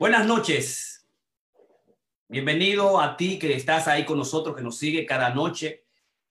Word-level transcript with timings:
Buenas 0.00 0.24
noches. 0.24 1.06
Bienvenido 2.26 3.02
a 3.02 3.18
ti 3.18 3.38
que 3.38 3.54
estás 3.54 3.86
ahí 3.86 4.06
con 4.06 4.16
nosotros, 4.16 4.56
que 4.56 4.62
nos 4.62 4.78
sigue 4.78 5.04
cada 5.04 5.34
noche, 5.34 5.84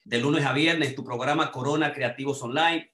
de 0.05 0.17
lunes 0.17 0.43
a 0.43 0.53
viernes, 0.53 0.95
tu 0.95 1.03
programa 1.03 1.51
Corona 1.51 1.93
Creativos 1.93 2.41
Online, 2.41 2.91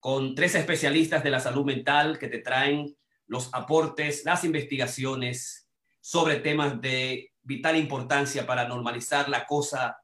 con 0.00 0.34
tres 0.34 0.54
especialistas 0.54 1.22
de 1.22 1.28
la 1.28 1.38
salud 1.38 1.66
mental 1.66 2.18
que 2.18 2.28
te 2.28 2.38
traen 2.38 2.96
los 3.26 3.52
aportes, 3.52 4.24
las 4.24 4.42
investigaciones 4.44 5.68
sobre 6.00 6.36
temas 6.36 6.80
de 6.80 7.34
vital 7.42 7.76
importancia 7.76 8.46
para 8.46 8.66
normalizar 8.66 9.28
la 9.28 9.44
cosa 9.44 9.98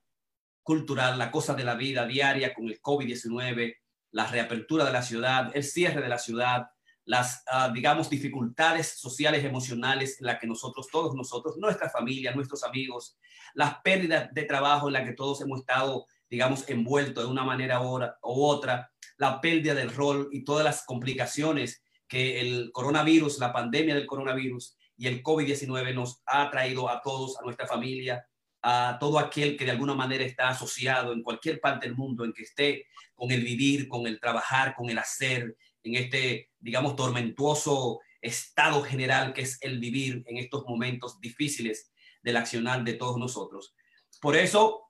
cultural, 0.63 1.19
la 1.19 1.31
cosa 1.31 1.55
de 1.55 1.65
la 1.65 1.75
vida 1.75 2.07
diaria 2.07 2.53
con 2.53 2.67
el 2.67 2.83
COVID-19, 2.83 3.79
la 4.11 4.27
reapertura 4.27 4.85
de 4.85 4.93
la 4.93 5.01
ciudad, 5.01 5.51
el 5.55 5.65
cierre 5.65 6.03
de 6.03 6.11
la 6.11 6.19
ciudad, 6.19 6.69
las, 7.05 7.43
ah, 7.51 7.71
digamos, 7.75 8.09
dificultades 8.09 8.99
sociales, 8.99 9.45
emocionales 9.45 10.21
en 10.21 10.27
las 10.27 10.39
que 10.39 10.47
nosotros, 10.47 10.89
todos 10.91 11.15
nosotros, 11.15 11.57
nuestra 11.57 11.91
familia, 11.91 12.35
nuestros 12.35 12.63
amigos, 12.63 13.17
las 13.55 13.77
pérdidas 13.83 14.33
de 14.33 14.45
trabajo 14.45 14.89
en 14.89 14.95
las 14.95 15.05
que 15.05 15.15
todos 15.15 15.41
hemos 15.41 15.61
estado, 15.61 16.07
digamos, 16.31 16.69
envueltos 16.69 17.25
de 17.25 17.31
una 17.31 17.45
manera 17.45 17.81
u 17.81 18.45
otra, 18.45 18.91
la 19.17 19.41
pérdida 19.41 19.75
del 19.75 19.93
rol 19.93 20.29
y 20.33 20.45
todas 20.45 20.65
las 20.65 20.85
complicaciones 20.85 21.83
que 22.09 22.41
el 22.41 22.71
coronavirus, 22.73 23.39
la 23.39 23.53
pandemia 23.53 23.95
del 23.95 24.07
coronavirus 24.07 24.77
y 24.97 25.07
el 25.07 25.23
COVID-19 25.23 25.95
nos 25.95 26.23
ha 26.27 26.51
traído 26.51 26.89
a 26.89 27.01
todos, 27.03 27.39
a 27.39 27.43
nuestra 27.43 27.67
familia, 27.67 28.27
a 28.63 28.97
todo 29.01 29.19
aquel 29.19 29.57
que 29.57 29.65
de 29.65 29.73
alguna 29.73 29.95
manera 29.95 30.25
está 30.25 30.51
asociado 30.51 31.13
en 31.13 31.23
cualquier 31.23 31.61
parte 31.61 31.87
del 31.87 31.97
mundo, 31.97 32.25
en 32.25 32.33
que 32.33 32.45
esté 32.45 32.87
con 33.15 33.31
el 33.31 33.43
vivir, 33.43 33.89
con 33.89 34.07
el 34.07 34.21
trabajar, 34.21 34.75
con 34.77 34.89
el 34.89 34.99
hacer, 34.99 35.57
en 35.83 35.97
este, 35.97 36.52
digamos, 36.63 36.97
tormentuoso 36.97 38.01
estado 38.21 38.83
general 38.83 39.35
que 39.35 39.43
es 39.43 39.59
el 39.61 39.79
vivir 39.79 40.23
en 40.27 40.39
estos 40.39 40.65
momentos 40.65 41.21
difíciles 41.21 41.93
del 42.23 42.37
accionar 42.37 42.85
de 42.85 42.95
todos 42.95 43.19
nosotros. 43.19 43.75
Por 44.21 44.37
eso, 44.37 44.85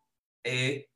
eh, 0.44 0.90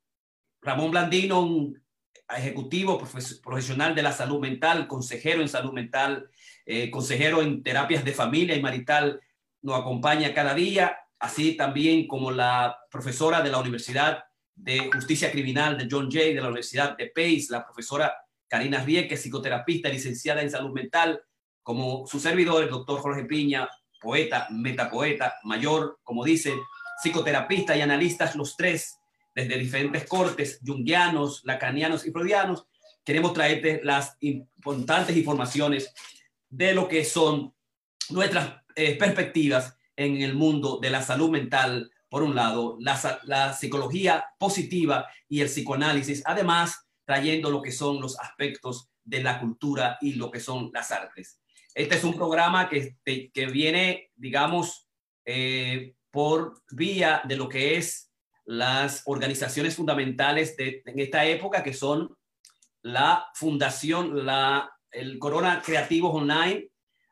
Ramón 0.61 0.91
Blandino, 0.91 1.41
un 1.41 1.83
ejecutivo 2.29 3.01
profesional 3.43 3.95
de 3.95 4.03
la 4.03 4.11
salud 4.11 4.39
mental, 4.39 4.87
consejero 4.87 5.41
en 5.41 5.49
salud 5.49 5.73
mental, 5.73 6.29
eh, 6.65 6.91
consejero 6.91 7.41
en 7.41 7.63
terapias 7.63 8.05
de 8.05 8.13
familia 8.13 8.55
y 8.55 8.61
marital, 8.61 9.19
nos 9.61 9.79
acompaña 9.79 10.33
cada 10.33 10.53
día, 10.53 10.97
así 11.19 11.55
también 11.55 12.07
como 12.07 12.31
la 12.31 12.77
profesora 12.91 13.41
de 13.41 13.49
la 13.49 13.59
Universidad 13.59 14.25
de 14.53 14.89
Justicia 14.91 15.31
Criminal 15.31 15.77
de 15.77 15.87
John 15.89 16.09
Jay, 16.11 16.33
de 16.33 16.41
la 16.41 16.47
Universidad 16.47 16.97
de 16.97 17.07
Pace, 17.07 17.47
la 17.49 17.63
profesora 17.65 18.13
Karina 18.47 18.83
Rieke, 18.83 19.17
psicoterapista, 19.17 19.89
licenciada 19.89 20.41
en 20.41 20.51
salud 20.51 20.71
mental, 20.71 21.21
como 21.63 22.07
su 22.07 22.19
servidor, 22.19 22.63
el 22.63 22.69
doctor 22.69 22.99
Jorge 22.99 23.25
Piña, 23.25 23.67
poeta, 24.01 24.47
metapoeta, 24.51 25.35
mayor, 25.43 25.99
como 26.03 26.23
dicen, 26.23 26.57
psicoterapista 27.01 27.75
y 27.75 27.81
analistas, 27.81 28.35
los 28.35 28.55
tres, 28.55 28.97
desde 29.35 29.57
diferentes 29.57 30.05
cortes, 30.05 30.59
jungianos, 30.65 31.41
lacanianos 31.43 32.05
y 32.05 32.11
freudianos, 32.11 32.65
queremos 33.03 33.33
traerte 33.33 33.81
las 33.83 34.17
importantes 34.21 35.15
informaciones 35.15 35.93
de 36.49 36.73
lo 36.73 36.87
que 36.87 37.05
son 37.05 37.53
nuestras 38.09 38.61
eh, 38.75 38.97
perspectivas 38.97 39.75
en 39.95 40.21
el 40.21 40.35
mundo 40.35 40.79
de 40.81 40.89
la 40.89 41.01
salud 41.01 41.29
mental, 41.29 41.91
por 42.09 42.23
un 42.23 42.35
lado, 42.35 42.77
la, 42.79 43.19
la 43.23 43.53
psicología 43.53 44.25
positiva 44.39 45.07
y 45.27 45.41
el 45.41 45.47
psicoanálisis, 45.47 46.23
además 46.25 46.86
trayendo 47.07 47.49
lo 47.49 47.61
que 47.61 47.71
son 47.71 48.01
los 48.01 48.19
aspectos 48.19 48.89
de 49.03 49.23
la 49.23 49.39
cultura 49.39 49.97
y 50.01 50.13
lo 50.15 50.29
que 50.29 50.41
son 50.41 50.69
las 50.73 50.91
artes. 50.91 51.39
Este 51.73 51.95
es 51.95 52.03
un 52.03 52.15
programa 52.15 52.67
que, 52.69 52.97
que 53.05 53.45
viene, 53.45 54.11
digamos, 54.15 54.89
eh, 55.25 55.95
por 56.11 56.61
vía 56.69 57.21
de 57.23 57.37
lo 57.37 57.47
que 57.47 57.77
es 57.77 58.11
las 58.45 59.03
organizaciones 59.05 59.75
fundamentales 59.75 60.57
de, 60.57 60.81
en 60.85 60.99
esta 60.99 61.25
época, 61.25 61.63
que 61.63 61.73
son 61.73 62.13
la 62.81 63.27
Fundación, 63.33 64.25
la, 64.25 64.69
el 64.91 65.17
Corona 65.17 65.61
Creativos 65.65 66.13
Online, 66.13 66.69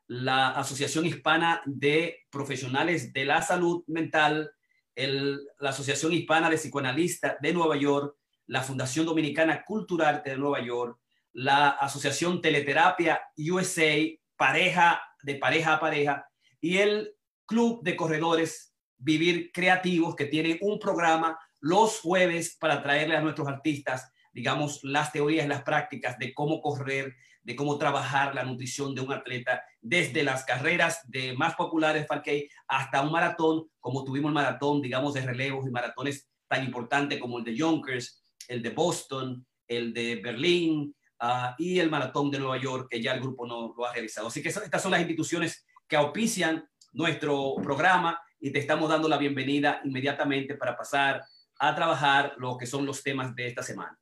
la 0.07 0.49
Asociación 0.49 1.05
Hispana 1.05 1.61
de 1.65 2.25
Profesionales 2.29 3.13
de 3.13 3.23
la 3.23 3.41
Salud 3.41 3.83
Mental, 3.87 4.51
el, 4.93 5.39
la 5.59 5.69
Asociación 5.69 6.11
Hispana 6.11 6.49
de 6.49 6.57
Psicoanalistas 6.57 7.37
de 7.39 7.53
Nueva 7.53 7.77
York, 7.77 8.17
la 8.47 8.61
Fundación 8.61 9.05
Dominicana 9.05 9.63
Cultural 9.63 10.21
de 10.23 10.37
Nueva 10.37 10.61
York, 10.61 10.99
la 11.33 11.69
Asociación 11.69 12.41
Teleterapia 12.41 13.21
USA, 13.37 13.95
pareja 14.35 15.01
de 15.23 15.35
pareja 15.35 15.73
a 15.73 15.79
pareja, 15.79 16.29
y 16.61 16.77
el 16.77 17.15
Club 17.45 17.83
de 17.83 17.95
Corredores 17.95 18.73
Vivir 18.97 19.51
Creativos, 19.51 20.15
que 20.15 20.25
tiene 20.25 20.57
un 20.61 20.79
programa 20.79 21.37
los 21.59 21.99
jueves 21.99 22.57
para 22.59 22.81
traerle 22.81 23.15
a 23.15 23.21
nuestros 23.21 23.47
artistas, 23.47 24.11
digamos, 24.31 24.83
las 24.83 25.11
teorías 25.11 25.47
las 25.47 25.63
prácticas 25.63 26.17
de 26.19 26.33
cómo 26.33 26.61
correr, 26.61 27.15
de 27.41 27.55
cómo 27.55 27.77
trabajar 27.77 28.33
la 28.35 28.43
nutrición 28.43 28.95
de 28.95 29.01
un 29.01 29.13
atleta, 29.13 29.63
desde 29.81 30.23
las 30.23 30.45
carreras 30.45 30.99
de 31.07 31.33
más 31.33 31.55
populares, 31.55 32.07
Falkey, 32.07 32.49
hasta 32.67 33.01
un 33.01 33.11
maratón, 33.11 33.67
como 33.79 34.03
tuvimos 34.03 34.29
el 34.29 34.35
maratón, 34.35 34.81
digamos, 34.81 35.13
de 35.13 35.21
relevos 35.21 35.67
y 35.67 35.71
maratones 35.71 36.27
tan 36.47 36.63
importantes 36.63 37.19
como 37.19 37.39
el 37.39 37.43
de 37.43 37.55
Yonkers, 37.55 38.24
el 38.47 38.61
de 38.61 38.69
Boston, 38.69 39.45
el 39.67 39.93
de 39.93 40.17
Berlín 40.17 40.95
ah, 41.19 41.55
y 41.57 41.79
el 41.79 41.89
Maratón 41.89 42.31
de 42.31 42.39
Nueva 42.39 42.57
York, 42.57 42.87
que 42.89 43.01
ya 43.01 43.13
el 43.13 43.21
grupo 43.21 43.45
no 43.45 43.73
lo 43.77 43.85
ha 43.85 43.93
realizado. 43.93 44.27
Así 44.27 44.41
que 44.41 44.49
estas 44.49 44.81
son 44.81 44.91
las 44.91 45.01
instituciones 45.01 45.65
que 45.87 45.95
auspician 45.95 46.67
nuestro 46.93 47.55
programa 47.61 48.19
y 48.39 48.51
te 48.51 48.59
estamos 48.59 48.89
dando 48.89 49.07
la 49.07 49.17
bienvenida 49.17 49.81
inmediatamente 49.83 50.55
para 50.55 50.77
pasar 50.77 51.23
a 51.59 51.75
trabajar 51.75 52.33
lo 52.37 52.57
que 52.57 52.65
son 52.65 52.85
los 52.85 53.01
temas 53.03 53.35
de 53.35 53.47
esta 53.47 53.63
semana. 53.63 53.97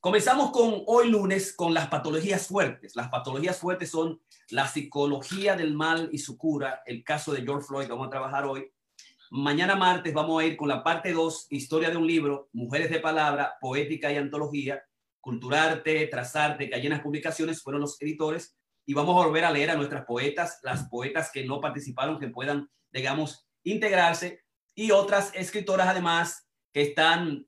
Comenzamos 0.00 0.50
con 0.50 0.82
hoy 0.86 1.08
lunes 1.08 1.54
con 1.54 1.72
las 1.72 1.86
patologías 1.86 2.48
fuertes. 2.48 2.96
Las 2.96 3.08
patologías 3.08 3.58
fuertes 3.58 3.88
son 3.90 4.20
la 4.50 4.66
psicología 4.66 5.54
del 5.54 5.74
mal 5.74 6.08
y 6.10 6.18
su 6.18 6.36
cura, 6.36 6.82
el 6.86 7.04
caso 7.04 7.32
de 7.32 7.42
George 7.42 7.68
Floyd, 7.68 7.88
vamos 7.88 8.08
a 8.08 8.10
trabajar 8.10 8.44
hoy, 8.44 8.71
Mañana 9.34 9.76
martes 9.76 10.12
vamos 10.12 10.42
a 10.42 10.44
ir 10.44 10.58
con 10.58 10.68
la 10.68 10.84
parte 10.84 11.10
2, 11.10 11.46
historia 11.48 11.88
de 11.88 11.96
un 11.96 12.06
libro, 12.06 12.50
Mujeres 12.52 12.90
de 12.90 13.00
Palabra, 13.00 13.54
Poética 13.62 14.12
y 14.12 14.18
Antología, 14.18 14.84
Culturarte, 15.22 16.06
Trazarte, 16.08 16.68
que 16.68 16.74
hay 16.74 16.84
en 16.84 16.92
las 16.92 17.00
publicaciones, 17.00 17.62
fueron 17.62 17.80
los 17.80 17.98
editores, 18.02 18.58
y 18.84 18.92
vamos 18.92 19.14
a 19.14 19.26
volver 19.26 19.46
a 19.46 19.50
leer 19.50 19.70
a 19.70 19.74
nuestras 19.74 20.04
poetas, 20.04 20.60
las 20.62 20.86
poetas 20.90 21.30
que 21.32 21.46
no 21.46 21.62
participaron, 21.62 22.20
que 22.20 22.28
puedan, 22.28 22.68
digamos, 22.92 23.48
integrarse, 23.64 24.42
y 24.74 24.90
otras 24.90 25.32
escritoras 25.34 25.88
además 25.88 26.46
que 26.70 26.82
están, 26.82 27.46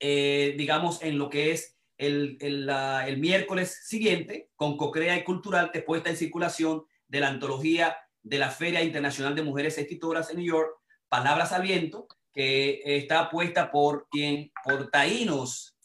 eh, 0.00 0.54
digamos, 0.58 1.02
en 1.02 1.16
lo 1.16 1.30
que 1.30 1.52
es 1.52 1.78
el, 1.96 2.36
el, 2.42 2.68
el 2.68 3.16
miércoles 3.16 3.86
siguiente, 3.86 4.50
con 4.54 4.76
Cocrea 4.76 5.16
y 5.16 5.24
Cultural, 5.24 5.72
puesta 5.86 6.10
en 6.10 6.18
circulación 6.18 6.84
de 7.08 7.20
la 7.20 7.28
antología 7.28 7.96
de 8.22 8.36
la 8.36 8.50
Feria 8.50 8.82
Internacional 8.82 9.34
de 9.34 9.42
Mujeres 9.42 9.78
Escritoras 9.78 10.28
en 10.28 10.36
New 10.36 10.46
York, 10.46 10.79
Palabras 11.10 11.52
al 11.52 11.62
Viento, 11.62 12.06
que 12.32 12.80
está 12.84 13.28
puesta 13.28 13.70
por 13.70 14.08
quien, 14.08 14.52
por 14.64 14.90
Taínos 14.90 15.76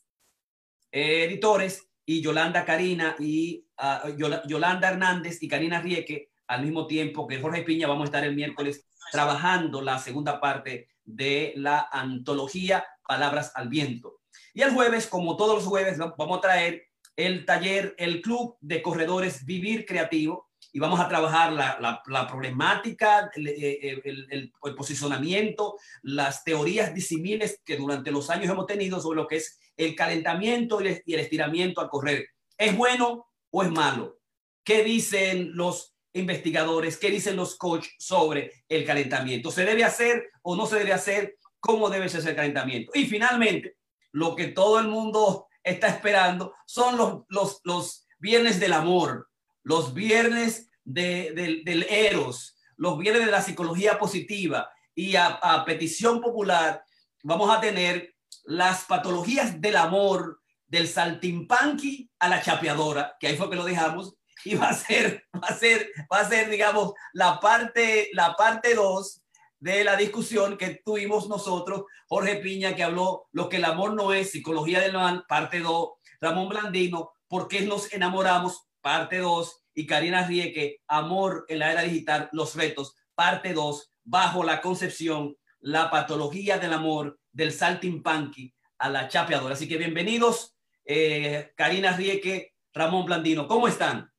Editores 0.92 1.90
y 2.06 2.22
Yolanda 2.22 2.64
Karina 2.64 3.16
y 3.20 3.66
ah, 3.78 4.08
Yolanda 4.48 4.90
Hernández 4.90 5.42
y 5.42 5.48
Karina 5.48 5.82
Rieke, 5.82 6.30
al 6.48 6.62
mismo 6.62 6.86
tiempo 6.86 7.28
que 7.28 7.42
Jorge 7.42 7.64
Piña, 7.64 7.88
vamos 7.88 8.04
a 8.04 8.06
estar 8.06 8.24
el 8.24 8.36
miércoles 8.36 8.88
trabajando 9.12 9.82
la 9.82 9.98
segunda 9.98 10.40
parte 10.40 10.90
de 11.04 11.54
la 11.58 11.90
antología 11.92 12.86
Palabras 13.08 13.52
al 13.56 13.68
Viento. 13.68 14.22
Y 14.54 14.62
el 14.62 14.74
jueves, 14.74 15.08
como 15.08 15.36
todos 15.36 15.56
los 15.56 15.66
jueves, 15.66 15.98
vamos 15.98 16.38
a 16.38 16.42
traer 16.42 16.84
el 17.16 17.46
taller, 17.46 17.96
el 17.98 18.22
Club 18.22 18.58
de 18.62 18.82
Corredores 18.82 19.44
Vivir 19.44 19.86
Creativo, 19.86 20.52
y 20.76 20.80
vamos 20.80 21.00
a 21.00 21.08
trabajar 21.08 21.54
la, 21.54 22.28
problemática, 22.28 23.32
eh, 23.38 24.02
el, 24.04 24.52
posicionamiento, 24.76 25.78
las 26.02 26.44
teorías 26.44 26.94
disímiles 26.94 27.62
que 27.64 27.78
durante 27.78 28.12
los 28.12 28.30
años 28.30 28.52
hemos 28.52 28.66
tenido 28.66 29.00
sobre 29.00 29.22
lo 29.22 29.26
que 29.26 29.38
es 29.38 29.58
el 29.78 29.96
calentamiento 29.96 30.82
y 30.82 31.14
el 31.14 31.20
estiramiento 31.22 31.80
al 31.80 31.88
correr. 31.88 32.28
¿Es 32.58 32.76
bueno 32.76 33.26
o 33.52 33.64
es 33.64 33.72
malo? 33.72 34.20
¿Qué 34.66 34.84
dicen 34.84 35.56
los 35.56 35.96
investigadores? 36.12 36.98
¿Qué 36.98 37.10
dicen 37.10 37.38
los 37.38 37.56
coaches 37.56 37.94
sobre 37.98 38.66
el 38.68 38.84
calentamiento? 38.84 39.52
¿Se 39.52 39.64
debe 39.64 39.86
hacer 39.86 40.30
o 40.42 40.58
no 40.58 40.66
se 40.66 40.80
debe 40.80 40.92
hacer? 40.92 41.38
¿Cómo 41.62 41.90
debe 41.90 42.10
ser 42.10 42.28
el 42.28 42.36
calentamiento? 42.36 42.92
Y 42.94 43.06
finalmente, 43.06 43.78
lo 44.12 44.36
que 44.36 44.48
todo 44.48 44.80
el 44.80 44.90
mundo 44.90 45.48
está 45.64 45.88
esperando 45.88 46.54
son 46.66 46.98
los, 46.98 47.22
los, 47.30 47.62
los 47.64 48.06
viernes 48.20 48.60
del 48.60 48.74
amor 48.74 49.30
los 49.66 49.94
viernes 49.94 50.70
del 50.86 51.86
Eros, 51.90 52.56
los 52.78 52.98
viernes 52.98 53.26
de 53.26 53.32
la 53.32 53.42
psicología 53.42 53.98
positiva 53.98 54.70
y 54.94 55.16
a, 55.16 55.64
petición 55.66 56.22
popular 56.22 56.84
vamos 57.24 57.50
a 57.50 57.60
tener 57.60 58.16
las 58.46 58.86
patologías 58.86 59.60
del 59.60 59.76
amor, 59.76 60.40
del 60.68 60.88
saltimpanqui 60.88 62.10
a 62.20 62.30
la 62.30 62.42
chapeadora, 62.42 63.16
que 63.20 63.28
ahí 63.28 63.36
fue 63.36 63.50
que 63.50 63.56
lo 63.56 63.66
dejamos, 63.66 64.16
y 64.44 64.56
va 64.56 64.70
a 64.70 64.74
ser, 64.74 65.26
va 65.34 65.48
a 65.48 65.58
ser, 65.58 65.92
va 66.12 66.20
a 66.20 66.30
ser, 66.30 66.50
digamos, 66.50 66.94
la 67.14 67.40
parte, 67.40 68.10
la 68.14 68.36
parte 68.36 68.76
2 68.76 69.22
de 69.60 69.84
la 69.84 69.96
discusión 69.96 70.58
que 70.58 70.82
tuvimos 70.86 71.28
nosotros, 71.28 71.86
Jorge 72.08 72.36
Piña, 72.38 72.76
que 72.76 72.84
habló 72.84 73.28
lo 73.32 73.50
que 73.50 73.58
el 73.58 73.66
amor 73.66 73.94
no 73.94 74.14
es, 74.14 74.32
psicología 74.32 74.80
del 74.80 74.94
mal, 74.94 75.26
parte 75.28 75.60
2, 75.60 75.90
Ramón 76.22 76.50
Blandino, 76.50 77.14
por 77.28 77.48
qué 77.48 77.62
nos 77.62 77.92
enamoramos, 77.92 78.68
parte 78.82 79.18
2, 79.18 79.65
y 79.76 79.86
Karina 79.86 80.26
Rieke, 80.26 80.82
amor 80.88 81.46
en 81.50 81.60
la 81.60 81.72
era 81.72 81.82
digital, 81.82 82.30
los 82.32 82.56
retos, 82.56 82.96
parte 83.14 83.54
2, 83.54 83.92
bajo 84.06 84.44
la 84.44 84.62
concepción, 84.62 85.36
la 85.60 85.92
patología 85.92 86.58
del 86.58 86.74
amor, 86.74 87.20
del 87.32 87.52
saltimpanqui 87.52 88.56
a 88.78 88.90
la 88.90 89.08
chapeadora. 89.10 89.54
Así 89.54 89.68
que 89.68 89.78
bienvenidos, 89.78 90.56
eh, 90.86 91.52
Karina 91.56 91.96
Rieke, 91.96 92.56
Ramón 92.74 93.06
Blandino, 93.06 93.48
¿cómo 93.48 93.68
están? 93.68 94.10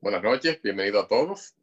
Buenas 0.00 0.22
noches, 0.22 0.60
bienvenido 0.62 1.00
a 1.00 1.06
todos. 1.06 1.54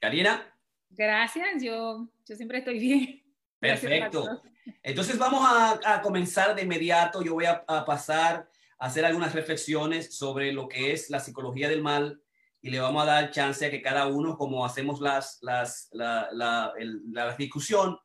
Karina. 0.00 0.52
Gracias, 0.90 1.62
yo, 1.62 2.08
yo 2.26 2.36
siempre 2.36 2.58
estoy 2.58 2.78
bien. 2.80 3.22
Perfecto. 3.60 4.42
Entonces 4.82 5.18
vamos 5.18 5.42
a, 5.84 6.00
comenzar 6.02 6.54
de 6.54 6.62
inmediato. 6.62 7.22
Yo 7.22 7.34
voy 7.34 7.44
a, 7.44 7.64
pasar 7.84 8.49
hacer 8.80 9.04
algunas 9.04 9.34
reflexiones 9.34 10.16
sobre 10.16 10.52
lo 10.52 10.68
que 10.68 10.92
es 10.92 11.10
la 11.10 11.20
psicología 11.20 11.68
del 11.68 11.82
mal 11.82 12.20
y 12.62 12.70
le 12.70 12.80
vamos 12.80 13.02
a 13.02 13.06
dar 13.06 13.30
chance 13.30 13.64
a 13.64 13.70
que 13.70 13.82
cada 13.82 14.06
uno, 14.06 14.36
como 14.36 14.64
hacemos 14.64 15.00
las, 15.00 15.38
las, 15.42 15.88
la, 15.92 16.28
la, 16.32 16.72
la 17.12 17.36
discusión, 17.36 17.96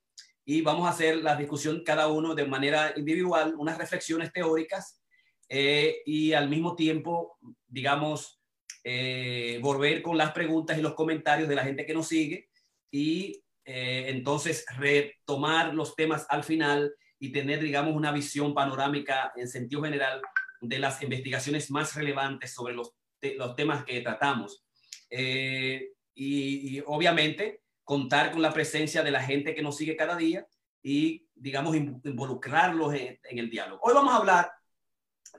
y 0.45 0.62
vamos 0.62 0.86
a 0.86 0.92
hacer 0.92 1.18
la 1.18 1.36
discusión 1.36 1.81
cada 1.83 2.07
uno 2.07 2.36
de 2.36 2.45
manera 2.45 2.94
individual, 2.95 3.56
unas 3.57 3.77
reflexiones 3.77 4.31
teóricas 4.31 5.01
eh, 5.50 5.98
y 6.06 6.33
al 6.33 6.50
mismo 6.50 6.75
tiempo, 6.75 7.38
digamos, 7.68 8.39
eh, 8.83 9.60
volver 9.62 10.04
con 10.04 10.18
las 10.18 10.31
preguntas 10.31 10.77
y 10.77 10.81
los 10.81 10.94
comentarios 10.94 11.50
de 11.50 11.56
la 11.56 11.63
gente 11.63 11.86
que 11.86 11.95
nos 11.95 12.07
sigue 12.07 12.50
y 12.92 13.44
eh, 13.66 14.06
entonces 14.10 14.63
retomar 14.77 15.74
los 15.74 15.95
temas 15.95 16.27
al 16.30 16.44
final 16.44 16.94
y 17.18 17.31
tener, 17.31 17.60
digamos, 17.60 17.95
una 17.95 18.12
visión 18.12 18.54
panorámica 18.54 19.33
en 19.36 19.48
sentido 19.48 19.81
general 19.81 20.22
de 20.70 20.80
las 20.80 21.02
investigaciones 21.02 21.72
más 21.72 21.96
relevantes 21.96 22.54
sobre 22.54 22.74
los, 22.74 22.94
los 23.38 23.56
temas 23.56 23.86
que 23.86 24.02
tratamos. 24.02 24.66
y, 25.10 25.90
y, 26.16 26.84
obviamente 26.86 27.62
contar 27.86 28.32
con 28.32 28.42
la 28.42 28.52
presencia 28.52 29.04
de 29.04 29.12
la 29.12 29.22
gente 29.22 29.54
que 29.54 29.62
nos 29.62 29.78
sigue 29.78 29.96
cada 29.96 30.18
día 30.18 30.46
y, 30.82 31.28
digamos, 31.36 31.76
involucrarlos 31.76 32.94
en, 32.94 33.20
el 33.24 33.50
diálogo. 33.50 33.82
Hoy 33.84 33.94
vamos 33.94 34.14
a 34.14 34.18
hablar 34.18 34.52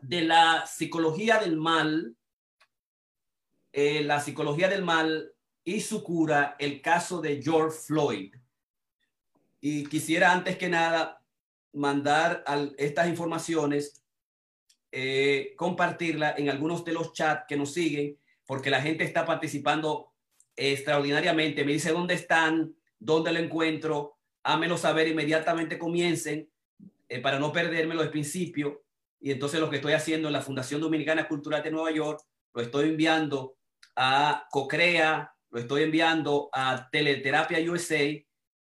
de 0.01 0.23
la 0.23 0.65
psicología 0.67 1.39
del 1.39 1.57
mal, 1.57 2.17
eh, 3.73 4.03
la 4.03 4.21
psicología 4.21 4.69
del 4.69 4.85
mal 4.85 5.33
y 5.65 5.81
su 5.81 6.03
cura, 6.03 6.57
el 6.59 6.81
caso 6.81 7.21
de 7.21 7.43
George 7.43 7.79
Floyd. 7.79 8.35
Y 9.61 9.87
quisiera 9.87 10.33
antes 10.33 10.57
que 10.57 10.69
nada 10.69 11.21
mandar 11.73 12.45
estas 12.79 13.09
informaciones, 13.09 14.05
eh, 14.99 15.53
compartirla 15.57 16.37
en 16.39 16.49
algunos 16.49 16.83
de 16.83 16.95
los 16.95 17.13
chats 17.13 17.45
que 17.47 17.59
nos 17.59 17.75
siguen, 17.75 18.19
porque 18.47 18.71
la 18.71 18.81
gente 18.81 19.05
está 19.05 19.27
participando 19.27 20.15
extraordinariamente. 20.57 21.67
Me 21.67 21.73
dice 21.73 21.93
dónde 21.93 22.15
están, 22.15 22.75
dónde 22.99 23.31
lo 23.31 23.39
encuentro, 23.39 24.17
hámelo 24.43 24.79
saber 24.79 25.07
inmediatamente 25.07 25.79
comiencen 25.79 26.49
eh, 27.11 27.21
para 27.21 27.39
no 27.39 27.53
perdérmelo 27.53 28.03
de 28.03 28.09
principio. 28.09 28.85
Y 29.21 29.33
entonces 29.33 29.61
lo 29.61 29.69
que 29.69 29.77
estoy 29.77 29.93
haciendo 29.93 30.29
en 30.29 30.33
la 30.33 30.41
Fundación 30.41 30.81
Dominicana 30.81 31.29
Cultural 31.29 31.63
de 31.63 31.73
Nueva 31.73 31.91
York, 31.91 32.23
lo 32.55 32.63
estoy 32.63 32.89
enviando 32.89 33.59
a 33.97 34.47
Cocrea, 34.51 35.31
lo 35.51 35.61
estoy 35.61 35.83
enviando 35.83 36.49
a 36.55 36.89
Teleterapia 36.91 37.61
USA, 37.71 38.19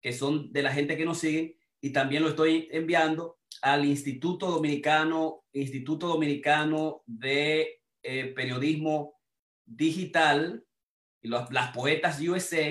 que 0.02 0.12
son 0.12 0.52
de 0.52 0.62
la 0.62 0.74
gente 0.74 0.98
que 0.98 1.06
nos 1.06 1.20
sigue, 1.20 1.56
y 1.80 1.88
también 1.88 2.22
lo 2.22 2.28
estoy 2.28 2.68
enviando 2.70 3.37
al 3.62 3.84
Instituto 3.84 4.50
Dominicano, 4.50 5.44
Instituto 5.52 6.08
Dominicano 6.08 7.02
de 7.06 7.80
eh, 8.02 8.32
Periodismo 8.34 9.18
Digital, 9.64 10.64
y 11.20 11.28
las 11.28 11.72
poetas 11.74 12.20
USA, 12.20 12.70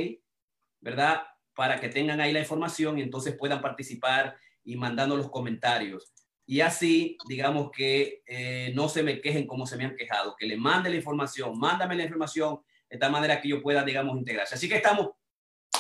¿verdad? 0.80 1.24
Para 1.54 1.80
que 1.80 1.89
tengan 1.89 2.22
ahí 2.22 2.31
la 2.31 2.39
información 2.39 2.98
y 2.98 3.01
entonces 3.01 3.36
puedan 3.38 3.62
participar 3.62 4.38
y 4.63 4.75
mandando 4.75 5.18
los 5.18 5.30
comentarios. 5.30 6.13
Y 6.45 6.62
así, 6.62 7.18
digamos 7.28 7.72
que 7.72 8.24
eh, 8.25 8.72
no 8.74 8.88
se 8.88 9.04
me 9.04 9.19
quejen 9.19 9.45
como 9.45 9.68
se 9.68 9.75
me 9.75 9.83
han 9.83 9.95
quejado, 9.95 10.36
que 10.38 10.45
le 10.45 10.56
mande 10.56 10.90
la 10.90 10.95
información, 10.95 11.60
mándame 11.60 11.95
la 11.95 12.04
información 12.04 12.62
de 12.90 12.98
tal 12.98 13.12
manera 13.12 13.42
que 13.42 13.50
yo 13.50 13.62
pueda, 13.62 13.83
digamos, 13.83 14.18
integrarse. 14.18 14.56
Así 14.56 14.69
que 14.69 14.78
estamos, 14.78 15.10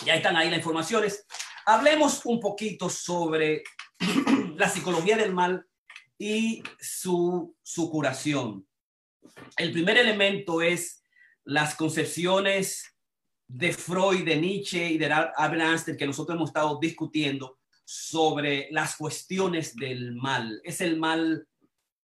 ya 0.05 0.15
están 0.15 0.35
ahí 0.35 0.49
las 0.49 0.59
informaciones. 0.59 1.25
Hablemos 1.65 2.25
un 2.25 2.39
poquito 2.41 2.89
sobre 2.89 3.63
la 4.57 4.69
psicología 4.69 5.17
del 5.17 5.33
mal 5.33 5.65
y 6.17 6.63
su, 6.79 7.55
su 7.61 7.89
curación. 7.89 8.67
El 9.55 9.71
primer 9.71 9.97
elemento 9.97 10.61
es 10.61 11.03
las 11.43 11.75
concepciones 11.75 12.95
de 13.47 13.71
Freud, 13.71 14.25
de 14.25 14.35
Nietzsche 14.35 14.89
y 14.89 14.97
de 14.97 15.05
Albert 15.05 15.61
Einstein 15.61 15.97
que 15.97 16.07
nosotros 16.07 16.35
hemos 16.35 16.49
estado 16.49 16.77
discutiendo 16.81 17.59
sobre 17.85 18.67
las 18.71 18.97
cuestiones 18.97 19.75
del 19.75 20.15
mal. 20.15 20.59
Es 20.63 20.81
el 20.81 20.97
mal, 20.97 21.47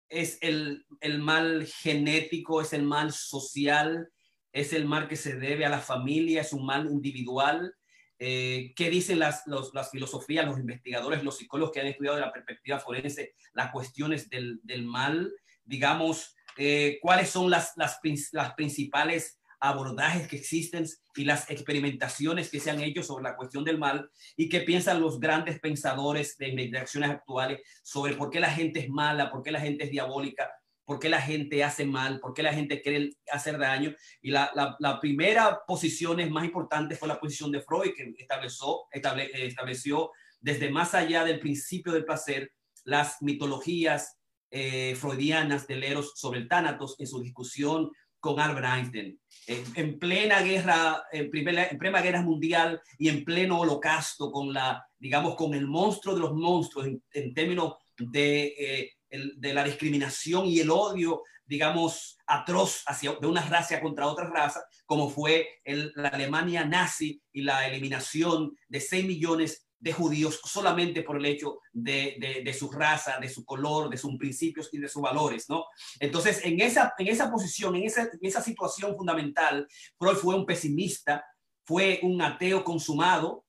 es 0.09 0.39
el, 0.43 0.85
mal 1.19 1.67
genético, 1.67 2.61
es 2.61 2.73
el 2.73 2.85
mal 2.85 3.13
social, 3.13 4.09
es 4.53 4.73
el 4.73 4.85
mal 4.85 5.09
que 5.09 5.17
se 5.17 5.37
debe 5.37 5.65
a 5.65 5.71
la 5.71 5.81
familia, 5.81 6.43
es 6.43 6.53
un 6.53 6.67
mal 6.67 6.87
individual. 6.87 7.75
Eh, 8.25 8.73
¿Qué 8.77 8.89
dicen 8.89 9.19
las, 9.19 9.43
las 9.47 9.91
filosofías, 9.91 10.47
los 10.47 10.57
investigadores, 10.57 11.25
los 11.25 11.39
psicólogos 11.39 11.73
que 11.73 11.81
han 11.81 11.89
estudiado 11.89 12.15
de 12.15 12.23
la 12.23 12.33
perspectiva 12.33 12.79
forense 12.79 13.35
las 13.53 13.73
cuestiones 13.73 14.31
del, 14.31 14.61
del 14.63 14.85
mal? 14.85 15.33
Digamos, 15.65 16.37
eh, 16.57 17.01
cuáles 17.03 17.31
son 17.31 17.51
las, 17.51 17.73
las, 17.75 17.99
las, 18.31 18.55
principales 18.55 19.41
abordajes 19.59 20.29
que 20.29 20.37
existen 20.37 20.87
y 21.17 21.25
las 21.25 21.51
experimentaciones 21.51 22.49
que 22.49 22.61
se 22.61 22.71
han 22.71 22.81
hecho 22.81 23.03
sobre 23.03 23.25
la 23.25 23.35
cuestión 23.35 23.65
del 23.65 23.79
mal 23.79 24.09
y 24.37 24.49
qué 24.49 24.61
piensan 24.61 25.01
los 25.01 25.19
grandes 25.19 25.59
pensadores 25.59 26.37
de 26.39 26.51
investigaciones 26.51 27.11
actuales 27.11 27.61
sobre 27.83 28.15
por 28.15 28.31
qué 28.31 28.39
la 28.39 28.51
gente 28.51 28.79
es 28.79 28.89
mala, 28.89 29.33
por 29.33 29.43
qué 29.43 29.51
la 29.51 29.61
gente 29.61 29.83
es 29.83 29.91
diabólica, 29.91 30.49
por 30.85 30.99
qué 30.99 31.09
la 31.09 31.21
gente 31.21 31.63
hace 31.63 31.85
mal, 31.85 32.21
por 32.21 32.35
qué 32.35 32.43
la 32.43 32.53
gente 32.53 32.83
quiere 32.83 33.11
hacer 33.31 33.59
daño. 33.59 33.95
Y 34.21 34.31
la, 34.31 34.51
la, 34.55 34.77
la 34.79 35.01
primera 35.01 35.61
posición 35.67 36.21
es 36.21 36.31
más 36.31 36.45
importante 36.45 36.97
fue 36.97 37.09
la 37.09 37.21
posición 37.21 37.51
de 37.53 37.61
Freud, 37.61 37.93
que 37.97 38.15
estableció, 38.19 38.87
estableció 38.91 40.11
desde 40.41 40.71
más 40.71 40.95
allá 40.95 41.25
del 41.25 41.41
principio 41.41 41.93
del 41.93 42.05
placer 42.05 42.53
las 42.85 43.23
mitologías 43.23 44.19
eh, 44.51 44.95
freudianas 44.97 45.67
del 45.67 45.85
Eros 45.85 46.13
sobre 46.17 46.41
el 46.41 46.49
Tánatos 46.49 46.97
en 46.99 47.07
su 47.07 47.21
discusión 47.21 47.91
con 48.21 48.39
Albert 48.39 48.67
Einstein. 48.67 49.21
en 49.47 49.99
plena 49.99 50.43
guerra, 50.43 51.05
en, 51.11 51.31
primera, 51.31 51.67
en 51.67 51.79
plena 51.79 52.01
guerra 52.01 52.23
mundial 52.23 52.81
y 52.99 53.09
en 53.09 53.25
pleno 53.25 53.61
holocausto 53.61 54.31
con 54.31 54.53
la, 54.53 54.87
digamos, 54.99 55.35
con 55.35 55.55
el 55.55 55.67
monstruo 55.67 56.15
de 56.15 56.21
los 56.21 56.35
monstruos 56.35 56.87
en, 56.87 57.35
términos 57.35 57.75
de, 57.99 58.55
eh, 58.59 58.93
de 59.37 59.55
la 59.55 59.65
discriminación 59.65 60.47
y 60.47 60.61
el 60.61 60.71
odio, 60.71 61.23
digamos, 61.45 62.19
atroz 62.27 62.83
hacia, 62.87 63.15
de 63.15 63.27
una 63.27 63.43
raza 63.43 63.81
contra 63.81 64.07
otra 64.07 64.29
raza, 64.29 64.63
como 64.87 65.11
fue 65.11 65.61
la 65.65 66.09
Alemania 66.09 66.65
nazi 66.65 67.21
y 67.33 67.43
la 67.43 67.67
eliminación 67.69 68.57
de 68.69 68.81
6 68.81 69.05
millones 69.07 69.69
de 69.83 69.93
judíos 69.93 70.41
solamente 70.45 71.03
por 71.03 71.17
el 71.17 71.27
hecho 71.27 71.59
de, 71.73 72.55
su 72.57 72.71
raza, 72.71 73.19
de 73.19 73.29
su 73.29 73.45
color, 73.45 73.91
de 73.91 73.97
sus 73.97 74.17
principios 74.17 74.69
y 74.73 74.79
de 74.79 74.89
sus 74.89 75.03
valores, 75.03 75.47
¿no? 75.49 75.65
Entonces, 75.99 76.41
en 76.45 76.61
esa, 76.61 76.95
en 76.97 77.09
esa 77.09 77.31
posición, 77.31 77.75
en 77.75 77.83
esa, 77.83 78.03
en 78.03 78.21
esa 78.23 78.41
situación 78.41 78.97
fundamental, 78.97 79.67
Freud 79.99 80.17
fue 80.17 80.37
un 80.37 80.47
pesimista, 80.47 81.25
fue 81.65 81.99
un 82.05 82.23
ateo 82.23 82.63
consumado, 82.63 83.45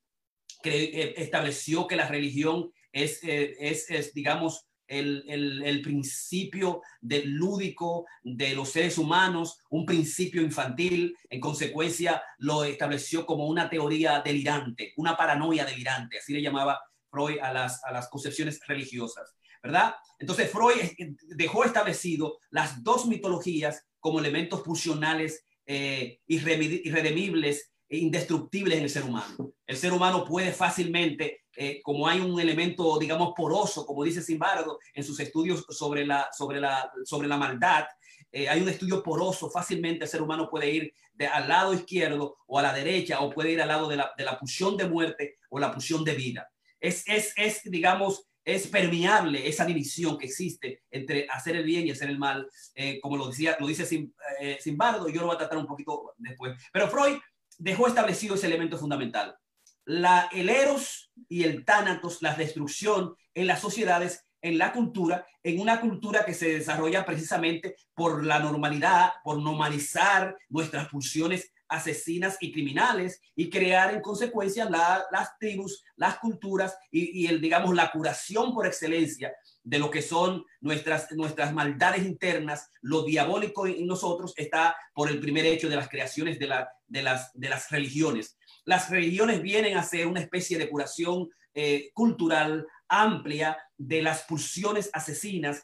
que 0.64 0.86
eh, 0.86 1.14
estableció 1.18 1.86
que 1.86 1.98
la 1.98 2.08
religión 2.08 2.72
es, 2.92 3.24
eh, 3.24 3.54
es 3.60 4.14
digamos, 4.14 4.66
el, 4.88 5.82
principio 5.84 6.82
del 7.02 7.32
lúdico 7.32 8.06
de 8.24 8.56
los 8.56 8.70
seres 8.70 8.98
humanos, 8.98 9.60
un 9.70 9.86
principio 9.86 10.42
infantil, 10.42 11.16
en 11.30 11.40
consecuencia 11.40 12.22
lo 12.40 12.64
estableció 12.64 13.26
como 13.26 13.48
una 13.48 13.70
teoría 13.70 14.22
delirante, 14.22 14.94
una 14.98 15.16
paranoia 15.18 15.66
delirante, 15.66 16.20
así 16.20 16.34
le 16.34 16.42
llamaba 16.42 16.80
Freud 17.10 17.40
a 17.42 17.54
las, 17.54 17.84
a 17.84 17.92
las 17.92 18.10
concepciones 18.10 18.60
religiosas, 18.68 19.36
¿verdad? 19.62 19.96
Entonces 20.20 20.50
Freud 20.52 20.76
dejó 21.36 21.64
establecido 21.64 22.40
las 22.50 22.84
dos 22.84 23.06
mitologías 23.06 23.86
como 24.00 24.20
elementos 24.20 24.62
pulsionales 24.62 25.46
eh, 25.66 26.20
e 26.28 27.98
indestructibles 27.98 28.78
en 28.78 28.84
el 28.84 28.90
ser 28.90 29.04
humano. 29.04 29.54
El 29.66 29.78
ser 29.78 29.94
humano 29.94 30.26
puede 30.26 30.52
fácilmente 30.52 31.43
eh, 31.56 31.82
como 31.82 32.08
hay 32.08 32.20
un 32.20 32.40
elemento, 32.40 32.98
digamos, 32.98 33.34
poroso, 33.36 33.86
como 33.86 34.04
dice 34.04 34.22
Simbardo 34.22 34.80
en 34.94 35.04
sus 35.04 35.20
estudios 35.20 35.66
sobre 35.70 36.06
la, 36.06 36.30
sobre 36.36 36.60
la, 36.60 36.92
sobre 37.06 37.28
la 37.28 37.38
maldad, 37.38 37.86
eh, 38.32 38.50
hay 38.50 38.62
un 38.62 38.70
estudio 38.70 39.04
poroso, 39.04 39.50
fácilmente 39.50 40.06
el 40.06 40.10
ser 40.10 40.22
humano 40.22 40.50
puede 40.50 40.70
ir 40.72 40.94
de, 41.14 41.28
al 41.28 41.48
lado 41.48 41.74
izquierdo 41.74 42.38
o 42.48 42.58
a 42.58 42.64
la 42.64 42.74
derecha 42.74 43.20
o 43.20 43.30
puede 43.30 43.52
ir 43.52 43.62
al 43.62 43.68
lado 43.68 43.88
de 43.88 43.98
la, 43.98 44.12
de 44.18 44.24
la 44.24 44.40
pulsión 44.40 44.76
de 44.76 44.88
muerte 44.88 45.38
o 45.50 45.60
la 45.60 45.72
pulsión 45.72 46.04
de 46.04 46.16
vida. 46.16 46.50
Es, 46.80 47.08
es, 47.08 47.34
es, 47.38 47.62
digamos, 47.66 48.28
es 48.44 48.68
permeable 48.68 49.48
esa 49.48 49.66
división 49.66 50.18
que 50.18 50.26
existe 50.26 50.84
entre 50.92 51.28
hacer 51.30 51.56
el 51.56 51.64
bien 51.64 51.88
y 51.88 51.92
hacer 51.92 52.10
el 52.10 52.18
mal, 52.18 52.50
eh, 52.76 53.00
como 53.00 53.18
lo, 53.18 53.28
decía, 53.28 53.56
lo 53.60 53.68
dice 53.68 53.88
eh, 54.42 54.58
Simbardo, 54.60 55.08
yo 55.10 55.22
lo 55.22 55.28
voy 55.28 55.36
a 55.36 55.40
tratar 55.40 55.60
un 55.60 55.68
poquito 55.68 56.14
después. 56.18 56.58
Pero 56.72 56.90
Freud 56.90 57.20
dejó 57.60 57.88
establecido 57.88 58.36
ese 58.36 58.48
elemento 58.48 58.78
fundamental. 58.78 59.36
La, 59.86 60.30
el 60.32 60.50
eros 60.50 61.12
y 61.28 61.44
el 61.44 61.66
tánatos, 61.66 62.22
la 62.22 62.36
destrucción 62.36 63.16
en 63.34 63.48
las 63.48 63.60
sociedades, 63.60 64.26
en 64.42 64.58
la 64.58 64.74
cultura, 64.74 65.26
en 65.42 65.60
una 65.60 65.80
cultura 65.80 66.26
que 66.26 66.34
se 66.34 66.50
desarrolla 66.50 67.06
precisamente 67.06 67.76
por 67.94 68.26
la 68.26 68.40
normalidad, 68.40 69.14
por 69.24 69.42
normalizar 69.42 70.38
nuestras 70.50 70.90
pulsiones 70.90 71.54
asesinas 71.74 72.38
y 72.40 72.52
criminales 72.52 73.22
y 73.36 73.50
crear 73.50 73.94
en 73.94 74.02
consecuencia 74.02 74.70
las 74.70 75.38
tribus, 75.40 75.84
las 75.96 76.20
culturas 76.20 76.78
y, 76.92 77.26
el, 77.28 77.42
digamos, 77.42 77.74
la 77.74 77.92
curación 77.92 78.54
por 78.54 78.68
excelencia 78.68 79.34
de 79.64 79.80
lo 79.80 79.90
que 79.90 80.02
son 80.02 80.46
nuestras, 80.62 81.12
nuestras 81.14 81.54
maldades 81.54 82.04
internas, 82.04 82.70
lo 82.82 83.04
diabólico 83.04 83.66
en 83.66 83.88
nosotros 83.88 84.34
está 84.36 84.76
por 84.94 85.10
el 85.10 85.20
primer 85.20 85.46
hecho 85.46 85.70
de 85.70 85.78
las 85.78 85.90
creaciones 85.90 86.38
de, 86.38 86.48
la, 86.48 86.70
de, 86.88 87.02
las, 87.02 87.32
de 87.34 87.50
las 87.50 87.70
religiones. 87.72 88.38
Las 88.66 88.90
religiones 88.90 89.42
vienen 89.42 89.78
a 89.78 89.84
ser 89.84 90.08
una 90.08 90.22
especie 90.22 90.58
de 90.58 90.70
curación 90.70 91.30
eh, 91.54 91.92
cultural 91.94 92.66
amplia 92.88 93.58
de 93.78 94.02
las 94.02 94.24
pulsiones 94.24 94.90
asesinas 94.94 95.64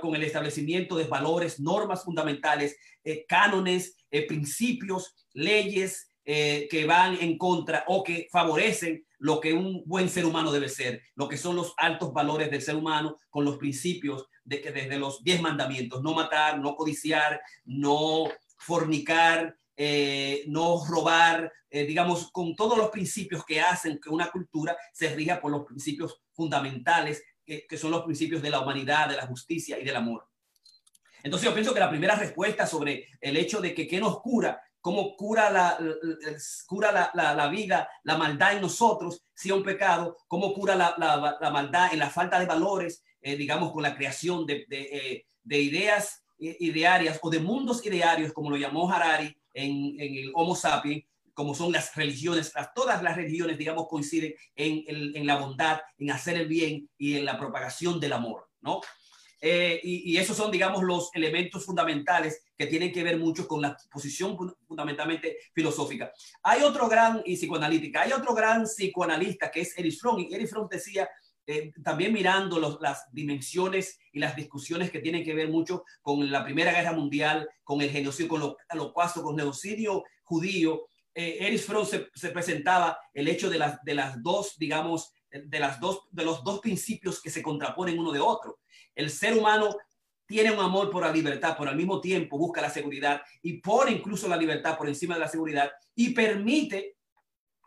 con 0.00 0.14
el 0.14 0.24
establecimiento 0.24 0.96
de 0.96 1.04
valores, 1.04 1.60
normas 1.60 2.04
fundamentales, 2.04 2.76
eh, 3.04 3.24
cánones, 3.26 3.96
eh, 4.10 4.26
principios, 4.26 5.14
leyes 5.32 6.08
que 6.24 6.84
van 6.86 7.18
en 7.20 7.36
contra 7.36 7.82
o 7.88 8.04
que 8.04 8.28
favorecen 8.30 9.04
lo 9.18 9.40
que 9.40 9.54
un 9.54 9.82
buen 9.86 10.08
ser 10.08 10.24
humano 10.24 10.52
debe 10.52 10.68
ser, 10.68 11.02
lo 11.16 11.28
que 11.28 11.36
son 11.36 11.56
los 11.56 11.74
altos 11.76 12.12
valores 12.12 12.48
del 12.48 12.62
ser 12.62 12.76
humano 12.76 13.16
con 13.28 13.44
los 13.44 13.56
principios 13.56 14.28
de 14.44 14.60
que 14.60 14.70
desde 14.70 15.00
los 15.00 15.24
diez 15.24 15.40
mandamientos, 15.40 16.00
no 16.00 16.14
matar, 16.14 16.60
no 16.60 16.76
codiciar, 16.76 17.40
no 17.64 18.30
fornicar, 18.56 19.56
eh, 19.76 20.44
no 20.48 20.84
robar, 20.84 21.50
eh, 21.70 21.84
digamos, 21.84 22.30
con 22.30 22.54
todos 22.54 22.76
los 22.76 22.90
principios 22.90 23.44
que 23.44 23.60
hacen 23.60 23.98
que 23.98 24.10
una 24.10 24.30
cultura 24.30 24.76
se 24.92 25.14
rija 25.14 25.40
por 25.40 25.50
los 25.50 25.64
principios 25.64 26.22
fundamentales, 26.32 27.22
que, 27.44 27.76
son 27.76 27.90
los 27.90 28.04
principios 28.04 28.40
de 28.40 28.50
la 28.50 28.60
humanidad, 28.60 29.08
de 29.08 29.16
la 29.16 29.26
justicia 29.26 29.78
y 29.78 29.84
del 29.84 29.96
amor. 29.96 30.26
Entonces 31.22 31.48
yo 31.48 31.54
pienso 31.54 31.74
que 31.74 31.80
la 31.80 31.90
primera 31.90 32.14
respuesta 32.14 32.66
sobre 32.66 33.08
el 33.20 33.36
hecho 33.36 33.60
de 33.60 33.74
que 33.74 33.86
qué 33.86 34.00
nos 34.00 34.20
cura, 34.20 34.60
cómo 34.80 35.16
cura 35.16 35.50
la, 35.50 35.78
cura 36.66 37.10
la, 37.14 37.34
la, 37.34 37.48
vida, 37.48 37.88
la 38.04 38.16
maldad 38.16 38.54
en 38.54 38.62
nosotros, 38.62 39.24
si 39.34 39.48
es 39.48 39.54
un 39.54 39.62
pecado, 39.62 40.16
cómo 40.28 40.54
cura 40.54 40.74
la, 40.76 41.50
maldad 41.52 41.92
en 41.92 41.98
la 41.98 42.10
falta 42.10 42.38
de 42.38 42.46
valores, 42.46 43.04
eh, 43.20 43.36
digamos, 43.36 43.72
con 43.72 43.82
la 43.82 43.94
creación 43.94 44.46
de, 44.46 44.64
de, 44.68 45.26
de 45.42 45.58
ideas 45.60 46.22
idearias 46.38 47.18
o 47.22 47.30
de 47.30 47.38
mundos 47.38 47.84
idearios, 47.86 48.32
como 48.32 48.50
lo 48.50 48.56
llamó 48.56 48.90
Harari, 48.90 49.36
en, 49.54 49.96
el 49.98 50.30
Homo 50.34 50.54
sapiens, 50.54 51.04
como 51.34 51.54
son 51.54 51.72
las 51.72 51.94
religiones, 51.94 52.52
todas 52.74 53.02
las 53.02 53.16
religiones, 53.16 53.58
digamos, 53.58 53.86
coinciden 53.88 54.34
en, 54.54 55.26
la 55.26 55.36
bondad, 55.36 55.80
en 55.98 56.10
hacer 56.10 56.36
el 56.36 56.46
bien 56.46 56.90
y 56.98 57.16
en 57.16 57.24
la 57.24 57.38
propagación 57.38 57.98
del 57.98 58.12
amor, 58.12 58.48
¿no? 58.60 58.80
Eh, 59.44 59.80
y, 59.82 60.16
esos 60.18 60.36
son, 60.36 60.52
digamos, 60.52 60.84
los 60.84 61.10
elementos 61.14 61.64
fundamentales 61.64 62.44
que 62.56 62.66
tienen 62.66 62.92
que 62.92 63.02
ver 63.02 63.18
mucho 63.18 63.48
con 63.48 63.60
la 63.60 63.76
posición 63.90 64.36
fundamentalmente 64.68 65.36
filosófica. 65.52 66.12
Hay 66.44 66.62
otro 66.62 66.88
gran, 66.88 67.22
y 67.24 67.36
psicoanalítica, 67.36 68.02
hay 68.02 68.12
otro 68.12 68.34
gran 68.34 68.64
psicoanalista 68.64 69.50
que 69.50 69.62
es 69.62 69.76
Erich 69.76 69.98
Fromm, 69.98 70.20
y 70.20 70.32
Erich 70.32 70.48
Fromm 70.48 70.68
decía 70.70 71.08
eh, 71.46 71.72
también 71.82 72.12
mirando 72.12 72.60
las 72.80 73.12
dimensiones 73.12 73.98
y 74.12 74.20
las 74.20 74.36
discusiones 74.36 74.90
que 74.90 75.00
tienen 75.00 75.24
que 75.24 75.34
ver 75.34 75.48
mucho 75.48 75.84
con 76.00 76.30
la 76.30 76.44
Primera 76.44 76.72
Guerra 76.72 76.92
Mundial, 76.92 77.48
con 77.64 77.80
el 77.80 77.90
genocidio, 77.90 78.28
con 78.28 78.40
lo, 78.40 78.56
lo 78.74 78.92
con 78.92 79.34
el 79.34 79.40
genocidio 79.40 80.04
judío, 80.22 80.86
eh, 81.14 81.38
Erich 81.40 81.62
Fromm 81.62 81.84
se, 81.84 82.28
presentaba 82.30 82.98
el 83.12 83.28
hecho 83.28 83.50
de 83.50 83.58
las, 83.58 83.82
de 83.84 83.94
las 83.94 84.22
dos, 84.22 84.56
digamos, 84.56 85.12
de, 85.30 85.60
las 85.60 85.78
dos, 85.80 86.08
de 86.10 86.24
los 86.24 86.42
dos 86.42 86.60
principios 86.60 87.20
que 87.20 87.30
se 87.30 87.42
contraponen 87.42 87.98
uno 87.98 88.12
de 88.12 88.20
otro. 88.20 88.60
El 88.94 89.10
ser 89.10 89.36
humano 89.36 89.76
tiene 90.26 90.50
un 90.50 90.60
amor 90.60 90.90
por 90.90 91.02
la 91.02 91.12
libertad, 91.12 91.56
por 91.56 91.68
al 91.68 91.76
mismo 91.76 92.00
tiempo 92.00 92.38
busca 92.38 92.62
la 92.62 92.70
seguridad 92.70 93.20
y 93.42 93.54
pone 93.54 93.92
incluso 93.92 94.28
la 94.28 94.36
libertad 94.36 94.78
por 94.78 94.88
encima 94.88 95.14
de 95.14 95.20
la 95.20 95.28
seguridad 95.28 95.70
y 95.94 96.10
permite 96.10 96.96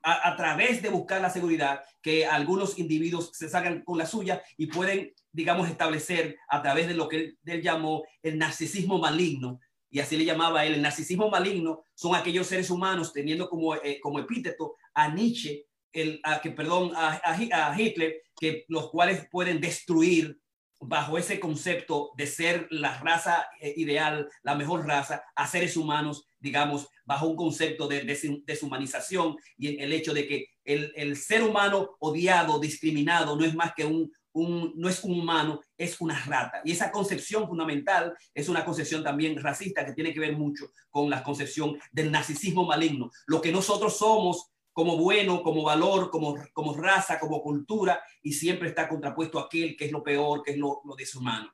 a, 0.06 0.36
través 0.36 0.84
de 0.84 0.90
buscar 0.90 1.20
la 1.20 1.32
seguridad, 1.32 1.82
que 2.02 2.28
algunos 2.28 2.78
individuos 2.78 3.32
se 3.34 3.50
salgan 3.50 3.82
con 3.82 3.98
la 3.98 4.06
suya 4.06 4.44
y 4.56 4.68
pueden, 4.68 5.12
digamos, 5.32 5.68
establecer 5.68 6.38
a 6.48 6.62
través 6.62 6.88
de 6.88 6.94
lo 6.94 7.10
que 7.10 7.34
él, 7.44 7.62
llamó 7.64 8.04
el 8.22 8.38
narcisismo 8.38 9.00
maligno, 9.00 9.60
y 9.90 10.00
así 10.00 10.16
le 10.16 10.26
llamaba 10.26 10.64
él, 10.64 10.76
el 10.76 10.82
narcisismo 10.84 11.30
maligno 11.30 11.86
son 11.96 12.16
aquellos 12.16 12.46
seres 12.46 12.70
humanos 12.70 13.14
teniendo 13.14 13.50
como, 13.50 13.76
eh, 13.76 14.00
como 14.00 14.20
epíteto 14.20 14.76
a 14.94 15.10
Nietzsche, 15.10 15.66
el, 15.92 16.20
a, 16.24 16.40
que, 16.40 16.52
perdón, 16.52 16.92
a, 16.96 17.20
a, 17.24 17.82
Hitler, 17.82 18.22
que 18.40 18.66
los 18.68 18.92
cuales 18.92 19.28
pueden 19.32 19.60
destruir 19.60 20.40
bajo 20.82 21.18
ese 21.18 21.40
concepto 21.40 22.12
de 22.16 22.28
ser 22.28 22.68
la 22.70 23.00
raza 23.00 23.48
eh, 23.60 23.74
ideal, 23.78 24.30
la 24.44 24.56
mejor 24.56 24.86
raza, 24.86 25.24
a 25.36 25.48
seres 25.48 25.78
humanos, 25.78 26.28
digamos, 26.46 26.88
bajo 27.06 27.28
un 27.28 27.36
concepto 27.36 27.88
de, 27.88 28.04
deshumanización 28.46 29.36
y 29.58 29.82
el 29.82 29.92
hecho 29.92 30.14
de 30.14 30.28
que 30.28 30.48
el, 30.64 31.18
ser 31.18 31.42
humano 31.42 31.98
odiado, 32.00 32.60
discriminado, 32.60 33.36
no 33.36 33.44
es 33.44 33.56
más 33.56 33.74
que 33.76 33.84
un, 33.84 34.12
no 34.34 34.88
es 34.88 35.04
un 35.04 35.20
humano, 35.20 35.60
es 35.76 36.00
una 36.00 36.24
rata. 36.24 36.62
Y 36.64 36.72
esa 36.72 36.92
concepción 36.92 37.48
fundamental 37.48 38.16
es 38.34 38.48
una 38.48 38.64
concepción 38.64 39.04
también 39.04 39.42
racista 39.42 39.84
que 39.84 39.94
tiene 39.94 40.14
que 40.14 40.20
ver 40.20 40.38
mucho 40.38 40.72
con 40.92 41.10
la 41.10 41.24
concepción 41.24 41.78
del 41.92 42.12
narcisismo 42.12 42.64
maligno. 42.64 43.10
Lo 43.26 43.42
que 43.42 43.52
nosotros 43.52 43.98
somos 43.98 44.52
como 44.72 44.98
bueno, 44.98 45.42
como 45.42 45.64
valor, 45.64 46.12
como, 46.12 46.36
como 46.54 46.76
raza, 46.76 47.18
como 47.18 47.42
cultura, 47.42 48.04
y 48.22 48.34
siempre 48.34 48.68
está 48.70 48.88
contrapuesto 48.88 49.40
a 49.40 49.44
aquel 49.44 49.76
que 49.76 49.86
es 49.86 49.92
lo 49.92 50.04
peor, 50.04 50.44
que 50.44 50.52
es 50.52 50.58
lo, 50.58 50.82
lo 50.84 50.96
deshumano. 50.96 51.50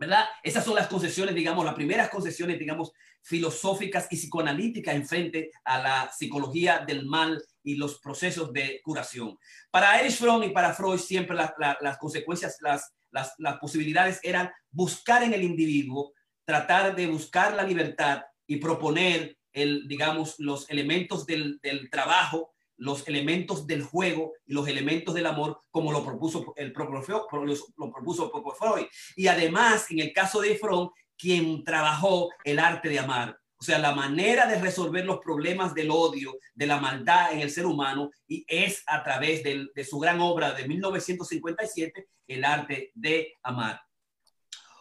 ¿Verdad? 0.00 0.24
Esas 0.42 0.64
son 0.64 0.74
las 0.74 0.86
concesiones, 0.86 1.34
digamos, 1.34 1.62
las 1.62 1.74
primeras 1.74 2.08
concesiones, 2.08 2.58
digamos, 2.58 2.90
filosóficas 3.20 4.08
y 4.10 4.16
psicoanalíticas 4.16 4.94
en 4.94 5.06
frente 5.06 5.50
a 5.62 5.78
la 5.78 6.10
psicología 6.10 6.82
del 6.86 7.04
mal 7.04 7.40
y 7.62 7.74
los 7.74 8.00
procesos 8.00 8.50
de 8.50 8.80
curación. 8.82 9.38
Para 9.70 10.00
Erich 10.00 10.16
Fromm 10.16 10.42
y 10.44 10.48
para 10.48 10.72
Freud 10.72 10.98
siempre 10.98 11.36
las 11.36 11.98
consecuencias, 11.98 12.56
las, 12.62 12.94
las, 13.10 13.34
las 13.36 13.58
posibilidades 13.58 14.20
eran 14.22 14.50
buscar 14.70 15.22
en 15.22 15.34
el 15.34 15.42
individuo, 15.42 16.14
tratar 16.46 16.96
de 16.96 17.06
buscar 17.06 17.54
la 17.54 17.62
libertad 17.62 18.22
y 18.46 18.56
proponer, 18.56 19.36
el, 19.52 19.86
digamos, 19.86 20.36
los 20.38 20.70
elementos 20.70 21.26
del, 21.26 21.60
del 21.62 21.90
trabajo 21.90 22.54
los 22.80 23.06
elementos 23.06 23.66
del 23.66 23.82
juego 23.82 24.32
y 24.46 24.54
los 24.54 24.66
elementos 24.66 25.14
del 25.14 25.26
amor 25.26 25.60
como 25.70 25.92
lo 25.92 26.04
propuso 26.04 26.52
el 26.56 26.72
propio 26.72 27.02
Freud. 27.02 28.86
Y 29.16 29.26
además, 29.26 29.90
en 29.90 30.00
el 30.00 30.12
caso 30.12 30.40
de 30.40 30.56
Freud, 30.56 30.88
quien 31.16 31.62
trabajó 31.62 32.30
el 32.42 32.58
arte 32.58 32.88
de 32.88 32.98
amar, 32.98 33.38
o 33.58 33.62
sea, 33.62 33.78
la 33.78 33.94
manera 33.94 34.46
de 34.46 34.58
resolver 34.58 35.04
los 35.04 35.18
problemas 35.18 35.74
del 35.74 35.90
odio, 35.90 36.38
de 36.54 36.66
la 36.66 36.80
maldad 36.80 37.34
en 37.34 37.40
el 37.40 37.50
ser 37.50 37.66
humano, 37.66 38.10
y 38.26 38.42
es 38.48 38.82
a 38.86 39.04
través 39.04 39.42
de 39.44 39.84
su 39.84 39.98
gran 39.98 40.18
obra 40.20 40.52
de 40.52 40.66
1957, 40.66 42.08
El 42.26 42.44
arte 42.44 42.90
de 42.94 43.34
amar. 43.42 43.82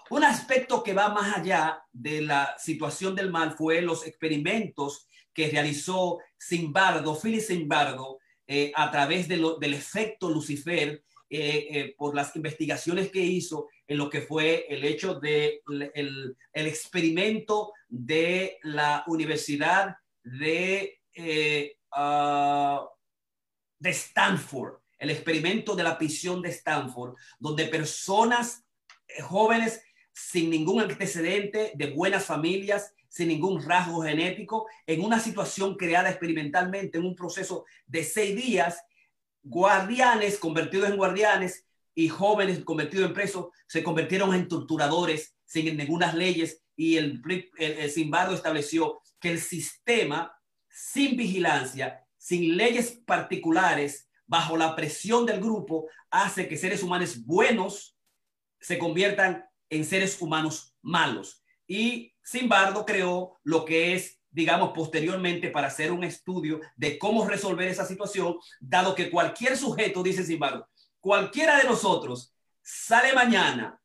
Un 0.09 0.23
aspecto 0.23 0.81
que 0.81 0.93
va 0.93 1.09
más 1.09 1.35
allá 1.35 1.83
de 1.91 2.21
la 2.21 2.55
situación 2.57 3.13
del 3.13 3.29
mal 3.29 3.51
fue 3.51 3.81
los 3.81 4.07
experimentos 4.07 5.07
que 5.33 5.49
realizó 5.49 6.19
Simbardo, 6.39 7.19
Philip 7.19 7.41
Simbardo, 7.41 8.19
eh, 8.47 8.71
a 8.73 8.89
través 8.89 9.27
de 9.27 9.37
del 9.59 9.73
efecto 9.73 10.29
Lucifer, 10.29 11.03
eh, 11.29 11.67
eh, 11.69 11.95
por 11.95 12.15
las 12.15 12.35
investigaciones 12.35 13.11
que 13.11 13.19
hizo 13.19 13.67
en 13.85 13.97
lo 13.99 14.09
que 14.09 14.21
fue 14.21 14.65
el 14.67 14.83
hecho 14.83 15.19
de 15.19 15.61
el, 15.93 16.35
el 16.53 16.67
experimento 16.67 17.73
de 17.87 18.57
la 18.63 19.03
Universidad 19.05 19.95
de, 20.23 20.99
uh, 21.95 22.79
de 23.77 23.89
Stanford, 23.91 24.79
el 24.97 25.11
experimento 25.11 25.75
de 25.75 25.83
la 25.83 25.99
prisión 25.99 26.41
de 26.41 26.49
Stanford, 26.49 27.15
donde 27.37 27.65
personas 27.65 28.65
jóvenes 29.21 29.83
sin 30.11 30.49
ningún 30.49 30.81
antecedente 30.81 31.73
de 31.75 31.91
buenas 31.91 32.25
familias 32.25 32.95
sin 33.09 33.27
ningún 33.27 33.61
rasgo 33.63 34.03
genético, 34.03 34.67
en 34.85 35.03
una 35.03 35.19
situación 35.19 35.75
creada 35.75 36.09
experimentalmente, 36.09 36.97
en 36.97 37.05
un 37.05 37.15
proceso 37.15 37.65
de 37.87 38.03
seis 38.03 38.35
días, 38.35 38.81
guardianes 39.43 40.37
convertidos 40.37 40.89
en 40.89 40.97
guardianes 40.97 41.65
y 41.95 42.07
jóvenes 42.07 42.63
convertidos 42.63 43.07
en 43.07 43.13
presos 43.13 43.47
se 43.67 43.83
convirtieron 43.83 44.33
en 44.33 44.47
torturadores 44.47 45.35
sin 45.45 45.75
ninguna 45.75 46.13
leyes 46.13 46.61
y 46.75 46.95
el, 46.97 47.21
el, 47.57 47.91
Zimbardo 47.91 48.33
estableció 48.33 49.01
que 49.19 49.31
el 49.31 49.39
sistema 49.39 50.33
sin 50.69 51.17
vigilancia, 51.17 52.05
sin 52.17 52.55
leyes 52.55 53.01
particulares, 53.05 54.07
bajo 54.27 54.55
la 54.55 54.75
presión 54.75 55.25
del 55.25 55.41
grupo, 55.41 55.87
hace 56.09 56.47
que 56.47 56.55
seres 56.55 56.83
humanos 56.83 57.25
buenos 57.25 57.97
se 58.61 58.77
conviertan 58.77 59.43
en 59.69 59.83
seres 59.83 60.21
humanos 60.21 60.73
malos. 60.81 61.43
Y 61.67 62.13
Zimbardo 62.29 62.85
creó 62.85 63.39
lo 63.43 63.65
que 63.65 63.93
es, 63.95 64.19
digamos, 64.29 64.71
posteriormente 64.73 65.49
para 65.49 65.67
hacer 65.67 65.91
un 65.91 66.03
estudio 66.03 66.59
de 66.75 66.99
cómo 66.99 67.25
resolver 67.25 67.67
esa 67.67 67.85
situación, 67.85 68.37
dado 68.59 68.93
que 68.93 69.09
cualquier 69.09 69.57
sujeto, 69.57 70.03
dice 70.03 70.23
Zimbardo, 70.23 70.67
cualquiera 70.99 71.57
de 71.57 71.63
nosotros 71.63 72.33
sale 72.61 73.13
mañana, 73.13 73.81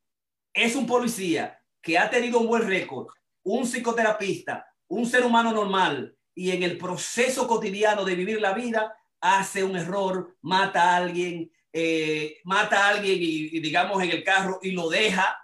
es 0.52 0.76
un 0.76 0.86
policía 0.86 1.58
que 1.80 1.98
ha 1.98 2.10
tenido 2.10 2.38
un 2.38 2.46
buen 2.46 2.66
récord, 2.66 3.08
un 3.42 3.64
psicoterapista, 3.64 4.66
un 4.88 5.06
ser 5.06 5.24
humano 5.24 5.52
normal, 5.52 6.16
y 6.34 6.50
en 6.50 6.62
el 6.62 6.76
proceso 6.76 7.46
cotidiano 7.46 8.04
de 8.04 8.14
vivir 8.14 8.40
la 8.40 8.52
vida 8.52 8.96
hace 9.20 9.62
un 9.64 9.76
error, 9.76 10.36
mata 10.42 10.82
a 10.82 10.96
alguien, 10.96 11.50
eh, 11.72 12.38
mata 12.44 12.84
a 12.84 12.88
alguien 12.90 13.18
y, 13.20 13.60
digamos 13.60 14.02
en 14.02 14.10
el 14.10 14.24
carro 14.24 14.58
y 14.62 14.72
lo 14.72 14.88
deja. 14.88 15.38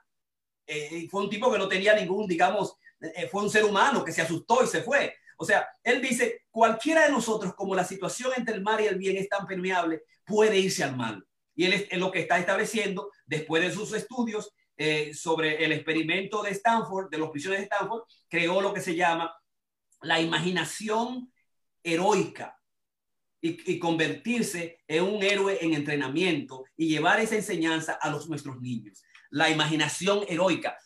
Eh, 0.66 1.08
fue 1.10 1.22
un 1.22 1.30
tipo 1.30 1.50
que 1.50 1.58
no 1.58 1.68
tenía 1.68 1.94
ningún, 1.94 2.26
digamos, 2.26 2.76
fue 3.30 3.42
un 3.42 3.50
ser 3.50 3.64
humano 3.64 4.04
que 4.04 4.12
se 4.12 4.22
asustó 4.22 4.62
y 4.62 4.66
se 4.66 4.82
fue. 4.82 5.14
O 5.36 5.44
sea, 5.44 5.66
él 5.82 6.02
dice, 6.02 6.44
cualquiera 6.50 7.06
de 7.06 7.12
nosotros, 7.12 7.54
como 7.54 7.74
la 7.74 7.84
situación 7.84 8.32
entre 8.36 8.54
el 8.54 8.62
mal 8.62 8.80
y 8.80 8.86
el 8.86 8.98
bien 8.98 9.16
es 9.16 9.28
tan 9.28 9.46
permeable, 9.46 10.02
puede 10.24 10.58
irse 10.58 10.84
al 10.84 10.96
mal. 10.96 11.24
Y 11.54 11.64
él 11.64 11.72
es, 11.72 11.98
lo 11.98 12.10
que 12.10 12.20
está 12.20 12.38
estableciendo 12.38 13.10
después 13.26 13.62
de 13.62 13.72
sus 13.72 13.92
estudios 13.94 14.52
sobre 15.12 15.62
el 15.62 15.72
experimento 15.72 16.42
de 16.42 16.50
Stanford, 16.52 17.10
de 17.10 17.18
los 17.18 17.30
prisiones 17.30 17.60
de 17.60 17.64
Stanford, 17.64 18.04
creó 18.28 18.62
lo 18.62 18.72
que 18.72 18.80
se 18.80 18.94
llama 18.94 19.34
la 20.02 20.20
imaginación 20.20 21.30
heroica 21.82 22.58
y, 23.42 23.78
convertirse 23.78 24.80
en 24.86 25.04
un 25.04 25.22
héroe 25.22 25.58
en 25.62 25.74
entrenamiento 25.74 26.64
y 26.76 26.88
llevar 26.88 27.20
esa 27.20 27.36
enseñanza 27.36 27.98
a 28.00 28.10
los, 28.10 28.28
nuestros 28.28 28.60
niños. 28.60 29.02
La 29.30 29.48
imaginación 29.48 30.24
heroica. 30.28 30.76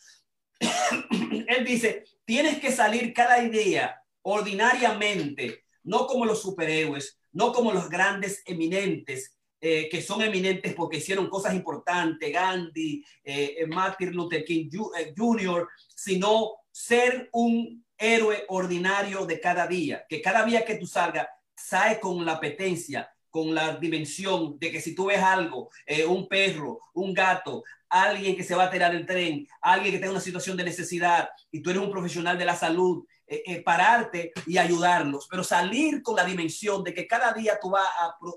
Él 1.47 1.65
dice, 1.65 2.03
tienes 2.25 2.59
que 2.59 2.71
salir 2.71 3.13
cada 3.13 3.43
idea 3.43 4.01
ordinariamente, 4.21 5.65
no 5.83 6.07
como 6.07 6.25
los 6.25 6.41
superhéroes, 6.41 7.19
no 7.31 7.51
como 7.53 7.71
los 7.71 7.89
grandes 7.89 8.41
eminentes, 8.45 9.35
eh, 9.61 9.87
que 9.89 10.01
son 10.01 10.21
eminentes 10.21 10.73
porque 10.73 10.97
hicieron 10.97 11.29
cosas 11.29 11.53
importantes, 11.53 12.31
Gandhi, 12.31 13.03
eh, 13.23 13.55
eh 13.59 13.67
Martin 13.67 14.11
Luther 14.11 14.43
King 14.43 14.69
Jr., 15.15 15.67
sino 15.95 16.51
ser 16.71 17.29
un 17.33 17.85
héroe 17.97 18.45
ordinario 18.49 19.25
de 19.25 19.39
cada 19.39 19.65
día, 19.67 20.05
que 20.07 20.21
cada 20.21 20.45
día 20.45 20.65
que 20.65 20.75
tú 20.75 20.85
salgas 20.85 21.27
sabe 21.55 21.99
con 21.99 22.25
la 22.25 22.33
apetencia, 22.33 23.09
con 23.35 23.53
la 23.53 23.75
dimensión 23.75 24.57
de 24.59 24.71
que 24.71 24.79
si 24.79 24.95
tú 24.95 25.07
ves 25.07 25.21
algo, 25.21 25.69
eh, 25.85 26.05
un 26.05 26.25
perro, 26.25 26.79
un 26.93 27.13
gato, 27.13 27.65
alguien 27.89 28.33
que 28.33 28.45
se 28.45 28.55
va 28.55 28.63
a 28.63 28.71
tirar 28.71 28.95
el 28.95 29.05
tren, 29.05 29.45
alguien 29.59 29.91
que 29.91 29.99
tenga 29.99 30.13
una 30.13 30.21
situación 30.21 30.55
de 30.55 30.63
necesidad 30.63 31.27
y 31.51 31.61
tú 31.61 31.69
eres 31.69 31.81
un 31.81 31.91
profesional 31.91 32.37
de 32.37 32.45
la 32.45 32.55
salud, 32.55 33.05
eh, 33.27 33.43
eh, 33.45 33.61
pararte 33.61 34.31
y 34.47 34.57
ayudarlos, 34.57 35.27
pero 35.29 35.43
salir 35.43 36.01
con 36.01 36.15
la 36.15 36.23
dimensión 36.23 36.81
de 36.81 36.93
que 36.93 37.05
cada 37.07 37.33
día 37.33 37.59
tú 37.61 37.71
vas 37.71 37.85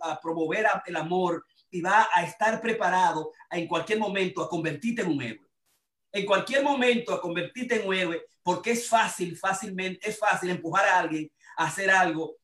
a, 0.03 0.21
promover 0.21 0.67
el 0.87 0.97
amor 0.97 1.47
y 1.71 1.81
vas 1.81 2.09
a 2.13 2.25
estar 2.25 2.61
preparado 2.61 3.31
en 3.53 3.69
cualquier 3.69 4.01
momento 4.01 4.43
a 4.43 4.49
convertirte 4.49 5.03
en 5.03 5.13
un 5.13 5.23
héroe. 5.23 5.47
En 6.11 6.27
cualquier 6.27 6.65
momento 6.65 7.15
a 7.15 7.21
convertirte 7.21 7.81
en 7.81 7.87
un 7.87 7.95
héroe, 7.95 8.21
porque 8.43 8.73
es 8.73 8.89
fácil, 8.89 9.37
fácilmente, 9.37 10.11
es 10.11 10.19
fácil 10.19 10.51
empujar 10.51 10.89
a 10.89 10.99
alguien 10.99 11.31
a 11.57 11.67
hacer 11.67 11.89
algo 11.89 12.35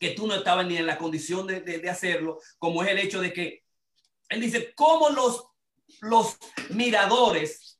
que 0.00 0.10
tú 0.10 0.26
no 0.26 0.34
estabas 0.34 0.66
ni 0.66 0.78
en 0.78 0.86
la 0.86 0.96
condición 0.96 1.46
de, 1.46 1.90
hacerlo, 1.90 2.40
como 2.58 2.82
es 2.82 2.88
el 2.88 2.98
hecho 2.98 3.20
de 3.20 3.32
que 3.34 3.64
él 4.30 4.40
dice, 4.40 4.72
cómo 4.74 5.10
los, 5.10 5.44
los 6.00 6.38
miradores, 6.70 7.78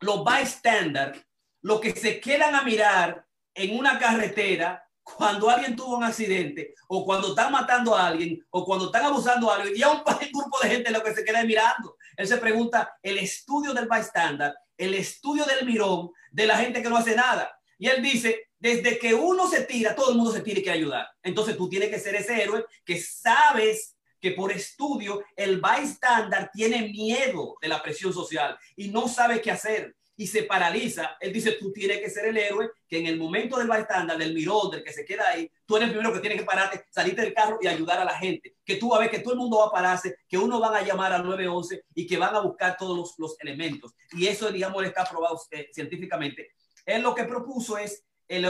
los 0.00 0.24
bystanders, 0.24 1.20
los 1.60 1.80
que 1.80 1.92
se 1.92 2.20
quedan 2.20 2.54
a 2.54 2.62
mirar 2.62 3.22
en 3.54 3.78
una 3.78 3.98
carretera 3.98 4.82
cuando 5.02 5.50
alguien 5.50 5.76
tuvo 5.76 5.96
un 5.96 6.04
accidente 6.04 6.74
o 6.88 7.04
cuando 7.04 7.28
están 7.28 7.52
matando 7.52 7.94
a 7.94 8.06
alguien 8.06 8.42
o 8.50 8.64
cuando 8.64 8.86
están 8.86 9.04
abusando 9.04 9.50
a 9.50 9.56
alguien 9.56 9.76
y 9.76 9.82
a 9.82 9.90
un 9.90 10.02
grupo 10.32 10.58
de 10.62 10.70
gente 10.70 10.90
lo 10.90 11.02
que 11.02 11.14
se 11.14 11.24
queda 11.24 11.44
mirando. 11.44 11.96
Él 12.16 12.26
se 12.26 12.38
pregunta 12.38 12.96
el 13.02 13.18
estudio 13.18 13.74
del 13.74 13.88
bystander, 13.88 14.54
el 14.76 14.94
estudio 14.94 15.44
del 15.44 15.66
mirón 15.66 16.12
de 16.30 16.46
la 16.46 16.56
gente 16.56 16.82
que 16.82 16.88
no 16.88 16.96
hace 16.96 17.14
nada. 17.14 17.57
Y 17.78 17.86
él 17.86 18.02
dice, 18.02 18.48
desde 18.58 18.98
que 18.98 19.14
uno 19.14 19.48
se 19.48 19.62
tira, 19.62 19.94
todo 19.94 20.10
el 20.10 20.16
mundo 20.16 20.32
se 20.32 20.42
tiene 20.42 20.62
que 20.62 20.70
ayudar. 20.70 21.06
Entonces 21.22 21.56
tú 21.56 21.68
tienes 21.68 21.90
que 21.90 21.98
ser 21.98 22.14
ese 22.16 22.42
héroe 22.42 22.64
que 22.84 23.00
sabes 23.00 23.96
que 24.20 24.32
por 24.32 24.50
estudio 24.50 25.22
el 25.36 25.60
bystander 25.60 26.50
tiene 26.52 26.88
miedo 26.88 27.56
de 27.62 27.68
la 27.68 27.82
presión 27.82 28.12
social 28.12 28.58
y 28.76 28.88
no 28.88 29.06
sabe 29.08 29.40
qué 29.40 29.52
hacer 29.52 29.94
y 30.18 30.26
se 30.26 30.42
paraliza. 30.42 31.16
Él 31.20 31.32
dice, 31.32 31.52
tú 31.52 31.72
tienes 31.72 32.00
que 32.00 32.10
ser 32.10 32.26
el 32.26 32.36
héroe 32.36 32.70
que 32.88 32.98
en 32.98 33.06
el 33.06 33.16
momento 33.16 33.56
del 33.56 33.68
bystander, 33.68 34.18
del 34.18 34.34
mirón, 34.34 34.72
del 34.72 34.82
que 34.82 34.92
se 34.92 35.04
queda 35.04 35.28
ahí, 35.28 35.48
tú 35.64 35.76
eres 35.76 35.88
el 35.88 35.94
primero 35.94 36.12
que 36.12 36.20
tiene 36.20 36.36
que 36.36 36.42
pararte, 36.42 36.84
salirte 36.90 37.22
del 37.22 37.32
carro 37.32 37.58
y 37.62 37.68
ayudar 37.68 38.00
a 38.00 38.04
la 38.04 38.18
gente. 38.18 38.56
Que 38.64 38.74
tú 38.74 38.88
vas 38.88 38.98
a 38.98 39.02
ver 39.02 39.10
que 39.10 39.20
todo 39.20 39.34
el 39.34 39.38
mundo 39.38 39.58
va 39.58 39.66
a 39.66 39.70
pararse, 39.70 40.16
que 40.28 40.36
uno 40.36 40.58
van 40.58 40.74
a 40.74 40.84
llamar 40.84 41.12
al 41.12 41.24
911 41.24 41.84
y 41.94 42.04
que 42.04 42.16
van 42.16 42.34
a 42.34 42.40
buscar 42.40 42.76
todos 42.76 43.14
los, 43.16 43.36
elementos. 43.38 43.94
Y 44.12 44.26
eso, 44.26 44.50
digamos, 44.50 44.84
está 44.84 45.04
probado 45.04 45.40
eh, 45.52 45.68
científicamente. 45.72 46.50
Él 46.88 47.02
lo 47.02 47.14
que 47.14 47.24
propuso 47.24 47.76
es 47.76 48.02
el, 48.26 48.46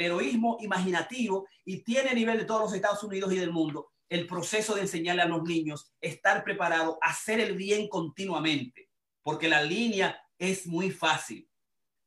heroísmo 0.00 0.56
imaginativo 0.60 1.46
y 1.62 1.82
tiene 1.82 2.08
a 2.08 2.14
nivel 2.14 2.38
de 2.38 2.46
todos 2.46 2.62
los 2.62 2.72
Estados 2.72 3.02
Unidos 3.04 3.30
y 3.32 3.36
del 3.36 3.52
mundo 3.52 3.92
el 4.08 4.26
proceso 4.26 4.74
de 4.74 4.82
enseñarle 4.82 5.22
a 5.22 5.28
los 5.28 5.42
niños, 5.42 5.92
estar 6.00 6.42
preparado, 6.42 6.96
hacer 7.02 7.40
el 7.40 7.54
bien 7.54 7.88
continuamente, 7.88 8.88
porque 9.22 9.48
la 9.48 9.62
línea 9.62 10.18
es 10.38 10.66
muy 10.66 10.90
fácil. 10.90 11.50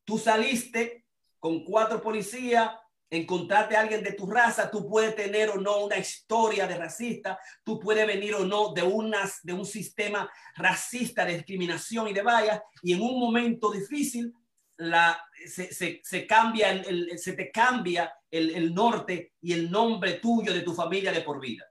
Tú 0.06 0.18
saliste 0.18 1.06
con 1.40 1.64
cuatro 1.66 2.02
policías, 2.02 2.72
encontrarte 3.10 3.76
a 3.76 3.82
alguien 3.82 4.02
de 4.02 4.14
tu 4.14 4.26
raza, 4.26 4.72
tú 4.72 4.88
puedes 4.88 5.16
tener 5.16 5.50
o 5.50 5.58
no 5.58 5.84
una 5.84 5.98
historia 5.98 6.66
de 6.66 6.78
racista, 6.78 7.38
tú 7.64 7.80
puedes 7.80 8.08
venir 8.08 8.34
o 8.34 8.46
no 8.46 8.74
de, 8.74 8.82
unas, 8.82 9.44
de 9.44 9.54
un 9.54 9.66
sistema 9.66 10.32
racista 10.56 11.26
de 11.26 11.36
discriminación 11.36 12.08
y 12.08 12.14
de 12.14 12.24
vallas, 12.24 12.62
y 12.82 12.94
en 12.94 13.02
un 13.02 13.20
momento 13.20 13.72
difícil 13.72 14.34
la, 14.80 15.22
se, 15.46 16.02
se, 16.04 16.28
cambia, 16.28 16.72
el, 16.72 17.18
se 17.20 17.34
te 17.34 17.52
cambia 17.52 18.14
el, 18.32 18.56
el, 18.56 18.74
norte 18.74 19.34
y 19.42 19.54
el 19.54 19.70
nombre 19.70 20.14
tuyo 20.14 20.54
de 20.54 20.62
tu 20.62 20.74
familia 20.74 21.12
de 21.12 21.22
por 21.22 21.40
vida. 21.40 21.66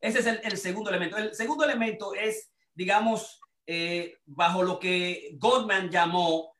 Ese 0.00 0.18
es 0.18 0.26
el, 0.26 0.56
segundo 0.56 0.90
elemento. 0.90 1.16
El 1.16 1.34
segundo 1.34 1.64
elemento 1.64 2.14
es, 2.14 2.52
digamos, 2.74 3.40
eh, 3.66 4.18
bajo 4.26 4.62
lo 4.62 4.78
que 4.78 5.30
Goldman 5.34 5.88
llamó 5.88 6.56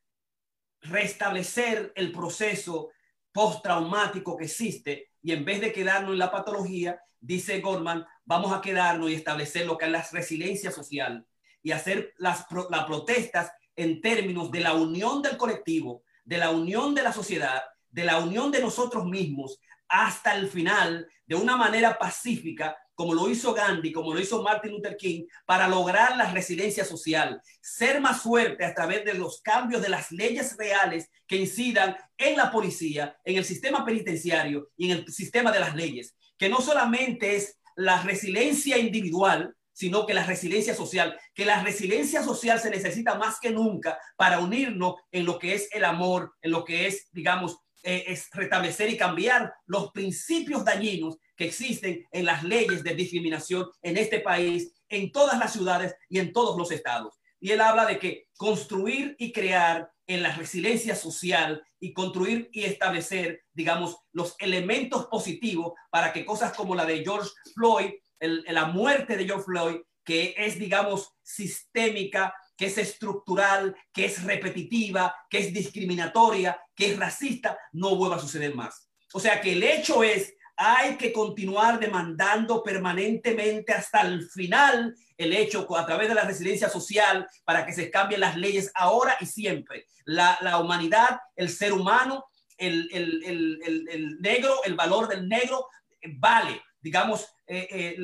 restablecer 0.83 1.93
el 1.97 2.13
proceso 2.13 2.91
postraumático 3.33 4.37
que 4.37 4.45
existe 4.45 5.11
y 5.23 5.33
en 5.33 5.45
vez 5.45 5.61
de 5.61 5.73
quedarnos 5.73 6.13
en 6.13 6.19
la 6.19 6.31
patología, 6.31 7.01
dice 7.19 7.61
Goldman, 7.61 8.07
vamos 8.25 8.53
a 8.53 8.61
quedarnos 8.61 9.11
y 9.11 9.15
establecer 9.15 9.67
lo 9.67 9.77
que 9.77 9.87
es 9.87 9.91
la 9.91 10.07
resiliencia 10.13 10.71
social 10.71 11.27
y 11.63 11.73
hacer 11.73 12.15
las, 12.19 12.47
las 12.71 12.85
protestas 12.85 13.53
en 13.77 14.01
términos 14.01 14.51
de 14.51 14.61
la 14.61 14.75
unión 14.75 15.23
del 15.23 15.37
colectivo, 15.37 16.03
de 16.25 16.39
la 16.39 16.51
unión 16.51 16.95
de 16.95 17.03
la 17.03 17.13
sociedad, 17.13 17.63
de 17.91 18.05
la 18.05 18.19
unión 18.19 18.51
de 18.51 18.61
nosotros 18.61 19.05
mismos 19.07 19.59
hasta 19.89 20.37
el 20.37 20.49
final, 20.49 21.09
de 21.27 21.35
una 21.35 21.57
manera 21.57 21.99
pacífica, 21.99 22.77
como 22.95 23.15
lo 23.15 23.29
hizo 23.31 23.55
Gandhi, 23.55 23.93
como 23.93 24.13
lo 24.13 24.21
hizo 24.21 24.43
Martin 24.43 24.73
Luther 24.73 24.97
King, 24.97 25.25
para 25.47 25.67
lograr 25.67 26.17
la 26.17 26.31
resiliencia 26.31 26.85
social, 26.85 27.41
ser 27.61 28.01
más 28.01 28.21
fuerte 28.21 28.65
a 28.65 28.75
través 28.75 29.05
de 29.05 29.15
los 29.15 29.41
cambios 29.41 29.81
de 29.83 29.89
las 29.89 30.13
leyes 30.13 30.57
reales 30.57 31.09
que 31.27 31.37
incidan 31.37 31.97
en 32.19 32.37
la 32.37 32.53
policía, 32.53 33.17
en 33.25 33.37
el 33.37 33.45
sistema 33.45 33.85
penitenciario 33.85 34.69
y 34.77 34.91
en 34.91 34.99
el 34.99 35.09
sistema 35.13 35.51
de 35.51 35.61
las 35.61 35.75
leyes, 35.75 36.15
que 36.37 36.49
no 36.49 36.61
solamente 36.61 37.37
es 37.37 37.59
la 37.75 38.03
resiliencia 38.03 38.77
individual, 38.77 39.57
sino 39.81 40.05
que 40.05 40.13
la 40.13 40.27
resiliencia 40.27 40.75
social, 40.75 41.19
que 41.35 41.47
la 41.47 41.63
resiliencia 41.63 42.23
social 42.23 42.61
se 42.61 42.69
necesita 42.69 43.15
más 43.15 43.41
que 43.41 43.49
nunca 43.49 43.99
para 44.15 44.39
unirnos 44.39 44.97
en 45.11 45.25
lo 45.25 45.39
que 45.39 45.55
es 45.55 45.71
el 45.73 45.87
amor, 45.87 46.35
en 46.43 46.51
lo 46.51 46.67
que 46.67 46.87
es, 46.87 47.09
digamos, 47.13 47.57
eh, 47.83 48.05
es 48.09 48.29
restablecer 48.31 48.91
y 48.91 48.99
cambiar 48.99 49.55
los 49.65 49.91
principios 49.93 50.67
dañinos 50.67 51.17
que 51.35 51.47
existen 51.47 52.07
en 52.13 52.27
las 52.27 52.45
leyes 52.45 52.85
de 52.85 52.95
discriminación 52.95 53.71
en 53.81 53.97
este 53.97 54.21
país, 54.21 54.71
en 54.91 55.11
todas 55.13 55.39
las 55.39 55.55
ciudades 55.55 55.95
y 56.11 56.19
en 56.19 56.35
todos 56.35 56.59
los 56.59 56.71
estados. 56.73 57.19
Y 57.41 57.53
él 57.53 57.63
habla 57.63 57.87
de 57.87 57.99
que 57.99 58.27
construir 58.37 59.17
y 59.19 59.33
crear 59.33 59.91
en 60.07 60.23
la 60.23 60.37
resiliencia 60.37 60.95
social 60.95 61.65
y 61.79 61.95
construir 61.95 62.51
y 62.53 62.65
establecer, 62.65 63.45
digamos, 63.55 63.97
los 64.13 64.35
elementos 64.41 65.07
positivos 65.07 65.73
para 65.89 66.13
que 66.13 66.27
cosas 66.27 66.53
como 66.53 66.75
la 66.75 66.85
de 66.85 67.03
George 67.03 67.31
Floyd 67.55 67.93
la 68.21 68.67
muerte 68.67 69.17
de 69.17 69.25
George 69.25 69.45
Floyd, 69.45 69.77
que 70.05 70.35
es, 70.37 70.59
digamos, 70.59 71.13
sistémica, 71.23 72.35
que 72.57 72.67
es 72.67 72.79
estructural, 72.79 73.75
que 73.93 74.05
es 74.05 74.23
repetitiva, 74.23 75.15
que 75.31 75.39
es 75.39 75.53
discriminatoria, 75.53 76.61
que 76.75 76.93
es 76.93 76.99
racista, 76.99 77.59
no 77.73 77.97
vuelva 77.97 78.17
a 78.17 78.21
suceder 78.21 78.55
más. 78.55 78.91
O 79.13 79.21
sea 79.21 79.41
que 79.41 79.53
el 79.53 79.63
hecho 79.63 80.03
es, 80.03 80.35
hay 80.57 80.97
que 80.97 81.13
continuar 81.13 81.81
demandando 81.81 82.63
permanentemente 82.63 83.73
hasta 83.73 84.03
el 84.03 84.29
final 84.29 84.95
el 85.17 85.33
hecho 85.33 85.67
a 85.77 85.87
través 85.87 86.09
de 86.09 86.15
la 86.15 86.25
residencia 86.25 86.69
social 86.69 87.27
para 87.45 87.65
que 87.65 87.73
se 87.73 87.91
cambien 87.91 88.21
las 88.21 88.37
leyes 88.37 88.71
ahora 88.75 89.17
y 89.21 89.27
siempre. 89.27 89.87
La, 90.05 90.37
la 90.43 90.59
humanidad, 90.59 91.19
el 91.37 91.49
ser 91.49 91.73
humano, 91.73 92.27
el, 92.59 92.89
el, 92.93 93.23
el, 93.25 93.89
el 93.89 94.21
negro, 94.21 94.63
el 94.65 94.75
valor 94.75 95.09
del 95.09 95.29
negro 95.29 95.67
vale 96.19 96.61
digamos, 96.81 97.27
eh, 97.47 97.97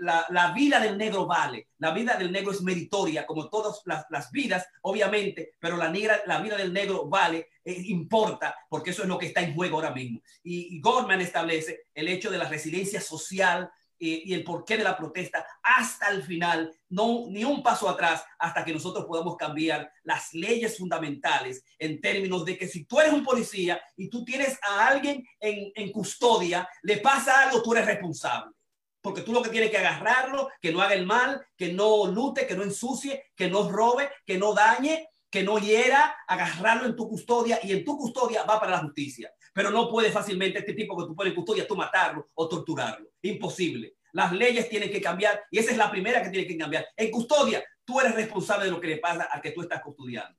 la, 0.00 0.26
la, 0.30 0.52
vida 0.52 0.80
del 0.80 0.96
negro 0.96 1.26
vale, 1.26 1.68
la 1.78 1.92
vida 1.92 2.16
del 2.16 2.32
negro 2.32 2.52
es 2.52 2.62
meritoria, 2.62 3.26
como 3.26 3.48
todas 3.48 3.82
las, 3.84 4.06
las 4.10 4.30
vidas, 4.30 4.66
obviamente, 4.82 5.52
pero 5.58 5.76
la, 5.76 5.88
negra, 5.90 6.22
la 6.26 6.40
vida 6.40 6.56
del 6.56 6.72
negro 6.72 7.06
vale, 7.06 7.48
eh, 7.64 7.82
importa, 7.86 8.54
porque 8.68 8.90
eso 8.90 9.02
es 9.02 9.08
lo 9.08 9.18
que 9.18 9.26
está 9.26 9.40
en 9.40 9.54
juego 9.54 9.76
ahora 9.76 9.92
mismo. 9.92 10.20
Y, 10.42 10.76
y 10.76 10.80
Gorman 10.80 11.20
establece 11.20 11.86
el 11.94 12.08
hecho 12.08 12.30
de 12.30 12.38
la 12.38 12.48
residencia 12.48 13.00
social 13.00 13.70
y, 13.98 14.32
el 14.32 14.44
porqué 14.44 14.76
de 14.76 14.84
la 14.84 14.96
protesta 14.96 15.46
hasta 15.62 16.08
el 16.08 16.22
final, 16.22 16.74
no 16.88 17.24
ni 17.28 17.44
un 17.44 17.62
paso 17.62 17.88
atrás 17.88 18.24
hasta 18.38 18.64
que 18.64 18.72
nosotros 18.72 19.04
podamos 19.06 19.36
cambiar 19.36 19.90
las 20.02 20.32
leyes 20.34 20.78
fundamentales 20.78 21.64
en 21.78 22.00
términos 22.00 22.44
de 22.44 22.56
que 22.58 22.68
si 22.68 22.84
tú 22.84 23.00
eres 23.00 23.12
un 23.12 23.24
policía 23.24 23.80
y 23.96 24.08
tú 24.08 24.24
tienes 24.24 24.58
a 24.62 24.88
alguien 24.88 25.24
en, 25.40 25.72
en 25.74 25.92
custodia, 25.92 26.68
le 26.82 26.98
pasa 26.98 27.42
algo, 27.42 27.62
tú 27.62 27.72
eres 27.72 27.86
responsable. 27.86 28.52
Porque 29.00 29.20
tú 29.20 29.32
lo 29.32 29.42
que 29.42 29.50
tienes 29.50 29.70
que 29.70 29.78
agarrarlo, 29.78 30.48
que 30.60 30.72
no 30.72 30.80
haga 30.80 30.94
el 30.94 31.04
mal, 31.04 31.46
que 31.56 31.72
no 31.72 32.06
lute, 32.06 32.46
que 32.46 32.54
no 32.54 32.62
ensucie, 32.62 33.24
que 33.36 33.48
no 33.48 33.70
robe, 33.70 34.10
que 34.24 34.38
no 34.38 34.54
dañe, 34.54 35.08
que 35.30 35.42
no 35.42 35.58
hiera, 35.58 36.16
agarrarlo 36.26 36.86
en 36.86 36.96
tu 36.96 37.08
custodia 37.08 37.58
y 37.62 37.72
en 37.72 37.84
tu 37.84 37.98
custodia 37.98 38.44
va 38.44 38.58
para 38.58 38.72
la 38.72 38.78
justicia 38.78 39.30
pero 39.54 39.70
no 39.70 39.88
puede 39.88 40.10
fácilmente 40.10 40.58
este 40.58 40.74
tipo 40.74 40.96
que 40.96 41.06
tú 41.06 41.14
pones 41.14 41.30
en 41.30 41.36
custodia, 41.36 41.66
tú 41.66 41.76
matarlo 41.76 42.28
o 42.34 42.48
torturarlo. 42.48 43.08
Imposible. 43.22 43.94
Las 44.12 44.32
leyes 44.32 44.68
tienen 44.68 44.90
que 44.90 45.00
cambiar 45.00 45.44
y 45.50 45.58
esa 45.58 45.70
es 45.70 45.76
la 45.76 45.90
primera 45.90 46.22
que 46.22 46.30
tiene 46.30 46.46
que 46.46 46.58
cambiar. 46.58 46.86
En 46.96 47.10
custodia, 47.10 47.64
tú 47.84 48.00
eres 48.00 48.16
responsable 48.16 48.64
de 48.64 48.72
lo 48.72 48.80
que 48.80 48.88
le 48.88 48.98
pasa 48.98 49.28
a 49.30 49.40
que 49.40 49.52
tú 49.52 49.62
estás 49.62 49.80
custodiando. 49.80 50.36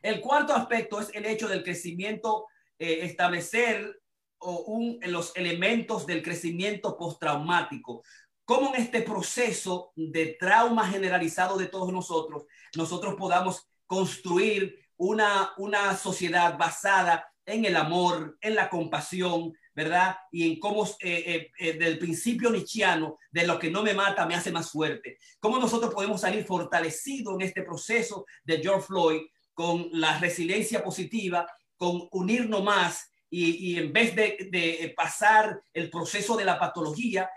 El 0.00 0.20
cuarto 0.20 0.54
aspecto 0.54 1.00
es 1.00 1.10
el 1.14 1.26
hecho 1.26 1.48
del 1.48 1.64
crecimiento, 1.64 2.46
eh, 2.78 3.00
establecer 3.02 4.00
un, 4.38 5.00
los 5.02 5.34
elementos 5.34 6.06
del 6.06 6.22
crecimiento 6.22 6.96
postraumático. 6.96 8.04
Cómo 8.44 8.72
en 8.72 8.82
este 8.82 9.02
proceso 9.02 9.92
de 9.96 10.36
trauma 10.38 10.86
generalizado 10.86 11.56
de 11.56 11.66
todos 11.66 11.92
nosotros, 11.92 12.44
nosotros 12.76 13.16
podamos 13.16 13.68
construir 13.84 14.78
una, 14.96 15.52
una 15.56 15.96
sociedad 15.96 16.56
basada 16.56 17.32
en 17.46 17.64
el 17.64 17.76
amor, 17.76 18.36
en 18.40 18.56
la 18.56 18.68
compasión, 18.68 19.54
¿verdad? 19.72 20.16
Y 20.32 20.50
en 20.50 20.58
cómo 20.58 20.84
eh, 20.84 20.92
eh, 21.00 21.50
eh, 21.58 21.72
del 21.74 21.98
principio 21.98 22.50
nichiano, 22.50 23.18
de 23.30 23.46
lo 23.46 23.58
que 23.58 23.70
no 23.70 23.82
me 23.82 23.94
mata 23.94 24.26
me 24.26 24.34
hace 24.34 24.50
más 24.50 24.70
fuerte. 24.70 25.18
Cómo 25.38 25.58
nosotros 25.58 25.94
podemos 25.94 26.20
salir 26.20 26.44
fortalecidos 26.44 27.34
en 27.34 27.42
este 27.42 27.62
proceso 27.62 28.26
de 28.44 28.58
George 28.58 28.86
Floyd 28.86 29.20
con 29.54 29.88
la 29.92 30.18
resiliencia 30.18 30.82
positiva, 30.82 31.46
con 31.76 32.08
unirnos 32.10 32.64
más 32.64 33.10
y, 33.28 33.76
en 33.76 33.92
vez 33.92 34.14
de, 34.14 34.94
pasar 34.96 35.60
el 35.74 35.90
proceso 35.90 36.36
de 36.36 36.44
la 36.44 36.58
patología, 36.58 37.28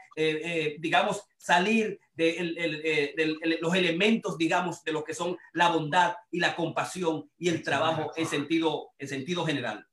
digamos, 0.80 1.24
salir 1.38 2.00
de, 2.13 3.58
los 3.60 3.74
elementos, 3.74 4.38
digamos, 4.38 4.84
de 4.84 4.93
lo 4.93 5.04
que 5.04 5.13
son 5.13 5.36
la 5.54 5.69
bondad 5.69 6.15
y 6.32 6.39
la 6.39 6.56
compasión 6.56 7.30
y 7.38 7.50
el 7.50 7.63
trabajo 7.63 8.12
en 8.15 8.28
sentido, 8.28 8.91
en 8.98 9.08
sentido 9.08 9.45
general. 9.45 9.88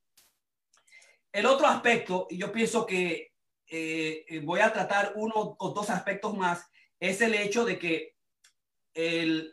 El 1.31 1.45
otro 1.45 1.67
aspecto, 1.67 2.27
y 2.29 2.37
yo 2.37 2.51
pienso 2.51 2.85
que 2.85 3.33
eh, 3.67 4.25
eh, 4.27 4.39
voy 4.39 4.61
a 4.61 4.71
tratar 4.71 5.13
uno 5.15 5.55
o 5.59 5.69
dos 5.71 5.89
aspectos 5.89 6.35
más, 6.35 6.65
es 6.99 7.21
el 7.21 7.33
hecho 7.35 7.65
de 7.65 7.77
que 7.77 8.15
el, 8.93 9.51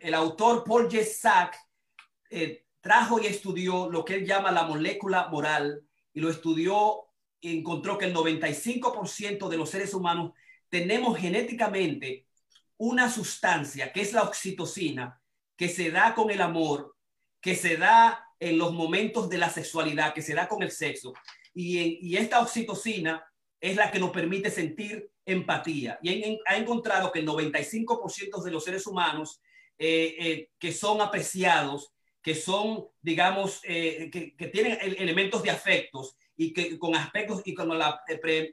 el, 0.00 0.14
autor 0.14 0.64
Paul 0.64 0.88
J. 0.90 1.50
Eh, 2.30 2.64
trajo 2.80 3.20
y 3.20 3.26
estudió 3.26 3.90
lo 3.90 4.04
que 4.04 4.14
él 4.14 4.26
llama 4.26 4.50
la 4.50 4.64
molécula 4.64 5.28
moral 5.28 5.82
y 6.12 6.20
lo 6.20 6.30
estudió 6.30 7.04
y 7.40 7.58
encontró 7.58 7.98
que 7.98 8.06
el 8.06 8.14
95% 8.14 9.48
de 9.48 9.56
los 9.56 9.68
seres 9.68 9.92
humanos 9.92 10.32
tenemos 10.68 11.18
genéticamente 11.18 12.26
una 12.78 13.10
sustancia 13.10 13.92
que 13.92 14.00
es 14.00 14.12
la 14.12 14.22
oxitocina 14.22 15.20
que 15.56 15.68
se 15.68 15.90
da 15.90 16.14
con 16.14 16.30
el 16.30 16.40
amor, 16.40 16.96
que 17.40 17.54
se 17.54 17.76
da 17.76 18.26
en 18.42 18.58
los 18.58 18.72
momentos 18.72 19.28
de 19.28 19.38
la 19.38 19.48
sexualidad 19.48 20.12
que 20.12 20.20
se 20.20 20.34
da 20.34 20.48
con 20.48 20.64
el 20.64 20.72
sexo. 20.72 21.14
Y, 21.54 22.16
esta 22.16 22.40
oxitocina 22.40 23.24
es 23.60 23.76
la 23.76 23.88
que 23.92 24.00
nos 24.00 24.10
permite 24.10 24.50
sentir 24.50 25.08
empatía. 25.24 26.00
Y 26.02 26.40
ha 26.46 26.56
encontrado 26.56 27.12
que 27.12 27.20
el 27.20 27.28
95% 27.28 28.42
de 28.42 28.50
los 28.50 28.64
seres 28.64 28.84
humanos 28.88 29.40
eh, 29.78 30.16
eh, 30.18 30.50
que 30.58 30.72
son 30.72 31.00
apreciados, 31.00 31.92
que 32.20 32.34
son, 32.34 32.88
digamos, 33.00 33.60
eh, 33.62 34.10
que, 34.10 34.48
tienen 34.48 34.76
elementos 34.98 35.40
de 35.44 35.50
afectos 35.50 36.16
y 36.36 36.52
que 36.52 36.80
con 36.80 36.96
aspectos 36.96 37.42
y 37.44 37.54
con 37.54 37.78
la, 37.78 38.02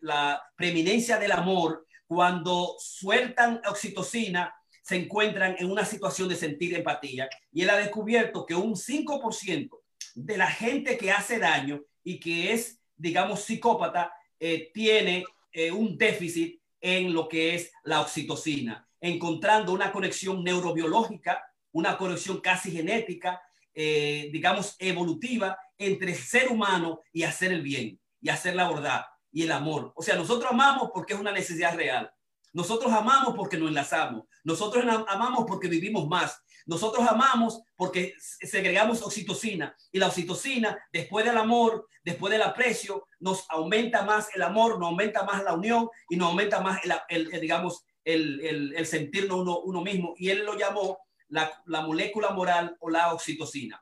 la 0.02 0.43
preeminencia 0.56 1.17
del 1.17 1.32
amor, 1.32 1.88
cuando 2.06 2.75
sueltan 2.78 3.60
oxitocina, 3.67 4.54
se 4.89 4.95
encuentran 4.95 5.56
en 5.60 5.69
una 5.69 5.86
situación 5.86 6.28
de 6.28 6.36
sentir 6.36 6.73
empatía. 6.73 7.30
Y 7.54 7.62
él 7.62 7.69
ha 7.69 7.78
descubierto 7.78 8.43
que 8.43 8.56
un 8.56 8.73
5% 8.73 9.69
de 10.15 10.36
la 10.36 10.47
gente 10.47 10.97
que 10.97 11.12
hace 11.12 11.38
daño 11.38 11.84
y 12.04 12.19
que 12.19 12.54
es, 12.54 12.80
digamos, 12.97 13.43
psicópata, 13.43 14.12
eh, 14.39 14.71
tiene 14.73 15.25
eh, 15.52 15.71
un 15.71 15.95
déficit 15.95 16.60
en 16.82 17.13
lo 17.13 17.30
que 17.30 17.54
es 17.54 17.71
la 17.84 18.02
oxitocina, 18.02 18.89
encontrando 18.99 19.73
una 19.73 19.91
conexión 19.91 20.43
neurobiológica, 20.43 21.39
una 21.71 21.95
conexión 21.95 22.41
casi 22.41 22.71
genética, 22.71 23.43
eh, 23.75 24.32
digamos, 24.34 24.75
evolutiva 24.80 25.56
entre 25.78 26.15
ser 26.15 26.49
humano 26.49 27.02
y 27.13 27.21
hacer 27.21 27.52
el 27.52 27.62
bien, 27.62 27.99
y 28.19 28.30
hacer 28.30 28.56
la 28.56 28.67
verdad 28.67 29.06
y 29.32 29.43
el 29.43 29.52
amor. 29.52 29.93
O 29.95 30.02
sea, 30.02 30.15
nosotros 30.15 30.52
amamos 30.52 30.89
porque 30.91 31.13
es 31.13 31.19
una 31.19 31.32
necesidad 31.32 31.75
real. 31.75 32.12
Nosotros 32.53 32.91
amamos 32.91 33.35
porque 33.35 33.57
nos 33.57 33.69
enlazamos. 33.69 34.25
Nosotros 34.43 34.83
amamos 35.07 35.45
porque 35.47 35.67
vivimos 35.67 36.07
más. 36.07 36.41
Nosotros 36.65 37.07
amamos 37.07 37.63
porque 37.75 38.13
segregamos 38.19 39.01
oxitocina 39.01 39.75
y 39.91 39.99
la 39.99 40.07
oxitocina, 40.07 40.77
después 40.91 41.25
del 41.25 41.38
amor, 41.38 41.88
después 42.03 42.31
del 42.31 42.43
aprecio, 42.43 43.07
nos 43.19 43.45
aumenta 43.49 44.03
más 44.03 44.29
el 44.35 44.43
amor, 44.43 44.79
nos 44.79 44.89
aumenta 44.89 45.23
más 45.23 45.43
la 45.43 45.53
unión 45.53 45.89
y 46.09 46.15
nos 46.15 46.29
aumenta 46.29 46.62
más 46.62 46.79
el, 47.09 47.31
digamos, 47.41 47.85
el, 48.03 48.73
el, 48.75 48.85
sentirnos 48.85 49.39
uno, 49.39 49.59
uno, 49.62 49.81
mismo. 49.81 50.13
Y 50.17 50.29
él 50.29 50.45
lo 50.45 50.57
llamó 50.57 50.99
la, 51.29 51.51
la 51.65 51.81
molécula 51.81 52.31
moral 52.31 52.77
o 52.79 52.89
la 52.89 53.13
oxitocina. 53.13 53.81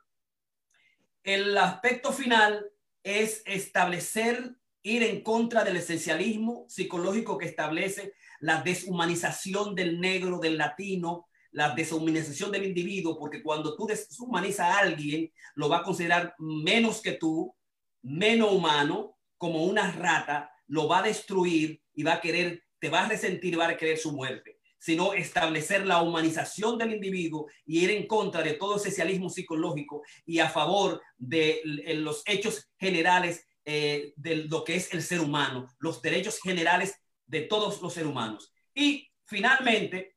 El 1.24 1.58
aspecto 1.58 2.14
final 2.14 2.72
es 3.04 3.42
establecer, 3.46 4.56
ir 4.82 5.04
en 5.04 5.22
contra 5.24 5.66
del 5.66 5.76
esencialismo 5.76 6.66
psicológico 6.70 7.38
que 7.38 7.48
establece 7.48 8.14
la 8.40 8.62
deshumanización 8.62 9.76
del 9.76 10.00
negro, 10.00 10.40
del 10.40 10.58
latino, 10.58 11.28
la 11.52 11.74
deshumanización 11.74 12.52
del 12.52 12.66
individuo, 12.66 13.18
porque 13.18 13.42
cuando 13.42 13.76
tú 13.76 13.88
deshumanizas 13.88 14.68
a 14.70 14.80
alguien, 14.80 15.32
lo 15.56 15.70
va 15.70 15.78
a 15.78 15.84
considerar 15.84 16.36
menos 16.38 17.02
que 17.02 17.14
tú, 17.14 17.56
menos 18.02 18.52
humano, 18.52 19.18
como 19.38 19.64
una 19.64 19.92
rata, 19.92 20.52
lo 20.68 20.88
va 20.88 21.00
a 21.00 21.04
destruir 21.04 21.82
y 21.94 22.04
va 22.04 22.14
a 22.14 22.22
querer, 22.22 22.64
te 22.80 22.90
va 22.90 23.06
a 23.06 23.10
resentir 23.10 23.60
va 23.60 23.68
a 23.68 23.78
querer 23.78 23.98
su 23.98 24.12
muerte, 24.12 24.60
sino 24.78 25.14
establecer 25.14 25.86
la 25.86 26.02
humanización 26.02 26.78
del 26.78 26.94
individuo 26.94 27.48
y 27.66 27.84
ir 27.84 27.92
en 27.92 28.08
contra 28.08 28.44
de 28.44 28.54
todo 28.54 28.78
socialismo 28.78 29.30
psicológico 29.30 30.04
y 30.26 30.40
a 30.40 30.50
favor 30.50 31.02
de 31.18 31.62
los 31.64 32.24
hechos 32.26 32.70
generales 32.78 33.48
eh, 33.66 34.14
de 34.16 34.36
lo 34.48 34.64
que 34.64 34.76
es 34.76 34.94
el 34.94 35.04
ser 35.04 35.20
humano, 35.20 35.68
los 35.80 36.02
derechos 36.02 36.40
generales 36.40 36.96
de 37.28 37.42
todos 37.42 37.82
los 37.82 37.94
seres 37.94 38.10
humanos. 38.10 38.52
Y 38.74 39.10
finalmente, 39.26 40.16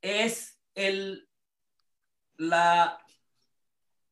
es 0.00 0.58
el, 0.74 1.28
la, 2.36 2.98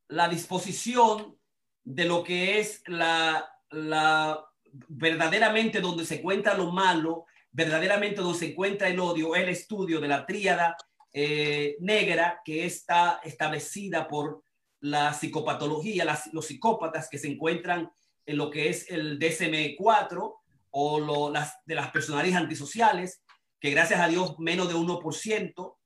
la 0.08 0.28
disposición 0.28 1.38
de 1.84 2.04
lo 2.04 2.22
que 2.22 2.60
es 2.60 2.82
la, 2.86 3.50
la 3.70 4.44
verdaderamente 4.88 5.80
donde 5.80 6.04
se 6.04 6.16
encuentra 6.16 6.54
lo 6.54 6.70
malo, 6.70 7.24
verdaderamente 7.50 8.20
donde 8.20 8.38
se 8.38 8.50
encuentra 8.50 8.88
el 8.88 9.00
odio, 9.00 9.34
el 9.34 9.48
estudio 9.48 10.00
de 10.00 10.08
la 10.08 10.26
tríada 10.26 10.76
eh, 11.12 11.76
negra 11.80 12.40
que 12.44 12.66
está 12.66 13.20
establecida 13.24 14.06
por 14.06 14.42
la 14.80 15.12
psicopatología, 15.12 16.04
los 16.32 16.46
psicópatas 16.46 17.08
que 17.08 17.18
se 17.18 17.28
encuentran 17.28 17.90
en 18.26 18.36
lo 18.36 18.50
que 18.50 18.68
es 18.68 18.90
el 18.90 19.18
DSM-4 19.18 20.37
o 20.80 21.00
lo, 21.00 21.28
las, 21.28 21.54
de 21.66 21.74
las 21.74 21.90
personalidades 21.90 22.40
antisociales, 22.40 23.24
que 23.58 23.70
gracias 23.70 23.98
a 23.98 24.06
Dios 24.06 24.38
menos 24.38 24.68
de 24.68 24.76
1% 24.76 25.76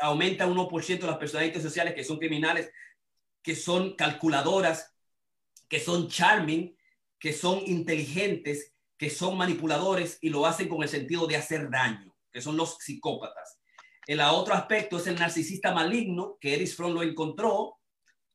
aumenta 0.00 0.46
1% 0.46 1.06
las 1.06 1.16
personalidades 1.16 1.62
sociales 1.62 1.94
que 1.94 2.04
son 2.04 2.18
criminales, 2.18 2.70
que 3.42 3.56
son 3.56 3.96
calculadoras, 3.96 4.94
que 5.66 5.80
son 5.80 6.08
charming, 6.08 6.76
que 7.18 7.32
son 7.32 7.62
inteligentes, 7.64 8.74
que 8.98 9.08
son 9.08 9.38
manipuladores 9.38 10.18
y 10.20 10.28
lo 10.28 10.44
hacen 10.44 10.68
con 10.68 10.82
el 10.82 10.90
sentido 10.90 11.26
de 11.26 11.36
hacer 11.36 11.70
daño, 11.70 12.14
que 12.30 12.42
son 12.42 12.58
los 12.58 12.76
psicópatas. 12.80 13.60
El 14.06 14.20
otro 14.20 14.52
aspecto 14.52 14.98
es 14.98 15.06
el 15.06 15.18
narcisista 15.18 15.72
maligno, 15.72 16.36
que 16.38 16.52
Erich 16.52 16.76
Fromm 16.76 16.92
lo 16.92 17.02
encontró 17.02 17.78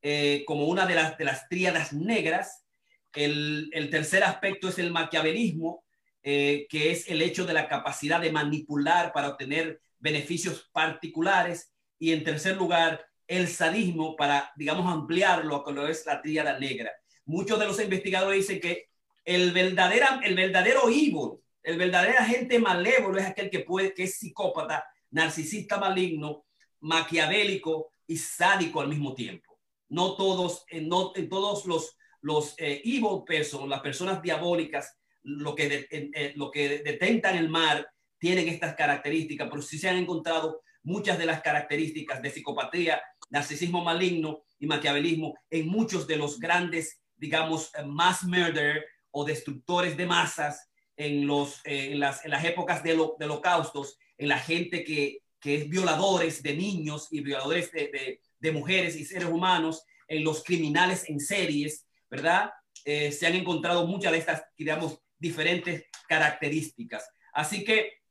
eh, 0.02 0.44
como 0.48 0.66
una 0.66 0.88
de 0.88 0.96
las, 0.96 1.20
de 1.20 1.26
las 1.26 1.48
tríadas 1.48 1.94
negras. 1.94 2.66
El, 3.14 3.70
el 3.74 3.92
tercer 3.92 4.24
aspecto 4.24 4.70
es 4.70 4.80
el 4.80 4.92
maquiavelismo, 4.92 5.84
eh, 6.24 6.68
que 6.70 6.92
es 6.92 7.08
el 7.10 7.22
hecho 7.22 7.46
de 7.46 7.54
la 7.54 7.68
capacidad 7.68 8.20
de 8.20 8.32
manipular 8.32 9.14
para 9.14 9.30
obtener 9.30 9.82
beneficios 10.00 10.70
particulares. 10.72 11.74
Y 11.98 12.12
en 12.14 12.24
tercer 12.24 12.58
lugar, 12.58 13.06
el 13.28 13.48
sadismo 13.48 14.16
para, 14.16 14.52
digamos, 14.56 14.92
ampliarlo 14.92 15.64
a 15.66 15.72
lo 15.72 15.86
que 15.86 15.92
es 15.92 16.06
la 16.06 16.22
tríada 16.22 16.60
negra. 16.60 16.92
Muchos 17.26 17.60
de 17.60 17.68
los 17.68 17.80
investigadores 17.80 18.48
dicen 18.48 18.60
que 18.60 18.90
el 19.24 19.52
verdadero, 19.52 20.06
el 20.24 20.36
verdadero 20.36 20.90
evil, 20.90 21.40
el 21.62 21.78
verdadero 21.78 22.20
agente 22.20 22.58
malévolo 22.58 23.20
es 23.20 23.28
aquel 23.28 23.50
que 23.50 23.60
puede, 23.60 23.94
que 23.94 24.04
es 24.04 24.18
psicópata, 24.18 24.84
narcisista 25.12 25.78
maligno, 25.78 26.46
maquiavélico 26.80 27.92
y 28.08 28.18
sádico 28.18 28.82
al 28.82 28.88
mismo 28.88 29.14
tiempo. 29.14 29.60
No 29.90 30.16
todos, 30.16 30.66
en, 30.70 30.88
no, 30.88 31.12
en 31.16 31.30
todos 31.30 31.66
los, 31.66 31.98
los 32.22 32.56
eh, 32.58 32.82
evil 32.84 33.24
las 33.68 33.82
personas 33.82 34.22
diabólicas, 34.22 34.99
lo 35.38 35.56
que, 35.56 35.88
eh, 35.92 36.34
lo 36.36 36.52
que 36.52 36.80
detentan 36.80 37.38
el 37.38 37.50
mar, 37.50 37.88
tienen 38.18 38.50
estas 38.50 38.76
características, 38.76 39.48
pero 39.50 39.62
sí 39.62 39.78
se 39.78 39.90
han 39.90 39.98
encontrado 39.98 40.62
muchas 40.84 41.18
de 41.18 41.26
las 41.26 41.42
características 41.42 42.22
de 42.22 42.32
psicopatía, 42.32 43.02
narcisismo 43.30 43.84
maligno 43.84 44.44
y 44.60 44.68
maquiavelismo 44.68 45.36
en 45.50 45.68
muchos 45.68 46.08
de 46.08 46.18
los 46.18 46.40
grandes, 46.40 47.02
digamos, 47.16 47.72
eh, 47.76 47.84
mass 47.86 48.24
murder 48.24 48.86
o 49.12 49.24
destructores 49.24 49.96
de 49.96 50.06
masas 50.06 50.70
en, 50.98 51.26
los, 51.26 51.62
eh, 51.66 51.94
en, 51.94 52.00
las, 52.00 52.26
en 52.26 52.32
las 52.32 52.44
épocas 52.44 52.84
de, 52.84 52.96
lo, 52.96 53.16
de 53.18 53.26
holocaustos, 53.26 53.98
en 54.18 54.28
la 54.28 54.40
gente 54.40 54.84
que, 54.84 55.24
que 55.40 55.56
es 55.56 55.70
violadores 55.70 56.44
de 56.44 56.56
niños 56.56 57.08
y 57.12 57.22
violadores 57.22 57.72
de, 57.72 57.88
de, 57.88 58.22
de, 58.40 58.52
mujeres 58.52 58.96
y 58.98 59.06
seres 59.06 59.30
humanos, 59.30 59.84
en 60.08 60.24
los 60.24 60.44
criminales 60.44 61.08
en 61.08 61.20
series, 61.20 61.86
¿verdad? 62.10 62.52
Eh, 62.84 63.12
se 63.12 63.28
han 63.28 63.36
encontrado 63.36 63.86
muchas 63.88 64.12
de 64.12 64.18
estas, 64.18 64.44
digamos, 64.58 65.00
diferentes 65.20 65.86
características. 66.08 67.10
Así 67.34 67.64
que 67.64 68.02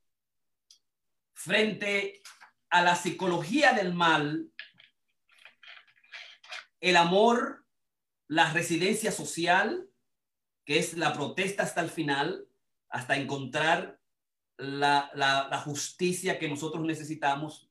frente 1.32 2.20
a 2.70 2.82
la 2.82 2.94
psicología 2.94 3.72
del 3.72 3.94
mal, 3.94 4.50
el 6.80 6.96
amor, 6.96 7.64
la 8.28 8.52
residencia 8.52 9.10
social, 9.10 9.88
que 10.64 10.78
es 10.78 10.94
la 10.94 11.12
protesta 11.12 11.62
hasta 11.62 11.80
el 11.80 11.90
final, 11.90 12.46
hasta 12.90 13.16
encontrar 13.16 13.98
la, 14.58 15.62
justicia 15.64 16.38
que 16.38 16.48
nosotros 16.48 16.84
necesitamos 16.84 17.70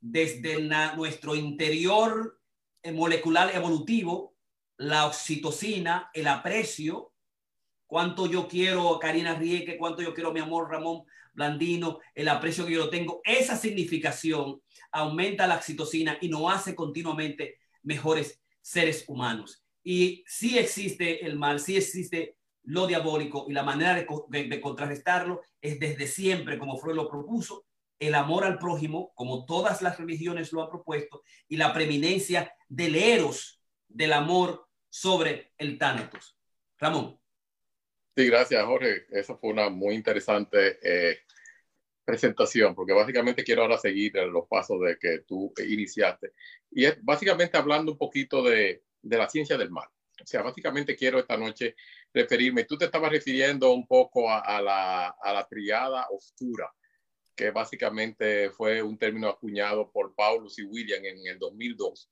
desde 0.00 0.60
nuestro 0.96 1.36
interior 1.36 2.40
molecular 2.92 3.54
evolutivo, 3.54 4.36
la 4.76 5.06
oxitocina, 5.06 6.10
el 6.12 6.26
aprecio, 6.26 7.11
cuánto 7.92 8.24
yo 8.24 8.48
quiero 8.48 8.94
a 8.94 8.98
Karina 8.98 9.34
Rieke, 9.34 9.76
cuánto 9.76 10.00
yo 10.00 10.14
quiero 10.14 10.30
a 10.30 10.32
mi 10.32 10.40
amor 10.40 10.70
Ramón 10.70 11.02
Blandino, 11.34 11.98
el 12.14 12.28
aprecio 12.28 12.64
que 12.64 12.72
yo 12.72 12.88
tengo, 12.88 13.20
esa 13.22 13.54
significación 13.54 14.62
aumenta 14.92 15.46
la 15.46 15.56
oxitocina 15.56 16.16
y 16.22 16.30
nos 16.30 16.50
hace 16.50 16.74
continuamente 16.74 17.58
mejores 17.82 18.40
seres 18.62 19.04
humanos. 19.08 19.62
Y 19.84 20.24
si 20.26 20.56
existe 20.56 21.26
el 21.26 21.36
mal, 21.36 21.60
si 21.60 21.76
existe 21.76 22.38
lo 22.62 22.86
diabólico 22.86 23.44
y 23.50 23.52
la 23.52 23.62
manera 23.62 23.94
de, 23.94 24.06
de, 24.28 24.44
de 24.44 24.60
contrarrestarlo 24.62 25.42
es 25.60 25.78
desde 25.78 26.06
siempre, 26.06 26.58
como 26.58 26.78
Freud 26.78 26.96
lo 26.96 27.10
propuso, 27.10 27.66
el 27.98 28.14
amor 28.14 28.44
al 28.44 28.58
prójimo, 28.58 29.12
como 29.14 29.44
todas 29.44 29.82
las 29.82 29.98
religiones 29.98 30.50
lo 30.54 30.62
han 30.62 30.70
propuesto, 30.70 31.24
y 31.46 31.58
la 31.58 31.74
preeminencia 31.74 32.54
del 32.70 32.94
eros, 32.96 33.60
del 33.86 34.14
amor 34.14 34.66
sobre 34.88 35.52
el 35.58 35.76
tánatos. 35.76 36.38
Ramón. 36.78 37.21
Sí, 38.16 38.26
gracias, 38.26 38.62
Jorge. 38.64 39.06
Eso 39.10 39.38
fue 39.38 39.50
una 39.50 39.70
muy 39.70 39.94
interesante 39.94 40.78
eh, 40.82 41.20
presentación, 42.04 42.74
porque 42.74 42.92
básicamente 42.92 43.44
quiero 43.44 43.62
ahora 43.62 43.78
seguir 43.78 44.14
los 44.16 44.48
pasos 44.48 44.80
de 44.82 44.98
que 44.98 45.20
tú 45.20 45.52
iniciaste. 45.66 46.32
Y 46.70 46.86
es 46.86 47.02
básicamente 47.04 47.56
hablando 47.58 47.92
un 47.92 47.98
poquito 47.98 48.42
de, 48.42 48.84
de 49.02 49.18
la 49.18 49.28
ciencia 49.28 49.58
del 49.58 49.70
mal. 49.70 49.88
O 50.22 50.26
sea, 50.26 50.42
básicamente 50.42 50.96
quiero 50.96 51.18
esta 51.20 51.36
noche 51.38 51.76
referirme, 52.14 52.64
tú 52.64 52.78
te 52.78 52.86
estabas 52.86 53.10
refiriendo 53.12 53.72
un 53.72 53.86
poco 53.86 54.30
a, 54.30 54.40
a, 54.40 54.62
la, 54.62 55.08
a 55.08 55.32
la 55.34 55.46
triada 55.48 56.06
oscura, 56.10 56.72
que 57.34 57.50
básicamente 57.50 58.50
fue 58.50 58.82
un 58.82 58.98
término 58.98 59.28
acuñado 59.28 59.90
por 59.90 60.14
Paulus 60.14 60.58
y 60.58 60.64
William 60.64 61.04
en 61.04 61.26
el 61.26 61.38
2002. 61.38 62.10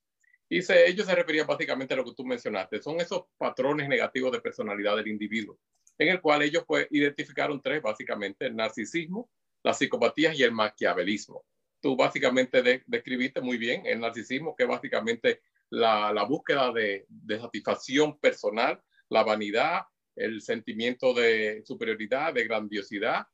Y 0.49 0.63
se, 0.63 0.89
ellos 0.89 1.07
se 1.07 1.15
referían 1.15 1.47
básicamente 1.47 1.95
a 1.95 1.97
lo 1.99 2.05
que 2.05 2.15
tú 2.15 2.25
mencionaste, 2.25 2.83
son 2.83 3.01
esos 3.01 3.25
patrones 3.39 3.89
negativos 3.89 4.33
de 4.33 4.41
personalidad 4.41 4.97
del 4.97 5.09
individuo 5.09 5.59
en 6.01 6.09
el 6.09 6.21
cual 6.23 6.41
ellos 6.41 6.65
pues, 6.67 6.87
identificaron 6.91 7.61
tres, 7.61 7.83
básicamente, 7.83 8.47
el 8.47 8.57
narcisismo, 8.57 9.31
las 9.63 9.77
psicopatías 9.77 10.37
y 10.39 10.43
el 10.43 10.51
maquiavelismo. 10.51 11.45
Tú 11.79 11.95
básicamente 11.95 12.63
de, 12.63 12.83
describiste 12.87 13.43
muy 13.43 13.59
bien 13.59 13.85
el 13.85 14.01
narcisismo, 14.01 14.57
que 14.57 14.65
básicamente 14.65 15.43
la, 15.69 16.25
búsqueda 16.25 16.73
de, 16.73 17.07
satisfacción 17.39 18.19
personal, 18.19 18.83
la 19.11 19.25
vanidad, 19.25 19.83
el 20.17 20.41
sentimiento 20.41 21.13
de 21.13 21.63
superioridad, 21.67 22.33
de 22.33 22.45
grandiosidad, 22.45 23.27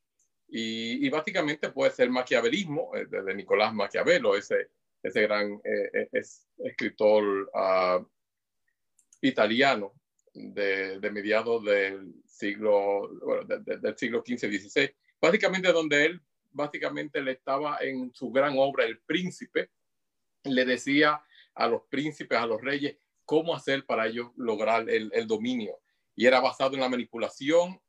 y, 0.49 1.07
y 1.07 1.09
básicamente 1.09 1.71
puede 1.71 1.93
ser 1.93 2.11
maquiavelismo, 2.11 2.97
eh, 2.97 3.07
de, 3.07 3.33
Nicolás 3.33 3.73
Maquiavelo, 3.73 4.37
ese, 4.37 4.71
ese 5.05 5.23
gran 5.23 5.61
eh, 5.63 6.09
es, 6.11 6.49
escritor 6.59 7.49
uh, 7.55 8.05
italiano 9.21 9.95
de, 10.37 10.99
de 11.01 11.11
mediados 11.11 11.65
del 11.65 12.15
siglo, 12.27 13.09
bueno, 13.25 13.45
de, 13.45 13.61
de, 13.61 13.79
del 13.79 13.97
siglo 13.97 14.23
XV, 14.27 14.39
XVI, 14.39 14.95
básicamente 15.21 15.73
donde 15.73 16.05
él 16.05 16.21
básicamente 16.53 17.21
le 17.21 17.33
estaba 17.33 17.79
en 17.81 18.13
su 18.15 18.31
gran 18.31 18.55
obra 18.59 18.85
El 18.85 19.01
Príncipe, 19.01 19.71
le 20.45 20.65
decía 20.65 21.23
a 21.55 21.69
los 21.69 21.83
príncipes, 21.89 22.39
a 22.39 22.47
los 22.47 22.61
reyes, 22.61 22.97
cómo 23.25 23.55
hacer 23.55 23.85
para 23.85 24.07
ellos 24.07 24.31
lograr 24.37 24.89
el, 24.89 25.11
el 25.13 25.27
dominio. 25.27 25.81
Y 26.15 26.27
era 26.27 26.41
basado 26.41 26.75
en 26.75 26.81
la 26.81 26.89
manipulación, 26.89 27.81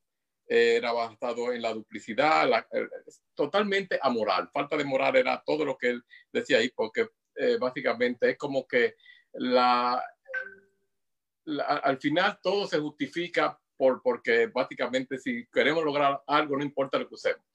era 0.48 0.92
basado 0.94 1.52
en 1.52 1.62
la 1.62 1.74
duplicidad, 1.74 2.50
la, 2.50 2.68
eh, 2.72 2.88
totalmente 3.36 4.00
amoral. 4.02 4.50
Falta 4.52 4.78
de 4.78 4.86
moral 4.86 5.16
era 5.16 5.44
todo 5.46 5.66
lo 5.66 5.78
que 5.78 5.90
él 5.90 6.04
decía 6.32 6.58
ahí, 6.58 6.70
porque 6.70 7.08
eh, 7.36 7.58
básicamente 7.60 8.32
es 8.32 8.38
como 8.38 8.66
que 8.66 8.96
la, 9.34 10.02
al 11.66 11.98
final 11.98 12.40
todo 12.42 12.68
se 12.68 12.80
justifica 12.80 13.60
por, 13.76 14.02
porque 14.02 14.48
básicamente 14.48 15.18
si 15.18 15.48
queremos 15.48 15.84
lograr 15.84 16.22
algo, 16.28 16.58
no 16.58 16.64
importa 16.64 16.98
lo 16.98 17.08
que 17.08 17.16
usemos, 17.16 17.46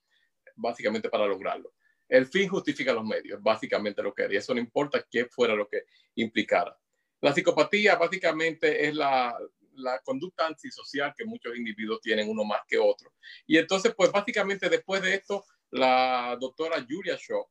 básicamente 0.55 1.09
para 1.09 1.27
lograrlo. 1.27 1.73
El 2.07 2.27
fin 2.27 2.47
justifica 2.49 2.93
los 2.93 3.05
medios, 3.05 3.41
básicamente 3.41 4.01
lo 4.01 4.13
que 4.13 4.23
era, 4.23 4.33
y 4.33 4.37
eso 4.37 4.53
no 4.53 4.59
importa 4.59 5.05
qué 5.09 5.25
fuera 5.25 5.55
lo 5.55 5.67
que 5.67 5.83
implicara. 6.15 6.77
La 7.21 7.33
psicopatía 7.33 7.95
básicamente 7.95 8.87
es 8.87 8.95
la, 8.95 9.37
la 9.75 9.99
conducta 9.99 10.47
antisocial 10.47 11.13
que 11.17 11.25
muchos 11.25 11.55
individuos 11.55 12.01
tienen, 12.01 12.29
uno 12.29 12.43
más 12.43 12.61
que 12.67 12.77
otro. 12.77 13.13
Y 13.47 13.57
entonces, 13.57 13.93
pues 13.95 14.11
básicamente 14.11 14.69
después 14.69 15.01
de 15.01 15.15
esto, 15.15 15.45
la 15.71 16.37
doctora 16.39 16.85
Julia 16.87 17.17
Shaw 17.17 17.47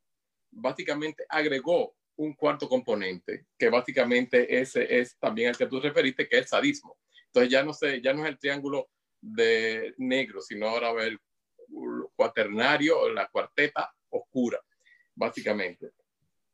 básicamente 0.50 1.24
agregó 1.28 1.96
un 2.16 2.35
cuarto 2.35 2.68
componente, 2.68 3.46
que 3.59 3.68
básicamente 3.68 4.61
ese 4.61 4.98
es 5.01 5.18
también 5.18 5.51
el 5.51 5.57
que 5.57 5.66
tú 5.66 5.81
referiste, 5.81 6.29
que 6.29 6.37
es 6.37 6.42
el 6.42 6.48
sadismo. 6.48 6.98
Entonces 7.27 7.51
ya 7.51 7.62
no 7.64 7.72
sé, 7.72 8.01
ya 8.01 8.12
no 8.12 8.22
es 8.22 8.29
el 8.29 8.38
triángulo 8.38 8.90
de 9.20 9.94
negro, 9.98 10.40
sino 10.40 10.68
ahora 10.68 11.05
el 11.05 11.18
cuaternario, 12.14 13.09
la 13.11 13.29
cuarteta 13.29 13.94
oscura, 14.11 14.61
básicamente. 15.14 15.92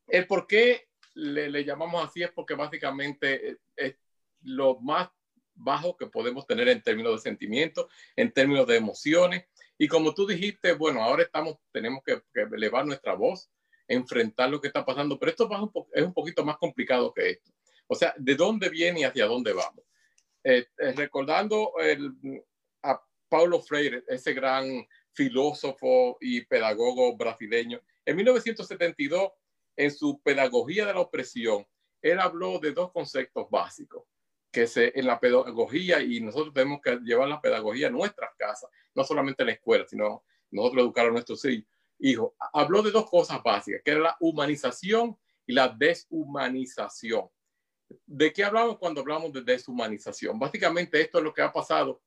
El 0.07 0.27
por 0.27 0.47
qué 0.47 0.88
le, 1.14 1.51
le 1.51 1.64
llamamos 1.64 2.07
así 2.07 2.23
es 2.23 2.31
porque 2.31 2.55
básicamente 2.55 3.59
es 3.77 3.97
lo 4.42 4.79
más 4.81 5.09
bajo 5.55 5.97
que 5.97 6.07
podemos 6.07 6.47
tener 6.47 6.68
en 6.68 6.83
términos 6.83 7.12
de 7.16 7.31
sentimientos, 7.31 7.87
en 8.14 8.33
términos 8.33 8.66
de 8.66 8.77
emociones. 8.77 9.44
Y 9.77 9.88
como 9.88 10.14
tú 10.14 10.27
dijiste, 10.27 10.73
bueno, 10.73 11.03
ahora 11.03 11.25
estamos, 11.25 11.57
tenemos 11.73 12.03
que, 12.05 12.23
que 12.33 12.42
elevar 12.42 12.87
nuestra 12.87 13.14
voz, 13.14 13.51
enfrentar 13.88 14.51
lo 14.51 14.61
que 14.61 14.68
está 14.68 14.85
pasando, 14.85 15.18
pero 15.18 15.31
esto 15.31 15.48
es 15.92 16.03
un 16.05 16.12
poquito 16.12 16.44
más 16.44 16.59
complicado 16.59 17.12
que 17.12 17.31
esto. 17.31 17.51
O 17.87 17.94
sea, 17.94 18.14
¿de 18.18 18.35
dónde 18.35 18.68
viene 18.68 19.01
y 19.01 19.05
hacia 19.05 19.27
dónde 19.27 19.53
vamos? 19.53 19.85
Eh, 20.44 20.66
eh, 20.79 20.92
recordando 20.92 21.72
a 22.83 23.03
Paulo 23.29 23.61
Freire, 23.61 24.05
ese 24.07 24.35
gran 24.35 24.87
filósofo 25.12 26.18
y 26.20 26.42
pedagogo 26.42 27.16
brasileño, 27.16 27.81
en 28.05 28.16
1972 28.16 29.33
en 29.77 29.90
su 29.90 30.20
pedagogía 30.22 30.87
de 30.87 30.94
la 30.94 31.01
opresión, 31.01 31.66
él 32.03 32.20
habló 32.20 32.59
de 32.59 32.72
dos 32.72 32.92
conceptos 32.92 33.48
básicos 33.51 34.05
que 34.51 34.66
se, 34.66 34.92
en 34.98 35.07
la 35.07 35.20
pedagogía, 35.20 36.01
y 36.01 36.20
nosotros 36.20 36.53
tenemos 36.55 36.81
que 36.83 36.98
llevar 37.03 37.29
la 37.29 37.40
pedagogía 37.40 37.88
a 37.88 37.90
nuestras 37.90 38.31
casas, 38.37 38.70
no 38.94 39.05
solamente 39.05 39.42
en 39.42 39.48
la 39.48 39.53
escuela, 39.53 39.87
sino 39.87 40.24
nosotros 40.51 40.83
educar 40.83 41.07
a 41.07 41.11
nuestros 41.11 41.44
hijos. 41.44 41.78
Habló 42.53 42.83
de 42.83 42.91
dos 42.91 43.09
cosas 43.09 43.43
básicas, 43.43 43.83
que 43.85 43.91
era 43.91 44.01
la 44.01 44.17
humanización 44.21 45.19
y 45.47 45.53
la 45.53 45.69
deshumanización. 45.69 47.29
¿De 48.07 48.33
qué 48.33 48.45
hablamos 48.45 48.79
cuando 48.79 49.01
hablamos 49.01 49.33
de 49.33 49.43
deshumanización? 49.43 50.39
Básicamente 50.39 51.01
esto 51.01 51.19
es 51.19 51.25
lo 51.25 51.33
que 51.33 51.43
ha 51.43 51.53
pasado 51.53 52.03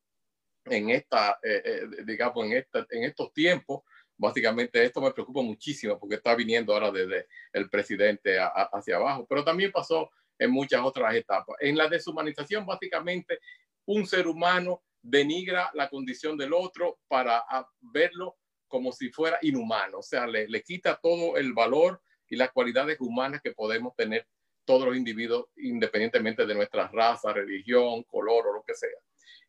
en 0.66 0.92
esta, 0.92 1.40
eh, 1.44 1.62
eh, 1.66 1.82
digamos, 2.06 2.46
en, 2.46 2.54
esta, 2.54 2.86
en 2.90 3.04
estos 3.04 3.34
tiempos. 3.34 3.82
Básicamente 4.16 4.84
esto 4.84 5.02
me 5.02 5.12
preocupa 5.12 5.42
muchísimo 5.42 6.00
porque 6.00 6.16
está 6.16 6.36
viniendo 6.36 6.74
ahora 6.74 6.92
desde 6.92 7.28
el 7.52 7.70
presidente 7.70 8.38
hacia 8.40 8.98
abajo, 8.98 9.26
pero 9.28 9.44
también 9.44 9.72
pasó 9.72 10.12
en 10.38 10.52
muchas 10.52 10.82
otras 10.82 11.16
etapas. 11.16 11.56
En 11.60 11.76
la 11.76 11.88
deshumanización, 11.88 12.66
básicamente, 12.66 13.40
un 13.86 14.06
ser 14.06 14.28
humano 14.28 14.84
denigra 15.02 15.72
la 15.74 15.90
condición 15.90 16.38
del 16.38 16.54
otro 16.54 17.00
para 17.08 17.44
verlo 17.80 18.38
como 18.72 18.92
si 18.92 19.12
fuera 19.12 19.38
inhumano, 19.44 20.00
o 20.00 20.02
sea, 20.02 20.26
le, 20.26 20.48
le 20.48 20.64
quita 20.64 21.00
todo 21.00 21.38
el 21.38 21.54
valor 21.54 22.02
y 22.28 22.38
las 22.38 22.52
cualidades 22.52 22.98
humanas 23.00 23.42
que 23.44 23.52
podemos 23.52 23.94
tener 23.96 24.26
todos 24.66 24.88
los 24.88 24.96
individuos, 24.96 25.48
independientemente 25.58 26.46
de 26.46 26.56
nuestra 26.56 26.88
raza, 26.88 27.34
religión, 27.34 28.04
color 28.04 28.48
o 28.48 28.54
lo 28.54 28.64
que 28.64 28.74
sea. 28.74 28.90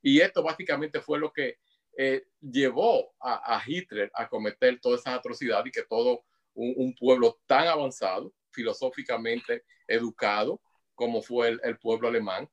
Y 0.02 0.20
esto 0.20 0.42
básicamente 0.42 1.00
fue 1.00 1.18
lo 1.18 1.32
que 1.32 1.58
eh, 1.96 2.24
llevó 2.40 3.14
a, 3.20 3.62
Hitler 3.64 4.10
a 4.14 4.28
cometer 4.28 4.80
todas 4.80 5.00
esas 5.00 5.18
atrocidades 5.18 5.66
y 5.66 5.70
que 5.70 5.84
todo 5.84 6.24
un, 6.54 6.94
pueblo 6.98 7.38
tan 7.46 7.68
avanzado, 7.68 8.32
filosóficamente 8.50 9.64
educado, 9.86 10.60
como 10.94 11.22
fue 11.22 11.56
el, 11.62 11.78
pueblo 11.78 12.08
alemán, 12.08 12.48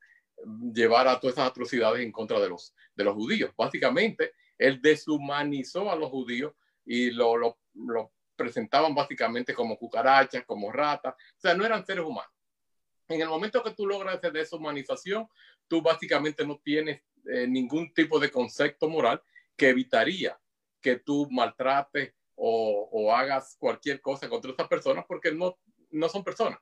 llevara 0.74 1.20
todas 1.20 1.36
esas 1.36 1.50
atrocidades 1.50 2.02
en 2.02 2.12
contra 2.12 2.40
de 2.40 2.50
los, 2.50 2.74
de 2.96 3.04
los 3.04 3.16
judíos. 3.16 3.52
Básicamente, 3.58 4.34
él 4.60 4.82
deshumanizó 4.82 5.90
a 5.90 5.96
los 5.96 6.10
judíos 6.10 6.54
y 6.86 7.10
lo, 7.12 7.58
presentaban 8.36 8.94
básicamente 8.94 9.54
como 9.54 9.78
cucarachas, 9.78 10.46
como 10.46 10.72
ratas, 10.72 11.14
o 11.14 11.40
sea, 11.40 11.56
no 11.56 11.66
eran 11.66 11.86
seres 11.86 12.06
humanos. 12.06 12.32
En 13.08 13.22
el 13.22 13.28
momento 13.28 13.64
que 13.64 13.72
tú 13.72 13.88
logras 13.88 14.18
esa 14.18 14.30
deshumanización, 14.30 15.28
tú 15.68 15.82
básicamente 15.82 16.46
no 16.46 16.60
tienes 16.64 17.02
eh, 17.26 17.48
ningún 17.48 17.94
tipo 17.94 18.20
de 18.20 18.30
concepto 18.30 18.88
moral 18.88 19.22
que 19.58 19.70
evitaría 19.70 20.40
que 20.80 20.98
tú 20.98 21.28
maltrates 21.30 22.14
o, 22.36 22.90
o, 22.92 23.14
hagas 23.14 23.58
cualquier 23.60 24.00
cosa 24.00 24.30
contra 24.30 24.52
esas 24.52 24.68
personas 24.68 25.04
porque 25.06 25.32
no, 25.32 25.58
no 25.92 26.08
son 26.08 26.24
personas, 26.24 26.60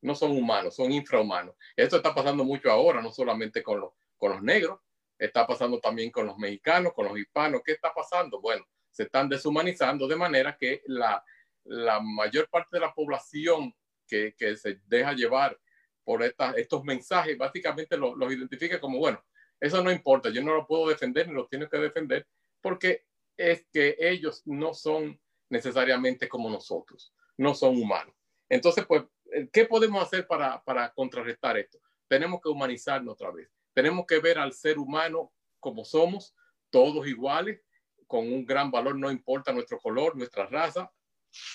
no 0.00 0.14
son 0.14 0.30
humanos, 0.30 0.76
son 0.76 0.90
infrahumanos. 0.90 1.54
Esto 1.76 1.96
está 1.96 2.14
pasando 2.14 2.44
mucho 2.44 2.70
ahora, 2.70 3.02
no 3.02 3.12
solamente 3.12 3.62
con 3.62 3.80
los, 3.80 3.92
con 4.16 4.32
los 4.32 4.42
negros, 4.42 4.80
está 5.18 5.46
pasando 5.46 5.80
también 5.80 6.10
con 6.10 6.26
los 6.26 6.38
mexicanos, 6.38 6.92
con 6.94 7.06
los 7.06 7.18
hispanos. 7.18 7.62
¿Qué 7.64 7.72
está 7.72 7.92
pasando? 7.92 8.40
Bueno, 8.40 8.64
se 8.90 9.04
están 9.04 9.28
deshumanizando 9.28 10.06
de 10.06 10.16
manera 10.16 10.56
que 10.56 10.82
la, 10.86 11.24
la 11.64 12.00
mayor 12.00 12.48
parte 12.48 12.70
de 12.72 12.80
la 12.80 12.92
población 12.94 13.74
que, 14.06 14.34
que 14.36 14.56
se 14.56 14.80
deja 14.86 15.12
llevar 15.12 15.58
por 16.04 16.22
estos 16.22 16.84
mensajes, 16.84 17.36
básicamente 17.36 17.96
los, 17.98 18.16
los 18.16 18.32
identifica 18.32 18.80
como, 18.80 18.98
bueno, 18.98 19.22
eso 19.60 19.82
no 19.82 19.92
importa, 19.92 20.30
yo 20.30 20.42
no 20.42 20.54
lo 20.54 20.66
puedo 20.66 20.88
defender 20.88 21.28
ni 21.28 21.34
lo 21.34 21.46
tengo 21.46 21.68
que 21.68 21.76
defender 21.76 22.26
porque 22.62 23.04
es 23.36 23.66
que 23.72 23.96
ellos 23.98 24.42
no 24.46 24.72
son 24.72 25.20
necesariamente 25.50 26.28
como 26.28 26.50
nosotros, 26.50 27.14
no 27.36 27.54
son 27.54 27.80
humanos. 27.80 28.14
Entonces, 28.48 28.86
pues, 28.86 29.04
¿qué 29.52 29.66
podemos 29.66 30.02
hacer 30.02 30.26
para, 30.26 30.62
para 30.64 30.92
contrarrestar 30.92 31.58
esto? 31.58 31.78
Tenemos 32.08 32.40
que 32.40 32.48
humanizarnos 32.48 33.12
otra 33.12 33.30
vez. 33.30 33.48
Tenemos 33.78 34.06
que 34.06 34.18
ver 34.18 34.38
al 34.38 34.52
ser 34.52 34.76
humano 34.76 35.32
como 35.60 35.84
somos, 35.84 36.34
todos 36.68 37.06
iguales, 37.06 37.60
con 38.08 38.26
un 38.26 38.44
gran 38.44 38.72
valor, 38.72 38.98
no 38.98 39.08
importa 39.08 39.52
nuestro 39.52 39.78
color, 39.78 40.16
nuestra 40.16 40.46
raza, 40.46 40.90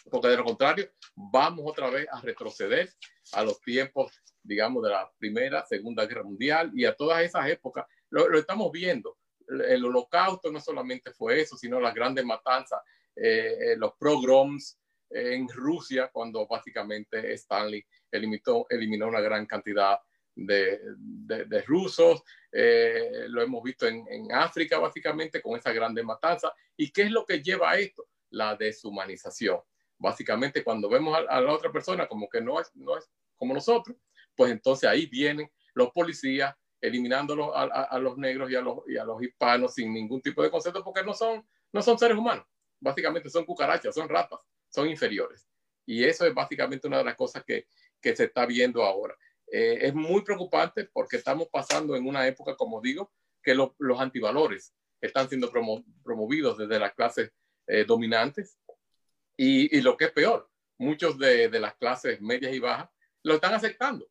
porque 0.10 0.30
de 0.30 0.38
lo 0.38 0.46
contrario, 0.46 0.90
vamos 1.16 1.66
otra 1.66 1.90
vez 1.90 2.08
a 2.10 2.22
retroceder 2.22 2.90
a 3.34 3.44
los 3.44 3.60
tiempos, 3.60 4.14
digamos, 4.42 4.84
de 4.84 4.92
la 4.92 5.12
Primera, 5.18 5.66
Segunda 5.66 6.06
Guerra 6.06 6.24
Mundial 6.24 6.72
y 6.74 6.86
a 6.86 6.96
todas 6.96 7.22
esas 7.24 7.46
épocas. 7.50 7.86
Lo, 8.10 8.40
estamos 8.40 8.72
viendo. 8.72 9.18
El 9.50 9.84
holocausto 9.84 10.50
no 10.50 10.62
solamente 10.62 11.12
fue 11.12 11.42
eso, 11.42 11.58
sino 11.58 11.78
las 11.82 11.94
grandes 11.94 12.24
matanzas, 12.24 12.80
eh, 13.18 13.58
eh, 13.60 13.76
los 13.76 13.96
pogroms 14.00 14.80
en 15.10 15.50
Rusia, 15.50 16.10
cuando 16.10 16.48
básicamente 16.48 17.34
Stanley 17.34 17.86
eliminó, 18.10 18.66
eliminó 18.70 19.10
una 19.10 19.20
gran 19.20 19.46
cantidad 19.46 20.00
de, 20.36 20.80
de, 20.98 21.62
rusos, 21.62 22.24
eh, 22.52 23.26
lo 23.28 23.42
hemos 23.42 23.64
visto 23.64 23.88
en, 23.88 24.06
en, 24.10 24.32
África 24.32 24.80
básicamente 24.80 25.42
con 25.42 25.58
esa 25.58 25.72
grande 25.72 26.04
matanza. 26.04 26.54
¿Y 26.76 26.92
qué 26.92 27.04
es 27.04 27.12
lo 27.12 27.26
que 27.26 27.42
lleva 27.42 27.72
a 27.72 27.78
esto? 27.78 28.08
La 28.32 28.56
deshumanización. 28.56 29.60
Básicamente 29.98 30.64
cuando 30.64 30.90
vemos 30.90 31.18
a, 31.18 31.40
la 31.40 31.54
otra 31.54 31.72
persona 31.72 32.08
como 32.08 32.28
que 32.28 32.42
no 32.42 32.60
es, 32.60 32.70
no 32.76 32.98
es 32.98 33.10
como 33.36 33.54
nosotros, 33.54 33.98
pues 34.36 34.52
entonces 34.52 34.90
ahí 34.90 35.06
vienen 35.06 35.50
los 35.76 35.92
policías 35.92 36.56
eliminando 36.82 37.56
a, 37.56 37.64
a, 37.64 38.00
los 38.00 38.18
negros 38.18 38.52
y 38.52 38.56
a 38.56 38.62
los, 38.62 38.80
y 38.88 38.98
a 38.98 39.06
los 39.06 39.22
hispanos 39.22 39.74
sin 39.76 39.94
ningún 39.94 40.22
tipo 40.22 40.44
de 40.44 40.52
concepto 40.52 40.84
porque 40.84 41.04
no 41.04 41.14
son, 41.14 41.48
no 41.72 41.82
son 41.82 41.98
seres 41.98 42.18
humanos. 42.18 42.46
Básicamente 42.80 43.30
son 43.30 43.46
cucarachas, 43.46 43.96
son 43.96 44.10
ratas, 44.10 44.40
son 44.68 44.90
inferiores. 44.90 45.48
Y 45.86 46.04
eso 46.04 46.26
es 46.26 46.34
básicamente 46.34 46.88
una 46.88 46.98
de 46.98 47.06
las 47.06 47.16
cosas 47.16 47.44
que, 47.46 47.68
que 48.02 48.16
se 48.16 48.26
está 48.26 48.46
viendo 48.46 48.84
ahora. 48.84 49.16
Eh, 49.56 49.86
es 49.86 49.94
muy 49.94 50.24
preocupante 50.24 50.90
porque 50.92 51.18
estamos 51.18 51.48
pasando 51.48 51.96
en 51.96 52.08
una 52.08 52.26
época, 52.26 52.56
como 52.56 52.82
digo, 52.82 53.14
que 53.44 53.54
los 53.54 54.00
antivalores 54.00 54.74
están 55.00 55.30
siendo 55.30 55.52
promovidos 55.52 56.58
desde 56.58 56.80
las 56.80 56.96
clases 56.96 57.32
eh, 57.68 57.86
dominantes 57.86 58.58
y, 59.38 59.78
y, 59.78 59.82
lo 59.82 59.96
que 59.96 60.06
es 60.06 60.12
peor, 60.12 60.50
muchos 60.80 61.20
de, 61.20 61.50
de, 61.50 61.60
las 61.60 61.76
clases 61.76 62.20
medias 62.20 62.52
y 62.52 62.58
bajas 62.58 62.90
lo 63.22 63.36
están 63.36 63.54
aceptando. 63.54 64.10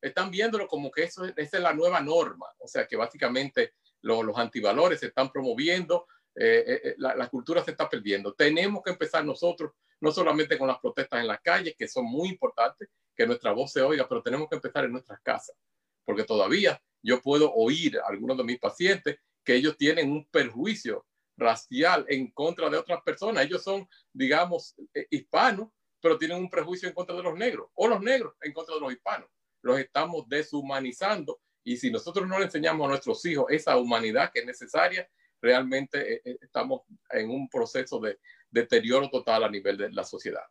Están 0.00 0.32
viéndolo 0.32 0.66
como 0.66 0.90
que 0.90 1.04
eso 1.04 1.26
es, 1.26 1.32
esa 1.36 1.58
es 1.58 1.62
la 1.62 1.74
nueva 1.74 2.00
norma. 2.00 2.46
O 2.58 2.66
sea, 2.66 2.84
que 2.88 2.96
básicamente 2.96 3.74
los 4.00 4.36
antivalores 4.36 4.98
se 4.98 5.06
están 5.06 5.30
promoviendo, 5.30 6.08
eh, 6.34 6.94
la, 6.98 7.14
la, 7.14 7.28
cultura 7.28 7.62
se 7.64 7.72
está 7.72 7.88
perdiendo. 7.88 8.32
Tenemos 8.34 8.82
que 8.82 8.90
empezar 8.90 9.24
nosotros, 9.24 9.72
no 10.00 10.10
solamente 10.12 10.58
con 10.58 10.68
las 10.68 10.78
protestas 10.78 11.20
en 11.20 11.28
las 11.28 11.40
calles, 11.40 11.74
que 11.76 11.88
son 11.88 12.04
muy 12.04 12.28
importantes, 12.28 12.88
que 13.14 13.26
nuestra 13.26 13.52
voz 13.52 13.72
se 13.72 13.82
oiga, 13.82 14.08
pero 14.08 14.22
tenemos 14.22 14.48
que 14.48 14.56
empezar 14.56 14.84
en 14.84 14.92
nuestras 14.92 15.20
casas, 15.20 15.56
porque 16.04 16.24
todavía 16.24 16.80
yo 17.02 17.20
puedo 17.20 17.52
oír 17.52 17.98
a 17.98 18.08
algunos 18.08 18.36
de 18.36 18.44
mis 18.44 18.58
pacientes 18.58 19.18
que 19.44 19.54
ellos 19.54 19.76
tienen 19.76 20.10
un 20.10 20.24
perjuicio 20.26 21.04
racial 21.36 22.04
en 22.08 22.30
contra 22.30 22.70
de 22.70 22.76
otras 22.76 23.02
personas. 23.02 23.44
Ellos 23.44 23.62
son, 23.62 23.88
digamos, 24.12 24.74
eh, 24.94 25.06
hispanos, 25.10 25.68
pero 26.00 26.18
tienen 26.18 26.38
un 26.38 26.50
prejuicio 26.50 26.88
en 26.88 26.94
contra 26.94 27.16
de 27.16 27.22
los 27.22 27.36
negros, 27.36 27.68
o 27.74 27.88
los 27.88 28.00
negros 28.00 28.34
en 28.40 28.52
contra 28.52 28.74
de 28.74 28.80
los 28.80 28.92
hispanos. 28.92 29.28
Los 29.62 29.78
estamos 29.78 30.28
deshumanizando 30.28 31.40
y 31.64 31.76
si 31.76 31.90
nosotros 31.90 32.26
no 32.26 32.38
le 32.38 32.46
enseñamos 32.46 32.84
a 32.84 32.88
nuestros 32.88 33.24
hijos 33.24 33.46
esa 33.50 33.76
humanidad 33.76 34.32
que 34.32 34.40
es 34.40 34.46
necesaria, 34.46 35.08
realmente 35.42 36.14
eh, 36.14 36.22
eh, 36.24 36.38
estamos 36.40 36.82
en 37.10 37.28
un 37.28 37.48
proceso 37.48 37.98
de 37.98 38.18
deterioro 38.50 39.10
total 39.10 39.44
a 39.44 39.50
nivel 39.50 39.76
de 39.76 39.90
la 39.90 40.04
sociedad. 40.04 40.44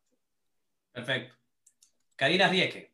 Perfecto. 0.92 1.36
Karina 2.16 2.50
Rieke. 2.50 2.92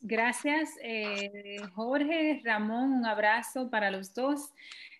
Gracias, 0.00 0.70
eh, 0.82 1.56
Jorge, 1.74 2.40
Ramón, 2.44 2.92
un 2.92 3.06
abrazo 3.06 3.70
para 3.70 3.90
los 3.90 4.14
dos. 4.14 4.52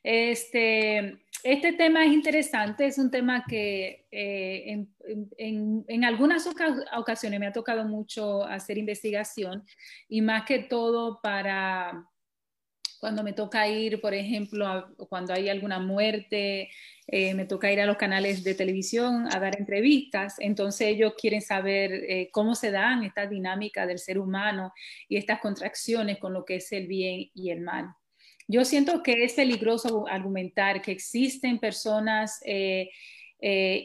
Este, 0.02 1.18
este 1.44 1.72
tema 1.74 2.04
es 2.04 2.12
interesante, 2.12 2.86
es 2.86 2.98
un 2.98 3.10
tema 3.10 3.44
que 3.46 4.06
eh, 4.10 4.64
en, 4.66 4.94
en, 5.36 5.84
en, 5.86 6.04
algunas 6.04 6.48
ocasiones 6.96 7.38
me 7.38 7.46
ha 7.46 7.52
tocado 7.52 7.84
mucho 7.84 8.44
hacer 8.44 8.78
investigación 8.78 9.64
y 10.08 10.22
más 10.22 10.44
que 10.44 10.60
todo 10.60 11.20
para 11.20 12.08
cuando 13.00 13.22
me 13.22 13.32
toca 13.32 13.68
ir, 13.68 14.00
por 14.00 14.14
ejemplo, 14.14 14.88
cuando 15.08 15.32
hay 15.32 15.48
alguna 15.48 15.78
muerte, 15.78 16.70
eh, 17.06 17.34
me 17.34 17.44
toca 17.44 17.70
ir 17.72 17.80
a 17.80 17.86
los 17.86 17.96
canales 17.96 18.42
de 18.42 18.54
televisión 18.54 19.28
a 19.32 19.38
dar 19.38 19.56
entrevistas, 19.58 20.36
entonces 20.38 20.88
ellos 20.88 21.14
quieren 21.16 21.40
saber 21.40 21.92
eh, 21.92 22.30
cómo 22.32 22.54
se 22.54 22.70
dan 22.70 23.04
esta 23.04 23.26
dinámica 23.26 23.86
del 23.86 23.98
ser 23.98 24.18
humano 24.18 24.72
y 25.08 25.16
estas 25.16 25.40
contracciones 25.40 26.18
con 26.18 26.32
lo 26.32 26.44
que 26.44 26.56
es 26.56 26.72
el 26.72 26.86
bien 26.86 27.30
y 27.34 27.50
el 27.50 27.60
mal. 27.60 27.94
Yo 28.48 28.64
siento 28.64 29.02
que 29.02 29.24
es 29.24 29.34
peligroso 29.34 30.06
argumentar 30.08 30.80
que 30.80 30.92
existen 30.92 31.58
personas 31.58 32.40
eh, 32.44 32.88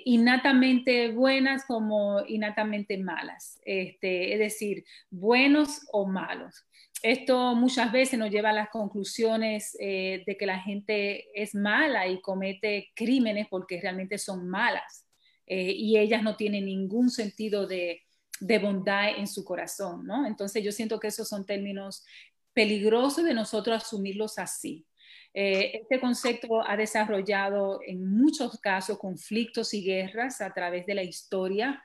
innatamente 0.05 1.09
buenas 1.11 1.65
como 1.65 2.23
innatamente 2.27 2.97
malas, 2.97 3.59
este, 3.65 4.33
es 4.33 4.39
decir, 4.39 4.85
buenos 5.09 5.81
o 5.91 6.07
malos. 6.07 6.65
Esto 7.03 7.55
muchas 7.55 7.91
veces 7.91 8.19
nos 8.19 8.29
lleva 8.29 8.49
a 8.49 8.53
las 8.53 8.69
conclusiones 8.69 9.75
eh, 9.79 10.23
de 10.25 10.37
que 10.37 10.45
la 10.45 10.59
gente 10.59 11.27
es 11.33 11.55
mala 11.55 12.07
y 12.07 12.21
comete 12.21 12.91
crímenes 12.95 13.47
porque 13.49 13.81
realmente 13.81 14.17
son 14.17 14.47
malas 14.47 15.07
eh, 15.47 15.71
y 15.71 15.97
ellas 15.97 16.21
no 16.21 16.35
tienen 16.35 16.65
ningún 16.65 17.09
sentido 17.09 17.65
de, 17.65 18.03
de 18.39 18.59
bondad 18.59 19.17
en 19.17 19.27
su 19.27 19.43
corazón, 19.43 20.05
¿no? 20.05 20.27
Entonces 20.27 20.63
yo 20.63 20.71
siento 20.71 20.99
que 20.99 21.07
esos 21.07 21.27
son 21.27 21.45
términos 21.45 22.05
peligrosos 22.53 23.23
de 23.23 23.33
nosotros 23.33 23.83
asumirlos 23.83 24.37
así. 24.37 24.85
Eh, 25.33 25.79
este 25.81 25.99
concepto 25.99 26.67
ha 26.67 26.75
desarrollado 26.75 27.79
en 27.85 28.05
muchos 28.05 28.59
casos 28.59 28.97
conflictos 28.97 29.73
y 29.73 29.83
guerras 29.83 30.41
a 30.41 30.53
través 30.53 30.85
de 30.85 30.95
la 30.95 31.03
historia, 31.03 31.81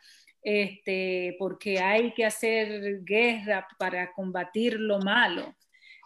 este, 0.46 1.34
porque 1.40 1.80
hay 1.80 2.14
que 2.14 2.24
hacer 2.24 3.02
guerra 3.02 3.66
para 3.80 4.12
combatir 4.12 4.78
lo 4.78 5.00
malo. 5.00 5.56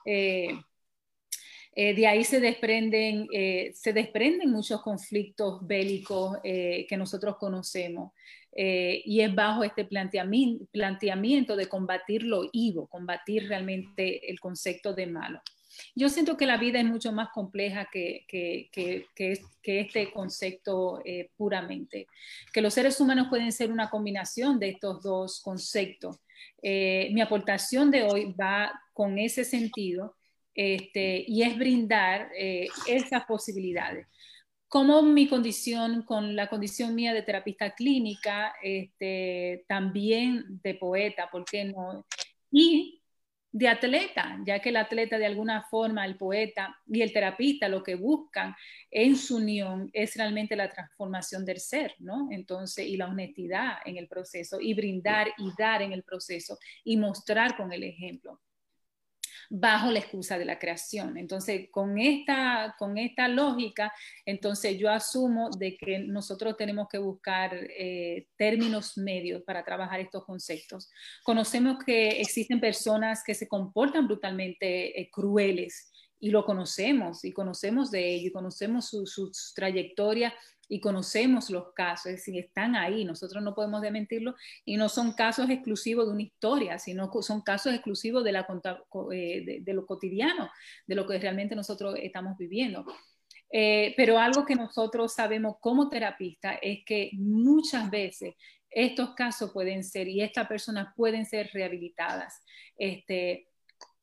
Eh, 0.07 0.59
eh, 1.77 1.95
de 1.95 2.07
ahí 2.07 2.25
se 2.25 2.41
desprenden, 2.41 3.29
se 3.75 3.93
desprenden 3.93 4.51
muchos 4.51 4.81
conflictos 4.81 5.59
bélicos 5.67 6.39
que 6.43 6.97
nosotros 6.97 7.37
conocemos. 7.37 8.13
y 8.53 9.21
es 9.21 9.35
bajo 9.35 9.63
este 9.63 9.85
planteamiento, 9.85 10.65
planteamiento 10.73 11.55
de 11.55 11.69
combatir 11.69 12.23
lo 12.23 12.49
ivo, 12.53 12.89
combatir 12.89 13.47
realmente 13.47 14.31
el 14.31 14.41
concepto 14.41 14.95
de 14.95 15.07
malo. 15.07 15.43
Yo 15.95 16.09
siento 16.09 16.37
que 16.37 16.47
la 16.47 16.57
vida 16.57 16.79
es 16.79 16.85
mucho 16.85 17.13
más 17.13 17.29
compleja 17.31 17.89
que, 17.91 18.27
este 19.63 20.13
concepto 20.13 21.01
eh, 21.05 21.31
puramente, 21.37 22.07
que 22.53 22.63
los 22.63 22.75
seres 22.75 23.01
humanos 23.01 23.29
pueden 23.29 23.53
ser 23.53 23.71
una 23.71 23.91
combinación 23.91 24.59
de 24.59 24.71
estos 24.71 25.03
dos 25.03 25.41
conceptos. 25.41 26.19
Eh, 26.63 27.11
mi 27.13 27.21
aportación 27.21 27.91
de 27.91 28.03
hoy 28.03 28.35
va 28.39 28.73
con 28.93 29.19
ese 29.19 29.45
sentido 29.45 30.17
este, 30.55 31.25
y 31.27 31.43
es 31.43 31.57
brindar 31.57 32.31
eh, 32.37 32.69
esas 32.87 33.25
posibilidades 33.25 34.07
como 34.71 35.03
mi 35.03 35.27
condición, 35.27 36.05
con 36.05 36.37
la 36.37 36.49
condición 36.49 36.95
mía 36.95 37.13
de 37.13 37.23
terapista 37.23 37.75
clínica, 37.75 38.55
este, 38.63 39.65
también 39.67 40.61
de 40.63 40.77
poeta, 40.77 41.29
¿por 41.29 41.45
qué 41.45 41.65
no? 41.65 42.07
Y 42.53 43.00
de 43.53 43.69
atleta, 43.69 44.39
ya 44.45 44.61
que 44.61 44.69
el 44.69 44.77
atleta 44.77 45.19
de 45.19 45.27
alguna 45.27 45.63
forma, 45.63 46.05
el 46.05 46.17
poeta 46.17 46.77
y 46.87 47.03
el 47.03 47.13
terapista 47.13 47.69
lo 47.69 47.83
que 47.83 47.97
buscan 47.97 48.55
en 48.91 49.17
su 49.17 49.37
unión 49.37 49.91
es 49.93 50.17
realmente 50.17 50.55
la 50.55 50.71
transformación 50.71 51.45
del 51.45 51.59
ser, 51.59 51.95
¿no? 51.99 52.29
Entonces, 52.31 52.87
y 52.87 52.97
la 52.97 53.09
honestidad 53.09 53.79
en 53.85 53.97
el 53.97 54.07
proceso, 54.07 54.61
y 54.61 54.75
brindar 54.75 55.29
y 55.39 55.51
dar 55.59 55.83
en 55.83 55.93
el 55.93 56.05
proceso, 56.05 56.59
y 56.85 56.97
mostrar 56.97 57.57
con 57.57 57.73
el 57.73 57.83
ejemplo 57.83 58.41
bajo 59.53 59.91
la 59.91 59.99
excusa 59.99 60.39
de 60.39 60.45
la 60.45 60.61
creación. 60.61 61.17
Entonces, 61.19 61.69
con 61.73 61.99
esta, 61.99 62.77
con 62.79 62.97
esta 62.97 63.27
lógica, 63.27 63.93
entonces 64.25 64.79
yo 64.79 64.89
asumo 64.89 65.51
de 65.51 65.77
que 65.77 65.99
nosotros 65.99 66.57
tenemos 66.57 66.89
que 66.89 66.99
buscar 66.99 67.53
eh, 67.55 68.29
términos 68.37 68.97
medios 68.97 69.43
para 69.43 69.65
trabajar 69.65 69.99
estos 69.99 70.25
conceptos. 70.25 70.89
Conocemos 71.25 71.83
que 71.85 72.21
existen 72.21 72.61
personas 72.61 73.25
que 73.25 73.35
se 73.35 73.49
comportan 73.49 74.07
brutalmente 74.07 75.01
eh, 75.01 75.11
crueles 75.11 75.91
y 76.21 76.31
lo 76.31 76.45
conocemos 76.45 77.25
y 77.25 77.33
conocemos 77.33 77.91
de 77.91 78.15
ello 78.15 78.29
y 78.29 78.33
conocemos 78.33 78.87
su, 78.87 79.05
su, 79.07 79.33
trayectoria 79.55 80.33
y 80.73 80.81
conocemos 80.81 81.51
los 81.51 81.73
casos, 81.73 82.07
es 82.07 82.19
decir, 82.19 82.39
están 82.39 82.77
ahí, 82.77 83.05
nosotros 83.05 83.43
no 83.43 83.57
podemos 83.57 83.83
dementirlo 83.83 84.37
y 84.65 84.77
no 84.77 84.89
son 84.89 85.15
casos 85.15 85.51
exclusivos 85.51 86.07
de 86.07 86.13
una 86.13 86.23
historia, 86.23 86.79
sino 86.79 87.11
son 87.23 87.43
casos 87.43 87.75
exclusivos 87.75 88.23
de, 88.23 88.31
la, 88.31 88.47
eh, 89.13 89.63
de, 89.63 89.75
lo 89.75 89.85
cotidiano, 89.85 90.49
de 90.87 90.95
lo 90.95 91.09
que 91.09 91.19
realmente 91.19 91.57
nosotros 91.57 91.97
estamos 92.01 92.39
viviendo. 92.39 92.87
Eh, 93.53 93.95
pero 93.97 94.17
algo 94.17 94.47
que 94.47 94.55
nosotros 94.55 95.13
sabemos 95.13 95.57
como 95.61 95.89
terapista 95.89 96.53
es 96.63 96.85
que 96.87 97.11
muchas 97.15 97.91
veces 97.91 98.37
estos 98.71 99.15
casos 99.17 99.51
pueden 99.51 99.83
ser 99.83 100.07
y 100.07 100.23
estas 100.23 100.47
personas 100.47 100.95
pueden 100.97 101.27
ser 101.27 101.51
rehabilitadas. 101.53 102.45
Este, 102.77 103.49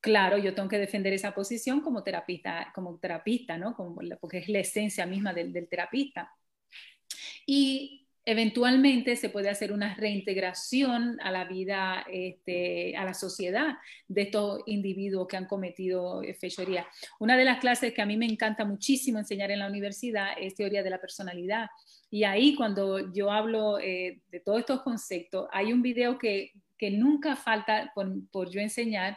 claro, 0.02 0.36
yo 0.36 0.54
tengo 0.54 0.68
que 0.68 0.76
defender 0.76 1.14
esa 1.14 1.32
posición 1.34 1.80
como 1.80 2.02
terapista, 2.02 2.70
como 2.74 2.98
terapista, 2.98 3.56
¿no? 3.56 3.74
Como, 3.74 3.98
porque 4.20 4.36
es 4.36 4.50
la 4.50 4.58
esencia 4.58 5.06
misma 5.06 5.32
del, 5.32 5.50
del 5.50 5.66
terapista 5.66 6.30
y 7.50 8.06
eventualmente 8.26 9.16
se 9.16 9.30
puede 9.30 9.48
hacer 9.48 9.72
una 9.72 9.94
reintegración 9.94 11.18
a 11.22 11.30
la 11.30 11.46
vida, 11.46 12.04
este, 12.12 12.94
a 12.94 13.06
la 13.06 13.14
sociedad 13.14 13.78
de 14.06 14.22
estos 14.22 14.60
individuos 14.66 15.26
que 15.26 15.38
han 15.38 15.46
cometido 15.46 16.20
fechoría. 16.38 16.86
Una 17.18 17.38
de 17.38 17.46
las 17.46 17.58
clases 17.58 17.94
que 17.94 18.02
a 18.02 18.06
mí 18.06 18.18
me 18.18 18.26
encanta 18.26 18.66
muchísimo 18.66 19.18
enseñar 19.18 19.50
en 19.50 19.60
la 19.60 19.66
universidad 19.66 20.32
es 20.38 20.56
teoría 20.56 20.82
de 20.82 20.90
la 20.90 21.00
personalidad. 21.00 21.68
Y 22.10 22.24
ahí 22.24 22.54
cuando 22.54 23.10
yo 23.14 23.30
hablo 23.30 23.78
eh, 23.78 24.20
de 24.30 24.40
todos 24.40 24.60
estos 24.60 24.82
conceptos, 24.82 25.48
hay 25.50 25.72
un 25.72 25.80
video 25.80 26.18
que, 26.18 26.52
que 26.76 26.90
nunca 26.90 27.34
falta 27.34 27.92
por, 27.94 28.12
por, 28.30 28.50
yo 28.50 28.60
enseñar 28.60 29.16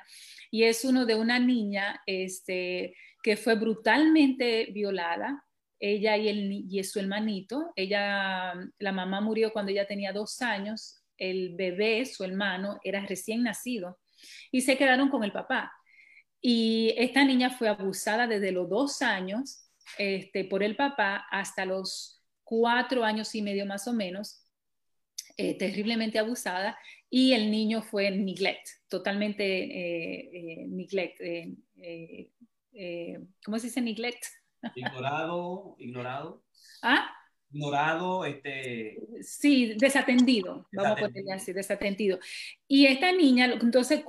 y 0.52 0.64
es 0.64 0.86
uno 0.86 1.06
de 1.06 1.16
una 1.16 1.38
niña 1.38 2.02
este, 2.06 2.96
que 3.22 3.36
fue 3.36 3.56
brutalmente 3.56 4.68
violada 4.72 5.44
ella 5.82 6.16
y, 6.16 6.30
el, 6.30 6.66
y 6.70 6.84
su 6.84 7.00
hermanito. 7.00 7.74
Ella, 7.76 8.54
la 8.78 8.92
mamá 8.92 9.20
murió 9.20 9.52
cuando 9.52 9.72
ella 9.72 9.88
tenía 9.88 10.14
dos 10.14 10.42
años, 10.42 11.04
el 11.18 11.56
bebé, 11.56 12.06
su 12.06 12.24
hermano, 12.24 12.80
era 12.84 13.06
recién 13.06 13.44
nacido 13.44 14.00
y 14.52 14.62
se 14.62 14.78
quedaron 14.78 15.10
con 15.10 15.24
el 15.24 15.32
papá. 15.32 15.74
Y 16.40 16.94
esta 16.98 17.24
niña 17.24 17.50
fue 17.50 17.68
abusada 17.68 18.28
desde 18.28 18.52
los 18.52 18.70
dos 18.70 19.02
años 19.02 19.68
este, 19.98 20.46
por 20.46 20.64
el 20.64 20.76
papá 20.76 21.26
hasta 21.30 21.66
los 21.66 22.24
cuatro 22.44 23.04
años 23.04 23.34
y 23.36 23.42
medio 23.42 23.66
más 23.66 23.88
o 23.88 23.94
menos, 23.94 24.46
eh, 25.38 25.58
terriblemente 25.58 26.20
abusada, 26.20 26.78
y 27.10 27.34
el 27.34 27.50
niño 27.50 27.82
fue 27.82 28.12
neglect, 28.12 28.68
totalmente 28.88 29.44
eh, 29.44 30.30
eh, 30.34 30.66
neglect. 30.68 31.20
¿Cómo 33.44 33.60
se 33.60 33.68
dice 33.68 33.82
neglect? 33.82 34.24
Ignorado, 34.76 35.76
ignorado. 35.80 36.44
¿Ah? 36.82 37.10
Ignorado, 37.54 38.24
este. 38.24 38.98
Sí, 39.22 39.76
desatendido, 39.78 40.68
vamos 40.72 40.98
a 40.98 41.02
ponerle 41.02 41.34
así, 41.34 41.52
desatendido. 41.52 42.18
Y 42.68 42.86
esta 42.86 43.12
niña, 43.12 43.54
entonces, 43.60 44.04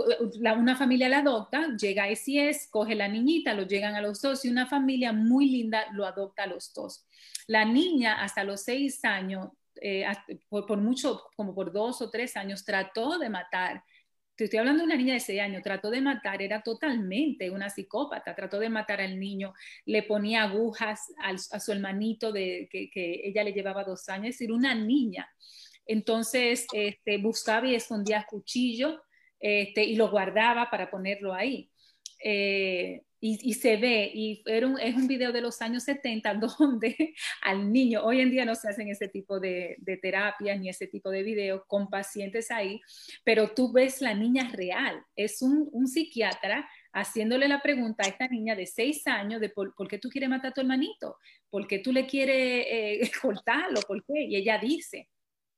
una 0.57 0.77
familia 0.77 1.09
la 1.09 1.19
adopta, 1.19 1.75
llega 1.77 2.05
a 2.05 2.09
es 2.09 2.69
coge 2.71 2.95
la 2.95 3.09
niñita, 3.09 3.55
lo 3.55 3.65
llegan 3.65 3.97
a 3.97 4.01
los 4.01 4.21
dos 4.23 4.45
y 4.45 4.49
una 4.49 4.67
familia 4.67 5.13
muy 5.13 5.49
linda 5.49 5.87
lo 5.93 6.07
adopta 6.07 6.45
a 6.45 6.47
los 6.47 6.73
dos. 6.73 7.05
La 7.49 7.65
niña, 7.65 8.23
hasta 8.23 8.45
los 8.45 8.63
seis 8.63 9.05
años, 9.05 9.49
eh, 9.81 10.07
por, 10.49 10.67
por, 10.67 10.79
mucho, 10.79 11.23
como 11.35 11.53
por 11.53 11.73
dos 11.73 12.01
o 12.01 12.11
tres 12.11 12.37
años, 12.37 12.65
trató 12.65 13.19
de 13.19 13.29
matar 13.29 13.83
te 14.37 14.45
estoy 14.45 14.59
hablando 14.59 14.80
de 14.83 14.87
una 14.87 14.97
niña 14.97 15.14
de 15.14 15.20
6 15.20 15.41
años, 15.41 15.62
trató 15.62 15.91
de 15.91 16.01
matar, 16.01 16.43
era 16.43 16.62
totalmente 16.62 17.51
una 17.51 17.68
psicópata, 17.68 18.35
trató 18.35 18.59
de 18.59 18.68
matar 18.68 19.01
al 19.01 19.18
niño, 19.18 19.53
le 19.85 20.03
ponía 20.03 20.45
agujas 20.45 21.12
a 21.51 21.61
su 21.61 21.72
hermanito 21.72 22.33
de, 22.33 22.68
que, 22.70 23.20
ella 23.24 23.45
le 23.45 23.53
llevaba 23.53 23.85
dos 23.85 24.09
años, 24.09 24.28
es 24.30 24.39
decir, 24.39 24.53
una 24.53 24.74
niña. 24.74 25.28
Entonces, 25.87 26.66
este, 26.72 27.18
buscaba 27.18 27.66
y 27.66 27.74
escondía 27.74 28.26
cuchillo 28.28 29.03
este, 29.39 29.85
y 29.85 29.97
lo 29.97 30.11
guardaba 30.11 30.70
para 30.70 30.91
ponerlo 30.91 31.35
ahí. 31.35 31.70
Eh, 32.24 33.03
y, 33.25 33.55
se 33.55 33.77
ve, 33.77 34.11
y 34.12 34.43
era 34.47 34.75
es 34.81 34.97
un 34.97 35.07
video 35.07 35.31
de 35.31 35.41
los 35.41 35.62
años 35.62 35.85
70 35.85 36.35
donde 36.59 37.14
al 37.43 37.73
niño, 37.73 38.03
hoy 38.03 38.20
en 38.20 38.33
día 38.33 38.45
no 38.45 38.57
se 38.57 38.68
hacen 38.68 38.89
ese 38.89 39.07
tipo 39.07 39.39
de, 39.39 39.77
de 39.79 39.97
terapias 39.97 40.59
ni 40.59 40.68
ese 40.68 40.89
tipo 40.89 41.09
de 41.09 41.23
videos 41.23 41.62
con 41.68 41.89
pacientes 41.89 42.51
ahí, 42.51 42.81
pero 43.23 43.55
tú 43.55 43.73
ves 43.73 44.01
la 44.01 44.12
niña 44.12 44.51
real, 44.53 45.01
es 45.14 45.41
un, 45.41 45.68
un 45.70 45.87
psiquiatra 45.87 46.68
haciéndole 46.93 47.47
la 47.47 47.62
pregunta 47.62 48.05
a 48.05 48.09
esta 48.09 48.27
niña 48.27 48.57
de 48.57 48.66
seis 48.66 49.07
años 49.07 49.41
de 49.41 49.51
por, 49.51 49.73
qué 49.89 49.99
tú 49.99 50.09
quieres 50.09 50.29
matar 50.29 50.51
a 50.51 50.55
tu 50.55 50.61
hermanito, 50.61 51.16
por 51.49 51.68
qué 51.68 51.79
tú 51.79 51.93
le 51.93 52.07
quieres 52.07 52.66
eh, 52.68 53.11
cortarlo, 53.23 53.83
por 53.83 54.05
qué, 54.05 54.25
y 54.25 54.35
ella 54.35 54.59
dice, 54.59 55.09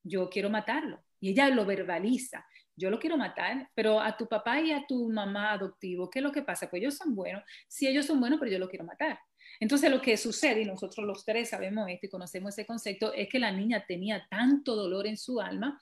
yo 0.02 0.28
quiero 0.28 0.50
matarlo, 0.50 1.02
y 1.18 1.30
ella 1.30 1.48
lo 1.48 1.64
verbaliza 1.64 2.44
yo 2.76 2.90
lo 2.90 2.98
quiero 2.98 3.16
matar, 3.16 3.70
pero 3.74 4.00
a 4.00 4.16
tu 4.16 4.26
papá 4.26 4.60
y 4.60 4.72
a 4.72 4.86
tu 4.86 5.08
mamá 5.08 5.52
adoptivo, 5.52 6.10
¿qué 6.10 6.18
es 6.18 6.22
lo 6.22 6.32
que 6.32 6.42
pasa? 6.42 6.68
Pues 6.68 6.82
ellos 6.82 6.96
son 6.96 7.14
buenos, 7.14 7.42
sí 7.68 7.86
ellos 7.86 8.06
son 8.06 8.20
buenos, 8.20 8.38
pero 8.38 8.50
yo 8.50 8.58
lo 8.58 8.68
quiero 8.68 8.84
matar. 8.84 9.18
Entonces 9.60 9.90
lo 9.90 10.00
que 10.00 10.16
sucede, 10.16 10.62
y 10.62 10.64
nosotros 10.64 11.06
los 11.06 11.24
tres 11.24 11.50
sabemos 11.50 11.88
esto 11.88 12.06
y 12.06 12.10
conocemos 12.10 12.54
ese 12.54 12.66
concepto, 12.66 13.12
es 13.12 13.28
que 13.28 13.38
la 13.38 13.52
niña 13.52 13.84
tenía 13.86 14.26
tanto 14.28 14.74
dolor 14.74 15.06
en 15.06 15.16
su 15.16 15.40
alma 15.40 15.80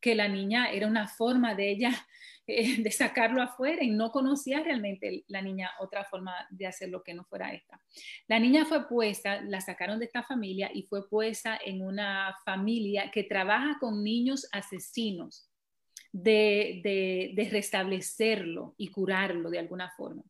que 0.00 0.14
la 0.14 0.28
niña 0.28 0.70
era 0.70 0.86
una 0.86 1.08
forma 1.08 1.54
de 1.54 1.70
ella 1.70 2.06
eh, 2.46 2.82
de 2.82 2.90
sacarlo 2.90 3.40
afuera 3.40 3.82
y 3.82 3.90
no 3.90 4.10
conocía 4.10 4.62
realmente 4.62 5.24
la 5.28 5.40
niña 5.40 5.70
otra 5.80 6.04
forma 6.04 6.34
de 6.50 6.66
hacer 6.66 6.90
lo 6.90 7.02
que 7.02 7.14
no 7.14 7.24
fuera 7.24 7.54
esta. 7.54 7.80
La 8.28 8.38
niña 8.38 8.66
fue 8.66 8.86
puesta, 8.86 9.40
la 9.40 9.62
sacaron 9.62 9.98
de 9.98 10.04
esta 10.04 10.22
familia 10.22 10.70
y 10.74 10.82
fue 10.82 11.08
puesta 11.08 11.58
en 11.64 11.80
una 11.80 12.36
familia 12.44 13.10
que 13.10 13.24
trabaja 13.24 13.78
con 13.80 14.04
niños 14.04 14.46
asesinos 14.52 15.48
de, 16.14 17.48
restablecerlo 17.50 18.74
y 18.78 18.88
curarlo 18.88 19.50
de 19.50 19.58
alguna 19.58 19.90
forma. 19.96 20.22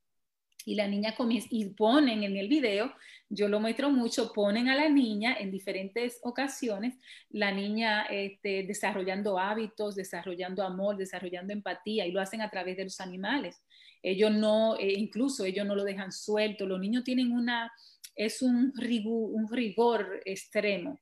y 0.67 0.77
la 0.77 0.89
niña 0.89 1.15
comienza, 1.15 1.47
y 1.51 1.67
ponen 1.75 2.23
en 2.25 2.39
el 2.39 2.49
video, 2.49 2.95
yo 3.29 3.49
lo 3.49 3.61
muestro 3.61 3.91
mucho, 3.91 4.33
ponen 4.33 4.69
a 4.71 4.75
la 4.75 4.89
niña 4.89 5.37
en 5.39 5.51
diferentes 5.51 6.21
ocasiones, 6.23 6.95
la 7.29 7.53
niña 7.53 8.05
este, 8.05 8.63
desarrollando 8.63 9.39
hábitos, 9.39 9.95
desarrollando 9.95 10.63
amor, 10.63 10.97
desarrollando 10.97 11.53
empatía, 11.53 12.07
y 12.07 12.13
lo 12.13 12.21
hacen 12.23 12.41
a 12.41 12.49
través 12.49 12.79
de 12.79 12.85
los 12.85 12.99
animales. 13.01 13.63
Ellos 14.03 14.33
no, 14.33 14.79
eh, 14.79 14.95
incluso 14.97 15.45
ellos 15.45 15.67
no 15.67 15.75
lo 15.77 15.85
dejan 15.85 16.13
suelto, 16.13 16.65
los 16.65 16.81
niños 16.81 17.05
tienen 17.05 17.31
una, 17.33 17.71
es 18.17 18.41
un, 18.41 18.73
rigor, 18.75 20.23
extremo. 20.25 20.99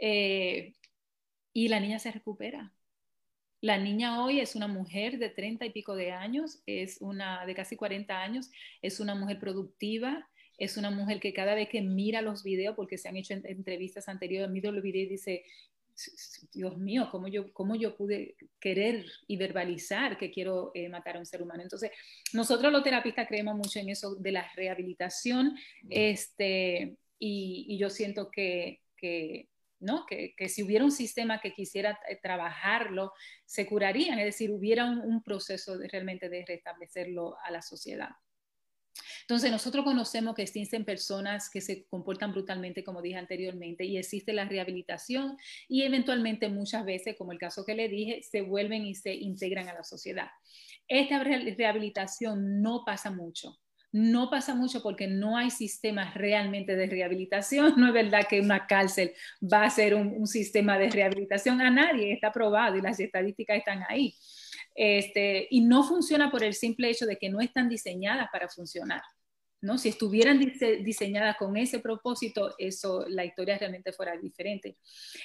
Eh, 0.00 0.72
y 1.52 1.68
la 1.68 1.78
niña 1.78 1.98
se 1.98 2.10
recupera. 2.10 2.72
La 3.64 3.78
niña 3.78 4.22
hoy 4.22 4.40
es 4.40 4.56
una 4.56 4.68
mujer 4.68 5.18
de 5.18 5.30
30 5.30 5.64
y 5.64 5.70
pico 5.70 5.96
de 5.96 6.12
años, 6.12 6.62
es 6.66 6.98
una 7.00 7.46
de 7.46 7.54
casi 7.54 7.76
40 7.76 8.14
años, 8.14 8.50
es 8.82 9.00
una 9.00 9.14
mujer 9.14 9.38
productiva, 9.38 10.28
es 10.58 10.76
una 10.76 10.90
mujer 10.90 11.18
que 11.18 11.32
cada 11.32 11.54
vez 11.54 11.70
que 11.70 11.80
mira 11.80 12.20
los 12.20 12.42
videos, 12.42 12.76
porque 12.76 12.98
se 12.98 13.08
han 13.08 13.16
hecho 13.16 13.32
entrevistas 13.32 14.06
anteriores, 14.06 14.50
mira 14.50 14.70
los 14.70 14.82
videos 14.82 15.06
y 15.06 15.12
dice, 15.12 15.44
Dios 16.52 16.76
mío, 16.76 17.08
¿cómo 17.10 17.26
yo, 17.26 17.54
cómo 17.54 17.74
yo 17.74 17.96
pude 17.96 18.36
querer 18.60 19.06
y 19.28 19.38
verbalizar 19.38 20.18
que 20.18 20.30
quiero 20.30 20.70
eh, 20.74 20.90
matar 20.90 21.16
a 21.16 21.20
un 21.20 21.26
ser 21.26 21.40
humano? 21.40 21.62
Entonces, 21.62 21.90
nosotros 22.34 22.70
los 22.70 22.82
terapistas 22.82 23.26
creemos 23.26 23.56
mucho 23.56 23.78
en 23.78 23.88
eso 23.88 24.14
de 24.16 24.32
la 24.32 24.46
rehabilitación, 24.54 25.56
este, 25.88 26.98
y, 27.18 27.64
y 27.66 27.78
yo 27.78 27.88
siento 27.88 28.30
que, 28.30 28.82
que 28.98 29.48
¿no? 29.84 30.06
Que, 30.06 30.34
si 30.48 30.62
hubiera 30.62 30.84
un 30.84 30.90
sistema 30.90 31.40
que 31.40 31.52
quisiera 31.52 31.98
eh, 32.08 32.18
trabajarlo, 32.20 33.12
se 33.44 33.66
curarían, 33.66 34.18
es 34.18 34.24
decir, 34.24 34.50
hubiera 34.50 34.86
un, 34.86 35.22
proceso 35.22 35.78
realmente 35.90 36.28
de 36.28 36.44
restablecerlo 36.46 37.36
a 37.44 37.50
la 37.50 37.62
sociedad. 37.62 38.10
Entonces, 39.22 39.50
nosotros 39.50 39.84
conocemos 39.84 40.34
que 40.34 40.42
existen 40.42 40.84
personas 40.84 41.48
que 41.50 41.60
se 41.60 41.84
comportan 41.86 42.32
brutalmente, 42.32 42.84
como 42.84 43.00
dije 43.00 43.16
anteriormente, 43.16 43.84
y 43.84 43.96
existe 43.96 44.32
la 44.32 44.44
rehabilitación 44.44 45.36
y 45.68 45.82
eventualmente 45.82 46.48
muchas 46.48 46.84
veces, 46.84 47.16
como 47.16 47.32
el 47.32 47.38
caso 47.38 47.64
que 47.64 47.74
le 47.74 47.88
dije, 47.88 48.22
se 48.22 48.42
vuelven 48.42 48.84
y 48.84 48.94
se 48.94 49.14
integran 49.14 49.68
a 49.68 49.74
la 49.74 49.84
sociedad. 49.84 50.28
Esta 50.88 51.24
rehabilitación 51.24 52.60
no 52.60 52.82
pasa 52.84 53.10
mucho 53.10 53.58
no 53.94 54.28
pasa 54.28 54.56
mucho 54.56 54.82
porque 54.82 55.06
no 55.06 55.36
hay 55.36 55.50
sistemas 55.50 56.14
realmente 56.14 56.74
de 56.74 56.86
rehabilitación. 56.86 57.74
No 57.84 57.86
es 57.86 57.92
verdad 57.92 58.26
que 58.28 58.40
una 58.40 58.66
cárcel 58.66 59.12
va 59.40 59.62
a 59.62 59.70
ser 59.70 59.94
un, 59.94 60.26
sistema 60.26 60.78
de 60.78 60.90
rehabilitación 60.90 61.60
a 61.60 61.70
nadie, 61.70 62.12
está 62.12 62.32
probado 62.32 62.76
y 62.76 62.80
las 62.80 62.98
estadísticas 62.98 63.58
están 63.58 63.84
ahí. 63.88 64.16
Este, 64.74 65.46
y 65.48 65.60
no 65.60 65.84
funciona 65.84 66.28
por 66.28 66.42
el 66.42 66.54
simple 66.54 66.90
hecho 66.90 67.06
de 67.06 67.16
que 67.16 67.30
no 67.30 67.40
están 67.40 67.68
diseñadas 67.68 68.28
para 68.32 68.48
funcionar. 68.48 69.02
Si 69.78 69.88
estuvieran 69.88 70.38
diseñadas 70.82 71.36
con 71.38 71.56
ese 71.56 71.78
propósito, 71.78 72.54
eso, 72.58 73.06
la 73.08 73.24
historia 73.24 73.56
realmente 73.56 73.92
fuera 73.92 74.16
diferente. 74.16 74.76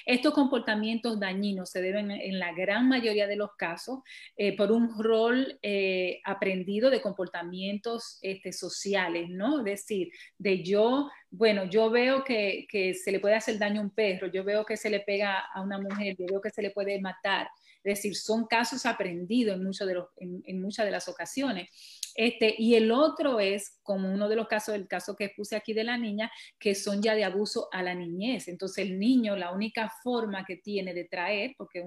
Estos 0.06 0.32
comportamientos 0.32 1.20
dañinos 1.20 1.70
se 1.70 1.82
deben 1.82 2.10
en 2.10 2.38
la 2.38 2.52
gran 2.52 2.88
mayoría 2.88 3.26
de 3.26 3.36
los 3.36 3.50
casos 3.56 4.00
eh, 4.36 4.56
por 4.56 4.72
un 4.72 5.02
rol 5.02 5.58
eh, 5.62 6.20
aprendido 6.24 6.88
de 6.88 7.02
comportamientos 7.02 8.18
este, 8.22 8.52
sociales, 8.52 9.28
¿no? 9.28 9.58
Es 9.58 9.64
decir, 9.64 10.10
de 10.38 10.62
yo, 10.62 11.10
bueno, 11.30 11.64
yo 11.64 11.90
veo 11.90 12.24
que, 12.24 12.66
se 12.94 13.12
le 13.12 13.20
puede 13.20 13.34
hacer 13.34 13.58
daño 13.58 13.80
a 13.80 13.84
un 13.84 13.90
perro, 13.90 14.26
yo 14.28 14.42
veo 14.42 14.64
que 14.64 14.76
se 14.78 14.88
le 14.88 15.00
pega 15.00 15.40
a 15.52 15.60
una 15.60 15.78
mujer, 15.78 16.16
yo 16.18 16.26
veo 16.26 16.40
que 16.40 16.50
se 16.50 16.62
le 16.62 16.70
puede 16.70 16.98
matar. 17.00 17.48
Es 17.82 17.96
decir, 17.96 18.16
son 18.16 18.46
casos 18.46 18.84
aprendidos 18.86 19.56
en 19.56 20.62
muchas 20.62 20.84
de 20.86 20.90
las 20.90 21.08
ocasiones. 21.08 21.68
Este, 22.14 22.54
y 22.58 22.74
el 22.74 22.90
otro 22.90 23.40
es, 23.40 23.78
como 23.82 24.12
uno 24.12 24.28
de 24.28 24.36
los 24.36 24.48
casos, 24.48 24.74
el 24.74 24.88
caso 24.88 25.16
que 25.16 25.32
puse 25.36 25.56
aquí 25.56 25.72
de 25.72 25.84
la 25.84 25.96
niña, 25.96 26.30
que 26.58 26.74
son 26.74 27.02
ya 27.02 27.14
de 27.14 27.24
abuso 27.24 27.68
a 27.72 27.82
la 27.82 27.94
niñez. 27.94 28.48
Entonces 28.48 28.86
el 28.86 28.98
niño, 28.98 29.36
la 29.36 29.52
única 29.52 29.92
forma 30.02 30.44
que 30.44 30.56
tiene 30.56 30.94
de 30.94 31.04
traer, 31.04 31.54
porque 31.56 31.84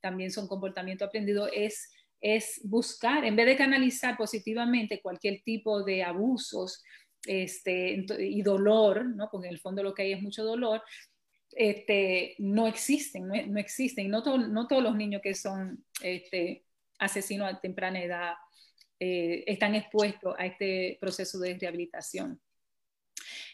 también 0.00 0.30
son 0.30 0.48
comportamiento 0.48 1.04
aprendido, 1.04 1.48
es 1.52 1.90
es 2.24 2.62
buscar, 2.64 3.22
en 3.26 3.36
vez 3.36 3.44
de 3.44 3.54
canalizar 3.54 4.16
positivamente 4.16 5.02
cualquier 5.02 5.42
tipo 5.42 5.82
de 5.82 6.02
abusos 6.02 6.82
este, 7.26 8.06
y 8.18 8.40
dolor, 8.40 9.04
¿no? 9.04 9.28
porque 9.30 9.48
en 9.48 9.52
el 9.52 9.60
fondo 9.60 9.82
lo 9.82 9.92
que 9.92 10.04
hay 10.04 10.12
es 10.12 10.22
mucho 10.22 10.42
dolor, 10.42 10.82
este, 11.50 12.34
no 12.38 12.66
existen, 12.66 13.28
no, 13.28 13.60
existen. 13.60 14.10
No, 14.10 14.22
no 14.38 14.66
todos 14.66 14.82
los 14.82 14.96
niños 14.96 15.20
que 15.22 15.34
son 15.34 15.84
este, 16.02 16.64
asesinos 16.98 17.52
a 17.52 17.60
temprana 17.60 18.02
edad 18.02 18.34
eh, 19.06 19.44
están 19.46 19.74
expuestos 19.74 20.34
a 20.38 20.46
este 20.46 20.96
proceso 20.98 21.38
de 21.38 21.58
rehabilitación. 21.58 22.40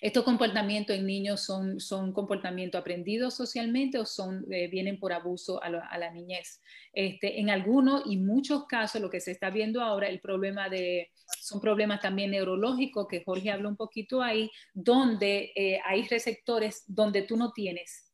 Estos 0.00 0.22
comportamientos 0.22 0.94
en 0.94 1.06
niños 1.06 1.40
son, 1.40 1.80
son 1.80 2.12
comportamientos 2.12 2.80
aprendidos 2.80 3.34
socialmente 3.34 3.98
o 3.98 4.06
son, 4.06 4.46
eh, 4.52 4.68
vienen 4.68 5.00
por 5.00 5.12
abuso 5.12 5.60
a, 5.60 5.68
la 5.68 6.10
niñez. 6.12 6.60
Este, 6.92 7.40
en 7.40 7.50
algunos 7.50 8.04
y 8.06 8.16
muchos 8.16 8.66
casos, 8.66 9.00
lo 9.00 9.10
que 9.10 9.20
se 9.20 9.32
está 9.32 9.50
viendo 9.50 9.82
ahora, 9.82 10.06
el 10.06 10.20
problema 10.20 10.68
de, 10.68 11.10
son 11.40 11.60
problemas 11.60 12.00
también 12.00 12.30
neurológicos, 12.30 13.08
que 13.08 13.24
Jorge 13.24 13.50
habló 13.50 13.68
un 13.68 13.76
poquito 13.76 14.22
ahí, 14.22 14.48
donde 14.72 15.52
eh, 15.56 15.80
hay 15.84 16.06
receptores 16.06 16.84
donde 16.86 17.22
tú 17.22 17.36
no 17.36 17.50
tienes 17.50 18.12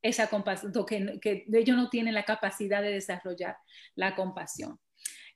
esa 0.00 0.30
compasión, 0.30 0.72
que, 0.86 1.20
que 1.20 1.44
ellos 1.52 1.76
no 1.76 1.90
tienen 1.90 2.14
la 2.14 2.24
capacidad 2.24 2.80
de 2.80 2.92
desarrollar 2.92 3.58
la 3.94 4.16
compasión. 4.16 4.78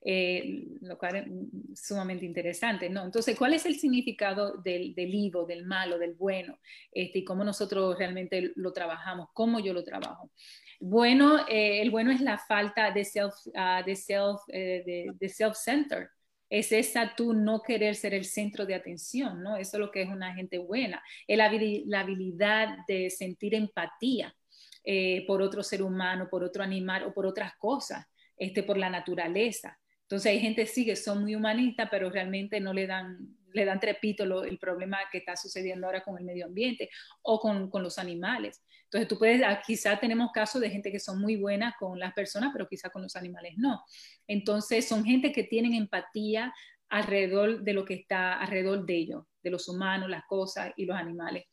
Eh, 0.05 0.67
lo 0.81 0.99
cual 0.99 1.17
es 1.17 1.81
sumamente 1.81 2.25
interesante, 2.27 2.91
¿no? 2.91 3.05
Entonces, 3.05 3.39
¿cuál 3.39 3.55
es 3.55 3.65
el 3.67 3.79
significado 3.79 4.57
del, 4.57 4.97
del 4.97 5.15
higo, 5.15 5.47
del 5.47 5.65
malo, 5.65 5.97
del 5.97 6.15
bueno? 6.15 6.59
Este, 6.91 7.21
y 7.21 7.25
cómo 7.25 7.45
nosotros 7.45 7.97
realmente 7.97 8.53
lo 8.57 8.73
trabajamos, 8.73 9.29
cómo 9.33 9.61
yo 9.61 9.73
lo 9.73 9.85
trabajo. 9.85 10.31
Bueno, 10.81 11.47
eh, 11.49 11.81
el 11.81 11.91
bueno 11.93 12.11
es 12.11 12.21
la 12.21 12.37
falta 12.37 12.91
de 12.91 13.05
self, 13.05 13.35
uh, 13.47 13.85
de 13.87 13.95
self, 13.95 14.41
eh, 14.49 15.13
de, 15.17 15.29
self-center. 15.29 16.11
Es 16.51 16.73
esa 16.73 17.15
tú 17.17 17.33
no 17.33 17.63
querer 17.63 17.95
ser 17.95 18.13
el 18.13 18.25
centro 18.25 18.67
de 18.67 18.75
atención, 18.75 19.41
¿no? 19.41 19.57
Eso 19.57 19.77
es 19.77 19.81
lo 19.81 19.93
que 19.93 20.03
es 20.03 20.09
una 20.09 20.35
gente 20.35 20.59
buena. 20.59 21.01
Es 21.29 21.39
la, 21.39 21.51
la 21.87 22.01
habilidad 22.01 22.79
de 22.89 23.09
sentir 23.09 23.55
empatía 23.55 24.35
por 25.29 25.41
otro 25.41 25.63
ser 25.63 25.81
humano, 25.81 26.29
por 26.29 26.43
otro 26.43 26.63
animal 26.63 27.05
o 27.05 27.15
por 27.15 27.25
otras 27.25 27.53
cosas, 27.57 28.05
este, 28.37 28.65
por 28.65 28.77
la 28.77 28.91
naturaleza. 28.91 29.79
Entonces 30.03 30.33
hay 30.33 30.41
gente 30.41 30.67
sí 30.67 30.85
que 30.85 30.97
son 30.97 31.23
muy 31.23 31.35
humanistas, 31.35 31.89
pero 31.91 32.11
realmente 32.11 32.61
no 32.61 32.73
le 32.73 32.87
dan, 32.87 33.37
le 33.53 33.65
dan 33.65 33.81
trepito 33.81 34.25
el 34.45 34.59
problema 34.59 34.99
que 35.11 35.19
está 35.19 35.37
sucediendo 35.37 35.87
ahora 35.87 36.03
con 36.03 36.19
el 36.19 36.25
medio 36.25 36.47
ambiente 36.47 36.91
o 37.23 37.41
con, 37.41 37.71
los 37.83 37.99
animales. 37.99 38.63
Entonces 38.85 39.09
tú 39.09 39.19
puedes, 39.19 39.43
ah, 39.43 39.63
quizá 39.67 39.99
tenemos 39.99 40.31
casos 40.33 40.61
de 40.61 40.71
gente 40.71 40.93
que 40.93 41.01
son 41.01 41.21
muy 41.21 41.37
buenas 41.37 41.75
con 41.79 41.99
las 41.99 42.13
personas, 42.13 42.51
pero 42.53 42.69
quizá 42.69 42.91
con 42.91 43.03
los 43.03 43.17
animales 43.17 43.55
no. 43.57 43.83
Entonces 44.27 44.87
son 44.87 45.05
gente 45.05 45.33
que 45.33 45.45
tienen 45.45 45.75
empatía 45.75 46.53
alrededor 46.91 47.63
de 47.63 47.73
lo 47.73 47.85
que 47.87 47.95
está 47.95 48.35
alrededor 48.35 48.85
de 48.85 48.97
ellos, 48.97 49.25
de 49.43 49.51
los 49.51 49.67
humanos, 49.69 50.11
las 50.11 50.25
cosas 50.27 50.73
y 50.77 50.85
los 50.85 50.97
animales 50.97 51.47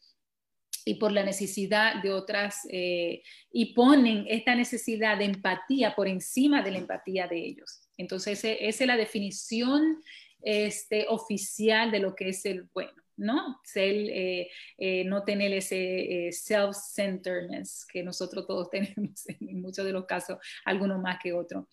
y 0.90 0.96
por 0.96 1.12
la 1.12 1.24
necesidad 1.24 2.02
de 2.02 2.12
otras, 2.12 2.68
eh, 2.72 3.22
y 3.52 3.76
ponen 3.76 4.26
esta 4.28 4.56
necesidad 4.56 5.20
de 5.20 5.26
empatía 5.26 5.94
por 5.94 6.08
encima 6.08 6.64
de 6.64 6.72
la 6.72 6.80
empatía 6.80 7.28
de 7.28 7.38
ellos. 7.38 7.88
Entonces, 7.96 8.44
esa 8.44 8.66
es 8.66 8.88
la 8.88 8.98
definición 8.98 10.02
este, 10.42 11.06
oficial 11.08 11.92
de 11.92 12.00
lo 12.00 12.16
que 12.16 12.30
es 12.30 12.44
el 12.46 12.68
bueno, 12.74 13.04
¿no? 13.18 13.60
Ser, 13.64 13.94
eh, 13.94 14.50
eh, 14.80 15.04
no 15.06 15.24
tener 15.24 15.54
ese 15.54 16.30
self-centeredness 16.32 17.86
que 17.86 18.02
nosotros 18.02 18.48
todos 18.48 18.68
tenemos 18.72 19.28
en 19.28 19.62
muchos 19.62 19.86
de 19.86 19.92
los 19.92 20.08
casos, 20.08 20.40
algunos 20.66 21.00
más 21.00 21.20
que 21.22 21.34
otros. 21.34 21.66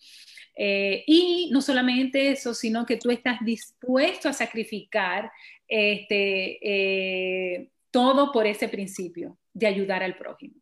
y 0.55 1.49
no 1.51 1.61
solamente 1.61 2.29
eso, 2.29 2.53
sino 2.53 2.85
que 2.85 2.97
tú 2.97 3.09
estás 3.09 3.39
dispuesto 3.43 4.29
a 4.29 4.33
sacrificar 4.33 5.31
este, 5.67 7.67
todo 7.97 8.31
por 8.31 8.45
ese 8.45 8.69
principio 8.69 9.39
de 9.55 9.65
ayudar 9.65 10.03
al 10.03 10.15
prójimo. 10.17 10.53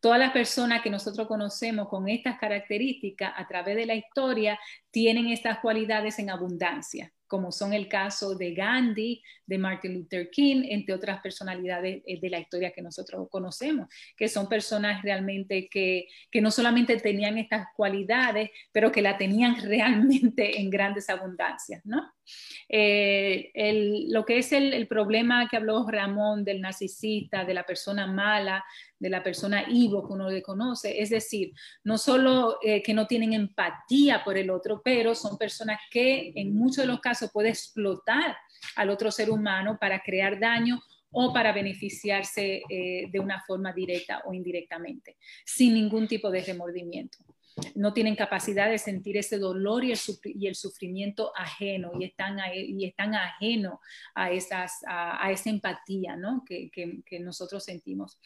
Todas 0.00 0.18
las 0.18 0.32
personas 0.32 0.80
que 0.80 0.88
nosotros 0.88 1.28
conocemos 1.28 1.90
con 1.90 2.08
estas 2.08 2.38
características 2.38 3.34
a 3.36 3.46
través 3.46 3.76
de 3.76 3.84
la 3.84 3.94
historia 3.94 4.58
tienen 4.90 5.28
estas 5.28 5.58
cualidades 5.58 6.18
en 6.18 6.30
abundancia 6.30 7.12
como 7.30 7.52
son 7.52 7.72
el 7.72 7.86
caso 7.86 8.34
de 8.34 8.52
Gandhi, 8.54 9.22
de 9.46 9.56
Martin 9.56 9.94
Luther 9.94 10.30
King, 10.30 10.64
entre 10.68 10.96
otras 10.96 11.20
personalidades 11.20 12.02
eh, 12.04 12.18
de 12.20 12.28
la 12.28 12.40
historia 12.40 12.72
que 12.72 12.82
nosotros 12.82 13.28
conocemos, 13.30 13.88
que 14.16 14.28
son 14.28 14.48
personas 14.48 15.00
realmente 15.02 15.68
que, 15.68 16.08
que 16.28 16.40
no 16.40 16.50
solamente 16.50 16.96
tenían 16.96 17.38
estas 17.38 17.68
cualidades, 17.76 18.50
pero 18.72 18.90
que 18.90 19.00
la 19.00 19.16
tenían 19.16 19.54
realmente 19.62 20.60
en 20.60 20.70
grandes 20.70 21.08
abundancias, 21.08 21.80
¿no? 21.84 22.02
Eh, 22.68 23.50
lo 24.08 24.24
que 24.24 24.38
es 24.38 24.52
el, 24.52 24.86
problema 24.88 25.48
que 25.48 25.56
habló 25.56 25.86
Ramón 25.88 26.44
del 26.44 26.60
narcisista, 26.60 27.44
de 27.44 27.54
la 27.54 27.64
persona 27.64 28.06
mala, 28.06 28.64
de 29.00 29.10
la 29.10 29.22
persona 29.22 29.64
Ivo 29.68 30.06
que 30.06 30.12
uno 30.12 30.30
le 30.30 30.42
conoce, 30.42 31.00
es 31.00 31.10
decir, 31.10 31.52
no 31.82 31.98
solo 31.98 32.58
eh, 32.62 32.82
que 32.82 32.94
no 32.94 33.06
tienen 33.06 33.32
empatía 33.32 34.22
por 34.22 34.36
el 34.36 34.50
otro, 34.50 34.82
pero 34.84 35.14
son 35.14 35.38
personas 35.38 35.80
que 35.90 36.32
en 36.36 36.54
muchos 36.54 36.84
de 36.84 36.86
los 36.86 37.00
casos 37.00 37.30
puede 37.32 37.48
explotar 37.48 38.36
al 38.76 38.90
otro 38.90 39.10
ser 39.10 39.30
humano 39.30 39.78
para 39.80 40.02
crear 40.02 40.38
daño 40.38 40.80
o 41.10 41.32
para 41.32 41.52
beneficiarse 41.52 42.62
eh, 42.68 43.08
de 43.10 43.18
una 43.18 43.42
forma 43.46 43.72
directa 43.72 44.22
o 44.26 44.34
indirectamente, 44.34 45.16
sin 45.44 45.74
ningún 45.74 46.06
tipo 46.06 46.30
de 46.30 46.42
remordimiento. 46.42 47.18
No 47.74 47.92
tienen 47.92 48.14
capacidad 48.14 48.70
de 48.70 48.78
sentir 48.78 49.16
ese 49.16 49.38
dolor 49.38 49.82
y 49.84 49.90
el, 49.92 50.54
sufrimiento 50.54 51.32
ajeno 51.36 51.90
y 51.98 52.04
están, 52.04 52.38
y 52.54 52.86
están 52.86 53.14
ajeno 53.14 53.80
a, 54.14 54.30
esas, 54.30 54.82
a, 54.86 55.30
esa 55.32 55.50
empatía 55.50 56.16
que, 56.46 56.70
que 56.70 57.20
nosotros 57.20 57.64
sentimos. 57.64 58.18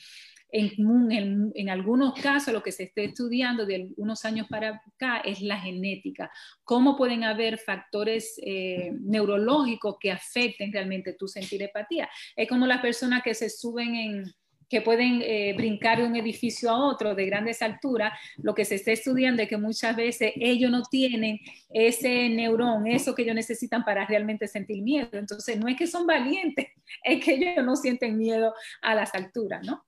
En, 0.57 1.53
en, 1.57 1.69
algunos 1.69 2.15
casos 2.15 2.55
lo 2.55 2.63
que 2.63 2.71
se 2.71 2.85
está 2.85 3.03
estudiando 3.03 3.67
de 3.67 3.89
unos 3.97 4.25
años 4.25 4.47
para 4.49 4.81
acá 4.87 5.19
es 5.25 5.41
la 5.41 5.59
genética, 5.59 6.31
cómo 6.63 6.97
pueden 6.97 7.25
haber 7.25 7.59
factores 7.59 8.41
eh, 8.41 8.93
neurológicos 9.01 9.97
que 9.99 10.13
afecten 10.13 10.73
realmente 10.73 11.15
tu 11.15 11.27
sentir 11.27 11.61
empatía. 11.61 12.09
Es 12.37 12.49
como 12.49 12.69
las 12.69 12.81
personas 12.81 13.25
que 13.25 13.35
se 13.35 13.51
suben 13.51 13.97
en, 13.97 14.25
que 14.69 14.81
pueden 14.81 15.23
eh, 15.23 15.55
brincar 15.57 15.99
de 15.99 16.05
un 16.05 16.17
edificio 16.17 16.71
a 16.71 16.87
otro 16.87 17.15
de 17.15 17.27
grandes 17.27 17.61
alturas, 17.61 18.13
lo 18.37 18.55
que 18.55 18.65
se 18.65 18.77
está 18.77 18.93
estudiando 18.93 19.43
es 19.43 19.49
que 19.49 19.57
muchas 19.57 19.97
veces 19.97 20.33
ellos 20.37 20.71
no 20.71 20.83
tienen 20.83 21.41
ese 21.71 22.29
neurón, 22.29 22.87
eso 22.87 23.15
que 23.15 23.23
ellos 23.23 23.35
necesitan 23.35 23.85
para 23.85 24.07
realmente 24.07 24.47
sentir 24.47 24.83
miedo. 24.83 25.09
Entonces, 25.13 25.59
no 25.59 25.69
es 25.69 25.77
que 25.77 25.87
son 25.87 26.07
valientes, 26.07 26.67
es 27.05 27.25
que 27.25 27.35
ellos 27.35 27.65
no 27.65 27.77
sienten 27.77 28.17
miedo 28.17 28.55
a 28.83 28.95
las 28.95 29.15
alturas, 29.15 29.67
¿no? 29.67 29.85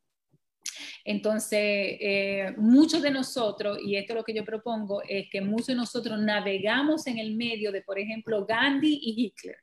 Entonces, 1.05 1.61
eh, 1.61 2.55
muchos 2.57 3.03
de 3.03 3.11
nosotros, 3.11 3.79
y 3.85 3.97
esto 3.97 4.13
es 4.13 4.17
lo 4.17 4.25
que 4.25 4.35
yo 4.35 4.45
propongo, 4.45 5.03
es 5.09 5.29
que 5.31 5.41
muchos 5.41 5.69
de 5.69 5.75
nosotros 5.77 6.19
navegamos 6.19 7.07
en 7.07 7.19
el 7.19 7.35
medio 7.37 7.73
de, 7.73 7.83
por 7.83 7.99
ejemplo, 7.99 8.45
Gandhi 8.45 9.01
y 9.03 9.25
Hitler, 9.25 9.57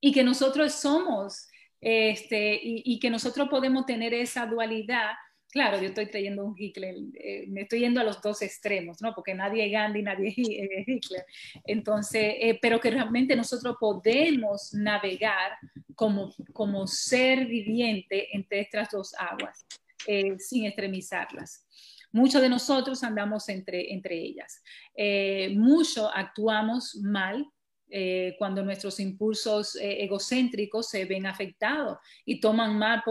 y 0.00 0.12
que 0.12 0.24
nosotros 0.24 0.72
somos, 0.74 1.48
este, 1.80 2.58
y, 2.62 2.98
que 2.98 3.10
nosotros 3.10 3.48
podemos 3.48 3.86
tener 3.86 4.14
esa 4.14 4.46
dualidad. 4.46 5.12
Claro, 5.48 5.80
yo 5.80 5.88
estoy 5.88 6.06
trayendo 6.06 6.44
un 6.44 6.54
Hitler, 6.56 6.96
eh, 7.14 7.46
me 7.48 7.62
estoy 7.62 7.80
yendo 7.80 8.00
a 8.00 8.04
los 8.04 8.20
dos 8.20 8.42
extremos, 8.42 9.00
¿no? 9.00 9.14
Porque 9.14 9.34
nadie 9.34 9.66
es 9.66 9.72
Gandhi, 9.72 10.02
nadie 10.02 10.28
es 10.28 10.38
eh, 10.38 10.84
Hitler. 10.86 11.24
Entonces, 11.64 12.34
pero 12.60 12.80
que 12.80 12.90
realmente 12.90 13.36
nosotros 13.36 13.76
podemos 13.78 14.74
navegar 14.74 15.52
como, 15.94 16.32
como 16.52 16.86
ser 16.86 17.46
viviente 17.46 18.28
entre 18.36 18.60
estas 18.60 18.90
dos 18.90 19.14
aguas. 19.18 19.66
Eh, 20.06 20.38
sin 20.38 20.64
extremizarlas. 20.66 21.66
Muchos 22.12 22.40
de 22.40 22.48
nosotros 22.48 23.02
andamos 23.02 23.48
entre, 23.48 23.92
entre 23.92 24.16
ellas. 24.16 24.62
Eh, 24.94 25.54
mucho 25.56 26.10
actuamos 26.14 26.96
mal 26.96 27.44
eh, 27.88 28.34
cuando 28.38 28.64
nuestros 28.64 28.98
impulsos 29.00 29.76
egocéntricos 29.80 30.88
se 30.88 31.04
ven 31.04 31.26
afectados 31.26 31.98
y 32.24 32.40
toman 32.40 32.78
más, 32.78 33.02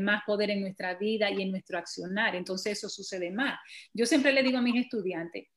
más, 0.00 0.22
poder 0.26 0.50
en 0.50 0.60
nuestra 0.60 0.94
vida 0.94 1.30
y 1.30 1.42
en 1.42 1.50
nuestro 1.50 1.78
accionar. 1.78 2.34
Entonces 2.34 2.78
eso 2.78 2.88
sucede 2.88 3.30
más. 3.30 3.58
Yo 3.92 4.06
siempre 4.06 4.32
le 4.32 4.42
digo 4.42 4.58
a 4.58 4.62
mis 4.62 4.84
estudiantes, 4.84 5.48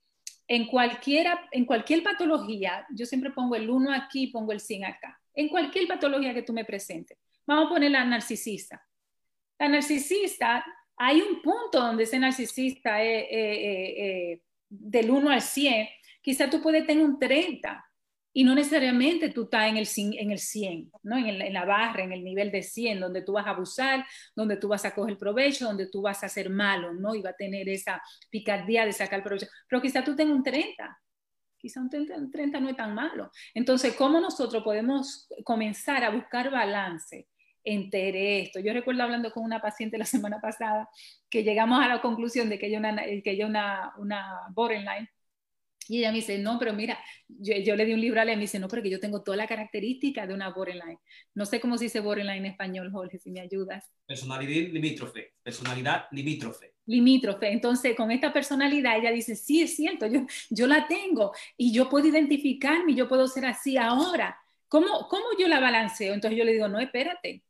en, 0.47 0.67
cualquiera, 0.67 1.47
en 1.51 1.65
cualquier 1.65 2.03
patología, 2.03 2.85
yo 2.93 3.05
siempre 3.05 3.31
pongo 3.31 3.55
el 3.55 3.69
1 3.69 3.91
aquí, 3.91 4.27
pongo 4.27 4.51
el 4.51 4.59
100 4.59 4.85
acá. 4.85 5.19
En 5.33 5.49
cualquier 5.49 5.87
patología 5.87 6.33
que 6.33 6.43
tú 6.43 6.53
me 6.53 6.65
presentes. 6.65 7.17
Vamos 7.45 7.65
a 7.65 7.69
poner 7.69 7.91
la 7.91 8.05
narcisista. 8.05 8.85
La 9.59 9.67
narcisista 9.67 10.65
hay 10.97 11.21
un 11.21 11.41
punto 11.41 11.79
donde 11.79 12.03
ese 12.03 12.19
narcisista 12.19 13.01
es 13.01 13.25
eh, 13.29 14.41
del 14.69 15.11
1 15.11 15.29
al 15.29 15.41
100, 15.41 15.87
quizá 16.21 16.49
tú 16.49 16.61
puedes 16.61 16.85
tener 16.85 17.05
un 17.05 17.19
30 17.19 17.85
y 18.37 18.43
no 18.43 18.53
necesariamente 18.53 19.29
tú 19.29 19.43
estás 19.43 19.69
en 19.69 19.77
el, 19.77 19.87
en 20.19 20.31
el 20.31 20.39
100, 20.39 20.91
¿no? 21.03 21.17
En, 21.17 21.53
la 21.53 21.63
barra, 21.63 22.03
en 22.03 22.11
el 22.11 22.21
nivel 22.21 22.51
de 22.51 22.63
100, 22.63 22.99
donde 22.99 23.21
tú 23.21 23.31
vas 23.31 23.47
a 23.47 23.51
abusar, 23.51 24.05
donde 24.35 24.57
tú 24.57 24.67
vas 24.67 24.83
a 24.83 24.93
coger 24.93 25.17
provecho, 25.17 25.63
donde 25.63 25.87
tú 25.87 26.01
vas 26.01 26.21
a 26.21 26.27
ser 26.27 26.49
malo, 26.49 26.93
¿no? 26.93 27.15
Y 27.15 27.21
va 27.21 27.29
a 27.29 27.35
tener 27.35 27.69
esa 27.69 28.01
picardía 28.29 28.85
de 28.85 28.91
sacar 28.91 29.23
provecho. 29.23 29.47
Pero 29.69 29.81
quizá 29.81 30.03
tú 30.03 30.17
tengas 30.17 30.35
un 30.35 30.43
30, 30.43 31.01
quizá 31.57 31.79
un 31.79 31.89
30, 31.89 32.15
un 32.17 32.29
30 32.29 32.59
no 32.59 32.69
es 32.69 32.75
tan 32.75 32.93
malo. 32.93 33.31
Entonces, 33.53 33.95
¿cómo 33.95 34.19
nosotros 34.19 34.63
podemos 34.63 35.29
comenzar 35.45 36.03
a 36.03 36.09
buscar 36.09 36.51
balance? 36.51 37.29
Enteré 37.65 38.41
esto. 38.41 38.59
Yo 38.59 38.73
recuerdo 38.73 39.03
hablando 39.03 39.31
con 39.31 39.43
una 39.43 39.61
paciente 39.61 39.97
la 39.97 40.05
semana 40.05 40.39
pasada 40.39 40.87
que 41.29 41.43
llegamos 41.43 41.83
a 41.83 41.87
la 41.87 42.01
conclusión 42.01 42.49
de 42.49 42.59
que 42.59 42.67
ella 42.67 42.79
una, 42.79 42.95
que 43.03 43.31
ella 43.31 43.47
una, 43.47 43.93
una 43.97 44.41
borderline 44.53 45.09
y 45.87 45.99
ella 45.99 46.11
me 46.11 46.17
dice, 46.17 46.37
no, 46.39 46.57
pero 46.57 46.73
mira, 46.73 46.97
yo, 47.27 47.75
le 47.75 47.85
di 47.85 47.93
un 47.93 48.01
libro 48.01 48.19
a 48.19 48.23
ella 48.23 48.33
y 48.33 48.37
me 48.37 48.43
dice, 48.43 48.59
no, 48.59 48.67
pero 48.67 48.81
que 48.81 48.89
yo 48.89 48.99
tengo 48.99 49.21
toda 49.21 49.37
la 49.37 49.47
característica 49.47 50.25
de 50.25 50.33
una 50.33 50.49
borderline. 50.49 50.99
No 51.35 51.45
sé 51.45 51.59
cómo 51.59 51.77
se 51.77 51.85
dice 51.85 51.99
borderline 51.99 52.37
en 52.37 52.45
español, 52.47 52.91
Jorge, 52.91 53.19
si 53.19 53.31
me 53.31 53.39
ayudas. 53.39 53.91
Personalidad 54.05 54.71
limítrofe, 54.71 55.33
personalidad 55.43 56.07
limítrofe. 56.11 56.73
Limítrofe. 56.87 57.51
Entonces, 57.51 57.95
con 57.95 58.11
esta 58.11 58.33
personalidad, 58.33 58.97
ella 58.97 59.11
dice, 59.11 59.35
sí, 59.35 59.61
es 59.61 59.75
cierto, 59.75 60.07
yo, 60.07 60.25
yo 60.49 60.67
la 60.67 60.87
tengo 60.87 61.33
y 61.57 61.71
yo 61.71 61.89
puedo 61.89 62.07
identificarme 62.07 62.95
yo 62.95 63.07
puedo 63.07 63.27
ser 63.27 63.45
así 63.45 63.77
ahora. 63.77 64.37
¿Cómo, 64.67 65.07
¿Cómo 65.07 65.25
yo 65.39 65.47
la 65.47 65.59
balanceo? 65.59 66.13
Entonces 66.13 66.37
yo 66.37 66.45
le 66.45 66.53
digo, 66.53 66.67
no, 66.67 66.79
espérate, 66.79 67.43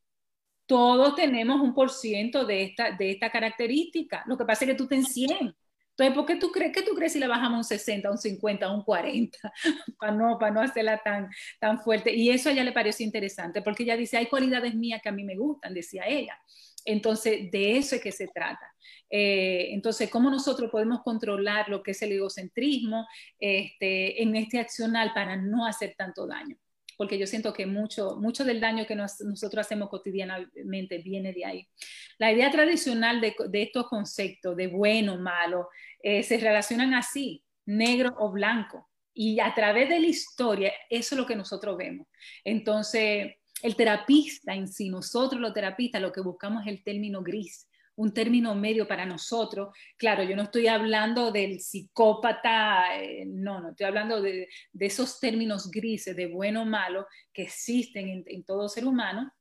todos 0.65 1.15
tenemos 1.15 1.61
un 1.61 1.73
por 1.73 1.91
ciento 1.91 2.45
de 2.45 2.63
esta, 2.63 2.91
de 2.91 3.11
esta 3.11 3.29
característica. 3.29 4.23
Lo 4.27 4.37
que 4.37 4.45
pasa 4.45 4.65
es 4.65 4.71
que 4.71 4.77
tú 4.77 4.87
ten 4.87 5.03
100. 5.03 5.55
Entonces, 5.97 6.15
¿por 6.15 6.25
qué 6.25 6.35
tú 6.35 6.51
crees, 6.51 6.73
que 6.73 6.81
tú 6.81 6.93
crees 6.93 7.13
si 7.13 7.19
le 7.19 7.27
bajamos 7.27 7.57
un 7.57 7.63
60, 7.63 8.11
un 8.11 8.17
50, 8.17 8.69
un 8.69 8.83
40? 8.83 9.37
para, 9.99 10.11
no, 10.11 10.37
para 10.37 10.51
no 10.51 10.61
hacerla 10.61 11.01
tan, 11.01 11.29
tan 11.59 11.79
fuerte. 11.79 12.13
Y 12.13 12.29
eso 12.31 12.49
a 12.49 12.51
ella 12.51 12.65
le 12.65 12.73
pareció 12.73 13.05
interesante, 13.05 13.61
porque 13.61 13.83
ella 13.83 13.95
dice, 13.95 14.17
hay 14.17 14.25
cualidades 14.25 14.75
mías 14.75 15.01
que 15.01 15.09
a 15.09 15.13
mí 15.13 15.23
me 15.23 15.37
gustan, 15.37 15.73
decía 15.73 16.03
ella. 16.05 16.37
Entonces, 16.83 17.49
de 17.49 17.77
eso 17.77 17.95
es 17.95 18.01
que 18.01 18.11
se 18.11 18.27
trata. 18.27 18.73
Eh, 19.09 19.69
entonces, 19.71 20.09
¿cómo 20.09 20.29
nosotros 20.29 20.69
podemos 20.69 21.01
controlar 21.01 21.69
lo 21.69 21.81
que 21.81 21.91
es 21.91 22.01
el 22.01 22.11
egocentrismo 22.11 23.07
este, 23.39 24.21
en 24.21 24.35
este 24.35 24.59
accional 24.59 25.11
para 25.13 25.37
no 25.37 25.65
hacer 25.65 25.95
tanto 25.97 26.27
daño? 26.27 26.57
Porque 26.97 27.17
yo 27.17 27.27
siento 27.27 27.53
que 27.53 27.65
mucho, 27.65 28.17
mucho 28.17 28.43
del 28.43 28.59
daño 28.59 28.85
que 28.85 28.95
nosotros 28.95 29.57
hacemos 29.57 29.89
cotidianamente 29.89 30.99
viene 30.99 31.33
de 31.33 31.45
ahí. 31.45 31.67
La 32.17 32.31
idea 32.31 32.51
tradicional 32.51 33.21
de, 33.21 33.35
estos 33.53 33.87
conceptos 33.87 34.55
de 34.55 34.67
bueno, 34.67 35.17
malo, 35.17 35.69
eh, 36.01 36.23
se 36.23 36.37
relacionan 36.37 36.93
así, 36.93 37.43
negro 37.65 38.15
o 38.17 38.31
blanco. 38.31 38.89
Y 39.13 39.39
a 39.39 39.53
través 39.53 39.89
de 39.89 39.99
la 39.99 40.07
historia, 40.07 40.73
eso 40.89 41.15
es 41.15 41.19
lo 41.19 41.25
que 41.25 41.35
nosotros 41.35 41.77
vemos. 41.77 42.07
Entonces, 42.43 43.35
el 43.61 43.75
terapista 43.75 44.53
en 44.53 44.67
sí, 44.67 44.89
nosotros 44.89 45.39
los 45.39 45.53
terapistas, 45.53 46.01
lo 46.01 46.11
que 46.11 46.21
buscamos 46.21 46.65
es 46.65 46.73
el 46.73 46.83
término 46.83 47.23
gris 47.23 47.67
un 47.95 48.13
término 48.13 48.55
medio 48.55 48.87
para 48.87 49.05
nosotros. 49.05 49.69
Claro, 49.97 50.23
yo 50.23 50.35
no 50.35 50.43
estoy 50.43 50.67
hablando 50.67 51.31
del 51.31 51.59
psicópata, 51.59 52.99
eh, 53.01 53.25
no, 53.25 53.61
no, 53.61 53.69
estoy 53.69 53.85
hablando 53.85 54.21
de, 54.21 54.47
esos 54.79 55.19
términos 55.19 55.71
grises 55.71 56.15
de 56.15 56.27
bueno 56.27 56.63
o 56.63 56.65
malo 56.65 57.07
que 57.33 57.43
existen 57.43 58.23
en 58.27 58.43
todo 58.43 58.69
ser 58.69 58.85
humano 58.85 59.31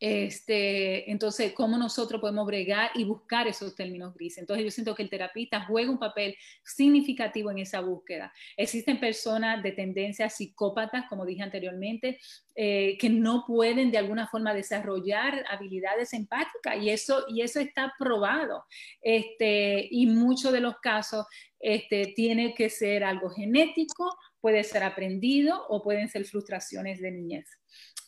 este, 0.00 1.10
entonces, 1.10 1.52
¿cómo 1.52 1.78
nosotros 1.78 2.20
podemos 2.20 2.46
bregar 2.46 2.90
y 2.94 3.04
buscar 3.04 3.46
esos 3.46 3.74
términos 3.74 4.14
grises? 4.14 4.38
Entonces, 4.38 4.64
yo 4.64 4.70
siento 4.70 4.94
que 4.94 5.02
el 5.02 5.10
terapista 5.10 5.64
juega 5.64 5.90
un 5.90 5.98
papel 5.98 6.36
significativo 6.64 7.50
en 7.50 7.58
esa 7.58 7.80
búsqueda. 7.80 8.32
Existen 8.56 8.98
personas 8.98 9.62
de 9.62 9.72
tendencias 9.72 10.36
psicópatas, 10.36 11.04
como 11.08 11.24
dije 11.24 11.42
anteriormente, 11.42 12.18
eh, 12.54 12.96
que 12.98 13.08
no 13.08 13.44
pueden 13.46 13.90
de 13.90 13.98
alguna 13.98 14.26
forma 14.28 14.54
desarrollar 14.54 15.44
habilidades 15.48 16.12
empáticas 16.12 16.76
y 16.80 16.90
eso, 16.90 17.24
y 17.28 17.42
eso 17.42 17.60
está 17.60 17.94
probado. 17.98 18.64
Este, 19.00 19.88
y 19.90 20.06
muchos 20.06 20.52
de 20.52 20.60
los 20.60 20.78
casos 20.80 21.26
este, 21.60 22.12
tiene 22.16 22.54
que 22.54 22.68
ser 22.68 23.04
algo 23.04 23.30
genético, 23.30 24.16
puede 24.40 24.64
ser 24.64 24.82
aprendido 24.82 25.64
o 25.68 25.82
pueden 25.82 26.08
ser 26.08 26.24
frustraciones 26.24 27.00
de 27.00 27.12
niñez. 27.12 27.61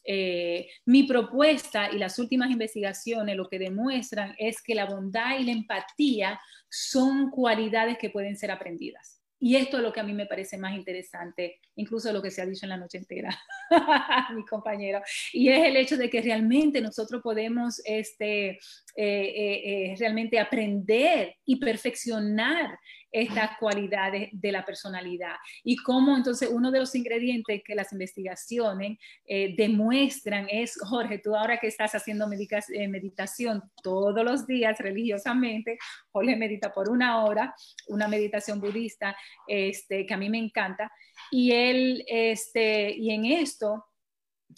Eh, 0.04 0.68
mi 0.84 1.04
propuesta 1.04 1.90
y 1.90 1.98
las 1.98 2.18
últimas 2.18 2.50
investigaciones 2.50 3.36
lo 3.36 3.48
que 3.48 3.58
demuestran 3.58 4.34
es 4.38 4.62
que 4.62 4.74
la 4.74 4.86
bondad 4.86 5.38
y 5.38 5.44
la 5.44 5.52
empatía 5.52 6.40
son 6.68 7.30
cualidades 7.30 7.98
que 7.98 8.10
pueden 8.10 8.36
ser 8.36 8.50
aprendidas. 8.50 9.24
Y 9.40 9.56
esto 9.56 9.76
es 9.76 9.82
lo 9.82 9.92
que 9.92 10.00
a 10.00 10.04
mí 10.04 10.14
me 10.14 10.24
parece 10.24 10.56
más 10.56 10.74
interesante, 10.74 11.60
incluso 11.76 12.10
lo 12.12 12.22
que 12.22 12.30
se 12.30 12.40
ha 12.40 12.46
dicho 12.46 12.64
en 12.64 12.70
la 12.70 12.78
noche 12.78 12.96
entera, 12.96 13.28
mi 14.34 14.42
compañero. 14.46 15.02
Y 15.34 15.50
es 15.50 15.66
el 15.66 15.76
hecho 15.76 15.98
de 15.98 16.08
que 16.08 16.22
realmente 16.22 16.80
nosotros 16.80 17.20
podemos 17.20 17.82
este, 17.84 18.52
eh, 18.52 18.58
eh, 18.96 19.94
realmente 19.98 20.38
aprender 20.38 21.36
y 21.44 21.56
perfeccionar 21.56 22.78
estas 23.14 23.56
cualidades 23.58 24.28
de 24.32 24.50
la 24.50 24.64
personalidad. 24.64 25.36
Y 25.62 25.76
cómo 25.76 26.16
entonces 26.16 26.48
uno 26.50 26.72
de 26.72 26.80
los 26.80 26.94
ingredientes 26.96 27.62
que 27.64 27.76
las 27.76 27.92
investigaciones 27.92 28.98
eh, 29.24 29.54
demuestran 29.56 30.48
es, 30.50 30.76
Jorge, 30.80 31.18
tú 31.18 31.36
ahora 31.36 31.58
que 31.58 31.68
estás 31.68 31.94
haciendo 31.94 32.28
eh, 32.28 32.88
meditación 32.88 33.62
todos 33.84 34.24
los 34.24 34.46
días 34.48 34.78
religiosamente, 34.78 35.78
Jorge 36.10 36.34
medita 36.34 36.72
por 36.72 36.90
una 36.90 37.24
hora, 37.24 37.54
una 37.86 38.08
meditación 38.08 38.60
budista 38.60 39.16
este, 39.46 40.06
que 40.06 40.14
a 40.14 40.18
mí 40.18 40.28
me 40.28 40.38
encanta, 40.38 40.90
y 41.30 41.52
él, 41.52 42.04
este, 42.08 42.96
y 42.96 43.12
en 43.12 43.26
esto, 43.26 43.86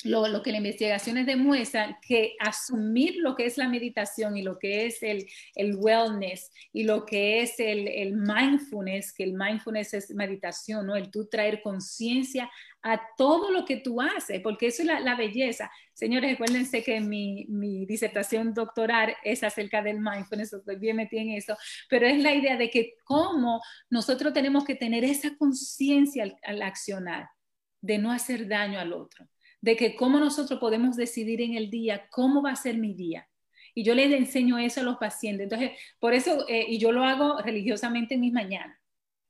lo, 0.04 0.42
que 0.42 0.50
las 0.50 0.58
investigaciones 0.58 1.26
demuestran, 1.26 1.96
que 2.06 2.34
asumir 2.40 3.16
lo 3.18 3.34
que 3.34 3.46
es 3.46 3.56
la 3.56 3.68
meditación 3.68 4.36
y 4.36 4.42
lo 4.42 4.58
que 4.58 4.86
es 4.86 5.02
el, 5.02 5.26
el 5.54 5.76
wellness 5.76 6.50
y 6.72 6.84
lo 6.84 7.04
que 7.04 7.42
es 7.42 7.58
el, 7.58 7.88
el, 7.88 8.14
mindfulness, 8.14 9.12
que 9.12 9.24
el 9.24 9.34
mindfulness 9.34 9.94
es 9.94 10.10
meditación, 10.14 10.86
¿no? 10.86 10.96
El 10.96 11.10
tú 11.10 11.26
traer 11.26 11.62
conciencia 11.62 12.50
a 12.82 13.00
todo 13.16 13.50
lo 13.50 13.64
que 13.64 13.78
tú 13.78 14.00
haces, 14.00 14.40
porque 14.42 14.68
eso 14.68 14.82
es 14.82 14.88
la, 14.88 15.00
la 15.00 15.16
belleza. 15.16 15.70
Señores, 15.92 16.30
recuérdense 16.30 16.82
que 16.82 17.00
mi, 17.00 17.46
mi, 17.48 17.86
disertación 17.86 18.54
doctoral 18.54 19.14
es 19.24 19.42
acerca 19.42 19.82
del 19.82 19.98
mindfulness, 20.00 20.52
estoy 20.52 20.76
bien 20.76 20.96
metida 20.96 21.22
en 21.22 21.30
eso, 21.30 21.56
pero 21.88 22.06
es 22.06 22.18
la 22.22 22.34
idea 22.34 22.56
de 22.56 22.70
que 22.70 22.94
cómo 23.04 23.60
nosotros 23.90 24.32
tenemos 24.32 24.64
que 24.64 24.74
tener 24.74 25.04
esa 25.04 25.36
conciencia 25.36 26.24
al, 26.24 26.36
al 26.44 26.62
accionar, 26.62 27.28
de 27.80 27.98
no 27.98 28.12
hacer 28.12 28.48
daño 28.48 28.78
al 28.78 28.92
otro 28.92 29.26
de 29.66 29.76
que 29.76 29.96
cómo 29.96 30.20
nosotros 30.20 30.60
podemos 30.60 30.96
decidir 30.96 31.40
en 31.40 31.56
el 31.56 31.70
día 31.70 32.06
cómo 32.10 32.40
va 32.40 32.52
a 32.52 32.56
ser 32.56 32.78
mi 32.78 32.94
día. 32.94 33.28
Y 33.74 33.82
yo 33.82 33.96
les 33.96 34.12
enseño 34.12 34.58
eso 34.58 34.80
a 34.80 34.84
los 34.84 34.96
pacientes. 34.96 35.42
Entonces, 35.42 35.72
por 35.98 36.14
eso, 36.14 36.46
eh, 36.48 36.66
y 36.68 36.78
yo 36.78 36.92
lo 36.92 37.02
hago 37.02 37.42
religiosamente 37.42 38.14
en 38.14 38.20
mis 38.20 38.32
mañanas. 38.32 38.78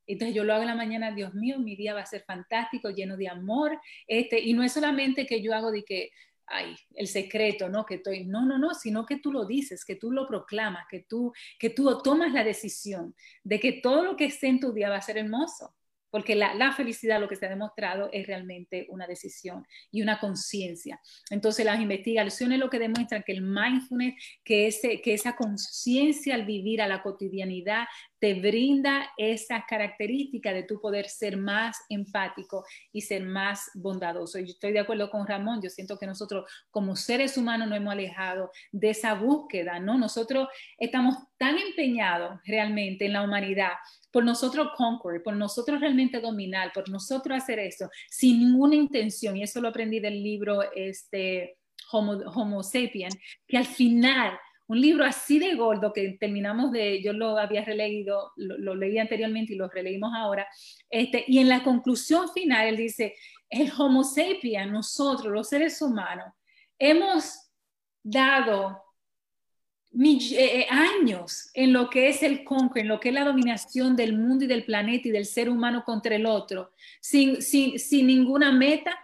Entonces 0.06 0.36
yo 0.36 0.44
lo 0.44 0.52
hago 0.52 0.60
en 0.60 0.68
la 0.68 0.74
mañana, 0.74 1.10
Dios 1.12 1.32
mío, 1.32 1.58
mi 1.58 1.74
día 1.74 1.94
va 1.94 2.02
a 2.02 2.06
ser 2.06 2.22
fantástico, 2.26 2.90
lleno 2.90 3.16
de 3.16 3.30
amor. 3.30 3.80
Este, 4.06 4.38
y 4.38 4.52
no 4.52 4.62
es 4.62 4.72
solamente 4.72 5.24
que 5.24 5.40
yo 5.40 5.54
hago 5.54 5.72
de 5.72 5.84
que, 5.84 6.10
ay, 6.48 6.76
el 6.96 7.06
secreto, 7.06 7.70
¿no? 7.70 7.86
Que 7.86 7.94
estoy, 7.94 8.26
no, 8.26 8.44
no, 8.44 8.58
no, 8.58 8.74
sino 8.74 9.06
que 9.06 9.16
tú 9.16 9.32
lo 9.32 9.46
dices, 9.46 9.86
que 9.86 9.96
tú 9.96 10.10
lo 10.10 10.26
proclamas, 10.26 10.84
que 10.90 11.06
tú, 11.08 11.32
que 11.58 11.70
tú 11.70 12.02
tomas 12.04 12.34
la 12.34 12.44
decisión 12.44 13.14
de 13.42 13.58
que 13.58 13.72
todo 13.72 14.04
lo 14.04 14.16
que 14.18 14.26
esté 14.26 14.48
en 14.48 14.60
tu 14.60 14.74
día 14.74 14.90
va 14.90 14.96
a 14.96 15.00
ser 15.00 15.16
hermoso 15.16 15.74
porque 16.10 16.34
la, 16.34 16.72
felicidad 16.72 17.20
lo 17.20 17.28
que 17.28 17.36
se 17.36 17.46
ha 17.46 17.50
demostrado 17.50 18.08
es 18.12 18.26
realmente 18.26 18.86
una 18.90 19.06
decisión 19.06 19.66
y 19.90 20.02
una 20.02 20.18
conciencia. 20.18 21.00
Entonces 21.30 21.64
las 21.64 21.80
investigaciones 21.80 22.58
lo 22.58 22.70
que 22.70 22.78
demuestran 22.78 23.22
que 23.24 23.32
el 23.32 23.42
mindfulness, 23.42 24.14
que, 24.44 24.66
ese, 24.66 25.00
que 25.00 25.14
esa 25.14 25.36
conciencia 25.36 26.34
al 26.34 26.44
vivir 26.44 26.82
a 26.82 26.88
la 26.88 27.02
cotidianidad 27.02 27.86
te 28.18 28.34
brinda 28.34 29.10
esa 29.16 29.64
característica 29.68 30.52
de 30.52 30.62
tu 30.62 30.80
poder 30.80 31.08
ser 31.08 31.36
más 31.36 31.76
empático 31.88 32.64
y 32.92 33.02
ser 33.02 33.22
más 33.22 33.70
bondadoso. 33.74 34.38
Y 34.38 34.46
yo 34.46 34.52
estoy 34.52 34.72
de 34.72 34.80
acuerdo 34.80 35.10
con 35.10 35.26
Ramón, 35.26 35.60
yo 35.62 35.70
siento 35.70 35.98
que 35.98 36.06
nosotros 36.06 36.50
como 36.70 36.96
seres 36.96 37.36
humanos 37.36 37.68
nos 37.68 37.78
hemos 37.78 37.92
alejado 37.92 38.50
de 38.72 38.90
esa 38.90 39.14
búsqueda, 39.14 39.78
¿no? 39.78 39.98
Nosotros 39.98 40.48
estamos 40.78 41.16
tan 41.36 41.58
empeñados 41.58 42.40
realmente 42.44 43.06
en 43.06 43.12
la 43.12 43.22
humanidad 43.22 43.72
por 44.10 44.24
nosotros 44.24 44.68
conquer, 44.76 45.22
por 45.22 45.36
nosotros 45.36 45.80
realmente 45.80 46.20
dominar, 46.20 46.72
por 46.72 46.88
nosotros 46.88 47.36
hacer 47.36 47.58
eso, 47.58 47.90
sin 48.08 48.38
ninguna 48.38 48.74
intención, 48.74 49.36
y 49.36 49.42
eso 49.42 49.60
lo 49.60 49.68
aprendí 49.68 50.00
del 50.00 50.22
libro 50.22 50.62
este, 50.74 51.58
Homo 51.92 52.62
Sapien, 52.62 53.10
que 53.46 53.58
al 53.58 53.66
final 53.66 54.38
un 54.68 54.80
libro 54.80 55.04
así 55.04 55.38
de 55.38 55.54
gordo 55.54 55.92
que 55.92 56.16
terminamos 56.18 56.72
de, 56.72 57.02
yo 57.02 57.12
lo 57.12 57.38
había 57.38 57.64
releído, 57.64 58.32
lo, 58.36 58.74
leí 58.74 58.98
anteriormente 58.98 59.52
y 59.52 59.56
lo 59.56 59.68
releímos 59.68 60.12
ahora, 60.14 60.46
este, 60.90 61.24
y 61.28 61.38
en 61.38 61.48
la 61.48 61.62
conclusión 61.62 62.28
final 62.32 62.66
él 62.66 62.76
dice, 62.76 63.14
el 63.48 63.70
Homo 63.78 64.02
sapiens, 64.02 64.72
nosotros, 64.72 65.32
los 65.32 65.48
seres 65.48 65.80
humanos, 65.80 66.32
hemos 66.78 67.50
dado 68.02 68.82
eh, 69.98 70.28
eh, 70.32 70.66
años 70.68 71.50
en 71.54 71.72
lo 71.72 71.88
que 71.88 72.08
es 72.08 72.22
el 72.22 72.44
conquer, 72.44 72.82
en 72.82 72.88
lo 72.88 73.00
que 73.00 73.08
es 73.08 73.14
la 73.14 73.24
dominación 73.24 73.96
del 73.96 74.18
mundo 74.18 74.44
y 74.44 74.48
del 74.48 74.64
planeta 74.64 75.08
y 75.08 75.10
del 75.10 75.24
ser 75.24 75.48
humano 75.48 75.84
contra 75.84 76.16
el 76.16 76.26
otro, 76.26 76.72
sin, 77.00 77.40
sin, 77.40 77.78
sin 77.78 78.06
ninguna 78.06 78.52
meta. 78.52 78.94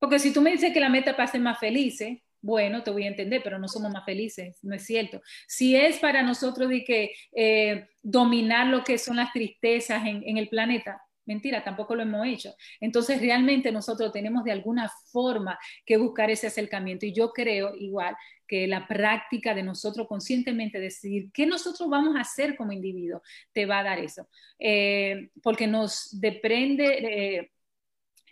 Porque 0.00 0.18
si 0.18 0.32
tú 0.32 0.40
me 0.40 0.50
dices 0.50 0.72
que 0.72 0.80
la 0.80 0.88
meta 0.88 1.14
para 1.14 1.30
ser 1.30 1.40
más 1.40 1.58
felices, 1.60 2.18
bueno, 2.42 2.82
te 2.82 2.90
voy 2.90 3.04
a 3.04 3.08
entender, 3.08 3.42
pero 3.42 3.58
no 3.58 3.68
somos 3.68 3.92
más 3.92 4.04
felices, 4.04 4.58
no 4.62 4.74
es 4.74 4.84
cierto. 4.84 5.20
Si 5.46 5.76
es 5.76 5.98
para 5.98 6.22
nosotros 6.22 6.68
de 6.68 6.84
que 6.84 7.12
eh, 7.32 7.88
dominar 8.02 8.66
lo 8.66 8.82
que 8.84 8.98
son 8.98 9.16
las 9.16 9.32
tristezas 9.32 10.02
en, 10.06 10.36
el 10.36 10.48
planeta, 10.48 11.02
mentira, 11.26 11.62
tampoco 11.62 11.94
lo 11.94 12.02
hemos 12.02 12.26
hecho. 12.26 12.54
Entonces, 12.80 13.20
realmente 13.20 13.70
nosotros 13.72 14.12
tenemos 14.12 14.44
de 14.44 14.52
alguna 14.52 14.90
forma 15.12 15.58
que 15.84 15.96
buscar 15.96 16.30
ese 16.30 16.46
acercamiento. 16.46 17.06
Y 17.06 17.12
yo 17.12 17.32
creo 17.32 17.74
igual 17.76 18.16
que 18.46 18.66
la 18.66 18.88
práctica 18.88 19.54
de 19.54 19.62
nosotros 19.62 20.08
conscientemente 20.08 20.80
decidir 20.80 21.30
qué 21.32 21.46
nosotros 21.46 21.88
vamos 21.88 22.16
a 22.16 22.22
hacer 22.22 22.56
como 22.56 22.72
individuo 22.72 23.22
te 23.52 23.66
va 23.66 23.80
a 23.80 23.84
dar 23.84 23.98
eso. 23.98 24.28
Eh, 24.58 25.30
porque 25.42 25.66
nos 25.66 26.18
depende... 26.20 27.36
Eh, 27.36 27.50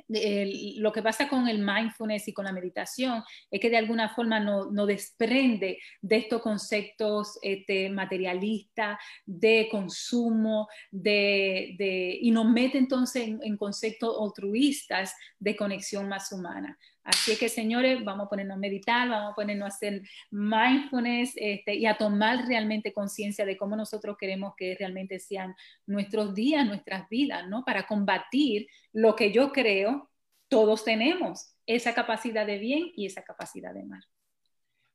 lo 0.09 0.93
que 0.93 1.03
pasa 1.03 1.29
con 1.29 1.49
el 1.49 1.59
mindfulness 1.59 2.29
y 2.29 2.33
con 2.33 2.47
la 2.47 2.53
meditación 2.53 3.23
es 3.51 3.61
que 3.61 3.71
de 3.71 3.77
alguna 3.77 4.09
forma 4.09 4.41
no, 4.41 4.71
no 4.71 4.87
desprende 4.87 5.79
de 6.01 6.17
estos 6.17 6.41
conceptos 6.41 7.39
este, 7.43 7.91
materialistas, 7.91 8.99
de 9.27 9.69
consumo, 9.71 10.69
de, 10.91 12.19
y 12.21 12.31
nos 12.31 12.47
mete 12.47 12.79
entonces 12.79 13.29
en, 13.29 13.41
en 13.43 13.57
conceptos 13.57 14.17
altruistas 14.21 15.15
de 15.39 15.57
conexión 15.57 16.09
más 16.09 16.33
humana. 16.33 16.79
Así 17.09 17.39
que, 17.39 17.49
señores, 17.49 18.05
vamos 18.05 18.27
a 18.27 18.29
ponernos 18.29 18.57
a 18.57 18.61
meditar, 18.61 19.09
vamos 19.09 19.33
a 19.33 19.35
ponernos 19.35 19.65
a 19.65 19.75
hacer 19.75 20.03
mindfulness 20.31 21.33
este, 21.37 21.75
y 21.75 21.87
a 21.87 21.97
tomar 21.97 22.47
realmente 22.47 22.93
conciencia 22.93 23.47
de 23.47 23.57
cómo 23.57 23.77
nosotros 23.77 24.19
queremos 24.21 24.53
que 24.59 24.77
realmente 24.79 25.19
sean 25.19 25.55
nuestros 25.87 26.35
días, 26.35 26.67
nuestras 26.67 27.09
vidas, 27.09 27.49
¿no? 27.49 27.65
Para 27.65 27.87
combatir 27.87 28.67
lo 28.93 29.17
que 29.17 29.33
yo 29.33 29.53
creo 29.53 30.11
todos 30.49 30.85
tenemos, 30.85 31.55
esa 31.65 31.95
capacidad 31.95 32.47
de 32.47 32.59
bien 32.59 32.93
y 32.95 33.07
esa 33.07 33.23
capacidad 33.23 33.73
de 33.73 33.85
mal. 33.85 34.05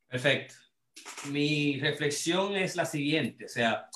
Perfecto. 0.08 0.54
Mi 1.32 1.80
reflexión 1.80 2.56
es 2.56 2.76
la 2.76 2.86
siguiente, 2.86 3.46
o 3.46 3.50
sea, 3.50 3.90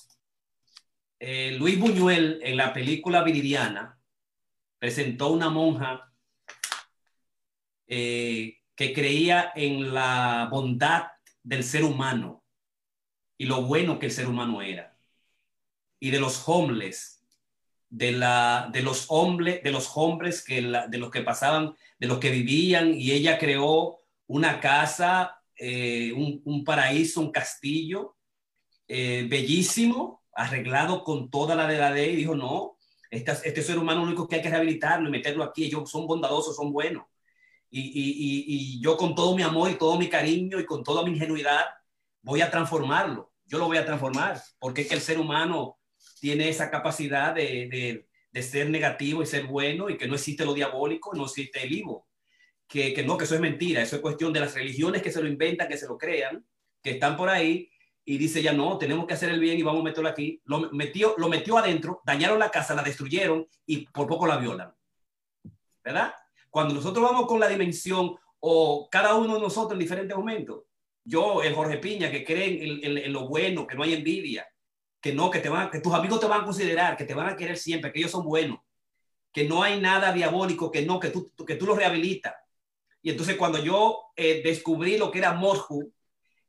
eh, 1.20 1.52
Luis 1.52 1.80
Buñuel 1.80 2.40
en 2.42 2.58
la 2.58 2.74
película 2.74 3.24
Viridiana 3.24 4.00
presentó 4.80 5.32
una 5.32 5.52
monja 5.52 6.07
eh, 7.88 8.58
que 8.76 8.94
creía 8.94 9.52
en 9.56 9.94
la 9.94 10.48
bondad 10.52 11.08
del 11.42 11.64
ser 11.64 11.84
humano 11.84 12.44
y 13.38 13.46
lo 13.46 13.62
bueno 13.64 13.98
que 13.98 14.08
el 14.08 14.12
ser 14.12 14.28
humano 14.28 14.62
era. 14.62 14.98
Y 16.00 16.12
de 16.12 16.20
los 16.20 16.48
homeless, 16.48 17.24
de, 17.90 18.12
la, 18.12 18.70
de 18.72 18.84
los 18.84 19.06
hombres, 19.10 19.64
de 19.64 19.72
los 19.72 19.92
hombres 19.96 20.44
que 20.44 20.62
de 20.62 20.98
los 20.98 21.10
que 21.10 21.22
pasaban, 21.22 21.76
de 21.98 22.08
los 22.08 22.20
que 22.20 22.30
vivían, 22.30 22.94
y 22.94 23.12
ella 23.12 23.40
creó 23.40 24.00
una 24.28 24.60
casa, 24.60 25.42
eh, 25.56 26.12
un, 26.14 26.64
paraíso, 26.64 27.22
un 27.22 27.32
castillo 27.32 28.18
eh, 28.88 29.26
bellísimo, 29.30 30.24
arreglado 30.34 31.04
con 31.04 31.32
toda 31.32 31.56
la 31.56 31.68
de 31.68 31.78
la 31.78 31.90
ley, 31.90 32.16
dijo, 32.16 32.36
no, 32.36 32.78
este, 33.10 33.32
este 33.32 33.64
ser 33.64 33.80
humano 33.80 34.04
único 34.04 34.28
que 34.28 34.36
hay 34.36 34.42
que 34.42 34.50
rehabilitarlo 34.50 35.08
y 35.08 35.12
meterlo 35.12 35.44
aquí, 35.44 35.66
ellos 35.66 35.90
son 35.90 36.06
bondadosos, 36.06 36.56
son 36.56 36.72
buenos 36.72 37.06
y, 37.70 38.80
yo 38.82 38.98
con 38.98 39.16
todo 39.16 39.36
mi 39.36 39.44
amor 39.44 39.70
y 39.70 39.76
todo 39.76 39.98
mi 39.98 40.10
cariño 40.10 40.60
y 40.60 40.66
con 40.66 40.84
toda 40.84 41.04
mi 41.04 41.12
ingenuidad 41.12 41.66
voy 42.22 42.42
a 42.42 42.52
transformarlo. 42.52 43.34
Yo 43.46 43.58
lo 43.60 43.66
voy 43.66 43.78
a 43.78 43.86
transformar 43.86 44.42
porque 44.60 44.82
es 44.82 44.88
que 44.88 44.96
el 44.96 45.02
ser 45.02 45.20
humano 45.20 45.80
tiene 46.20 46.50
esa 46.50 46.70
capacidad 46.70 47.34
de, 47.34 48.06
ser 48.42 48.70
negativo 48.70 49.24
y 49.24 49.26
ser 49.26 49.46
bueno 49.46 49.90
y 49.90 49.98
que 49.98 50.08
no 50.08 50.14
existe 50.14 50.46
lo 50.46 50.54
diabólico, 50.54 51.14
no 51.16 51.26
existe 51.26 51.64
el 51.64 51.70
vivo. 51.70 52.08
Que, 52.68 52.94
que, 52.94 53.02
no, 53.02 53.18
que 53.18 53.24
eso 53.24 53.36
es 53.36 53.42
mentira, 53.42 53.82
eso 53.82 53.96
es 53.96 54.02
cuestión 54.02 54.34
de 54.34 54.42
las 54.42 54.54
religiones 54.54 55.02
que 55.02 55.12
se 55.12 55.22
lo 55.22 55.28
inventan, 55.28 55.70
que 55.70 55.78
se 55.78 55.88
lo 55.88 55.98
crean, 55.98 56.46
que 56.84 56.92
están 56.92 57.16
por 57.16 57.30
ahí 57.30 57.72
y 58.10 58.18
dice 58.18 58.42
ya 58.42 58.54
no, 58.54 58.78
tenemos 58.78 59.06
que 59.06 59.16
hacer 59.16 59.30
el 59.30 59.40
bien 59.40 59.60
y 59.60 59.64
vamos 59.64 59.82
a 59.82 59.84
meterlo 59.84 60.08
aquí. 60.08 60.42
Lo 60.46 60.72
metió, 60.72 61.16
lo 61.18 61.28
metió 61.28 61.58
adentro, 61.58 62.02
dañaron 62.06 62.40
la 62.40 62.50
casa, 62.50 62.74
la 62.74 62.82
destruyeron 62.82 63.46
y 63.66 63.86
por 63.88 64.08
poco 64.08 64.26
la 64.26 64.38
violan. 64.38 64.74
¿Verdad? 65.84 66.14
Cuando 66.58 66.74
nosotros 66.74 67.04
vamos 67.04 67.28
con 67.28 67.40
la 67.40 67.48
dimensión 67.48 68.16
o 68.40 68.90
cada 68.90 69.14
uno 69.14 69.36
de 69.36 69.42
nosotros 69.42 69.74
en 69.74 69.78
diferentes 69.78 70.18
momentos, 70.18 70.64
yo, 71.04 71.44
el 71.44 71.54
Jorge 71.54 71.78
Piña, 71.78 72.10
que 72.10 72.26
cree 72.26 72.82
en, 72.84 73.14
lo 73.14 73.28
bueno, 73.28 73.68
que 73.68 73.76
no 73.76 73.84
hay 73.84 73.94
envidia, 73.94 74.48
que 75.00 75.14
no, 75.14 75.30
que, 75.30 75.38
te 75.38 75.50
van, 75.50 75.70
que 75.70 75.82
tus 75.82 75.94
amigos 75.94 76.20
te 76.20 76.26
van 76.26 76.42
a 76.42 76.46
considerar, 76.46 76.98
que 76.98 77.04
te 77.04 77.14
van 77.14 77.30
a 77.30 77.36
querer 77.36 77.58
siempre, 77.58 77.94
que 77.94 78.00
ellos 78.00 78.10
son 78.10 78.26
buenos, 78.26 78.58
que 79.32 79.44
no 79.44 79.62
hay 79.62 79.80
nada 79.80 80.12
diabólico, 80.12 80.72
que 80.72 80.82
no, 80.82 81.00
que 81.00 81.12
tú, 81.12 81.32
que 81.46 81.58
tú 81.58 81.68
lo 81.68 81.76
rehabilitas. 81.76 82.34
Y 83.04 83.12
entonces 83.12 83.36
cuando 83.36 83.64
yo 83.64 84.06
eh, 84.16 84.42
descubrí 84.44 84.98
lo 84.98 85.12
que 85.12 85.20
era 85.20 85.34
Morju 85.34 85.94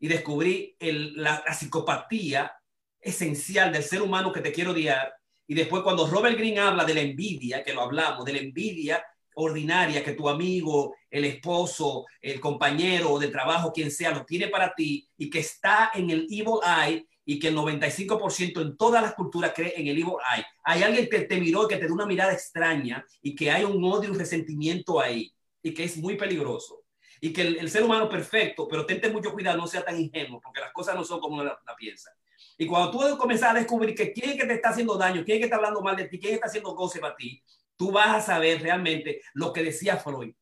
y 0.01 0.09
descubrí 0.09 0.75
la, 0.81 1.45
psicopatía 1.53 2.51
esencial 2.99 3.71
del 3.71 3.83
ser 3.83 4.01
humano 4.01 4.33
que 4.33 4.41
te 4.41 4.53
quiero 4.53 4.71
odiar, 4.71 5.13
Y 5.47 5.55
después 5.55 5.83
cuando 5.83 6.07
Robert 6.07 6.39
Greene 6.39 6.61
habla 6.61 6.87
de 6.87 6.95
la 6.95 7.03
envidia, 7.03 7.63
que 7.63 7.75
lo 7.75 7.83
hablamos, 7.83 8.25
de 8.25 8.33
la 8.33 8.39
envidia 8.39 9.05
ordinaria 9.39 10.03
que 10.03 10.13
tu 10.13 10.29
amigo, 10.29 10.95
el 11.11 11.25
esposo, 11.25 12.05
el 12.21 12.41
compañero 12.41 13.19
de 13.19 13.29
trabajo, 13.29 13.73
quien 13.73 13.91
sea, 13.91 14.11
lo 14.11 14.25
tiene 14.25 14.49
para 14.49 14.75
ti 14.75 15.09
y 15.17 15.31
que 15.31 15.39
está 15.41 15.91
en 15.95 16.11
el 16.11 16.27
evil 16.31 16.61
eye 16.65 17.07
y 17.25 17.39
que 17.39 17.49
el 17.49 17.57
95% 17.57 18.63
en 18.63 18.77
todas 18.77 19.03
las 19.03 19.15
culturas 19.15 19.53
cree 19.55 19.75
en 19.77 19.87
el 19.87 19.99
evil 19.99 20.15
eye. 20.35 20.45
Hay 20.65 20.83
alguien 20.83 21.09
que 21.09 21.21
te 21.21 21.41
miró 21.41 21.65
y 21.65 21.69
que 21.69 21.77
te 21.77 21.87
da 21.87 21.93
una 21.93 22.07
mirada 22.07 22.33
extraña 22.33 23.05
y 23.23 23.35
que 23.35 23.51
hay 23.51 23.65
un 23.65 23.83
odio, 23.85 24.11
un 24.11 24.19
resentimiento 24.19 25.01
ahí 25.01 25.33
y 25.63 25.73
que 25.73 25.85
es 25.85 25.97
muy 25.97 26.17
peligroso. 26.17 26.83
Y 27.21 27.33
que 27.33 27.43
el, 27.43 27.71
ser 27.71 27.83
humano 27.83 28.09
perfecto, 28.09 28.69
pero 28.69 28.87
tente 28.87 29.11
mucho 29.11 29.33
cuidado, 29.33 29.59
no 29.59 29.67
sea 29.67 29.85
tan 29.85 30.01
ingenuo, 30.01 30.41
porque 30.41 30.61
las 30.61 30.73
cosas 30.73 30.95
no 30.95 31.05
son 31.05 31.19
como 31.21 31.43
la, 31.43 31.59
la 31.67 31.77
piensa. 31.77 32.11
Y 32.57 32.67
cuando 32.67 32.91
tú 32.91 33.19
comenzar 33.19 33.57
a 33.57 33.59
descubrir 33.59 33.95
que 33.95 34.13
quién 34.13 34.31
es 34.31 34.37
que 34.37 34.47
te 34.47 34.55
está 34.55 34.71
haciendo 34.71 34.97
daño, 34.97 35.25
quién 35.25 35.37
es 35.37 35.41
que 35.41 35.45
está 35.45 35.57
hablando 35.57 35.81
mal 35.81 35.97
de 35.97 36.07
ti, 36.07 36.19
quién 36.19 36.35
está 36.35 36.47
haciendo 36.47 36.75
goce 36.75 37.01
para 37.01 37.17
ti, 37.17 37.43
tú 37.79 37.93
vas 37.93 38.09
a 38.17 38.21
saber 38.21 38.61
realmente 38.61 39.23
lo 39.33 39.53
que 39.53 39.63
decía 39.63 39.97
Freud. 39.97 40.35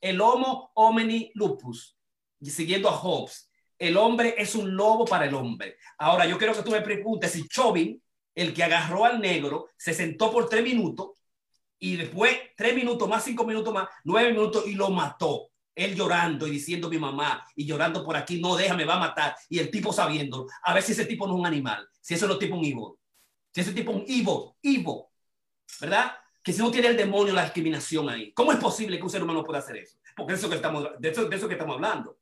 El 0.00 0.20
homo 0.20 0.72
homini 0.74 1.30
lupus, 1.34 1.96
siguiendo 2.42 2.90
a 2.90 2.92
Hobbes, 2.92 3.48
el 3.78 3.96
hombre 3.96 4.34
es 4.36 4.54
un 4.54 4.76
lobo 4.76 5.04
para 5.04 5.26
el 5.26 5.34
hombre. 5.34 5.76
Ahora, 5.98 6.26
yo 6.26 6.36
quiero 6.36 6.54
que 6.54 6.62
tú 6.62 6.72
me 6.72 6.82
preguntes 6.82 7.32
si 7.32 7.48
Chauvin, 7.48 8.02
el 8.34 8.52
que 8.52 8.64
agarró 8.64 9.04
al 9.04 9.20
negro, 9.20 9.68
se 9.76 9.94
sentó 9.94 10.30
por 10.30 10.48
tres 10.48 10.62
minutos 10.62 11.10
y 11.78 11.96
después 11.96 12.36
tres 12.56 12.74
minutos 12.74 13.08
más, 13.08 13.24
cinco 13.24 13.44
minutos 13.44 13.72
más, 13.72 13.88
nueve 14.04 14.30
minutos 14.32 14.66
y 14.66 14.74
lo 14.74 14.90
mató. 14.90 15.48
Él 15.74 15.94
llorando 15.94 16.46
y 16.46 16.50
diciendo 16.50 16.90
mi 16.90 16.98
mamá 16.98 17.46
y 17.56 17.64
llorando 17.64 18.04
por 18.04 18.16
aquí, 18.16 18.40
no, 18.40 18.56
déjame, 18.56 18.84
va 18.84 18.96
a 18.96 19.00
matar. 19.00 19.36
Y 19.48 19.58
el 19.58 19.70
tipo 19.70 19.92
sabiendo, 19.92 20.46
a 20.62 20.74
ver 20.74 20.82
si 20.82 20.92
ese 20.92 21.06
tipo 21.06 21.26
no 21.26 21.34
es 21.34 21.40
un 21.40 21.46
animal, 21.46 21.88
si 22.00 22.14
eso 22.14 22.26
no 22.26 22.34
es 22.34 22.38
tipo 22.38 22.56
un 22.56 22.64
evil, 22.64 22.94
si 23.52 23.62
ese 23.62 23.72
tipo 23.72 23.90
es 23.90 23.96
un 23.96 24.04
evil, 24.06 24.52
evil, 24.62 25.02
¿verdad? 25.80 26.12
Que 26.42 26.52
si 26.52 26.58
no 26.58 26.70
tiene 26.70 26.88
el 26.88 26.96
demonio, 26.96 27.32
la 27.32 27.44
discriminación 27.44 28.08
ahí. 28.08 28.32
¿Cómo 28.32 28.52
es 28.52 28.58
posible 28.58 28.96
que 28.96 29.04
un 29.04 29.10
ser 29.10 29.22
humano 29.22 29.44
pueda 29.44 29.60
hacer 29.60 29.76
eso? 29.76 29.96
Porque 30.16 30.34
eso 30.34 30.48
que 30.48 30.56
estamos, 30.56 30.88
de, 30.98 31.08
eso, 31.08 31.26
de 31.26 31.36
eso 31.36 31.46
que 31.46 31.54
estamos 31.54 31.76
hablando. 31.76 32.18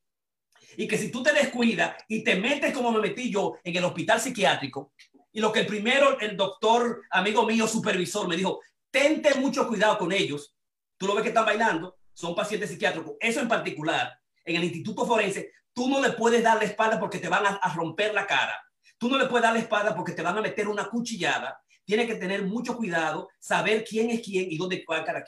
Y 0.76 0.86
que 0.86 0.98
si 0.98 1.10
tú 1.10 1.22
te 1.22 1.32
descuidas 1.32 1.96
y 2.06 2.22
te 2.22 2.36
metes 2.36 2.72
como 2.72 2.92
me 2.92 3.00
metí 3.00 3.30
yo 3.30 3.54
en 3.64 3.76
el 3.76 3.84
hospital 3.84 4.20
psiquiátrico, 4.20 4.92
y 5.32 5.40
lo 5.40 5.50
que 5.52 5.60
el 5.60 5.66
primero, 5.66 6.18
el 6.20 6.36
doctor, 6.36 7.02
amigo 7.10 7.46
mío, 7.46 7.66
supervisor, 7.66 8.28
me 8.28 8.36
dijo, 8.36 8.60
tente 8.90 9.34
mucho 9.36 9.66
cuidado 9.66 9.96
con 9.96 10.12
ellos. 10.12 10.56
Tú 10.96 11.06
lo 11.06 11.14
ves 11.14 11.22
que 11.22 11.28
están 11.28 11.46
bailando, 11.46 11.96
son 12.12 12.34
pacientes 12.34 12.70
psiquiátricos. 12.70 13.14
Eso 13.20 13.40
en 13.40 13.48
particular, 13.48 14.18
en 14.44 14.56
el 14.56 14.64
instituto 14.64 15.06
forense, 15.06 15.52
tú 15.72 15.88
no 15.88 16.00
le 16.00 16.12
puedes 16.12 16.42
dar 16.42 16.58
la 16.58 16.64
espalda 16.64 17.00
porque 17.00 17.18
te 17.18 17.28
van 17.28 17.46
a, 17.46 17.50
a 17.50 17.74
romper 17.74 18.12
la 18.12 18.26
cara. 18.26 18.60
Tú 18.98 19.08
no 19.08 19.16
le 19.16 19.26
puedes 19.26 19.44
dar 19.44 19.54
la 19.54 19.60
espalda 19.60 19.94
porque 19.94 20.12
te 20.12 20.22
van 20.22 20.36
a 20.36 20.42
meter 20.42 20.68
una 20.68 20.88
cuchillada 20.88 21.58
tiene 21.90 22.06
que 22.06 22.14
tener 22.14 22.44
mucho 22.44 22.76
cuidado, 22.76 23.28
saber 23.40 23.82
quién 23.82 24.10
es 24.10 24.20
quién 24.20 24.46
y 24.48 24.56
dónde 24.56 24.84
va 24.88 25.02
cada. 25.02 25.24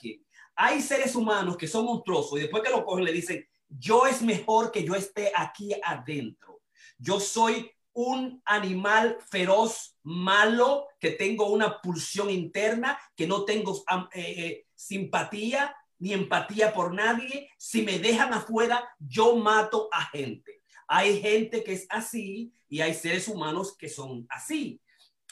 Hay 0.54 0.80
seres 0.80 1.16
humanos 1.16 1.56
que 1.56 1.66
son 1.66 1.86
monstruosos 1.86 2.38
y 2.38 2.42
después 2.42 2.62
que 2.62 2.70
lo 2.70 2.84
cogen 2.84 3.04
le 3.04 3.10
dicen, 3.10 3.44
yo 3.68 4.06
es 4.06 4.22
mejor 4.22 4.70
que 4.70 4.84
yo 4.84 4.94
esté 4.94 5.32
aquí 5.34 5.72
adentro. 5.82 6.60
Yo 6.98 7.18
soy 7.18 7.68
un 7.94 8.40
animal 8.44 9.18
feroz, 9.28 9.96
malo, 10.04 10.86
que 11.00 11.10
tengo 11.10 11.48
una 11.48 11.80
pulsión 11.80 12.30
interna, 12.30 12.96
que 13.16 13.26
no 13.26 13.44
tengo 13.44 13.82
eh, 14.14 14.34
eh, 14.36 14.66
simpatía 14.72 15.74
ni 15.98 16.12
empatía 16.12 16.72
por 16.72 16.94
nadie. 16.94 17.50
Si 17.58 17.82
me 17.82 17.98
dejan 17.98 18.32
afuera, 18.32 18.88
yo 19.00 19.34
mato 19.34 19.88
a 19.90 20.04
gente. 20.04 20.62
Hay 20.86 21.20
gente 21.20 21.64
que 21.64 21.72
es 21.72 21.86
así 21.88 22.52
y 22.68 22.82
hay 22.82 22.94
seres 22.94 23.26
humanos 23.26 23.76
que 23.76 23.88
son 23.88 24.26
así. 24.28 24.80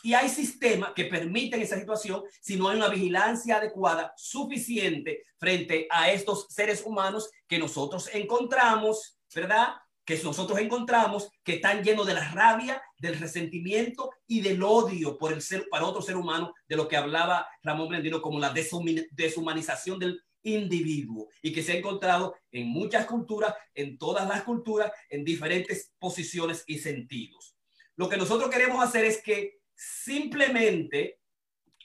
Y 0.02 0.14
hay 0.14 0.28
sistemas 0.28 0.92
que 0.94 1.04
permiten 1.04 1.60
esa 1.60 1.78
situación 1.78 2.22
si 2.40 2.56
no 2.56 2.68
hay 2.68 2.76
una 2.76 2.88
vigilancia 2.88 3.56
adecuada 3.56 4.12
suficiente 4.16 5.24
frente 5.38 5.86
a 5.90 6.10
estos 6.10 6.46
seres 6.48 6.82
humanos 6.84 7.30
que 7.46 7.58
nosotros 7.58 8.08
encontramos, 8.12 9.18
¿verdad? 9.34 9.74
Que 10.04 10.18
nosotros 10.22 10.58
encontramos 10.58 11.30
que 11.44 11.54
están 11.54 11.82
llenos 11.82 12.06
de 12.06 12.14
la 12.14 12.32
rabia, 12.32 12.82
del 12.98 13.18
resentimiento 13.18 14.10
y 14.26 14.40
del 14.40 14.62
odio 14.62 15.18
por 15.18 15.32
el 15.32 15.42
ser, 15.42 15.68
para 15.70 15.84
otro 15.84 16.02
ser 16.02 16.16
humano, 16.16 16.54
de 16.68 16.76
lo 16.76 16.88
que 16.88 16.96
hablaba 16.96 17.46
Ramón 17.62 17.88
Brendino 17.88 18.22
como 18.22 18.38
la 18.38 18.52
deshumanización 18.52 19.98
del 19.98 20.22
individuo 20.42 21.28
y 21.42 21.52
que 21.52 21.62
se 21.62 21.72
ha 21.72 21.76
encontrado 21.76 22.34
en 22.50 22.68
muchas 22.68 23.06
culturas, 23.06 23.54
en 23.74 23.98
todas 23.98 24.26
las 24.26 24.42
culturas, 24.42 24.90
en 25.10 25.24
diferentes 25.24 25.92
posiciones 25.98 26.64
y 26.66 26.78
sentidos. 26.78 27.56
Lo 27.96 28.08
que 28.08 28.16
nosotros 28.16 28.50
queremos 28.50 28.82
hacer 28.82 29.04
es 29.04 29.22
que 29.22 29.59
simplemente 29.80 31.20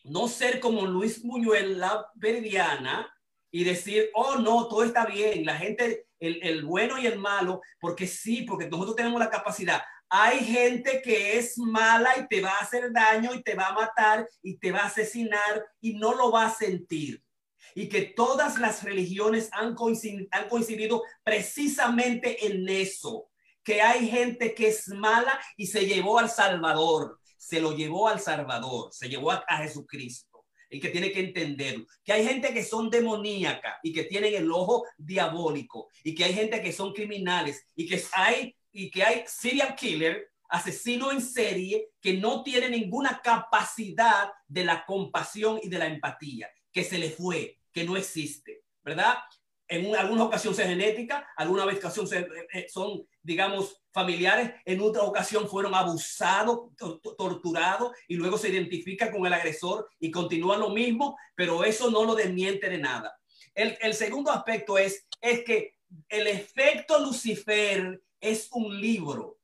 no 0.04 0.28
ser 0.28 0.60
como 0.60 0.86
Luis 0.86 1.24
Muñuel, 1.24 1.80
la 1.80 2.06
veridiana, 2.16 3.10
y 3.50 3.64
decir, 3.64 4.10
oh, 4.14 4.36
no, 4.36 4.68
todo 4.68 4.84
está 4.84 5.06
bien, 5.06 5.46
la 5.46 5.56
gente, 5.56 6.08
el, 6.20 6.44
el, 6.44 6.66
bueno 6.66 7.00
y 7.00 7.08
el 7.08 7.18
malo, 7.18 7.62
porque 7.80 8.06
sí, 8.06 8.42
porque 8.42 8.68
nosotros 8.68 8.98
tenemos 8.98 9.18
la 9.18 9.30
capacidad. 9.30 9.82
Hay 10.10 10.40
gente 10.40 11.02
que 11.02 11.38
es 11.38 11.58
mala 11.58 12.18
y 12.18 12.28
te 12.28 12.42
va 12.42 12.50
a 12.50 12.60
hacer 12.60 12.92
daño 12.92 13.34
y 13.34 13.42
te 13.42 13.56
va 13.56 13.68
a 13.68 13.74
matar 13.74 14.28
y 14.44 14.58
te 14.58 14.74
va 14.74 14.80
a 14.80 14.88
asesinar 14.88 15.66
y 15.80 15.94
no 15.94 16.14
lo 16.14 16.32
va 16.32 16.48
a 16.48 16.54
sentir. 16.54 17.24
Y 17.74 17.88
que 17.88 18.02
todas 18.02 18.60
las 18.60 18.84
religiones 18.84 19.50
han 19.54 19.74
coincidido, 19.74 20.28
han 20.32 20.50
coincidido 20.50 21.02
precisamente 21.24 22.46
en 22.46 22.68
eso, 22.68 23.30
que 23.64 23.82
hay 23.82 24.10
gente 24.10 24.54
que 24.54 24.68
es 24.68 24.90
mala 24.90 25.40
y 25.56 25.68
se 25.68 25.86
llevó 25.86 26.20
al 26.20 26.30
Salvador 26.30 27.20
se 27.46 27.60
lo 27.60 27.76
llevó 27.76 28.08
al 28.08 28.20
Salvador, 28.20 28.90
se 28.92 29.08
llevó 29.08 29.32
a, 29.32 29.46
Jesucristo 29.58 30.46
y 30.68 30.80
que 30.80 30.90
tiene 30.90 31.12
que 31.12 31.20
entender 31.20 31.86
que 32.04 32.12
hay 32.12 32.26
gente 32.26 32.52
que 32.52 32.64
son 32.64 32.90
demoníaca 32.90 33.78
y 33.84 33.94
que 33.94 34.06
tienen 34.06 34.34
el 34.34 34.52
ojo 34.52 34.84
diabólico 34.98 35.90
y 36.04 36.16
que 36.16 36.24
hay 36.24 36.34
gente 36.34 36.60
que 36.60 36.72
son 36.72 36.92
criminales 36.92 37.68
y 37.76 37.88
que 37.88 38.02
hay 38.14 38.56
y 38.72 38.90
que 38.90 39.04
hay 39.04 39.24
serial 39.28 39.76
killer, 39.76 40.32
asesino 40.50 41.12
en 41.12 41.22
serie 41.22 41.90
que 42.02 42.14
no 42.14 42.42
tiene 42.42 42.68
ninguna 42.68 43.22
capacidad 43.24 44.32
de 44.48 44.66
la 44.66 44.84
compasión 44.84 45.60
y 45.62 45.70
de 45.70 45.78
la 45.78 45.86
empatía, 45.86 46.50
que 46.72 46.84
se 46.84 46.98
le 46.98 47.12
fue, 47.12 47.60
que 47.72 47.84
no 47.84 47.96
existe, 47.96 48.64
¿verdad? 48.84 49.20
En 49.68 49.96
alguna 49.96 50.24
ocasión 50.24 50.54
es 50.54 50.60
genética, 50.60 51.28
alguna 51.38 51.66
vez 51.66 51.78
ocasión 51.78 52.08
eh, 52.12 52.28
eh, 52.54 52.66
son, 52.70 53.08
digamos, 53.22 53.85
familiares, 53.96 54.52
en 54.66 54.82
otra 54.82 55.04
ocasión 55.04 55.48
fueron 55.48 55.74
abusados, 55.74 56.70
torturados 57.18 57.94
y 58.10 58.16
luego 58.16 58.38
se 58.38 58.50
identifica 58.50 59.10
con 59.10 59.26
el 59.26 59.32
agresor 59.32 59.90
y 60.02 60.12
continúa 60.12 60.58
lo 60.58 60.72
mismo, 60.72 61.18
pero 61.34 61.64
eso 61.64 61.90
no 61.90 62.04
lo 62.04 62.14
desmiente 62.14 62.70
de 62.70 62.78
nada. 62.78 63.18
El, 63.54 63.94
segundo 63.94 64.32
aspecto 64.32 64.78
es, 64.78 65.08
es 65.22 65.46
que 65.46 65.78
el 66.10 66.28
efecto 66.28 67.00
Lucifer 67.00 68.04
es 68.20 68.50
un 68.52 68.82
libro 68.82 69.40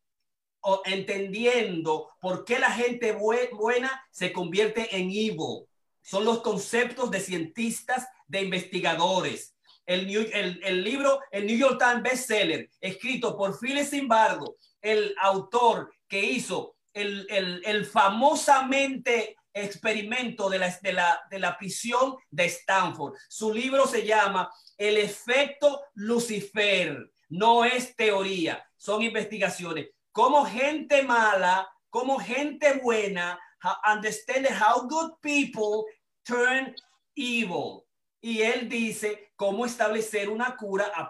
o 0.59 0.81
entendiendo 0.83 2.09
por 2.19 2.43
qué 2.43 2.59
la 2.59 2.71
gente 2.71 3.13
buena 3.13 4.05
se 4.11 4.33
convierte 4.33 4.97
en 4.97 5.11
evil. 5.11 5.65
Son 6.01 6.25
los 6.25 6.41
conceptos 6.41 7.09
de 7.09 7.21
cientistas, 7.21 8.05
de 8.27 8.41
investigadores 8.41 9.55
el, 9.85 10.83
libro, 10.83 11.19
el 11.31 11.45
New 11.45 11.57
York 11.57 11.79
Times 11.79 12.03
bestseller, 12.03 12.69
escrito 12.79 13.35
por 13.35 13.59
Philip 13.59 13.85
Zimbardo, 13.85 14.55
el 14.81 15.15
autor 15.19 15.93
que 16.07 16.19
hizo 16.19 16.75
el, 16.93 17.85
famosamente 17.85 19.35
experimento 19.53 20.49
de 20.49 20.59
la, 20.59 20.79
de, 20.81 20.93
la, 20.93 21.21
de 21.29 21.39
la 21.39 21.57
prisión 21.57 22.15
de 22.29 22.45
Stanford. 22.45 23.15
Su 23.27 23.53
libro 23.53 23.85
se 23.85 24.05
llama 24.05 24.49
El 24.77 24.97
efecto 24.97 25.83
Lucifer. 25.95 27.11
No 27.29 27.63
es 27.63 27.95
teoría, 27.95 28.65
son 28.77 29.01
investigaciones. 29.01 29.89
Como 30.11 30.45
gente 30.45 31.03
mala, 31.03 31.69
como 31.89 32.19
gente 32.19 32.79
buena, 32.81 33.39
understand 33.85 34.47
how 34.47 34.87
good 34.87 35.11
people 35.21 35.85
turn 36.25 36.75
evil 37.15 37.85
y 38.23 38.43
él 38.43 38.69
dice 38.69 39.31
cómo 39.35 39.65
establecer 39.65 40.29
una 40.29 40.55
cura 40.55 40.91
a, 40.93 41.09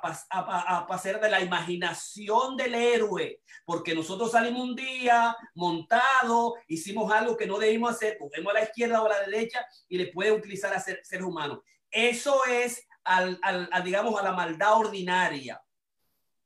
a, 0.77 0.87
pasar 0.87 1.19
de 1.19 1.29
la 1.29 1.41
imaginación 1.41 2.55
del 2.55 2.73
héroe, 2.73 3.41
porque 3.65 3.93
nosotros 3.93 4.31
salimos 4.31 4.61
un 4.61 4.75
día 4.75 5.35
montado, 5.53 6.55
hicimos 6.67 7.11
algo 7.11 7.35
que 7.35 7.45
no 7.45 7.59
debimos 7.59 7.91
hacer, 7.91 8.17
cogemos 8.17 8.51
a 8.51 8.59
la 8.59 8.63
izquierda 8.63 9.01
o 9.01 9.07
a 9.07 9.09
la 9.09 9.25
derecha 9.25 9.65
y 9.89 9.97
le 9.97 10.07
puede 10.07 10.31
utilizar 10.31 10.73
a 10.73 10.79
ser, 10.79 11.01
seres 11.03 11.25
humanos. 11.25 11.59
Eso 11.89 12.45
es 12.45 12.87
al, 13.03 13.37
al, 13.41 13.69
digamos, 13.83 14.17
a 14.17 14.23
la 14.23 14.31
maldad 14.31 14.77
ordinaria. 14.77 15.61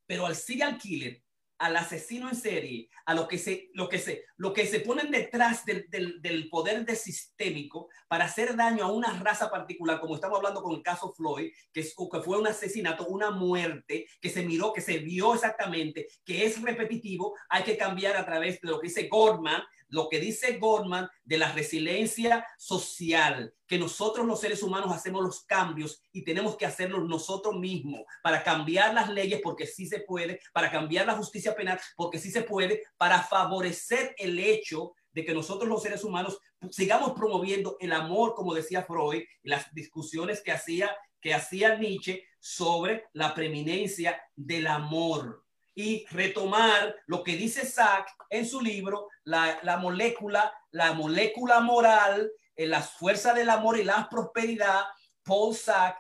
Pero 0.08 0.26
al 0.26 0.36
serial 0.36 0.80
killer 0.80 1.22
al 1.58 1.78
asesino 1.78 2.30
en 2.30 2.36
serie, 2.36 2.90
a 3.06 3.14
lo 3.14 3.28
que 3.28 3.38
se, 3.38 3.70
lo 3.74 3.88
que 3.88 4.00
se, 4.00 4.26
lo 4.38 4.54
que 4.54 4.66
se 4.66 4.82
ponen 4.82 5.12
detrás 5.12 5.64
del, 5.66 5.88
del, 5.90 6.50
poder 6.50 6.86
de 6.86 6.96
sistémico 6.96 7.90
para 8.08 8.26
hacer 8.26 8.56
daño 8.56 8.84
a 8.84 8.92
una 8.92 9.20
raza 9.20 9.50
particular, 9.50 10.00
como 10.00 10.16
estamos 10.16 10.38
hablando 10.38 10.62
con 10.62 10.76
el 10.76 10.84
caso 10.84 11.14
Floyd, 11.14 11.52
que, 11.72 11.80
es, 11.82 11.96
que 12.12 12.22
fue 12.22 12.38
un 12.38 12.48
asesinato, 12.48 13.08
una 13.08 13.32
muerte, 13.32 14.06
que 14.20 14.30
se 14.30 14.44
miró, 14.44 14.74
que 14.74 14.82
se 14.82 15.00
vio 15.00 15.34
exactamente, 15.34 16.08
que 16.26 16.46
es 16.46 16.62
repetitivo, 16.62 17.36
hay 17.50 17.64
que 17.64 17.78
cambiar 17.78 18.18
a 18.18 18.26
través 18.26 18.60
de 18.60 18.70
lo 18.70 18.80
que 18.80 18.88
dice 18.88 19.08
Goldman, 19.08 19.64
lo 19.90 20.10
que 20.10 20.20
dice 20.20 20.58
Goldman 20.58 21.10
de 21.24 21.38
la 21.38 21.52
resiliencia 21.52 22.46
social, 22.58 23.54
que 23.68 23.78
nosotros 23.78 24.26
los 24.26 24.40
seres 24.40 24.64
humanos 24.64 24.94
hacemos 24.94 25.24
los 25.24 25.44
cambios 25.44 26.02
y 26.12 26.24
tenemos 26.24 26.56
que 26.58 26.66
hacerlos 26.66 27.08
nosotros 27.08 27.56
mismos 27.56 28.02
para 28.24 28.44
cambiar 28.44 28.94
las 28.94 29.10
leyes 29.10 29.42
porque 29.44 29.68
sí 29.68 29.88
se 29.88 30.02
puede, 30.02 30.40
para 30.54 30.72
cambiar 30.72 31.06
la 31.06 31.16
justicia 31.16 31.56
penal 31.56 31.80
porque 31.96 32.20
sí 32.20 32.32
se 32.32 32.42
puede, 32.42 32.84
para 32.98 33.22
favorecer 33.22 34.16
el 34.18 34.40
hecho 34.40 34.94
de 35.14 35.24
que 35.24 35.34
nosotros 35.34 35.70
los 35.70 35.82
seres 35.82 36.04
humanos 36.04 36.38
sigamos 36.72 37.14
promoviendo 37.14 37.78
el 37.80 37.94
amor, 37.94 38.36
como 38.36 38.54
decía 38.54 38.84
Freud, 38.84 39.24
las 39.44 39.74
discusiones 39.74 40.42
que 40.42 40.52
hacía, 40.52 40.96
que 41.22 41.34
hacía 41.34 41.78
Nietzsche 41.78 42.24
sobre 42.40 43.06
la 43.14 43.34
preeminencia 43.34 44.22
del 44.36 44.68
amor 44.68 45.45
y 45.76 46.06
retomar 46.10 46.96
lo 47.06 47.22
que 47.22 47.36
dice 47.36 47.66
Sack 47.66 48.08
en 48.30 48.48
su 48.48 48.62
libro, 48.62 49.10
la, 49.26 49.60
la 49.64 49.76
molécula, 49.78 50.54
la 50.72 50.94
molécula 50.94 51.60
moral, 51.60 52.32
en 52.56 52.70
las 52.70 52.92
fuerzas 52.92 53.36
del 53.36 53.50
amor 53.50 53.78
y 53.78 53.84
la 53.84 54.08
prosperidad, 54.10 54.86
Paul 55.24 55.54
Sack, 55.54 55.98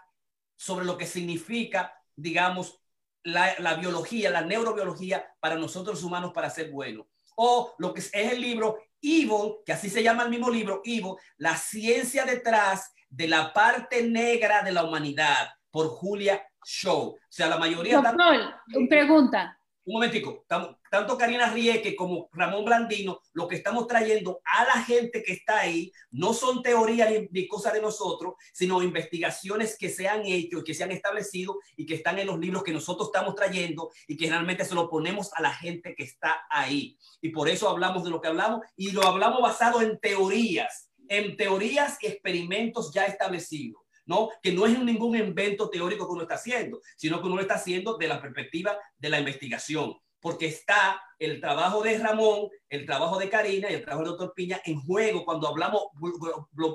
sobre 0.55 0.86
lo 0.86 0.97
que 0.97 1.05
significa, 1.05 1.93
digamos, 2.15 2.80
la, 3.23 3.55
la, 3.59 3.73
biología, 3.73 4.30
la 4.30 4.41
neurobiología 4.41 5.28
para 5.41 5.55
nosotros 5.55 6.01
humanos 6.03 6.32
para 6.34 6.49
ser 6.49 6.71
buenos. 6.71 7.07
O 7.36 7.76
lo 7.78 7.93
que 7.93 7.99
es, 7.99 8.13
el 8.13 8.39
libro 8.39 8.78
Evil, 9.01 9.55
que 9.65 9.73
así 9.73 9.89
se 9.89 10.01
llama 10.01 10.23
el 10.23 10.30
mismo 10.30 10.49
libro, 10.49 10.82
Evil, 10.86 11.15
la 11.38 11.57
ciencia 11.57 12.23
detrás 12.23 12.93
de 13.09 13.28
la 13.28 13.51
parte 13.51 14.03
negra 14.03 14.63
de 14.63 14.71
la 14.71 14.86
humanidad, 14.86 15.49
por 15.69 15.88
Julia 15.89 16.41
Shaw. 16.63 17.09
O 17.09 17.19
sea, 17.28 17.47
la 17.47 17.57
mayoría... 17.57 17.99
Doctor, 17.99 18.88
pregunta 18.88 19.59
un 19.86 19.93
momentico, 19.93 20.45
tanto 20.89 21.17
Karina 21.17 21.51
Rieke 21.51 21.95
como 21.95 22.29
Ramón 22.33 22.65
Blandino, 22.65 23.21
lo 23.33 23.47
que 23.47 23.55
estamos 23.55 23.86
trayendo 23.86 24.41
a 24.43 24.65
la 24.65 24.83
gente 24.83 25.21
que 25.21 25.33
está 25.33 25.59
ahí 25.59 25.91
no 26.09 26.33
son 26.33 26.63
teorías 26.63 27.09
ni, 27.29 27.47
cosas 27.47 27.73
de 27.73 27.81
nosotros, 27.81 28.33
sino 28.51 28.81
investigaciones 28.81 29.77
que 29.77 29.89
se 29.89 30.07
han 30.07 30.25
hecho 30.25 30.59
y 30.59 30.63
que 30.63 30.73
se 30.73 30.83
han 30.83 30.91
establecido 30.91 31.59
y 31.77 31.86
que 31.86 31.95
están 31.95 32.17
en 32.17 32.27
los 32.27 32.39
libros 32.39 32.63
que 32.63 32.73
nosotros 32.73 33.09
estamos 33.09 33.36
trayendo 33.36 33.91
y 34.07 34.17
que 34.17 34.27
realmente 34.27 34.65
se 34.65 34.73
lo 34.73 34.89
ponemos 34.89 35.31
a 35.33 35.41
la 35.41 35.53
gente 35.53 35.93
que 35.95 36.03
está 36.03 36.45
ahí. 36.49 36.97
Y 37.21 37.29
por 37.29 37.47
eso 37.47 37.69
hablamos 37.69 38.03
de 38.03 38.09
lo 38.09 38.19
que 38.19 38.29
hablamos 38.29 38.61
y 38.75 38.91
lo 38.91 39.05
hablamos 39.05 39.41
basado 39.41 39.81
en 39.81 39.99
teorías, 39.99 40.89
en 41.09 41.38
teorías 41.38 41.97
y 42.01 42.07
experimentos 42.07 42.91
ya 42.91 43.05
establecidos. 43.05 43.84
¿No? 44.06 44.30
Que 44.41 44.51
no 44.51 44.66
es 44.66 44.80
ningún 44.80 45.16
invento 45.16 45.70
teórico 45.70 46.06
que 46.06 46.14
uno 46.14 46.22
está 46.24 46.36
haciendo, 46.36 46.80
sino 46.95 47.20
que 47.20 47.28
uno 47.28 47.36
lo 47.36 47.41
está 47.41 47.56
haciendo 47.56 47.97
de 47.97 48.08
la 48.08 48.22
perspectiva 48.22 48.78
de 48.97 49.10
la 49.10 49.20
investigación, 49.20 49.95
porque 50.20 50.47
está 50.47 51.01
el 51.20 51.39
trabajo 51.39 51.82
de 51.82 51.97
Ramón, 51.97 52.49
el 52.70 52.86
trabajo 52.86 53.18
de 53.20 53.30
Karina 53.30 53.70
y 53.70 53.76
el 53.76 53.84
trabajo 53.84 54.03
del 54.03 54.12
doctor 54.12 54.34
Piña 54.36 54.62
en 54.66 54.82
juego 54.82 55.24
cuando 55.24 55.47
hablamos 55.47 55.84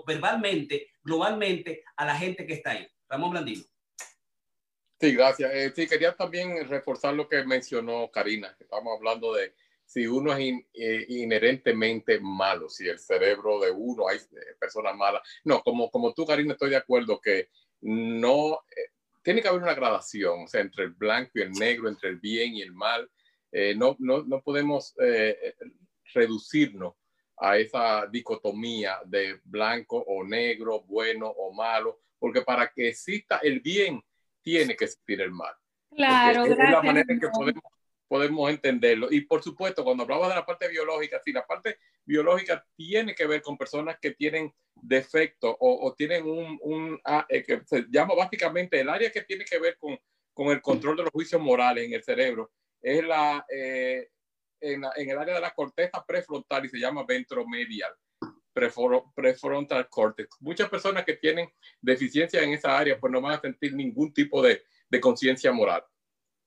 verbalmente, 0.07 0.89
globalmente, 1.03 1.85
a 1.97 2.05
la 2.05 2.16
gente 2.16 2.47
que 2.47 2.55
está 2.55 2.70
ahí. 2.70 2.87
Ramón 3.09 3.31
Blandino. 3.31 3.64
Sí, 5.01 5.14
gracias. 5.14 5.51
Eh, 5.55 5.72
sí, 5.74 5.89
quería 5.89 6.14
también 6.14 6.68
reforzar 6.68 7.14
lo 7.14 7.26
que 7.26 7.43
mencionó 7.45 8.11
Karina, 8.11 8.55
que 8.57 8.64
estamos 8.64 8.97
hablando 8.97 9.33
de 9.33 9.55
si 9.91 10.07
uno 10.07 10.32
es 10.32 10.55
eh, 10.72 11.05
inherentemente 11.09 12.20
malo, 12.20 12.68
si 12.68 12.86
el 12.86 13.01
cerebro 13.01 13.59
de 13.59 13.72
uno 13.72 14.07
hay 14.07 14.18
eh, 14.18 14.55
personas 14.57 14.95
malas. 14.95 15.20
No, 15.43 15.62
como, 15.62 15.91
como 15.91 16.14
tú, 16.14 16.24
Karina, 16.24 16.53
estoy 16.53 16.70
de 16.70 16.76
acuerdo 16.76 17.20
que 17.20 17.49
no, 17.80 18.61
eh, 18.70 18.93
tiene 19.20 19.43
que 19.43 19.49
haber 19.49 19.62
una 19.62 19.74
gradación, 19.74 20.45
o 20.45 20.47
sea, 20.47 20.61
entre 20.61 20.84
el 20.84 20.91
blanco 20.91 21.32
y 21.34 21.41
el 21.41 21.51
negro, 21.51 21.88
entre 21.88 22.11
el 22.11 22.20
bien 22.20 22.55
y 22.55 22.62
el 22.62 22.72
mal. 22.72 23.11
no, 23.76 23.97
no, 23.99 24.22
no, 24.22 24.41
podemos 24.43 24.95
reducirnos 26.14 26.95
a 27.38 27.59
esa 27.59 28.07
dicotomía 28.07 29.01
de 29.07 29.41
blanco 29.43 30.05
o 30.07 30.22
negro, 30.22 30.82
bueno 30.82 31.26
o 31.26 31.53
malo, 31.53 31.99
porque 32.16 32.43
para 32.43 32.70
que 32.70 32.91
exista 32.91 33.41
el 33.43 33.59
bien, 33.59 34.01
tiene 34.41 34.76
que 34.76 34.84
existir 34.84 35.20
el 35.20 35.32
mal. 35.32 35.55
Claro, 35.91 36.45
es 36.45 36.57
la 36.57 36.80
manera 36.80 37.12
en 37.12 37.18
que 37.18 37.28
podemos 37.28 37.64
podemos 38.11 38.50
entenderlo. 38.50 39.06
Y 39.08 39.20
por 39.20 39.40
supuesto, 39.40 39.84
cuando 39.84 40.02
hablamos 40.02 40.28
de 40.28 40.34
la 40.34 40.44
parte 40.44 40.66
biológica, 40.66 41.22
si 41.24 41.30
la 41.30 41.46
parte 41.46 41.78
biológica 42.04 42.66
tiene 42.74 43.14
que 43.14 43.24
ver 43.24 43.40
con 43.40 43.56
personas 43.56 43.98
que 44.02 44.11
tienen 44.11 44.52
defecto 44.74 45.56
o, 45.61 45.94
tienen 45.96 46.26
un, 46.26 46.58
un 46.62 47.00
ah, 47.04 47.24
eh, 47.28 47.44
que 47.44 47.61
se 47.64 47.86
llama 47.88 48.16
básicamente 48.16 48.80
el 48.80 48.88
área 48.88 49.12
que 49.12 49.22
tiene 49.22 49.44
que 49.44 49.61
ver 49.61 49.78
con, 49.78 49.96
con 50.34 50.48
el 50.48 50.61
control 50.61 50.96
de 50.96 51.02
los 51.04 51.12
juicios 51.12 51.40
morales 51.40 51.84
en 51.84 51.92
el 51.92 52.02
cerebro, 52.02 52.50
es 52.82 53.04
la, 53.04 53.46
eh, 53.48 54.08
en, 54.61 54.82
en, 54.96 55.11
el 55.11 55.16
área 55.16 55.36
de 55.36 55.40
la 55.40 55.54
corteza 55.54 56.04
prefrontal 56.04 56.64
y 56.64 56.68
se 56.68 56.80
llama 56.80 57.04
ventromedial. 57.06 57.92
Prefrontal 58.52 59.88
cortex. 59.88 60.36
Muchas 60.40 60.68
personas 60.68 61.04
que 61.04 61.14
tienen 61.14 61.48
deficiencia 61.80 62.42
en 62.42 62.54
esa 62.54 62.76
área, 62.76 62.98
pues 62.98 63.12
no 63.12 63.20
van 63.20 63.34
a 63.34 63.40
sentir 63.40 63.72
ningún 63.72 64.12
tipo 64.12 64.42
de, 64.42 64.64
de 64.88 65.00
conciencia 65.00 65.52
moral. 65.52 65.84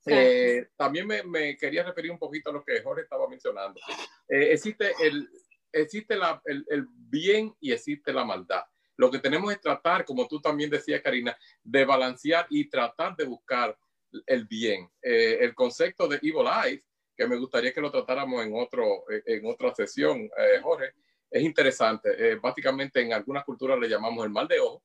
Eh, 0.05 0.67
también 0.75 1.07
me, 1.07 1.23
me, 1.23 1.57
quería 1.57 1.83
referir 1.83 2.11
un 2.11 2.19
poquito 2.19 2.49
a 2.49 2.53
lo 2.53 2.63
que 2.63 2.81
Jorge 2.81 3.03
estaba 3.03 3.27
mencionando. 3.27 3.79
Eh, 4.27 4.49
existe 4.51 4.93
el, 5.01 5.29
existe 5.71 6.15
la, 6.15 6.41
el, 6.45 6.65
el, 6.69 6.87
bien 6.89 7.55
y 7.59 7.71
existe 7.71 8.11
la 8.11 8.25
maldad. 8.25 8.63
Lo 8.97 9.09
que 9.09 9.19
tenemos 9.19 9.51
es 9.51 9.61
tratar, 9.61 10.05
como 10.05 10.27
tú 10.27 10.41
también 10.41 10.69
decías, 10.69 11.01
Karina, 11.01 11.37
de 11.63 11.85
balancear 11.85 12.45
y 12.49 12.69
tratar 12.69 13.15
de 13.15 13.25
buscar 13.25 13.77
el 14.27 14.45
bien. 14.45 14.89
Eh, 15.01 15.37
el 15.41 15.55
concepto 15.55 16.07
de 16.07 16.17
evil 16.17 16.47
eyes, 16.65 16.85
que 17.15 17.25
me 17.27 17.37
gustaría 17.37 17.73
que 17.73 17.81
lo 17.81 17.91
tratáramos 17.91 18.45
en, 18.45 18.53
otro, 18.55 19.05
en 19.09 19.45
otra 19.45 19.73
sesión, 19.73 20.29
Jorge, 20.63 20.93
es 21.29 21.43
interesante. 21.43 22.35
básicamente 22.35 23.01
en 23.01 23.13
algunas 23.13 23.43
culturas 23.43 23.79
le 23.79 23.87
llamamos 23.87 24.25
el 24.25 24.31
mal 24.31 24.47
de 24.47 24.59
ojo. 24.59 24.83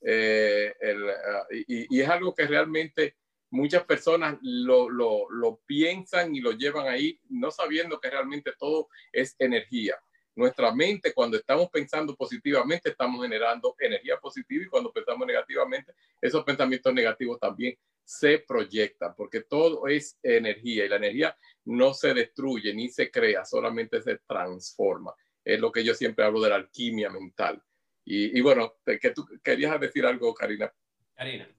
El, 0.00 1.08
ah, 1.10 1.46
y, 1.50 1.96
y 1.96 2.00
es 2.00 2.08
algo 2.08 2.34
que 2.34 2.46
realmente 2.46 3.16
muchas 3.50 3.84
personas 3.84 4.38
lo, 4.42 4.88
lo, 4.90 5.60
piensan 5.66 6.34
y 6.34 6.40
lo 6.40 6.52
llevan 6.52 6.88
ahí, 6.88 7.20
no 7.28 7.50
sabiendo 7.50 8.00
que 8.00 8.10
realmente 8.10 8.52
todo 8.58 8.88
es 9.12 9.36
energía. 9.38 9.96
Nuestra 10.34 10.72
mente, 10.72 11.12
cuando 11.12 11.36
estamos 11.36 11.68
pensando 11.70 12.14
positivamente, 12.14 12.90
estamos 12.90 13.22
generando 13.22 13.74
energía 13.78 14.18
positiva 14.18 14.64
y 14.64 14.68
cuando 14.68 14.92
pensamos 14.92 15.26
negativamente, 15.26 15.92
esos 16.20 16.44
pensamientos 16.44 16.94
negativos 16.94 17.40
también 17.40 17.76
se 18.04 18.38
proyectan, 18.38 19.14
porque 19.16 19.42
todo 19.42 19.86
es 19.88 20.18
energía 20.22 20.86
y 20.86 20.88
la 20.88 20.96
energía 20.96 21.36
no 21.64 21.92
se 21.92 22.14
destruye 22.14 22.72
ni 22.72 22.88
se 22.88 23.10
crea, 23.10 23.44
solamente 23.44 24.00
se 24.00 24.18
transforma. 24.26 25.12
Es 25.44 25.60
lo 25.60 25.72
que 25.72 25.84
yo 25.84 25.94
siempre 25.94 26.24
hablo 26.24 26.40
de 26.40 26.50
la 26.50 26.56
alquimia 26.56 27.10
mental. 27.10 27.62
Y, 28.04 28.38
y 28.38 28.40
bueno, 28.40 28.76
que 28.84 29.10
tú 29.10 29.26
querías 29.42 29.78
decir 29.80 30.06
algo, 30.06 30.32
Karina. 30.34 30.72
Karina. 31.14 31.57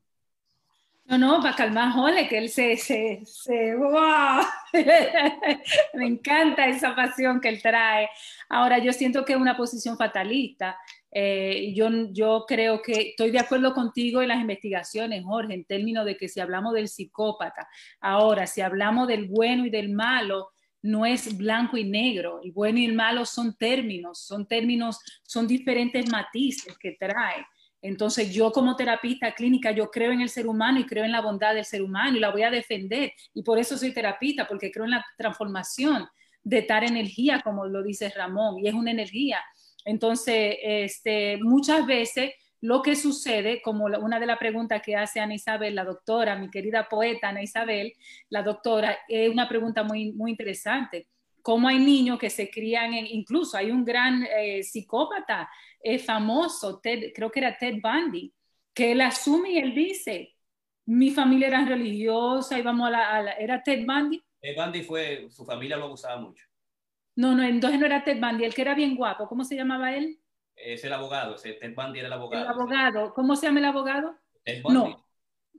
No, 1.10 1.18
no, 1.18 1.42
para 1.42 1.56
calmar 1.56 1.92
Jole, 1.92 2.28
que 2.28 2.38
él 2.38 2.50
se, 2.50 2.78
se, 2.78 3.22
se 3.26 3.76
wow. 3.76 4.44
me 5.96 6.06
encanta 6.06 6.68
esa 6.68 6.96
pasión 6.96 7.42
que 7.42 7.50
él 7.50 7.60
trae. 7.64 8.08
Ahora, 8.48 8.78
yo 8.78 8.94
siento 8.94 9.26
que 9.26 9.34
es 9.34 9.40
una 9.40 9.58
posición 9.58 9.98
fatalista. 9.98 10.78
Eh, 11.12 11.74
yo, 11.74 11.90
yo 12.12 12.46
creo 12.48 12.84
que 12.84 13.10
estoy 13.10 13.32
de 13.32 13.40
acuerdo 13.40 13.74
contigo 13.74 14.22
en 14.22 14.28
las 14.28 14.40
investigaciones, 14.40 15.24
Jorge, 15.26 15.56
en 15.56 15.66
términos 15.66 16.06
de 16.06 16.16
que 16.16 16.30
si 16.30 16.42
hablamos 16.42 16.76
del 16.76 16.88
psicópata, 16.88 17.68
ahora, 18.00 18.46
si 18.46 18.62
hablamos 18.62 19.08
del 19.08 19.30
bueno 19.30 19.66
y 19.66 19.72
del 19.72 19.90
malo, 19.90 20.52
no 20.84 21.08
es 21.08 21.36
blanco 21.36 21.76
y 21.76 21.86
negro. 21.86 22.40
El 22.44 22.52
bueno 22.52 22.78
y 22.78 22.86
el 22.86 22.94
malo 22.94 23.26
son 23.26 23.58
términos, 23.58 24.20
son 24.20 24.48
términos, 24.48 25.00
son 25.24 25.48
diferentes 25.48 26.08
matices 26.08 26.78
que 26.78 26.96
trae. 27.00 27.44
Entonces 27.82 28.34
yo 28.34 28.52
como 28.52 28.76
terapista 28.76 29.34
clínica, 29.34 29.72
yo 29.72 29.90
creo 29.90 30.12
en 30.12 30.22
el 30.22 30.30
ser 30.30 30.48
humano 30.48 30.80
y 30.80 30.86
creo 30.86 31.06
en 31.06 31.12
la 31.12 31.22
bondad 31.22 31.56
del 31.56 31.66
ser 31.66 31.82
humano 31.82 32.18
y 32.18 32.20
la 32.20 32.32
voy 32.32 32.44
a 32.44 32.52
defender. 32.52 33.14
Y 33.34 33.44
por 33.44 33.58
eso 33.58 33.78
soy 33.78 33.94
terapista, 33.94 34.48
porque 34.48 34.72
creo 34.72 34.86
en 34.86 34.92
la 34.92 35.06
transformación 35.18 36.08
de 36.44 36.62
tal 36.64 36.84
energía, 36.84 37.42
como 37.44 37.66
lo 37.66 37.84
dice 37.84 38.10
Ramón, 38.10 38.60
y 38.60 38.68
es 38.68 38.74
una 38.74 38.92
energía. 38.92 39.40
Entonces, 39.86 40.58
este, 40.62 41.38
muchas 41.42 41.86
veces 41.86 42.34
lo 42.62 42.82
que 42.82 42.96
sucede, 42.96 43.62
como 43.62 43.86
una 43.86 44.20
de 44.20 44.26
las 44.26 44.38
preguntas 44.38 44.82
que 44.82 44.96
hace 44.96 45.20
Ana 45.22 45.36
Isabel, 45.36 45.76
la 45.76 45.86
doctora, 45.86 46.36
mi 46.36 46.50
querida 46.50 46.88
poeta 46.90 47.30
Ana 47.30 47.42
Isabel, 47.42 47.94
la 48.30 48.44
doctora, 48.44 48.98
es 49.08 49.30
una 49.30 49.48
pregunta 49.48 49.84
muy, 49.84 50.12
muy 50.12 50.32
interesante. 50.32 51.08
¿Cómo 51.50 51.68
hay 51.68 51.80
niños 51.80 52.20
que 52.20 52.30
se 52.30 52.52
crían 52.52 52.94
en, 52.94 53.08
incluso 53.08 53.58
hay 53.58 53.72
un 53.72 53.84
gran 53.84 54.24
eh, 54.24 54.62
psicópata 54.62 55.50
es 55.80 56.06
famoso, 56.06 56.80
creo 56.80 57.32
que 57.32 57.40
era 57.40 57.58
Ted 57.58 57.80
Bundy, 57.82 58.32
que 58.72 58.92
él 58.92 59.02
asume 59.02 59.54
y 59.54 59.58
él 59.58 59.74
dice, 59.74 60.36
mi 60.86 61.10
familia 61.10 61.48
era 61.48 61.66
religiosa, 61.66 62.60
íbamos 62.60 62.90
a 62.90 62.92
la, 62.92 63.16
a 63.16 63.24
la 63.24 63.32
¿era 63.32 63.64
Ted 63.64 63.84
Bundy? 63.84 64.22
Ted 64.40 64.56
Bundy 64.56 64.84
fue, 64.84 65.28
su 65.32 65.44
familia 65.44 65.76
lo 65.76 65.86
abusaba 65.86 66.22
mucho. 66.22 66.46
No, 67.16 67.34
no, 67.34 67.42
entonces 67.42 67.80
no 67.80 67.88
era 67.88 68.04
Ted 68.04 68.20
Bundy, 68.22 68.46
el 68.46 68.54
que 68.54 68.62
era 68.62 68.76
bien 68.76 68.96
guapo, 68.96 69.28
¿cómo 69.28 69.44
se 69.44 69.56
llamaba 69.56 69.96
él? 69.96 70.22
Es 70.56 70.84
el 70.84 70.94
abogado, 70.94 71.34
ese 71.34 71.54
Ted 71.54 71.74
Bundy 71.74 71.98
era 71.98 72.10
el 72.10 72.14
abogado. 72.14 72.44
El 72.44 72.52
abogado, 72.52 73.12
¿cómo 73.16 73.36
se 73.36 73.48
llama 73.48 73.58
el 73.58 73.66
abogado? 73.66 74.16
Ted 74.44 74.62
Bundy. 74.62 74.78
No, 74.78 75.09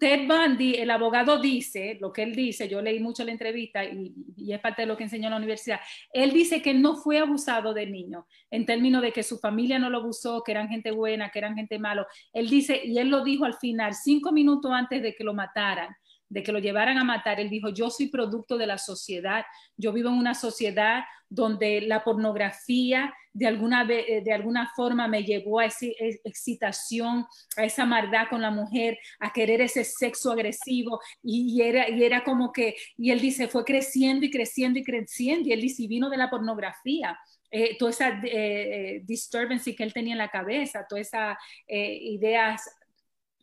Ted 0.01 0.27
Bundy, 0.27 0.77
el 0.77 0.91
abogado 0.91 1.39
dice, 1.39 1.99
lo 2.01 2.11
que 2.11 2.23
él 2.23 2.35
dice, 2.35 2.67
yo 2.67 2.81
leí 2.81 3.01
mucho 3.01 3.23
la 3.23 3.33
entrevista 3.33 3.85
y, 3.85 4.15
y, 4.35 4.51
es 4.51 4.59
parte 4.59 4.83
de 4.83 4.87
lo 4.87 4.97
que 4.97 5.05
enseñó 5.05 5.27
en 5.27 5.33
la 5.33 5.37
universidad, 5.37 5.79
él 6.11 6.33
dice 6.33 6.63
que 6.63 6.73
no 6.73 6.97
fue 6.97 7.19
abusado 7.19 7.75
de 7.75 7.85
niño, 7.85 8.27
en 8.51 8.65
términos 8.65 9.03
de 9.03 9.13
que 9.13 9.23
su 9.23 9.39
familia 9.39 9.79
no 9.79 9.91
lo 9.91 9.99
abusó, 9.99 10.43
que 10.43 10.53
eran 10.53 10.69
gente 10.71 10.91
buena, 10.91 11.29
que 11.29 11.41
eran 11.41 11.55
gente 11.55 11.79
malo. 11.79 12.07
Él 12.33 12.49
dice, 12.49 12.81
y 12.83 12.97
él 12.97 13.11
lo 13.11 13.23
dijo 13.23 13.45
al 13.45 13.59
final, 13.59 13.95
cinco 13.95 14.33
minutos 14.33 14.73
antes 14.73 15.03
de 15.03 15.15
que 15.15 15.23
lo 15.23 15.35
mataran, 15.35 15.95
de 16.31 16.43
que 16.43 16.53
lo 16.53 16.61
llevaran 16.61 16.97
a 16.97 17.05
matar, 17.05 17.41
él 17.41 17.51
dijo, 17.51 17.69
yo 17.69 17.91
soy 17.91 18.09
producto 18.09 18.57
de 18.57 18.67
la 18.67 18.79
sociedad, 18.79 19.45
yo 19.77 19.93
vivo 19.93 20.09
en 20.09 20.15
una 20.15 20.35
sociedad 20.35 21.03
donde 21.29 21.83
la 21.83 22.03
pornografía 22.03 23.13
de 23.33 23.47
alguna, 23.47 23.87
eh, 23.89 24.23
de 24.25 24.33
alguna 24.33 24.73
forma 24.75 25.07
me 25.07 25.23
llevó 25.23 25.61
a 25.61 25.67
esa 25.67 25.87
excitación, 26.25 27.27
a 27.57 27.65
esa 27.65 27.85
maldad 27.85 28.29
con 28.29 28.43
la 28.43 28.51
mujer, 28.51 28.99
a 29.19 29.33
querer 29.33 29.61
ese 29.61 29.85
sexo 29.85 30.33
agresivo 30.33 31.01
y, 31.23 31.61
era, 31.63 31.89
y 31.89 32.03
era 32.03 32.25
como 32.25 32.53
que, 32.53 32.77
y 32.97 33.11
él 33.11 33.21
dice, 33.21 33.49
fue 33.49 33.65
creciendo 33.65 34.25
y 34.27 34.31
creciendo 34.31 34.79
y 34.79 34.85
creciendo 34.85 35.49
y 35.49 35.53
él 35.53 35.61
dice, 35.61 35.87
vino 35.87 36.11
de 36.11 36.17
la 36.17 36.31
pornografía. 36.31 37.19
Eh, 37.53 37.77
toda 37.77 37.91
esa 37.91 38.09
eh, 38.11 38.21
eh 38.25 39.01
disturbance 39.05 39.75
que 39.75 39.83
él 39.83 39.93
tenía 39.93 40.13
en 40.13 40.19
la 40.19 40.29
cabeza, 40.29 40.87
todas 40.89 41.09
esas 41.09 41.37
ideas 41.67 42.63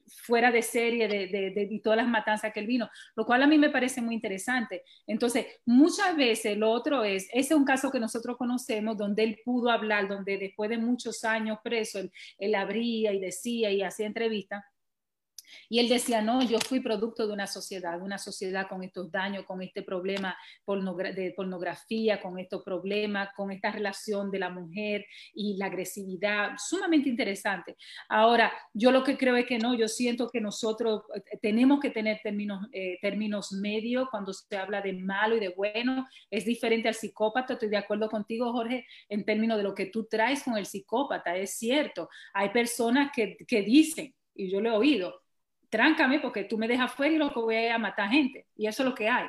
fuera 0.07 0.51
de 0.51 0.61
serie 0.61 1.07
de, 1.07 1.27
de, 1.27 1.51
de, 1.51 1.81
todas 1.83 1.97
las 1.97 2.07
matanzas 2.07 2.53
que 2.53 2.59
él 2.59 2.67
vino, 2.67 2.89
lo 3.15 3.25
cual 3.25 3.43
a 3.43 3.47
mí 3.47 3.57
me 3.57 3.69
parece 3.69 4.01
muy 4.01 4.15
interesante. 4.15 4.83
Entonces, 5.05 5.45
muchas 5.65 6.15
veces 6.15 6.57
lo 6.57 6.71
otro 6.71 7.03
es, 7.03 7.25
ese 7.33 7.53
es 7.53 7.59
un 7.59 7.65
caso 7.65 7.91
que 7.91 7.99
nosotros 7.99 8.37
conocemos 8.37 8.97
donde 8.97 9.23
él 9.23 9.39
pudo 9.43 9.69
hablar, 9.69 10.07
donde 10.07 10.37
después 10.37 10.69
de 10.69 10.77
muchos 10.77 11.23
años 11.23 11.59
preso, 11.63 11.99
él, 11.99 12.11
él 12.37 12.55
abría 12.55 13.13
y 13.13 13.19
decía 13.19 13.71
y 13.71 13.81
hacía 13.81 14.07
entrevistas 14.07 14.63
y 15.69 15.79
él 15.79 15.89
decía, 15.89 16.21
no, 16.21 16.41
yo 16.43 16.59
fui 16.59 16.79
producto 16.79 17.27
de 17.27 17.33
una 17.33 17.47
sociedad, 17.47 18.01
una 18.01 18.17
sociedad 18.17 18.67
con 18.67 18.83
estos 18.83 19.11
daños, 19.11 19.45
con 19.45 19.61
este 19.61 19.83
problema 19.83 20.37
de 20.65 21.33
pornografía, 21.35 22.21
con 22.21 22.39
estos 22.39 22.63
problemas, 22.63 23.29
con 23.35 23.51
esta 23.51 23.71
relación 23.71 24.31
de 24.31 24.39
la 24.39 24.49
mujer 24.49 25.05
y 25.33 25.57
la 25.57 25.67
agresividad, 25.67 26.51
sumamente 26.57 27.09
interesante. 27.09 27.75
Ahora, 28.09 28.51
yo 28.73 28.91
lo 28.91 29.03
que 29.03 29.17
creo 29.17 29.35
es 29.35 29.45
que 29.45 29.59
no, 29.59 29.75
yo 29.75 29.87
siento 29.87 30.29
que 30.29 30.41
nosotros 30.41 31.03
eh, 31.15 31.37
tenemos 31.41 31.79
que 31.79 31.89
tener 31.89 32.19
términos, 32.23 32.65
eh, 32.71 32.97
términos 33.01 33.51
medios. 33.51 34.07
Cuando 34.09 34.33
se 34.33 34.57
habla 34.57 34.81
de 34.81 34.93
malo 34.93 35.37
y 35.37 35.39
de 35.39 35.49
bueno, 35.49 36.07
es 36.29 36.45
diferente 36.45 36.87
al 36.87 36.95
psicópata, 36.95 37.53
estoy 37.53 37.69
de 37.69 37.77
acuerdo 37.77 38.09
contigo, 38.09 38.51
Jorge, 38.51 38.85
en 39.09 39.25
términos 39.25 39.57
de 39.57 39.63
lo 39.63 39.73
que 39.73 39.87
tú 39.87 40.05
traes 40.05 40.43
con 40.43 40.57
el 40.57 40.65
psicópata, 40.65 41.35
es 41.35 41.57
cierto, 41.57 42.09
hay 42.33 42.49
personas 42.49 43.11
que, 43.13 43.37
que 43.47 43.61
dicen, 43.61 44.13
y 44.35 44.49
yo 44.49 44.61
lo 44.61 44.69
he 44.69 44.73
oído, 44.73 45.21
tráncame 45.69 46.19
porque 46.19 46.45
tú 46.45 46.57
me 46.57 46.67
dejas 46.67 46.91
fuera 46.93 47.13
y 47.13 47.17
lo 47.17 47.33
que 47.33 47.39
voy 47.39 47.67
a 47.67 47.77
matar 47.77 48.09
gente. 48.09 48.47
Y 48.55 48.67
eso 48.67 48.83
es 48.83 48.89
lo 48.89 48.95
que 48.95 49.09
hay. 49.09 49.27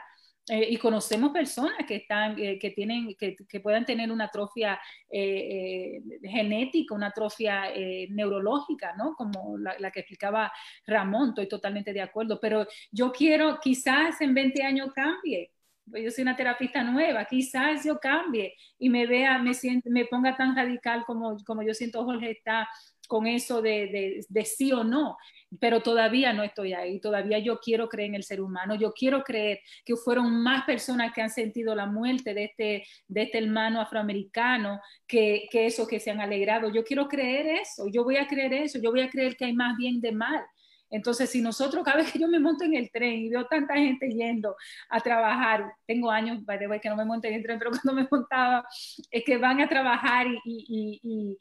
Eh, 0.51 0.66
y 0.70 0.76
conocemos 0.78 1.30
personas 1.30 1.76
que 1.86 1.97
están, 1.97 2.39
eh, 2.39 2.59
que 2.59 2.70
tienen, 2.70 3.14
que, 3.18 3.36
que, 3.36 3.61
puedan 3.61 3.84
tener 3.84 4.11
una 4.11 4.24
atrofia 4.24 4.80
eh, 5.11 6.01
genética, 6.22 6.95
una 6.95 7.09
atrofia 7.09 7.64
neurológica, 8.09 8.95
¿no? 8.97 9.14
Como 9.14 9.59
la, 9.59 9.78
la, 9.78 9.91
que 9.91 10.01
explicaba 10.01 10.51
Ramón, 10.86 11.30
estoy 11.30 11.49
totalmente 11.49 11.93
de 11.93 12.01
acuerdo. 12.01 12.39
Pero 12.41 12.66
yo 12.91 13.12
quiero, 13.12 13.59
quizás 13.61 14.20
en 14.20 14.34
20 14.34 14.62
años 14.62 14.93
cambie. 14.95 15.53
Yo 15.86 16.11
soy 16.11 16.22
una 16.22 16.36
terapista 16.36 16.82
nueva, 16.82 17.24
quizás 17.24 17.84
yo 17.84 17.99
cambie 17.99 18.55
y 18.78 18.91
me 18.91 19.07
vea, 19.07 19.39
me, 19.39 19.55
siente, 19.55 19.89
me 19.91 20.05
ponga 20.05 20.36
tan 20.36 20.55
radical 20.55 21.05
como, 21.07 21.36
como 21.47 21.62
yo 21.62 21.72
siento 21.72 22.05
Jorge 22.05 22.30
está 22.32 22.68
con 23.09 23.27
eso 23.27 23.61
de, 23.61 23.89
de, 23.89 24.27
de 24.29 24.45
sí 24.45 24.73
o 24.73 24.85
no 24.85 25.17
pero 25.61 25.81
todavía 25.81 26.33
no 26.33 26.43
estoy 26.43 26.75
ahí, 26.75 27.01
todavía 27.01 27.39
yo 27.39 27.59
quiero 27.59 27.89
creer 27.89 28.11
en 28.11 28.15
el 28.17 28.25
ser 28.25 28.41
humano, 28.41 28.75
yo 28.75 28.93
quiero 28.93 29.23
creer 29.23 29.61
que 29.85 29.97
fueron 29.97 30.43
más 30.43 30.65
personas 30.65 31.13
que 31.13 31.23
han 31.23 31.31
sentido 31.31 31.75
la 31.75 31.87
muerte 31.87 32.35
de 32.35 32.45
este, 32.45 32.85
de 33.07 33.23
este 33.23 33.39
hermano 33.39 33.81
afroamericano 33.81 34.81
que, 35.07 35.49
que 35.51 35.67
eso, 35.67 35.87
que 35.87 36.01
se 36.01 36.11
han 36.11 36.21
alegrado. 36.21 36.71
Yo 36.71 36.85
quiero 36.85 37.09
creer 37.09 37.47
eso, 37.47 37.87
yo 37.91 38.05
voy 38.05 38.17
a 38.17 38.27
creer 38.27 38.53
eso, 38.53 38.79
yo 38.79 38.91
voy 38.91 39.01
a 39.01 39.11
creer 39.11 39.37
que 39.37 39.47
hay 39.47 39.55
más 39.55 39.77
bien 39.77 40.01
de 40.01 40.13
mal. 40.13 40.43
Entonces, 40.91 41.31
si 41.31 41.43
nosotros, 41.43 41.85
cada 41.85 41.99
vez 41.99 42.13
que 42.13 42.19
yo 42.19 42.29
me 42.29 42.41
monto 42.41 42.65
en 42.65 42.75
el 42.75 42.91
tren 42.91 43.13
y 43.17 43.29
veo 43.29 43.47
tanta 43.47 43.75
gente 43.75 44.09
yendo 44.09 44.57
a 44.89 45.01
trabajar, 45.01 45.71
tengo 45.87 46.11
años, 46.11 46.43
by 46.47 46.59
the 46.59 46.81
que 46.81 46.89
no 46.89 46.97
me 46.97 47.05
monté 47.05 47.29
en 47.29 47.35
el 47.35 47.43
tren, 47.43 47.59
pero 47.59 47.71
cuando 47.83 47.93
me 47.93 48.09
montaba, 48.11 48.67
es 49.11 49.25
que 49.25 49.37
van 49.37 49.61
a 49.61 49.69
trabajar 49.69 50.27
y 50.45 51.37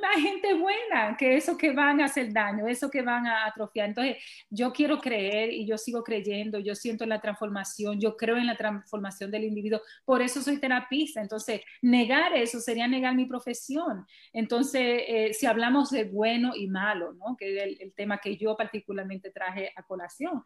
más 0.00 0.16
gente 0.16 0.54
buena 0.54 1.16
que 1.16 1.36
eso 1.36 1.56
que 1.56 1.72
van 1.72 2.00
a 2.00 2.04
hacer 2.04 2.32
daño, 2.32 2.68
eso 2.68 2.90
que 2.90 3.02
van 3.02 3.26
a 3.26 3.46
atrofiar. 3.46 3.88
Entonces, 3.88 4.16
yo 4.48 4.72
quiero 4.72 4.98
creer 4.98 5.52
y 5.52 5.66
yo 5.66 5.76
sigo 5.76 6.02
creyendo, 6.04 6.58
yo 6.58 6.74
siento 6.74 7.04
la 7.06 7.20
transformación, 7.20 8.00
yo 8.00 8.16
creo 8.16 8.36
en 8.36 8.46
la 8.46 8.56
transformación 8.56 9.30
del 9.30 9.44
individuo, 9.44 9.80
por 10.04 10.22
eso 10.22 10.40
soy 10.42 10.58
terapista. 10.58 11.20
Entonces, 11.20 11.62
negar 11.80 12.34
eso 12.36 12.60
sería 12.60 12.86
negar 12.86 13.14
mi 13.14 13.26
profesión. 13.26 14.06
Entonces, 14.32 15.02
eh, 15.08 15.34
si 15.34 15.46
hablamos 15.46 15.90
de 15.90 16.04
bueno 16.04 16.52
y 16.54 16.68
malo, 16.68 17.12
¿no? 17.14 17.36
que 17.36 17.56
es 17.56 17.80
el 17.80 17.92
tema 17.94 18.18
que 18.18 18.36
yo 18.36 18.56
particularmente 18.56 19.30
traje 19.30 19.72
a 19.74 19.82
colación, 19.82 20.42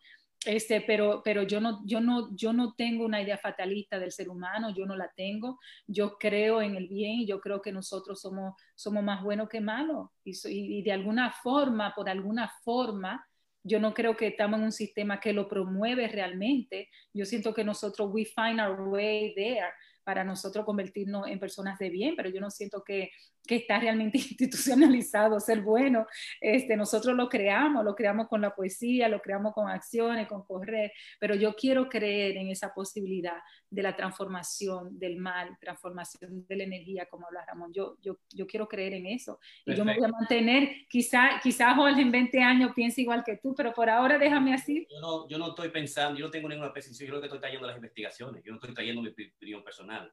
este, 0.46 0.80
pero, 0.80 1.22
pero 1.24 1.42
yo, 1.42 1.60
no, 1.60 1.82
yo, 1.84 2.00
no, 2.00 2.34
yo 2.36 2.52
no 2.52 2.74
tengo 2.74 3.04
una 3.04 3.20
idea 3.20 3.36
fatalista 3.36 3.98
del 3.98 4.12
ser 4.12 4.28
humano, 4.28 4.70
yo 4.70 4.86
no 4.86 4.96
la 4.96 5.10
tengo. 5.16 5.58
Yo 5.86 6.16
creo 6.18 6.62
en 6.62 6.76
el 6.76 6.86
bien 6.88 7.20
y 7.20 7.26
yo 7.26 7.40
creo 7.40 7.60
que 7.60 7.72
nosotros 7.72 8.20
somos, 8.20 8.54
somos 8.74 9.02
más 9.02 9.22
buenos 9.22 9.48
que 9.48 9.60
malos. 9.60 10.08
Y, 10.24 10.34
y, 10.48 10.82
de 10.82 10.92
alguna 10.92 11.32
forma, 11.32 11.92
por 11.94 12.08
alguna 12.08 12.48
forma, 12.62 13.26
yo 13.64 13.80
no 13.80 13.92
creo 13.92 14.16
que 14.16 14.28
estamos 14.28 14.60
en 14.60 14.66
un 14.66 14.72
sistema 14.72 15.18
que 15.18 15.32
lo 15.32 15.48
promueve 15.48 16.06
realmente. 16.06 16.88
Yo 17.12 17.24
siento 17.24 17.52
que 17.52 17.64
nosotros, 17.64 18.08
we 18.12 18.24
find 18.24 18.60
our 18.60 18.88
way 18.88 19.34
there 19.34 19.72
para 20.04 20.22
nosotros 20.22 20.64
convertirnos 20.64 21.26
en 21.26 21.40
personas 21.40 21.76
de 21.80 21.90
bien, 21.90 22.14
pero 22.14 22.28
yo 22.28 22.40
no 22.40 22.48
siento 22.48 22.84
que, 22.84 23.10
que 23.46 23.56
está 23.56 23.78
realmente 23.78 24.18
institucionalizado 24.18 25.38
ser 25.40 25.62
bueno. 25.62 26.06
Este, 26.40 26.76
nosotros 26.76 27.16
lo 27.16 27.28
creamos, 27.28 27.84
lo 27.84 27.94
creamos 27.94 28.28
con 28.28 28.40
la 28.40 28.54
poesía, 28.54 29.08
lo 29.08 29.20
creamos 29.20 29.52
con 29.54 29.68
acciones, 29.68 30.26
con 30.26 30.44
correr, 30.44 30.92
pero 31.18 31.34
yo 31.34 31.54
quiero 31.54 31.88
creer 31.88 32.36
en 32.36 32.48
esa 32.48 32.72
posibilidad 32.74 33.38
de 33.70 33.82
la 33.82 33.96
transformación 33.96 34.98
del 34.98 35.16
mal, 35.16 35.56
transformación 35.60 36.46
de 36.46 36.56
la 36.56 36.64
energía, 36.64 37.06
como 37.06 37.26
habla 37.26 37.44
Ramón. 37.46 37.72
Yo, 37.72 37.96
yo, 38.00 38.18
yo 38.32 38.46
quiero 38.46 38.68
creer 38.68 38.94
en 38.94 39.06
eso. 39.06 39.38
Y 39.64 39.74
yo 39.74 39.84
me 39.84 39.96
voy 39.96 40.04
a 40.04 40.08
mantener, 40.08 40.86
quizás 40.88 41.42
quizá 41.42 41.74
Jorge 41.74 42.00
en 42.00 42.10
20 42.10 42.40
años 42.42 42.72
piense 42.74 43.00
igual 43.00 43.22
que 43.24 43.36
tú, 43.36 43.54
pero 43.54 43.72
por 43.72 43.88
ahora 43.88 44.18
déjame 44.18 44.54
así. 44.54 44.86
Yo 44.90 45.00
no, 45.00 45.28
yo 45.28 45.38
no 45.38 45.48
estoy 45.48 45.68
pensando, 45.68 46.18
yo 46.18 46.26
no 46.26 46.30
tengo 46.30 46.48
ninguna 46.48 46.72
precisión, 46.72 47.06
yo 47.06 47.12
creo 47.12 47.20
que 47.20 47.26
estoy 47.26 47.40
trayendo 47.40 47.66
las 47.66 47.76
investigaciones, 47.76 48.42
yo 48.44 48.52
no 48.52 48.58
estoy 48.58 48.74
trayendo 48.74 49.02
mi 49.02 49.08
opinión 49.08 49.62
personal 49.62 50.12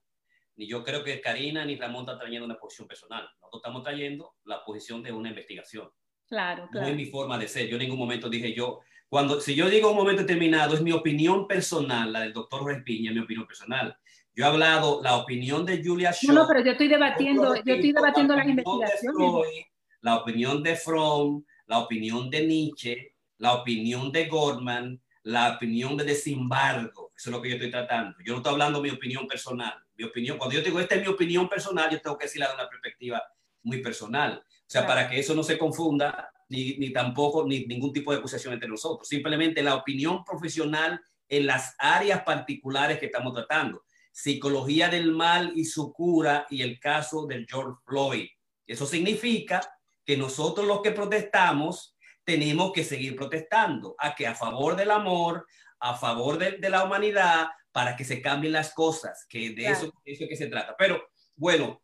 ni 0.56 0.68
yo 0.68 0.84
creo 0.84 1.04
que 1.04 1.20
Karina 1.22 1.66
ni 1.66 1.76
Ramón 1.76 2.02
están 2.02 2.20
trayendo 2.20 2.46
una 2.46 2.58
posición 2.58 2.88
personal. 2.88 3.28
Nosotros 3.42 3.62
estamos 3.62 3.84
trayendo 3.84 4.36
la 4.46 4.64
posición 4.64 5.02
de 5.02 5.12
una 5.12 5.30
investigación. 5.30 5.90
Claro, 6.28 6.68
claro. 6.72 6.88
No 6.88 6.92
es 6.92 6.98
mi 6.98 7.06
forma 7.06 7.38
de 7.38 7.48
ser. 7.48 7.68
Yo 7.68 7.76
en 7.76 7.84
ningún 7.84 8.00
momento 8.00 8.30
dije 8.30 8.54
yo, 8.54 8.80
cuando, 9.10 9.40
si 9.40 9.54
yo 9.54 9.70
digo 9.70 9.92
un 9.92 9.98
momento 9.98 10.24
determinado, 10.24 10.74
es 10.74 10.82
mi 10.82 10.92
opinión 10.92 11.48
personal, 11.48 12.12
la 12.12 12.22
del 12.22 12.34
doctor 12.34 12.66
Respiña, 12.66 13.12
mi 13.12 13.20
opinión 13.20 13.46
personal. 13.46 13.96
Yo 14.36 14.46
he 14.46 14.48
hablado 14.48 15.02
la 15.04 15.18
opinión 15.18 15.66
de 15.66 15.84
Julia 15.84 16.12
Shaw. 16.12 16.34
No, 16.34 16.42
no, 16.42 16.48
pero 16.48 16.64
yo 16.64 16.72
estoy 16.72 16.88
debatiendo, 16.88 17.56
yo 17.56 17.74
estoy 17.74 17.92
debatiendo 17.92 18.34
la 18.34 18.40
las 18.40 18.50
investigaciones. 18.50 19.68
la 20.02 20.16
opinión 20.16 20.64
de 20.64 20.76
Fromm, 20.76 21.46
la 21.68 21.80
opinión 21.80 22.30
de 22.32 22.48
Nietzsche, 22.48 23.16
la 23.38 23.54
opinión 23.54 24.12
de 24.12 24.26
Goldman, 24.26 25.00
la 25.24 25.56
opinión 25.56 25.96
de 25.96 26.06
Desembargo. 26.06 27.12
Eso 27.16 27.30
es 27.30 27.36
lo 27.36 27.42
que 27.42 27.50
yo 27.50 27.56
estoy 27.56 27.70
tratando. 27.70 28.18
Yo 28.26 28.34
no 28.34 28.38
estoy 28.38 28.54
hablando 28.54 28.82
de 28.82 28.90
mi 28.90 28.96
opinión 28.96 29.28
personal. 29.28 29.74
Mi 29.96 30.06
opinión, 30.06 30.38
cuando 30.38 30.56
yo 30.56 30.62
digo 30.62 30.80
esta 30.80 30.96
es 30.96 31.02
mi 31.02 31.08
opinión 31.08 31.48
personal, 31.48 31.90
yo 31.90 32.02
tengo 32.02 32.18
que 32.18 32.26
decirla 32.26 32.50
de 32.50 32.56
una 32.56 32.70
perspectiva 32.70 33.22
muy 33.64 33.82
personal. 33.82 34.44
O 34.46 34.70
sea, 34.74 34.86
para 34.88 35.10
que 35.10 35.20
eso 35.20 35.36
no 35.36 35.44
se 35.44 35.58
confunda, 35.58 36.32
ni, 36.50 36.78
ni 36.78 36.92
tampoco 36.92 37.46
ni 37.46 37.66
ningún 37.66 37.94
tipo 37.94 38.12
de 38.12 38.18
acusación 38.18 38.54
entre 38.54 38.70
nosotros. 38.70 39.08
Simplemente 39.08 39.64
la 39.64 39.76
opinión 39.76 40.24
profesional 40.24 41.00
en 41.28 41.48
las 41.48 41.76
áreas 41.78 42.24
particulares 42.24 43.00
que 43.00 43.08
estamos 43.08 43.34
tratando. 43.34 43.84
Psicología 44.12 44.90
del 44.90 45.12
mal 45.12 45.54
y 45.56 45.66
su 45.66 45.92
cura 45.92 46.46
y 46.50 46.62
el 46.62 46.80
caso 46.80 47.26
del 47.26 47.48
George 47.50 47.80
Floyd. 47.86 48.28
Eso 48.68 48.86
significa 48.86 49.62
que 50.06 50.18
nosotros 50.18 50.68
los 50.68 50.82
que 50.82 50.92
protestamos 50.92 51.98
tenemos 52.24 52.72
que 52.72 52.84
seguir 52.84 53.16
protestando, 53.16 53.96
a 53.98 54.16
que 54.16 54.28
a 54.28 54.36
favor 54.36 54.76
del 54.76 54.92
amor, 54.92 55.46
a 55.80 55.96
favor 55.96 56.38
de, 56.38 56.54
de 56.54 56.70
la 56.70 56.84
humanidad, 56.84 57.48
para 57.74 57.96
que 57.98 58.06
se 58.06 58.22
cambien 58.22 58.54
las 58.54 58.74
cosas, 58.74 59.26
que 59.28 59.50
de 59.50 59.68
eso, 59.68 59.92
de 60.06 60.12
eso 60.14 60.26
que 60.30 60.38
se 60.38 60.48
trata. 60.48 60.76
Pero 60.78 61.04
bueno, 61.36 61.82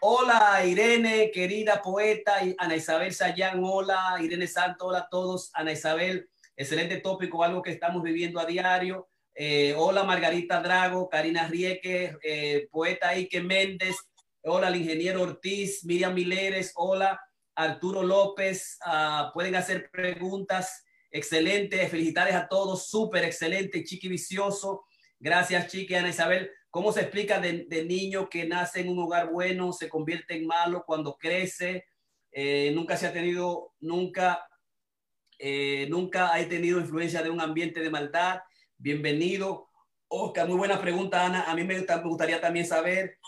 hola 0.00 0.64
Irene, 0.64 1.30
querida 1.30 1.82
poeta, 1.82 2.38
Ana 2.58 2.74
Isabel 2.74 3.12
Sayán, 3.14 3.60
hola 3.62 4.16
Irene 4.20 4.48
Santo, 4.48 4.86
hola 4.86 5.00
a 5.00 5.08
todos, 5.08 5.50
Ana 5.52 5.72
Isabel, 5.72 6.28
excelente 6.56 7.00
tópico, 7.00 7.44
algo 7.44 7.62
que 7.62 7.70
estamos 7.70 8.02
viviendo 8.02 8.40
a 8.40 8.46
diario. 8.46 9.08
Eh, 9.34 9.74
hola 9.76 10.02
Margarita 10.02 10.62
Drago, 10.62 11.10
Karina 11.10 11.46
Rieke, 11.46 12.16
eh, 12.22 12.66
poeta 12.72 13.14
Ike 13.14 13.42
Méndez, 13.42 13.96
hola 14.42 14.68
el 14.68 14.76
ingeniero 14.76 15.20
Ortiz, 15.20 15.84
Miriam 15.84 16.14
Mileres, 16.14 16.72
hola 16.76 17.20
Arturo 17.54 18.02
López, 18.02 18.78
uh, 18.86 19.32
pueden 19.34 19.54
hacer 19.54 19.90
preguntas 19.90 20.84
excelente. 21.10 21.86
Felicidades 21.88 22.34
a 22.34 22.48
todos, 22.48 22.88
súper 22.88 23.24
excelente, 23.24 23.84
Chiqui 23.84 24.08
Vicioso. 24.08 24.85
Gracias, 25.18 25.68
Chiqui, 25.68 25.94
Ana 25.94 26.10
Isabel. 26.10 26.50
¿Cómo 26.70 26.92
se 26.92 27.00
explica 27.00 27.40
de, 27.40 27.84
niño 27.86 28.28
que 28.28 28.44
nace 28.46 28.80
en 28.80 28.90
un 28.90 28.98
hogar 28.98 29.30
bueno, 29.30 29.72
se 29.72 29.88
convierte 29.88 30.36
en 30.36 30.46
malo 30.46 30.84
cuando 30.86 31.16
crece? 31.16 31.86
Eh, 32.30 32.70
nunca 32.74 32.98
se 32.98 33.06
ha 33.06 33.12
tenido, 33.14 33.72
nunca, 33.80 34.46
eh, 35.38 35.86
nunca 35.88 36.34
ha 36.34 36.48
tenido 36.48 36.78
influencia 36.78 37.22
de 37.22 37.30
un 37.30 37.40
ambiente 37.40 37.80
de 37.80 37.88
maldad. 37.88 38.40
Bienvenido. 38.76 39.70
Oscar, 40.08 40.46
muy 40.46 40.58
buena 40.58 40.78
pregunta, 40.78 41.24
Ana. 41.24 41.50
A 41.50 41.54
mí 41.54 41.64
me, 41.64 41.80
gustaría 42.04 42.42
también 42.42 42.66
saber, 42.66 43.18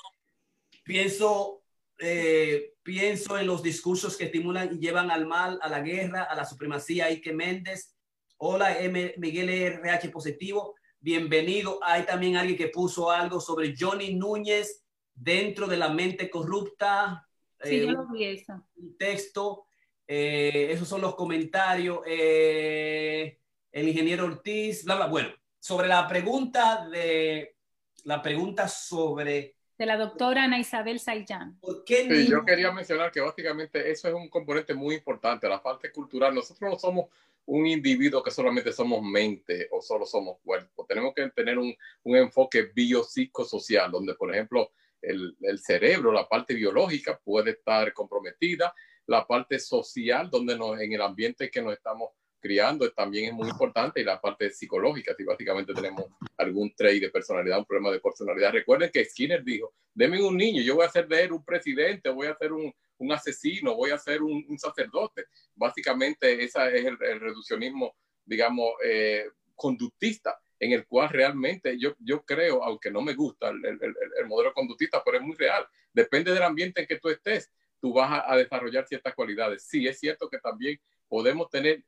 pienso, 0.84 1.62
eh, 1.98 2.74
pienso 2.82 3.38
en 3.38 3.46
los 3.46 3.62
discursos 3.62 4.14
que 4.18 4.26
estimulan 4.26 4.74
y 4.74 4.78
llevan 4.78 5.10
al 5.10 5.26
mal, 5.26 5.58
a 5.62 5.70
la 5.70 5.80
guerra, 5.80 6.24
a 6.24 6.36
la 6.36 6.44
supremacía. 6.44 7.06
Ike 7.06 7.32
Méndez. 7.32 7.96
Hola, 8.36 8.78
M. 8.78 9.14
Miguel 9.16 9.48
RH 9.48 10.10
positivo. 10.10 10.74
Bienvenido. 11.10 11.78
Hay 11.82 12.02
también 12.02 12.36
alguien 12.36 12.58
que 12.58 12.68
puso 12.68 13.10
algo 13.10 13.40
sobre 13.40 13.74
Johnny 13.74 14.12
Núñez 14.12 14.84
dentro 15.14 15.66
de 15.66 15.78
la 15.78 15.88
mente 15.88 16.28
corrupta. 16.28 17.26
Sí, 17.62 17.78
yo 17.78 17.88
eh, 17.88 17.92
lo 17.92 18.08
vi 18.08 18.24
eso. 18.24 18.62
Un 18.76 18.94
texto. 18.98 19.64
Eh, 20.06 20.68
esos 20.70 20.86
son 20.86 21.00
los 21.00 21.14
comentarios. 21.14 22.00
el 22.06 23.38
ingeniero 23.72 24.26
Ortiz, 24.26 24.84
bla, 24.84 24.96
bla. 24.96 25.06
Bueno, 25.06 25.30
sobre 25.58 25.88
la 25.88 26.06
pregunta 26.06 26.86
de 26.90 27.56
la 28.04 28.20
pregunta 28.20 28.68
sobre 28.68 29.56
de 29.78 29.86
la 29.86 29.96
doctora 29.96 30.44
Ana 30.44 30.58
Isabel 30.58 30.98
Sayán. 30.98 31.58
sí, 31.86 32.26
yo 32.28 32.44
quería 32.44 32.72
mencionar 32.72 33.12
que 33.12 33.20
básicamente 33.20 33.90
eso 33.90 34.08
es 34.08 34.14
un 34.14 34.28
componente 34.28 34.74
muy 34.74 34.96
importante, 34.96 35.48
la 35.48 35.62
parte 35.62 35.92
cultural. 35.92 36.34
Nosotros 36.34 36.68
no 36.68 36.78
somos 36.78 37.06
un 37.46 37.66
individuo 37.66 38.22
que 38.22 38.32
solamente 38.32 38.72
somos 38.72 39.00
mente 39.02 39.68
o 39.70 39.80
solo 39.80 40.04
somos 40.04 40.38
cuerpo. 40.42 40.84
Tenemos 40.86 41.14
que 41.14 41.30
tener 41.30 41.58
un, 41.58 41.72
un 42.02 42.16
enfoque 42.16 42.62
biopsicosocial, 42.74 43.90
donde, 43.90 44.14
por 44.14 44.34
ejemplo, 44.34 44.72
el, 45.00 45.36
el, 45.42 45.60
cerebro, 45.60 46.10
la 46.10 46.28
parte 46.28 46.54
biológica 46.54 47.18
puede 47.24 47.52
estar 47.52 47.92
comprometida, 47.92 48.74
la 49.06 49.26
parte 49.26 49.60
social, 49.60 50.28
donde 50.28 50.58
nos, 50.58 50.80
en 50.80 50.92
el 50.92 51.00
ambiente 51.00 51.50
que 51.50 51.62
nos 51.62 51.72
estamos 51.72 52.10
criando 52.40 52.90
también 52.92 53.26
es 53.26 53.32
muy 53.32 53.48
importante 53.48 54.00
y 54.00 54.04
la 54.04 54.20
parte 54.20 54.50
psicológica, 54.50 55.14
si 55.14 55.24
básicamente 55.24 55.74
tenemos 55.74 56.06
algún 56.36 56.74
trait 56.74 57.02
de 57.02 57.10
personalidad, 57.10 57.58
un 57.58 57.64
problema 57.64 57.90
de 57.90 58.00
personalidad. 58.00 58.52
Recuerden 58.52 58.90
que 58.92 59.04
Skinner 59.04 59.42
dijo, 59.42 59.74
denme 59.94 60.22
un 60.22 60.36
niño, 60.36 60.62
yo 60.62 60.76
voy 60.76 60.84
a 60.84 60.88
hacer 60.88 61.08
de 61.08 61.24
él 61.24 61.32
un 61.32 61.44
presidente, 61.44 62.08
voy 62.08 62.28
a 62.28 62.32
hacer 62.32 62.52
un, 62.52 62.72
un 62.98 63.12
asesino, 63.12 63.74
voy 63.74 63.90
a 63.90 63.98
ser 63.98 64.22
un, 64.22 64.58
sacerdote. 64.58 65.26
Básicamente 65.54 66.44
ese 66.44 66.78
es 66.78 66.84
el, 66.84 66.98
reduccionismo, 66.98 67.96
digamos, 68.24 68.72
eh, 68.84 69.26
conductista, 69.54 70.38
en 70.60 70.72
el 70.72 70.86
cual 70.86 71.08
realmente 71.08 71.78
yo, 71.78 71.94
yo 71.98 72.24
creo, 72.24 72.62
aunque 72.64 72.90
no 72.90 73.00
me 73.00 73.14
gusta 73.14 73.48
el, 73.48 74.26
modelo 74.26 74.52
conductista, 74.52 75.02
pero 75.04 75.18
es 75.18 75.22
muy 75.22 75.36
real. 75.36 75.66
Depende 75.92 76.32
del 76.32 76.42
ambiente 76.42 76.80
en 76.80 76.86
que 76.86 76.98
tú 76.98 77.08
estés, 77.08 77.50
tú 77.80 77.92
vas 77.92 78.10
a, 78.10 78.32
a 78.32 78.36
desarrollar 78.36 78.86
ciertas 78.86 79.14
cualidades. 79.14 79.64
Sí, 79.64 79.86
es 79.86 79.98
cierto 79.98 80.28
que 80.28 80.38
también 80.38 80.80
podemos 81.08 81.48
tener 81.50 81.82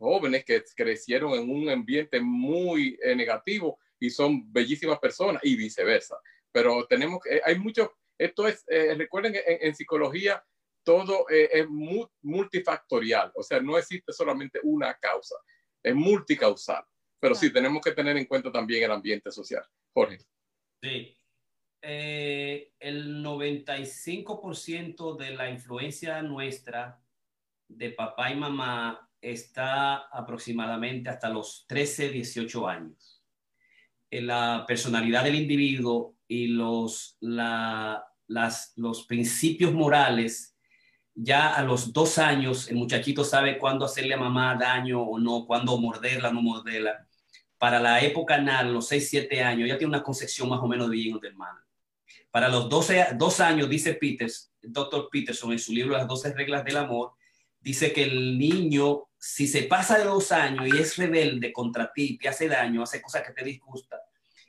jóvenes 0.00 0.44
que 0.46 0.64
crecieron 0.74 1.34
en 1.34 1.50
un 1.50 1.68
ambiente 1.68 2.20
muy 2.20 2.98
eh, 3.02 3.14
negativo 3.14 3.78
y 3.98 4.08
son 4.08 4.50
bellísimas 4.50 4.98
personas 4.98 5.42
y 5.44 5.56
viceversa. 5.56 6.16
Pero 6.50 6.86
tenemos, 6.86 7.20
que, 7.22 7.40
hay 7.44 7.58
mucho, 7.58 7.92
esto 8.18 8.48
es, 8.48 8.64
eh, 8.68 8.94
recuerden 8.94 9.34
que 9.34 9.42
en, 9.46 9.74
psicología 9.74 10.42
todo 10.82 11.28
eh, 11.28 11.50
es 11.52 11.66
multifactorial, 11.68 13.30
o 13.34 13.42
sea, 13.42 13.60
no 13.60 13.76
existe 13.76 14.10
solamente 14.12 14.58
una 14.62 14.94
causa, 14.94 15.36
es 15.82 15.94
multicausal. 15.94 16.82
Pero 17.20 17.34
sí, 17.34 17.52
tenemos 17.52 17.82
que 17.82 17.92
tener 17.92 18.16
en 18.16 18.24
cuenta 18.24 18.50
también 18.50 18.82
el 18.82 18.92
ambiente 18.92 19.30
social. 19.30 19.62
Jorge. 19.92 20.18
Sí. 20.82 21.14
el 21.82 23.22
95% 23.22 25.18
de 25.18 25.30
la 25.32 25.50
influencia 25.50 26.22
nuestra 26.22 27.02
de 27.68 27.90
papá 27.90 28.30
y 28.30 28.36
mamá 28.36 29.09
está 29.20 29.96
aproximadamente 30.12 31.10
hasta 31.10 31.28
los 31.28 31.64
13, 31.68 32.10
18 32.10 32.68
años. 32.68 33.22
En 34.10 34.26
la 34.26 34.64
personalidad 34.66 35.24
del 35.24 35.36
individuo 35.36 36.16
y 36.26 36.48
los, 36.48 37.16
las, 37.20 38.72
los 38.76 39.06
principios 39.06 39.72
morales, 39.72 40.56
ya 41.14 41.54
a 41.54 41.62
los 41.62 41.92
dos 41.92 42.18
años 42.18 42.68
el 42.68 42.76
muchachito 42.76 43.24
sabe 43.24 43.58
cuándo 43.58 43.84
hacerle 43.84 44.14
a 44.14 44.18
mamá 44.18 44.56
daño 44.56 45.02
o 45.02 45.18
no, 45.18 45.46
cuándo 45.46 45.78
morderla 45.78 46.30
o 46.30 46.32
no 46.32 46.42
morderla. 46.42 47.06
Para 47.58 47.78
la 47.78 48.00
época 48.00 48.36
anal, 48.36 48.72
los 48.72 48.88
6, 48.88 49.10
7 49.10 49.42
años, 49.42 49.68
ya 49.68 49.76
tiene 49.76 49.94
una 49.94 50.02
concepción 50.02 50.48
más 50.48 50.60
o 50.60 50.66
menos 50.66 50.88
de 50.88 50.96
bien 50.96 51.16
o 51.16 51.18
del 51.18 51.34
mal. 51.34 51.54
Para 52.30 52.48
los 52.48 52.68
12, 52.68 53.08
dos 53.16 53.40
años, 53.40 53.68
dice 53.68 53.94
Peters, 53.94 54.52
doctor 54.62 55.08
Peterson 55.10 55.52
en 55.52 55.58
su 55.58 55.72
libro 55.72 55.96
Las 55.96 56.06
12 56.06 56.32
reglas 56.32 56.64
del 56.64 56.78
amor, 56.78 57.12
dice 57.60 57.92
que 57.92 58.04
el 58.04 58.38
niño 58.38 59.09
si 59.22 59.46
se 59.46 59.64
pasa 59.64 59.98
de 59.98 60.04
dos 60.04 60.32
años 60.32 60.66
y 60.66 60.78
es 60.78 60.96
rebelde 60.96 61.52
contra 61.52 61.92
ti, 61.92 62.16
te 62.16 62.26
hace 62.26 62.48
daño, 62.48 62.82
hace 62.82 63.02
cosas 63.02 63.22
que 63.22 63.34
te 63.34 63.44
disgustan, 63.44 64.00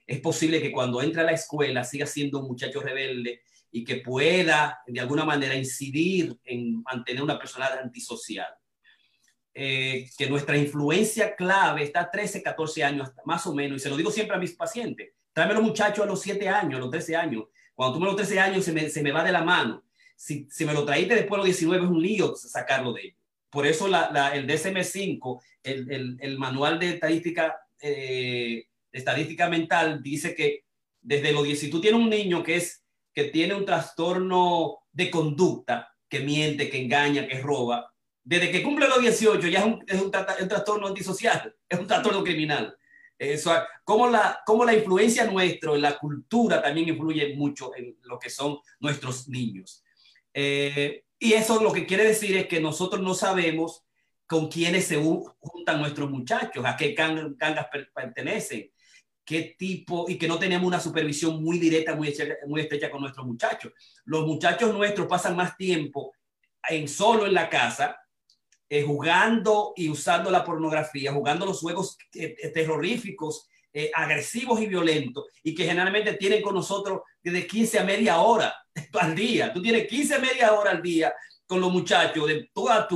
es 0.08 0.22
posible 0.22 0.62
que 0.62 0.72
cuando 0.72 1.02
entre 1.02 1.22
a 1.22 1.26
la 1.26 1.34
escuela 1.34 1.84
siga 1.84 2.06
siendo 2.06 2.40
un 2.40 2.48
muchacho 2.48 2.80
rebelde 2.80 3.42
y 3.70 3.84
que 3.84 3.98
pueda 3.98 4.82
de 4.88 5.00
alguna 5.02 5.26
manera 5.26 5.56
incidir 5.56 6.38
en 6.46 6.82
mantener 6.84 7.22
una 7.22 7.38
persona 7.38 7.68
antisocial. 7.68 8.48
Eh, 9.54 10.10
que 10.18 10.30
nuestra 10.30 10.58
influencia 10.58 11.36
clave 11.36 11.84
está 11.84 12.02
a 12.02 12.12
13, 12.12 12.42
14 12.42 12.84
años, 12.86 13.10
más 13.26 13.46
o 13.48 13.54
menos, 13.54 13.76
y 13.76 13.80
se 13.84 13.90
lo 13.90 13.98
digo 13.98 14.10
siempre 14.10 14.38
a 14.38 14.40
mis 14.40 14.54
pacientes, 14.54 15.10
tráeme 15.34 15.56
los 15.56 15.64
muchachos 15.64 16.06
a 16.06 16.08
los 16.08 16.22
7 16.22 16.48
años, 16.48 16.76
a 16.76 16.80
los 16.80 16.90
13 16.90 17.18
años, 17.18 17.44
cuando 17.76 17.96
tú 17.96 18.00
me 18.00 18.06
los 18.06 18.16
13 18.16 18.40
años 18.40 18.64
se 18.64 18.72
me, 18.72 18.90
se 18.90 19.04
me 19.04 19.12
va 19.12 19.26
de 19.26 19.34
la 19.34 19.44
mano, 19.44 19.84
si, 20.16 20.48
si 20.50 20.64
me 20.64 20.74
lo 20.74 20.86
traíste 20.86 21.16
después 21.16 21.32
de 21.32 21.38
los 21.38 21.46
19 21.48 21.84
es 21.84 21.92
un 21.92 22.02
lío 22.02 22.34
sacarlo 22.36 22.94
de 22.94 23.02
ellos. 23.02 23.21
Por 23.52 23.68
eso 23.68 23.88
el 23.88 24.48
DSM-5, 24.48 25.42
el, 25.64 26.38
manual 26.40 26.80
de 26.80 26.92
estadística, 26.92 27.60
eh, 27.82 28.66
mental, 29.50 30.02
dice 30.02 30.34
que 30.34 30.64
desde 31.02 31.34
los 31.34 31.44
10, 31.44 31.60
si 31.60 31.70
tú 31.70 31.82
tienes 31.82 32.00
un 32.00 32.10
niño 32.10 32.44
que, 32.44 32.64
tiene 33.34 33.54
un 33.54 33.66
trastorno 33.66 34.80
de 34.92 35.12
conducta, 35.12 35.94
que 36.08 36.22
miente, 36.22 36.70
que 36.70 36.82
engaña, 36.82 37.28
que 37.28 37.42
roba, 37.42 37.94
desde 38.24 38.52
que 38.52 38.64
cumple 38.64 38.88
los 38.88 39.02
18 39.02 39.48
ya 39.48 39.60
es 39.86 40.02
un, 40.02 40.12
trastorno 40.12 40.88
antisocial, 40.88 41.54
es 41.70 41.80
un 41.80 41.88
trastorno 41.88 42.24
criminal. 42.24 42.78
Eso, 43.18 43.54
como 43.84 44.08
la, 44.08 44.40
como 44.46 44.64
la 44.64 44.74
influencia 44.74 45.30
nuestra, 45.30 45.76
la 45.78 45.98
cultura 45.98 46.62
también 46.62 46.90
influye 46.90 47.36
mucho 47.36 47.76
en 47.76 47.98
lo 48.04 48.18
que 48.18 48.30
son 48.30 48.58
nuestros 48.80 49.28
niños. 49.28 49.84
Eh, 50.34 51.04
y 51.24 51.34
eso 51.34 51.62
lo 51.62 51.72
que 51.72 51.86
quiere 51.86 52.04
decir 52.04 52.36
es 52.36 52.48
que 52.48 52.60
nosotros 52.60 53.00
no 53.04 53.14
sabemos 53.14 53.86
con 54.26 54.48
quiénes 54.48 54.86
se 54.86 54.96
juntan 55.40 55.80
nuestros 55.80 56.10
muchachos, 56.10 56.66
a 56.66 56.76
qué 56.76 56.94
gangas 56.94 57.68
pertenecen, 57.94 58.72
qué 59.24 59.56
tipo, 59.56 60.10
y 60.10 60.18
que 60.18 60.28
no 60.28 60.40
tenemos 60.40 60.66
una 60.66 60.80
supervisión 60.80 61.44
muy 61.44 61.60
directa, 61.60 61.96
muy 61.96 62.08
estrecha, 62.08 62.38
muy 62.48 62.62
estrecha 62.62 62.90
con 62.90 63.02
nuestros 63.02 63.28
muchachos. 63.28 63.72
Los 64.04 64.26
muchachos 64.26 64.74
nuestros 64.74 65.08
pasan 65.08 65.36
más 65.36 65.56
tiempo 65.56 66.12
en 66.68 66.88
solo 66.88 67.28
en 67.28 67.36
la 67.36 67.52
casa, 67.52 68.00
eh, 68.68 68.82
jugando 68.82 69.74
y 69.76 69.90
usando 69.90 70.32
la 70.32 70.44
pornografía, 70.44 71.14
jugando 71.14 71.46
los 71.46 71.60
juegos 71.60 72.00
eh, 72.16 72.36
eh, 73.74 73.90
agresivos 73.94 74.60
y 74.62 74.68
violentos, 74.68 75.28
y 75.44 75.56
que 75.56 75.66
generalmente 75.66 76.14
tienen 76.16 76.42
con 76.42 76.56
nosotros 76.56 77.02
desde 77.24 77.48
15 77.48 77.80
a 77.80 77.84
media 77.86 78.20
hora 78.20 78.54
al 79.00 79.16
día. 79.16 79.54
Tú 79.54 79.62
tienes 79.62 79.88
15 79.88 80.20
media 80.20 80.54
hora 80.54 80.72
al 80.72 80.82
día 80.82 81.14
con 81.48 81.62
los 81.62 81.72
muchachos 81.72 82.28
de 82.28 82.50
tú 82.54 82.70
a 82.70 82.88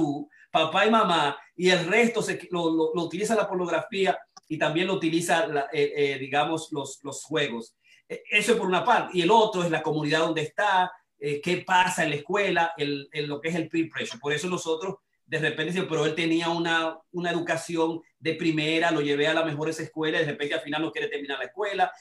papá 0.51 0.85
y 0.85 0.91
mamá, 0.91 1.37
y 1.55 1.69
el 1.69 1.87
resto 1.87 2.21
se, 2.21 2.47
lo, 2.51 2.91
utiliza 2.93 3.35
la 3.35 3.47
pornografía 3.47 4.17
y 4.49 4.57
también 4.57 4.87
lo 4.87 4.93
utiliza, 4.95 5.47
eh, 5.71 5.93
eh, 5.95 6.17
digamos, 6.19 6.69
los, 6.71 7.23
juegos. 7.23 7.75
E, 8.09 8.23
eso 8.29 8.51
es 8.51 8.57
por 8.57 8.67
una 8.67 8.83
parte. 8.83 9.17
Y 9.17 9.21
el 9.21 9.31
otro 9.31 9.63
es 9.63 9.71
la 9.71 9.81
comunidad 9.81 10.19
donde 10.19 10.41
está, 10.41 10.91
qué 11.17 11.63
pasa 11.65 12.03
en 12.03 12.09
la 12.09 12.17
escuela, 12.17 12.73
el, 12.77 13.09
lo 13.13 13.39
que 13.39 13.47
es 13.47 13.55
el 13.55 13.69
peer 13.69 13.89
pressure. 13.89 14.19
Por 14.19 14.33
eso 14.33 14.47
nosotros 14.47 14.95
de 15.25 15.39
repente, 15.39 15.81
pero 15.83 16.05
él 16.05 16.13
tenía 16.13 16.49
una, 16.49 16.97
una 17.11 17.31
educación 17.31 18.01
de 18.19 18.35
primera, 18.35 18.91
lo 18.91 19.01
llevé 19.01 19.27
a 19.27 19.33
las 19.33 19.45
mejores 19.45 19.79
escuelas, 19.79 20.21
de 20.21 20.31
repente 20.31 20.53
al 20.53 20.61
final 20.61 20.81
no 20.83 20.91
quiere 20.91 21.07
terminar 21.07 21.39
la 21.39 21.45
escuela, 21.45 21.91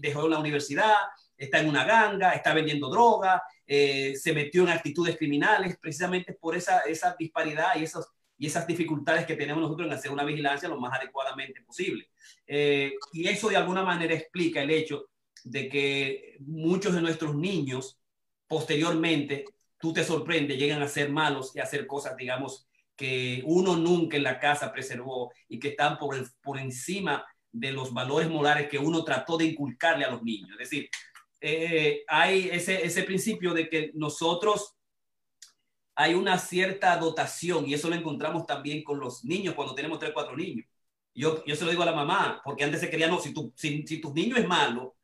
dejó 0.00 0.28
la 0.28 0.38
universidad, 0.38 0.94
está 1.36 1.60
en 1.60 1.68
una 1.68 1.84
ganga, 1.84 2.32
está 2.32 2.52
vendiendo 2.52 2.90
droga, 2.90 3.42
eh, 3.66 4.14
se 4.14 4.34
metió 4.34 4.62
en 4.62 4.68
actitudes 4.70 5.16
criminales, 5.16 5.78
precisamente 5.80 6.34
por 6.34 6.54
esa, 6.54 6.80
esa 6.80 7.16
disparidad 7.18 7.76
y, 7.76 7.84
esos, 7.84 8.06
y 8.36 8.46
esas 8.46 8.66
dificultades 8.66 9.24
que 9.24 9.36
tenemos 9.36 9.62
nosotros 9.62 9.86
en 9.86 9.94
hacer 9.94 10.10
una 10.10 10.24
vigilancia 10.24 10.68
lo 10.68 10.78
más 10.78 10.98
adecuadamente 10.98 11.62
posible. 11.62 12.10
Eh, 12.46 12.92
y 13.12 13.26
eso 13.26 13.48
de 13.48 13.56
alguna 13.56 13.82
manera 13.82 14.14
explica 14.14 14.62
el 14.62 14.70
hecho 14.70 15.06
de 15.44 15.68
que 15.70 16.36
muchos 16.40 16.94
de 16.94 17.00
nuestros 17.00 17.34
niños 17.34 17.98
posteriormente, 18.46 19.44
tú 19.80 19.92
te 19.92 20.04
sorprendes, 20.04 20.58
llegan 20.58 20.82
a 20.82 20.88
ser 20.88 21.10
malos 21.10 21.56
y 21.56 21.58
a 21.58 21.64
hacer 21.64 21.86
cosas, 21.86 22.16
digamos, 22.16 22.68
que 22.94 23.42
uno 23.46 23.76
nunca 23.76 24.18
en 24.18 24.22
la 24.24 24.38
casa 24.38 24.70
preservó 24.70 25.32
y 25.48 25.58
que 25.58 25.68
están 25.68 25.98
por, 25.98 26.14
por 26.42 26.58
encima 26.58 27.24
de 27.50 27.72
los 27.72 27.92
valores 27.92 28.28
morales 28.28 28.68
que 28.68 28.78
uno 28.78 29.02
trató 29.02 29.38
de 29.38 29.46
inculcarle 29.46 30.04
a 30.04 30.10
los 30.10 30.22
niños. 30.22 30.50
Es 30.52 30.70
decir, 30.70 30.90
eh, 31.40 32.04
hay 32.06 32.50
ese, 32.50 32.84
ese 32.84 33.02
principio 33.04 33.54
de 33.54 33.70
que 33.70 33.90
nosotros 33.94 34.76
hay 35.94 36.14
una 36.14 36.38
cierta 36.38 36.96
dotación 36.98 37.66
y 37.66 37.74
eso 37.74 37.88
lo 37.88 37.96
encontramos 37.96 38.46
también 38.46 38.84
con 38.84 39.00
los 39.00 39.24
niños 39.24 39.54
cuando 39.54 39.74
tenemos 39.74 39.98
tres, 39.98 40.12
cuatro 40.12 40.36
niños. 40.36 40.66
Yo, 41.14 41.42
yo 41.46 41.56
se 41.56 41.64
lo 41.64 41.70
digo 41.70 41.82
a 41.82 41.86
la 41.86 41.94
mamá, 41.94 42.40
porque 42.44 42.64
antes 42.64 42.80
se 42.80 42.90
creía, 42.90 43.08
no, 43.08 43.18
si, 43.18 43.32
tu, 43.32 43.52
si, 43.56 43.86
si 43.86 44.00
tu 44.00 44.12
niño 44.12 44.36
es 44.36 44.46
malo, 44.46 44.96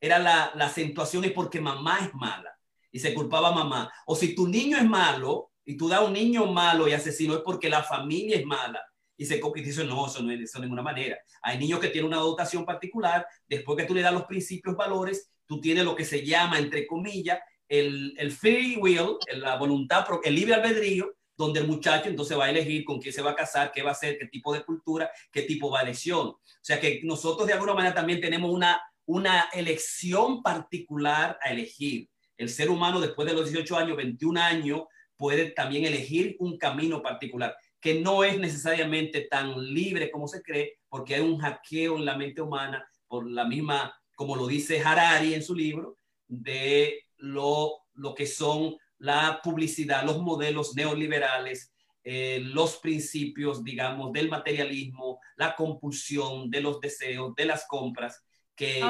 era 0.00 0.18
la, 0.18 0.52
la 0.54 0.66
acentuación 0.66 1.24
es 1.24 1.32
porque 1.32 1.60
mamá 1.60 1.98
es 2.00 2.14
mala 2.14 2.52
y 2.92 3.00
se 3.00 3.14
culpaba 3.14 3.48
a 3.48 3.54
mamá. 3.54 3.92
O 4.06 4.14
si 4.14 4.34
tu 4.34 4.46
niño 4.46 4.76
es 4.76 4.84
malo, 4.84 5.50
y 5.64 5.76
tú 5.76 5.88
das 5.88 6.02
un 6.02 6.12
niño 6.12 6.46
malo 6.46 6.88
y 6.88 6.92
asesino 6.92 7.34
es 7.34 7.40
porque 7.40 7.68
la 7.68 7.82
familia 7.82 8.36
es 8.36 8.44
mala. 8.44 8.80
Y 9.16 9.24
se 9.24 9.40
y 9.54 9.60
dice, 9.60 9.84
no, 9.84 10.06
eso 10.06 10.22
no 10.22 10.32
es 10.32 10.40
eso 10.40 10.58
de 10.58 10.66
ninguna 10.66 10.82
manera. 10.82 11.16
Hay 11.42 11.58
niños 11.58 11.78
que 11.78 11.88
tienen 11.88 12.08
una 12.08 12.18
dotación 12.18 12.64
particular, 12.64 13.26
después 13.46 13.78
que 13.78 13.84
tú 13.84 13.94
le 13.94 14.02
das 14.02 14.12
los 14.12 14.24
principios, 14.24 14.76
valores, 14.76 15.30
tú 15.46 15.60
tienes 15.60 15.84
lo 15.84 15.94
que 15.94 16.04
se 16.04 16.24
llama, 16.24 16.58
entre 16.58 16.86
comillas, 16.86 17.38
el, 17.68 18.14
el 18.18 18.32
free 18.32 18.76
will, 18.76 19.16
la 19.34 19.56
voluntad, 19.56 20.04
el 20.24 20.34
libre 20.34 20.54
albedrío, 20.54 21.12
donde 21.36 21.60
el 21.60 21.66
muchacho 21.66 22.08
entonces 22.08 22.38
va 22.38 22.46
a 22.46 22.50
elegir 22.50 22.84
con 22.84 23.00
quién 23.00 23.14
se 23.14 23.22
va 23.22 23.30
a 23.30 23.36
casar, 23.36 23.72
qué 23.72 23.82
va 23.82 23.90
a 23.90 23.92
hacer, 23.92 24.18
qué 24.18 24.26
tipo 24.26 24.52
de 24.52 24.64
cultura, 24.64 25.10
qué 25.30 25.42
tipo 25.42 25.74
de 25.76 25.82
elección. 25.82 26.28
O 26.28 26.40
sea 26.60 26.80
que 26.80 27.00
nosotros 27.04 27.46
de 27.46 27.54
alguna 27.54 27.74
manera 27.74 27.94
también 27.94 28.20
tenemos 28.20 28.50
una, 28.50 28.80
una 29.06 29.48
elección 29.52 30.42
particular 30.42 31.38
a 31.42 31.50
elegir. 31.50 32.08
El 32.36 32.48
ser 32.48 32.70
humano 32.70 33.00
después 33.00 33.28
de 33.28 33.34
los 33.34 33.50
18 33.50 33.76
años, 33.76 33.96
21 33.96 34.40
años, 34.40 34.82
puede 35.16 35.50
también 35.50 35.84
elegir 35.84 36.36
un 36.40 36.58
camino 36.58 37.02
particular, 37.02 37.56
que 37.80 38.00
no 38.00 38.24
es 38.24 38.38
necesariamente 38.38 39.22
tan 39.30 39.54
libre 39.72 40.10
como 40.10 40.26
se 40.26 40.42
cree, 40.42 40.78
porque 40.88 41.14
hay 41.14 41.20
un 41.20 41.38
hackeo 41.38 41.96
en 41.96 42.04
la 42.04 42.16
mente 42.16 42.40
humana 42.40 42.86
por 43.06 43.28
la 43.28 43.44
misma, 43.44 43.94
como 44.14 44.36
lo 44.36 44.46
dice 44.46 44.80
Harari 44.80 45.34
en 45.34 45.42
su 45.42 45.54
libro, 45.54 45.96
de 46.26 47.06
lo, 47.18 47.82
lo 47.94 48.14
que 48.14 48.26
son 48.26 48.76
la 48.98 49.40
publicidad, 49.42 50.04
los 50.04 50.20
modelos 50.22 50.74
neoliberales, 50.74 51.72
eh, 52.04 52.40
los 52.42 52.78
principios, 52.78 53.62
digamos, 53.62 54.12
del 54.12 54.28
materialismo, 54.28 55.20
la 55.36 55.54
compulsión 55.54 56.50
de 56.50 56.60
los 56.60 56.80
deseos, 56.80 57.34
de 57.34 57.44
las 57.44 57.66
compras, 57.66 58.24
que, 58.56 58.80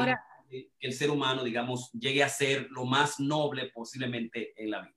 que 0.53 0.71
el 0.81 0.93
ser 0.93 1.11
humano, 1.11 1.43
digamos, 1.43 1.91
llegue 1.93 2.23
a 2.23 2.29
ser 2.29 2.69
lo 2.71 2.85
más 2.85 3.19
noble 3.19 3.71
posiblemente 3.75 4.53
en 4.57 4.71
la 4.71 4.83
vida. 4.83 4.95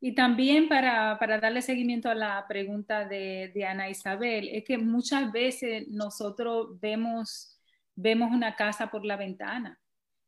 Y 0.00 0.14
también 0.14 0.68
para, 0.68 1.18
para, 1.18 1.38
darle 1.40 1.62
seguimiento 1.62 2.08
a 2.08 2.14
la 2.14 2.44
pregunta 2.48 3.06
de, 3.06 3.50
de, 3.54 3.64
Ana 3.64 3.88
Isabel, 3.88 4.48
es 4.48 4.64
que 4.64 4.78
muchas 4.78 5.32
veces 5.32 5.88
nosotros 5.88 6.78
vemos, 6.80 7.58
vemos 7.94 8.30
una 8.30 8.54
casa 8.56 8.90
por 8.90 9.04
la 9.04 9.16
ventana 9.16 9.80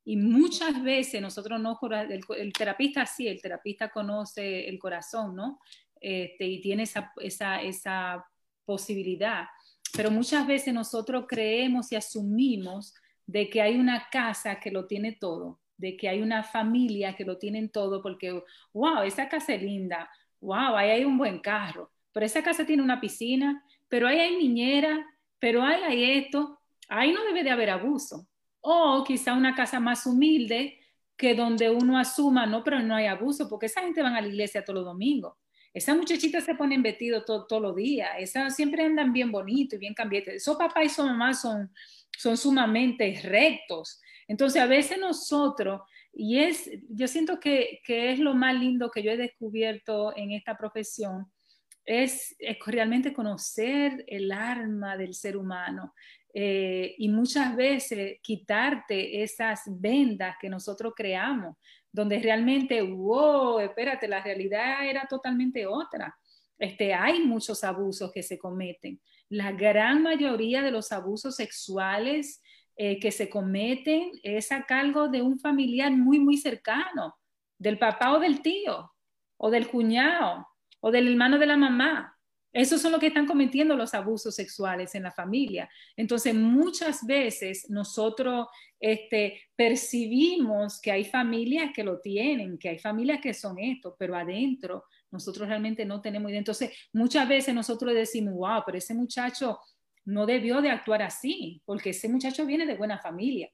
y 0.04 0.16
muchas 0.16 0.82
veces 0.82 1.20
nosotros 1.20 1.60
no, 1.60 1.78
el, 2.08 2.20
el 2.38 2.52
terapista 2.52 3.04
sí, 3.04 3.28
el 3.28 3.42
terapista 3.42 3.90
conoce 3.90 4.66
el 4.66 4.78
corazón, 4.78 5.36
¿no? 5.36 5.60
Este, 6.00 6.46
y 6.46 6.60
tiene 6.60 6.84
esa, 6.84 7.12
esa, 7.18 7.60
esa 7.60 8.26
posibilidad, 8.64 9.46
pero 9.94 10.10
muchas 10.10 10.46
veces 10.46 10.72
nosotros 10.72 11.26
creemos 11.28 11.92
y 11.92 11.96
asumimos 11.96 12.94
de 13.28 13.48
que 13.48 13.62
hay 13.62 13.78
una 13.78 14.08
casa 14.10 14.58
que 14.58 14.72
lo 14.72 14.86
tiene 14.86 15.12
todo 15.12 15.60
de 15.78 15.96
que 15.96 16.08
hay 16.08 16.20
una 16.20 16.42
familia 16.42 17.14
que 17.14 17.24
lo 17.24 17.38
tienen 17.38 17.70
todo 17.70 18.02
porque, 18.02 18.42
wow, 18.74 19.02
esa 19.04 19.28
casa 19.28 19.54
es 19.54 19.62
linda, 19.62 20.10
wow, 20.40 20.76
ahí 20.76 20.90
hay 20.90 21.04
un 21.04 21.16
buen 21.16 21.38
carro, 21.38 21.90
pero 22.12 22.26
esa 22.26 22.42
casa 22.42 22.66
tiene 22.66 22.82
una 22.82 23.00
piscina, 23.00 23.64
pero 23.88 24.06
ahí 24.06 24.18
hay 24.18 24.36
niñera, 24.36 25.06
pero 25.38 25.62
ahí 25.62 25.80
hay 25.82 26.18
esto, 26.18 26.60
ahí 26.88 27.12
no 27.12 27.24
debe 27.24 27.44
de 27.44 27.50
haber 27.50 27.70
abuso. 27.70 28.26
O 28.60 29.04
quizá 29.06 29.34
una 29.34 29.54
casa 29.54 29.78
más 29.78 30.04
humilde 30.04 30.80
que 31.16 31.34
donde 31.34 31.70
uno 31.70 31.96
asuma, 31.96 32.44
no, 32.44 32.64
pero 32.64 32.80
no 32.80 32.96
hay 32.96 33.06
abuso, 33.06 33.48
porque 33.48 33.66
esa 33.66 33.80
gente 33.82 34.02
van 34.02 34.16
a 34.16 34.20
la 34.20 34.28
iglesia 34.28 34.64
todos 34.64 34.80
los 34.80 34.84
domingos. 34.84 35.34
Esas 35.72 35.96
muchachitas 35.96 36.44
se 36.44 36.56
ponen 36.56 36.82
vestidos 36.82 37.24
todos 37.24 37.62
los 37.62 37.76
días, 37.76 38.08
siempre 38.48 38.84
andan 38.84 39.12
bien 39.12 39.30
bonitos 39.30 39.76
y 39.76 39.80
bien 39.80 39.94
cambiantes. 39.94 40.34
Esos 40.34 40.56
papás 40.56 40.86
y 40.86 40.88
su 40.88 41.04
mamá 41.04 41.34
son, 41.34 41.70
son 42.18 42.36
sumamente 42.36 43.20
rectos. 43.22 44.00
Entonces, 44.26 44.60
a 44.60 44.66
veces 44.66 44.98
nosotros, 44.98 45.82
y 46.12 46.38
es, 46.40 46.68
yo 46.90 47.06
siento 47.06 47.38
que, 47.38 47.80
es 47.86 48.18
lo 48.18 48.34
más 48.34 48.54
lindo 48.56 48.90
que 48.90 49.02
yo 49.02 49.12
he 49.12 49.16
descubierto 49.16 50.14
en 50.16 50.32
esta 50.32 50.56
profesión, 50.58 51.30
es, 51.84 52.36
realmente 52.66 53.12
conocer 53.14 54.04
el 54.08 54.32
alma 54.32 54.96
del 54.96 55.14
ser 55.14 55.36
humano. 55.36 55.94
Eh, 56.34 56.94
y 56.98 57.08
muchas 57.08 57.54
veces 57.56 58.18
quitarte 58.20 59.22
esas 59.22 59.62
vendas 59.66 60.36
que 60.40 60.50
nosotros 60.50 60.92
creamos, 60.96 61.56
donde 61.90 62.18
realmente, 62.18 62.82
wow, 62.82 63.60
espérate, 63.60 64.08
la 64.08 64.22
realidad 64.22 64.86
era 64.86 65.06
totalmente 65.08 65.66
otra. 65.66 66.14
Este, 66.58 66.92
hay 66.92 67.20
muchos 67.20 67.62
abusos 67.62 68.12
que 68.12 68.22
se 68.24 68.38
cometen. 68.38 69.00
La 69.28 69.52
gran 69.52 70.02
mayoría 70.02 70.62
de 70.62 70.70
los 70.70 70.92
abusos 70.92 71.36
sexuales 71.36 72.42
eh, 72.76 73.00
que 73.00 73.10
se 73.10 73.28
cometen 73.28 74.12
es 74.22 74.52
a 74.52 74.64
cargo 74.64 75.08
de 75.08 75.20
un 75.20 75.38
familiar 75.38 75.90
muy, 75.90 76.18
muy 76.18 76.36
cercano, 76.36 77.16
del 77.58 77.78
papá 77.78 78.12
o 78.12 78.20
del 78.20 78.40
tío, 78.40 78.92
o 79.36 79.50
del 79.50 79.68
cuñado, 79.68 80.46
o 80.80 80.90
del 80.90 81.08
hermano 81.08 81.38
de 81.38 81.46
la 81.46 81.56
mamá. 81.56 82.16
Esos 82.52 82.80
son 82.80 82.92
los 82.92 83.00
que 83.00 83.08
están 83.08 83.26
cometiendo 83.26 83.76
los 83.76 83.94
abusos 83.94 84.34
sexuales 84.34 84.94
en 84.94 85.02
la 85.02 85.10
familia. 85.10 85.68
Entonces, 85.96 86.34
muchas 86.34 87.04
veces 87.04 87.68
nosotros 87.68 88.46
este, 88.80 89.42
percibimos 89.54 90.80
que 90.80 90.90
hay 90.90 91.04
familias 91.04 91.72
que 91.74 91.84
lo 91.84 92.00
tienen, 92.00 92.58
que 92.58 92.70
hay 92.70 92.78
familias 92.78 93.20
que 93.20 93.34
son 93.34 93.58
esto, 93.58 93.96
pero 93.98 94.16
adentro 94.16 94.84
nosotros 95.10 95.48
realmente 95.48 95.84
no 95.84 96.00
tenemos 96.00 96.30
idea. 96.30 96.38
Entonces, 96.38 96.70
muchas 96.92 97.28
veces 97.28 97.54
nosotros 97.54 97.94
decimos, 97.94 98.34
wow, 98.34 98.62
pero 98.64 98.78
ese 98.78 98.94
muchacho 98.94 99.58
no 100.04 100.26
debió 100.26 100.60
de 100.60 100.70
actuar 100.70 101.02
así, 101.02 101.62
porque 101.64 101.90
ese 101.90 102.08
muchacho 102.08 102.46
viene 102.46 102.66
de 102.66 102.76
buena 102.76 102.98
familia. 102.98 103.50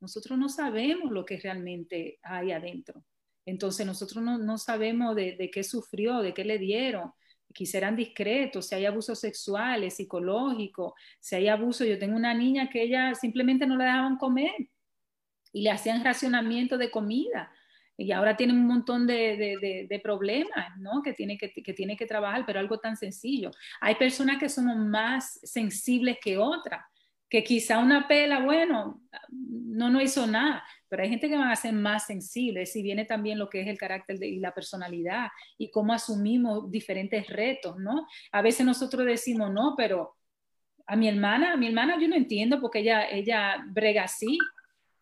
Nosotros 0.00 0.38
no 0.38 0.48
sabemos 0.48 1.10
lo 1.10 1.24
que 1.24 1.38
realmente 1.38 2.18
hay 2.22 2.52
adentro. 2.52 3.04
Entonces 3.46 3.86
nosotros 3.86 4.22
no, 4.22 4.58
sabemos 4.58 5.14
de, 5.16 5.50
qué 5.52 5.62
sufrió, 5.62 6.20
de 6.20 6.32
qué 6.32 6.44
le 6.44 6.58
dieron, 6.58 7.12
quizá 7.52 7.78
eran 7.78 7.96
discretos, 7.96 8.66
si 8.66 8.74
hay 8.74 8.86
abusos 8.86 9.20
sexuales, 9.20 9.96
psicológicos, 9.96 10.92
si 11.20 11.36
hay 11.36 11.48
abuso. 11.48 11.84
Yo 11.84 11.98
tengo 11.98 12.16
una 12.16 12.34
niña 12.34 12.68
que 12.68 12.82
ella 12.82 13.14
simplemente 13.14 13.66
no 13.66 13.76
la 13.76 13.84
dejaban 13.84 14.16
comer 14.16 14.70
y 15.52 15.62
le 15.62 15.70
hacían 15.70 16.02
racionamiento 16.02 16.78
de 16.78 16.90
comida 16.90 17.50
y 17.96 18.10
ahora 18.12 18.36
tiene 18.36 18.52
un 18.52 18.66
montón 18.66 19.06
de, 19.06 19.86
de, 19.88 20.00
problemas, 20.00 20.76
¿no? 20.78 21.02
Que 21.02 21.12
tiene 21.12 21.38
que, 21.38 21.52
que 21.52 21.72
tiene 21.72 21.96
que 21.96 22.06
trabajar, 22.06 22.44
pero 22.44 22.58
algo 22.58 22.78
tan 22.78 22.96
sencillo. 22.96 23.50
Hay 23.80 23.94
personas 23.94 24.38
que 24.38 24.48
son 24.48 24.90
más 24.90 25.38
sensibles 25.42 26.18
que 26.20 26.36
otras, 26.36 26.84
que 27.28 27.44
quizá 27.44 27.78
una 27.78 28.06
pela, 28.08 28.40
bueno, 28.40 29.00
no 29.30 29.90
no 29.90 30.00
hizo 30.00 30.26
nada, 30.26 30.62
pero 30.88 31.02
hay 31.02 31.08
gente 31.08 31.28
que 31.28 31.36
van 31.36 31.50
a 31.50 31.56
ser 31.56 31.72
más 31.72 32.06
sensibles 32.06 32.74
y 32.76 32.82
viene 32.82 33.04
también 33.04 33.38
lo 33.38 33.48
que 33.48 33.60
es 33.60 33.66
el 33.66 33.78
carácter 33.78 34.22
y 34.22 34.38
la 34.38 34.54
personalidad 34.54 35.28
y 35.58 35.70
cómo 35.70 35.92
asumimos 35.92 36.70
diferentes 36.70 37.28
retos, 37.28 37.76
¿no? 37.78 38.06
A 38.30 38.42
veces 38.42 38.64
nosotros 38.64 39.04
decimos, 39.04 39.52
no, 39.52 39.74
pero 39.76 40.16
a 40.86 40.96
mi 40.96 41.08
hermana, 41.08 41.52
a 41.52 41.56
mi 41.56 41.66
hermana 41.66 41.98
yo 42.00 42.08
no 42.08 42.14
entiendo 42.14 42.60
porque 42.60 42.80
ella, 42.80 43.08
ella 43.08 43.64
brega 43.66 44.04
así, 44.04 44.38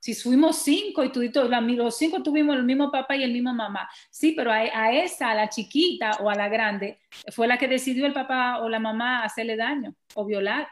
si 0.03 0.17
fuimos 0.17 0.57
cinco 0.57 1.05
y 1.05 1.13
tú, 1.13 1.23
los 1.23 1.97
cinco 1.97 2.25
tuvimos 2.25 2.57
el 2.57 2.65
mismo 2.65 2.91
papá 2.91 3.15
y 3.15 3.23
el 3.23 3.33
mismo 3.33 3.55
mamá. 3.55 3.89
Sí, 4.11 4.33
pero 4.33 4.51
a, 4.51 4.93
esa, 4.93 5.31
a 5.31 5.35
la 5.37 5.49
chiquita 5.49 6.19
o 6.21 6.29
a 6.29 6.35
la 6.35 6.49
grande, 6.49 6.99
fue 7.31 7.47
la 7.47 7.57
que 7.57 7.69
decidió 7.69 8.05
el 8.07 8.13
papá 8.13 8.63
o 8.63 8.69
la 8.69 8.81
mamá 8.81 9.23
hacerle 9.23 9.57
daño 9.57 9.95
o 10.17 10.27
violar. 10.27 10.67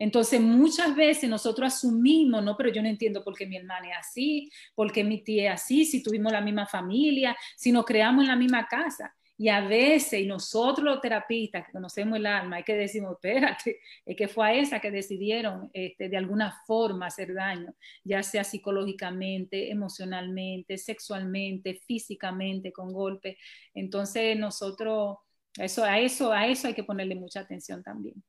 Entonces, 0.00 0.40
muchas 0.40 0.96
veces 0.96 1.30
nosotros 1.30 1.72
asumimos, 1.72 2.42
no, 2.42 2.56
pero 2.56 2.72
yo 2.72 2.82
no 2.82 2.88
entiendo 2.88 3.22
por 3.22 3.36
qué 3.36 3.46
mi 3.46 3.56
hermana 3.56 3.90
es 3.90 3.98
así, 3.98 4.50
por 4.74 4.90
qué 4.90 5.04
mi 5.04 5.22
tía 5.22 5.54
es 5.54 5.62
así, 5.62 5.84
si 5.84 6.02
tuvimos 6.02 6.32
la 6.32 6.40
misma 6.40 6.66
familia, 6.66 7.36
si 7.54 7.70
nos 7.70 7.84
creamos 7.84 8.24
en 8.24 8.30
la 8.30 8.36
misma 8.36 8.66
casa. 8.66 9.14
Y 9.36 9.48
a 9.48 9.60
veces, 9.62 10.20
y 10.20 10.26
nosotros 10.26 10.84
los 10.84 11.00
terapistas 11.00 11.66
que 11.66 11.72
conocemos 11.72 12.18
el 12.18 12.26
alma, 12.26 12.56
hay 12.56 12.62
que 12.62 12.76
decir, 12.76 13.02
espérate, 13.10 13.80
es 14.06 14.16
que 14.16 14.28
fue 14.28 14.46
a 14.46 14.54
esa 14.54 14.80
que 14.80 14.92
decidieron 14.92 15.70
este, 15.72 16.08
de 16.08 16.16
alguna 16.16 16.62
forma 16.66 17.06
hacer 17.06 17.34
daño, 17.34 17.74
ya 18.04 18.22
sea 18.22 18.44
psicológicamente, 18.44 19.70
emocionalmente, 19.70 20.78
sexualmente, 20.78 21.74
físicamente, 21.74 22.72
con 22.72 22.92
golpe. 22.92 23.36
Entonces, 23.74 24.38
nosotros, 24.38 25.16
eso, 25.58 25.82
a, 25.84 25.98
eso, 25.98 26.32
a 26.32 26.46
eso 26.46 26.68
hay 26.68 26.74
que 26.74 26.84
ponerle 26.84 27.16
mucha 27.16 27.40
atención 27.40 27.82
también. 27.82 28.22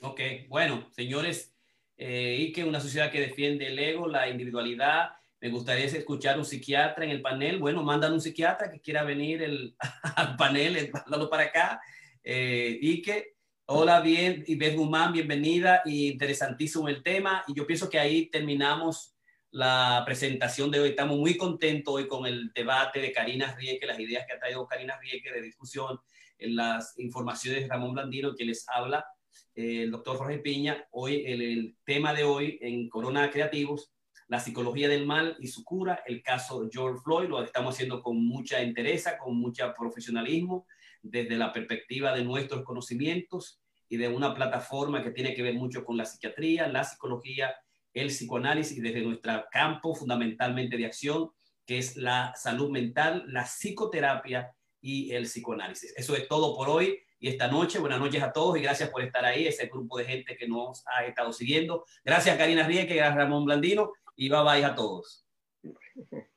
Ok, 0.00 0.20
bueno, 0.48 0.88
señores, 0.90 1.54
eh, 1.96 2.36
y 2.40 2.52
que 2.52 2.64
una 2.64 2.80
sociedad 2.80 3.12
que 3.12 3.20
defiende 3.20 3.68
el 3.68 3.78
ego, 3.78 4.08
la 4.08 4.28
individualidad, 4.28 5.10
me 5.40 5.48
gustaría 5.48 5.86
escuchar 5.86 6.38
un 6.38 6.44
psiquiatra 6.44 7.04
en 7.04 7.10
el 7.10 7.22
panel. 7.22 7.58
Bueno, 7.58 7.82
mandan 7.82 8.12
un 8.12 8.20
psiquiatra 8.20 8.70
que 8.70 8.80
quiera 8.80 9.02
venir 9.04 9.42
el, 9.42 9.74
al 10.16 10.36
panel, 10.36 10.90
mándalo 10.92 11.30
para 11.30 11.44
acá. 11.44 11.80
eh, 12.22 12.78
Ike. 12.82 13.36
Hola, 13.72 14.00
bien, 14.00 14.44
Beth 14.58 14.76
Guzmán, 14.76 15.12
bienvenida, 15.12 15.82
y 15.84 16.08
interesantísimo 16.08 16.88
el 16.88 17.04
tema. 17.04 17.44
Y 17.46 17.54
yo 17.54 17.66
pienso 17.66 17.88
que 17.88 18.00
ahí 18.00 18.26
terminamos 18.26 19.14
la 19.52 20.02
presentación 20.04 20.72
de 20.72 20.80
hoy. 20.80 20.88
Estamos 20.90 21.16
muy 21.16 21.36
contentos 21.36 21.94
hoy 21.94 22.08
con 22.08 22.26
el 22.26 22.52
debate 22.52 23.00
de 23.00 23.12
Karina 23.12 23.54
Rieke, 23.54 23.86
las 23.86 24.00
ideas 24.00 24.26
que 24.26 24.34
ha 24.34 24.40
traído 24.40 24.66
Karina 24.66 24.98
Rieke 25.00 25.32
de 25.32 25.40
discusión, 25.40 26.00
en 26.36 26.56
las 26.56 26.98
informaciones 26.98 27.62
de 27.62 27.68
Ramón 27.68 27.94
Blandino, 27.94 28.34
que 28.34 28.44
les 28.44 28.66
habla 28.68 29.06
eh, 29.54 29.84
el 29.84 29.90
doctor 29.92 30.16
Jorge 30.16 30.38
Piña. 30.38 30.86
Hoy, 30.90 31.22
el, 31.24 31.40
el, 31.40 31.76
tema 31.84 32.12
de 32.12 32.24
hoy 32.24 32.58
en 32.60 32.88
Corona 32.88 33.30
Creativos, 33.30 33.92
la 34.30 34.38
psicología 34.38 34.88
del 34.88 35.06
mal 35.06 35.36
y 35.40 35.48
su 35.48 35.64
cura, 35.64 36.04
el 36.06 36.22
caso 36.22 36.68
George 36.72 37.00
Floyd, 37.02 37.28
lo 37.28 37.42
estamos 37.42 37.74
haciendo 37.74 38.00
con 38.00 38.24
mucha 38.24 38.62
interés, 38.62 39.04
con 39.18 39.36
mucho 39.36 39.74
profesionalismo, 39.76 40.68
desde 41.02 41.36
la 41.36 41.52
perspectiva 41.52 42.14
de 42.14 42.22
nuestros 42.22 42.62
conocimientos 42.62 43.60
y 43.88 43.96
de 43.96 44.06
una 44.06 44.32
plataforma 44.32 45.02
que 45.02 45.10
tiene 45.10 45.34
que 45.34 45.42
ver 45.42 45.54
mucho 45.54 45.84
con 45.84 45.96
la 45.96 46.04
psiquiatría, 46.04 46.68
la 46.68 46.84
psicología 46.84 47.52
el 47.92 48.06
psicoanálisis 48.06 48.80
desde 48.80 49.02
nuestro 49.02 49.46
campo 49.50 49.96
fundamentalmente 49.96 50.76
de 50.76 50.86
acción, 50.86 51.30
que 51.66 51.78
es 51.78 51.96
la 51.96 52.32
salud 52.36 52.70
mental, 52.70 53.24
la 53.26 53.42
psicoterapia 53.42 54.52
y 54.80 55.10
el 55.10 55.24
psicoanálisis. 55.24 55.92
Eso 55.96 56.14
es 56.14 56.28
todo 56.28 56.56
por 56.56 56.68
hoy 56.68 57.00
y 57.18 57.26
esta 57.28 57.48
noche. 57.48 57.80
Buenas 57.80 57.98
noches 57.98 58.22
a 58.22 58.32
todos 58.32 58.56
y 58.56 58.62
gracias 58.62 58.90
por 58.90 59.02
estar 59.02 59.24
ahí, 59.24 59.48
ese 59.48 59.66
grupo 59.66 59.98
de 59.98 60.04
gente 60.04 60.36
que 60.36 60.46
nos 60.46 60.84
ha 60.86 61.04
estado 61.04 61.32
siguiendo. 61.32 61.84
Gracias 62.04 62.38
Karina 62.38 62.64
Rieke, 62.64 62.94
gracias 62.94 63.16
Ramón 63.16 63.44
Blandino 63.44 63.90
y 64.20 64.28
bye 64.28 64.44
bye 64.44 64.64
a 64.64 64.74
todos. 64.74 65.26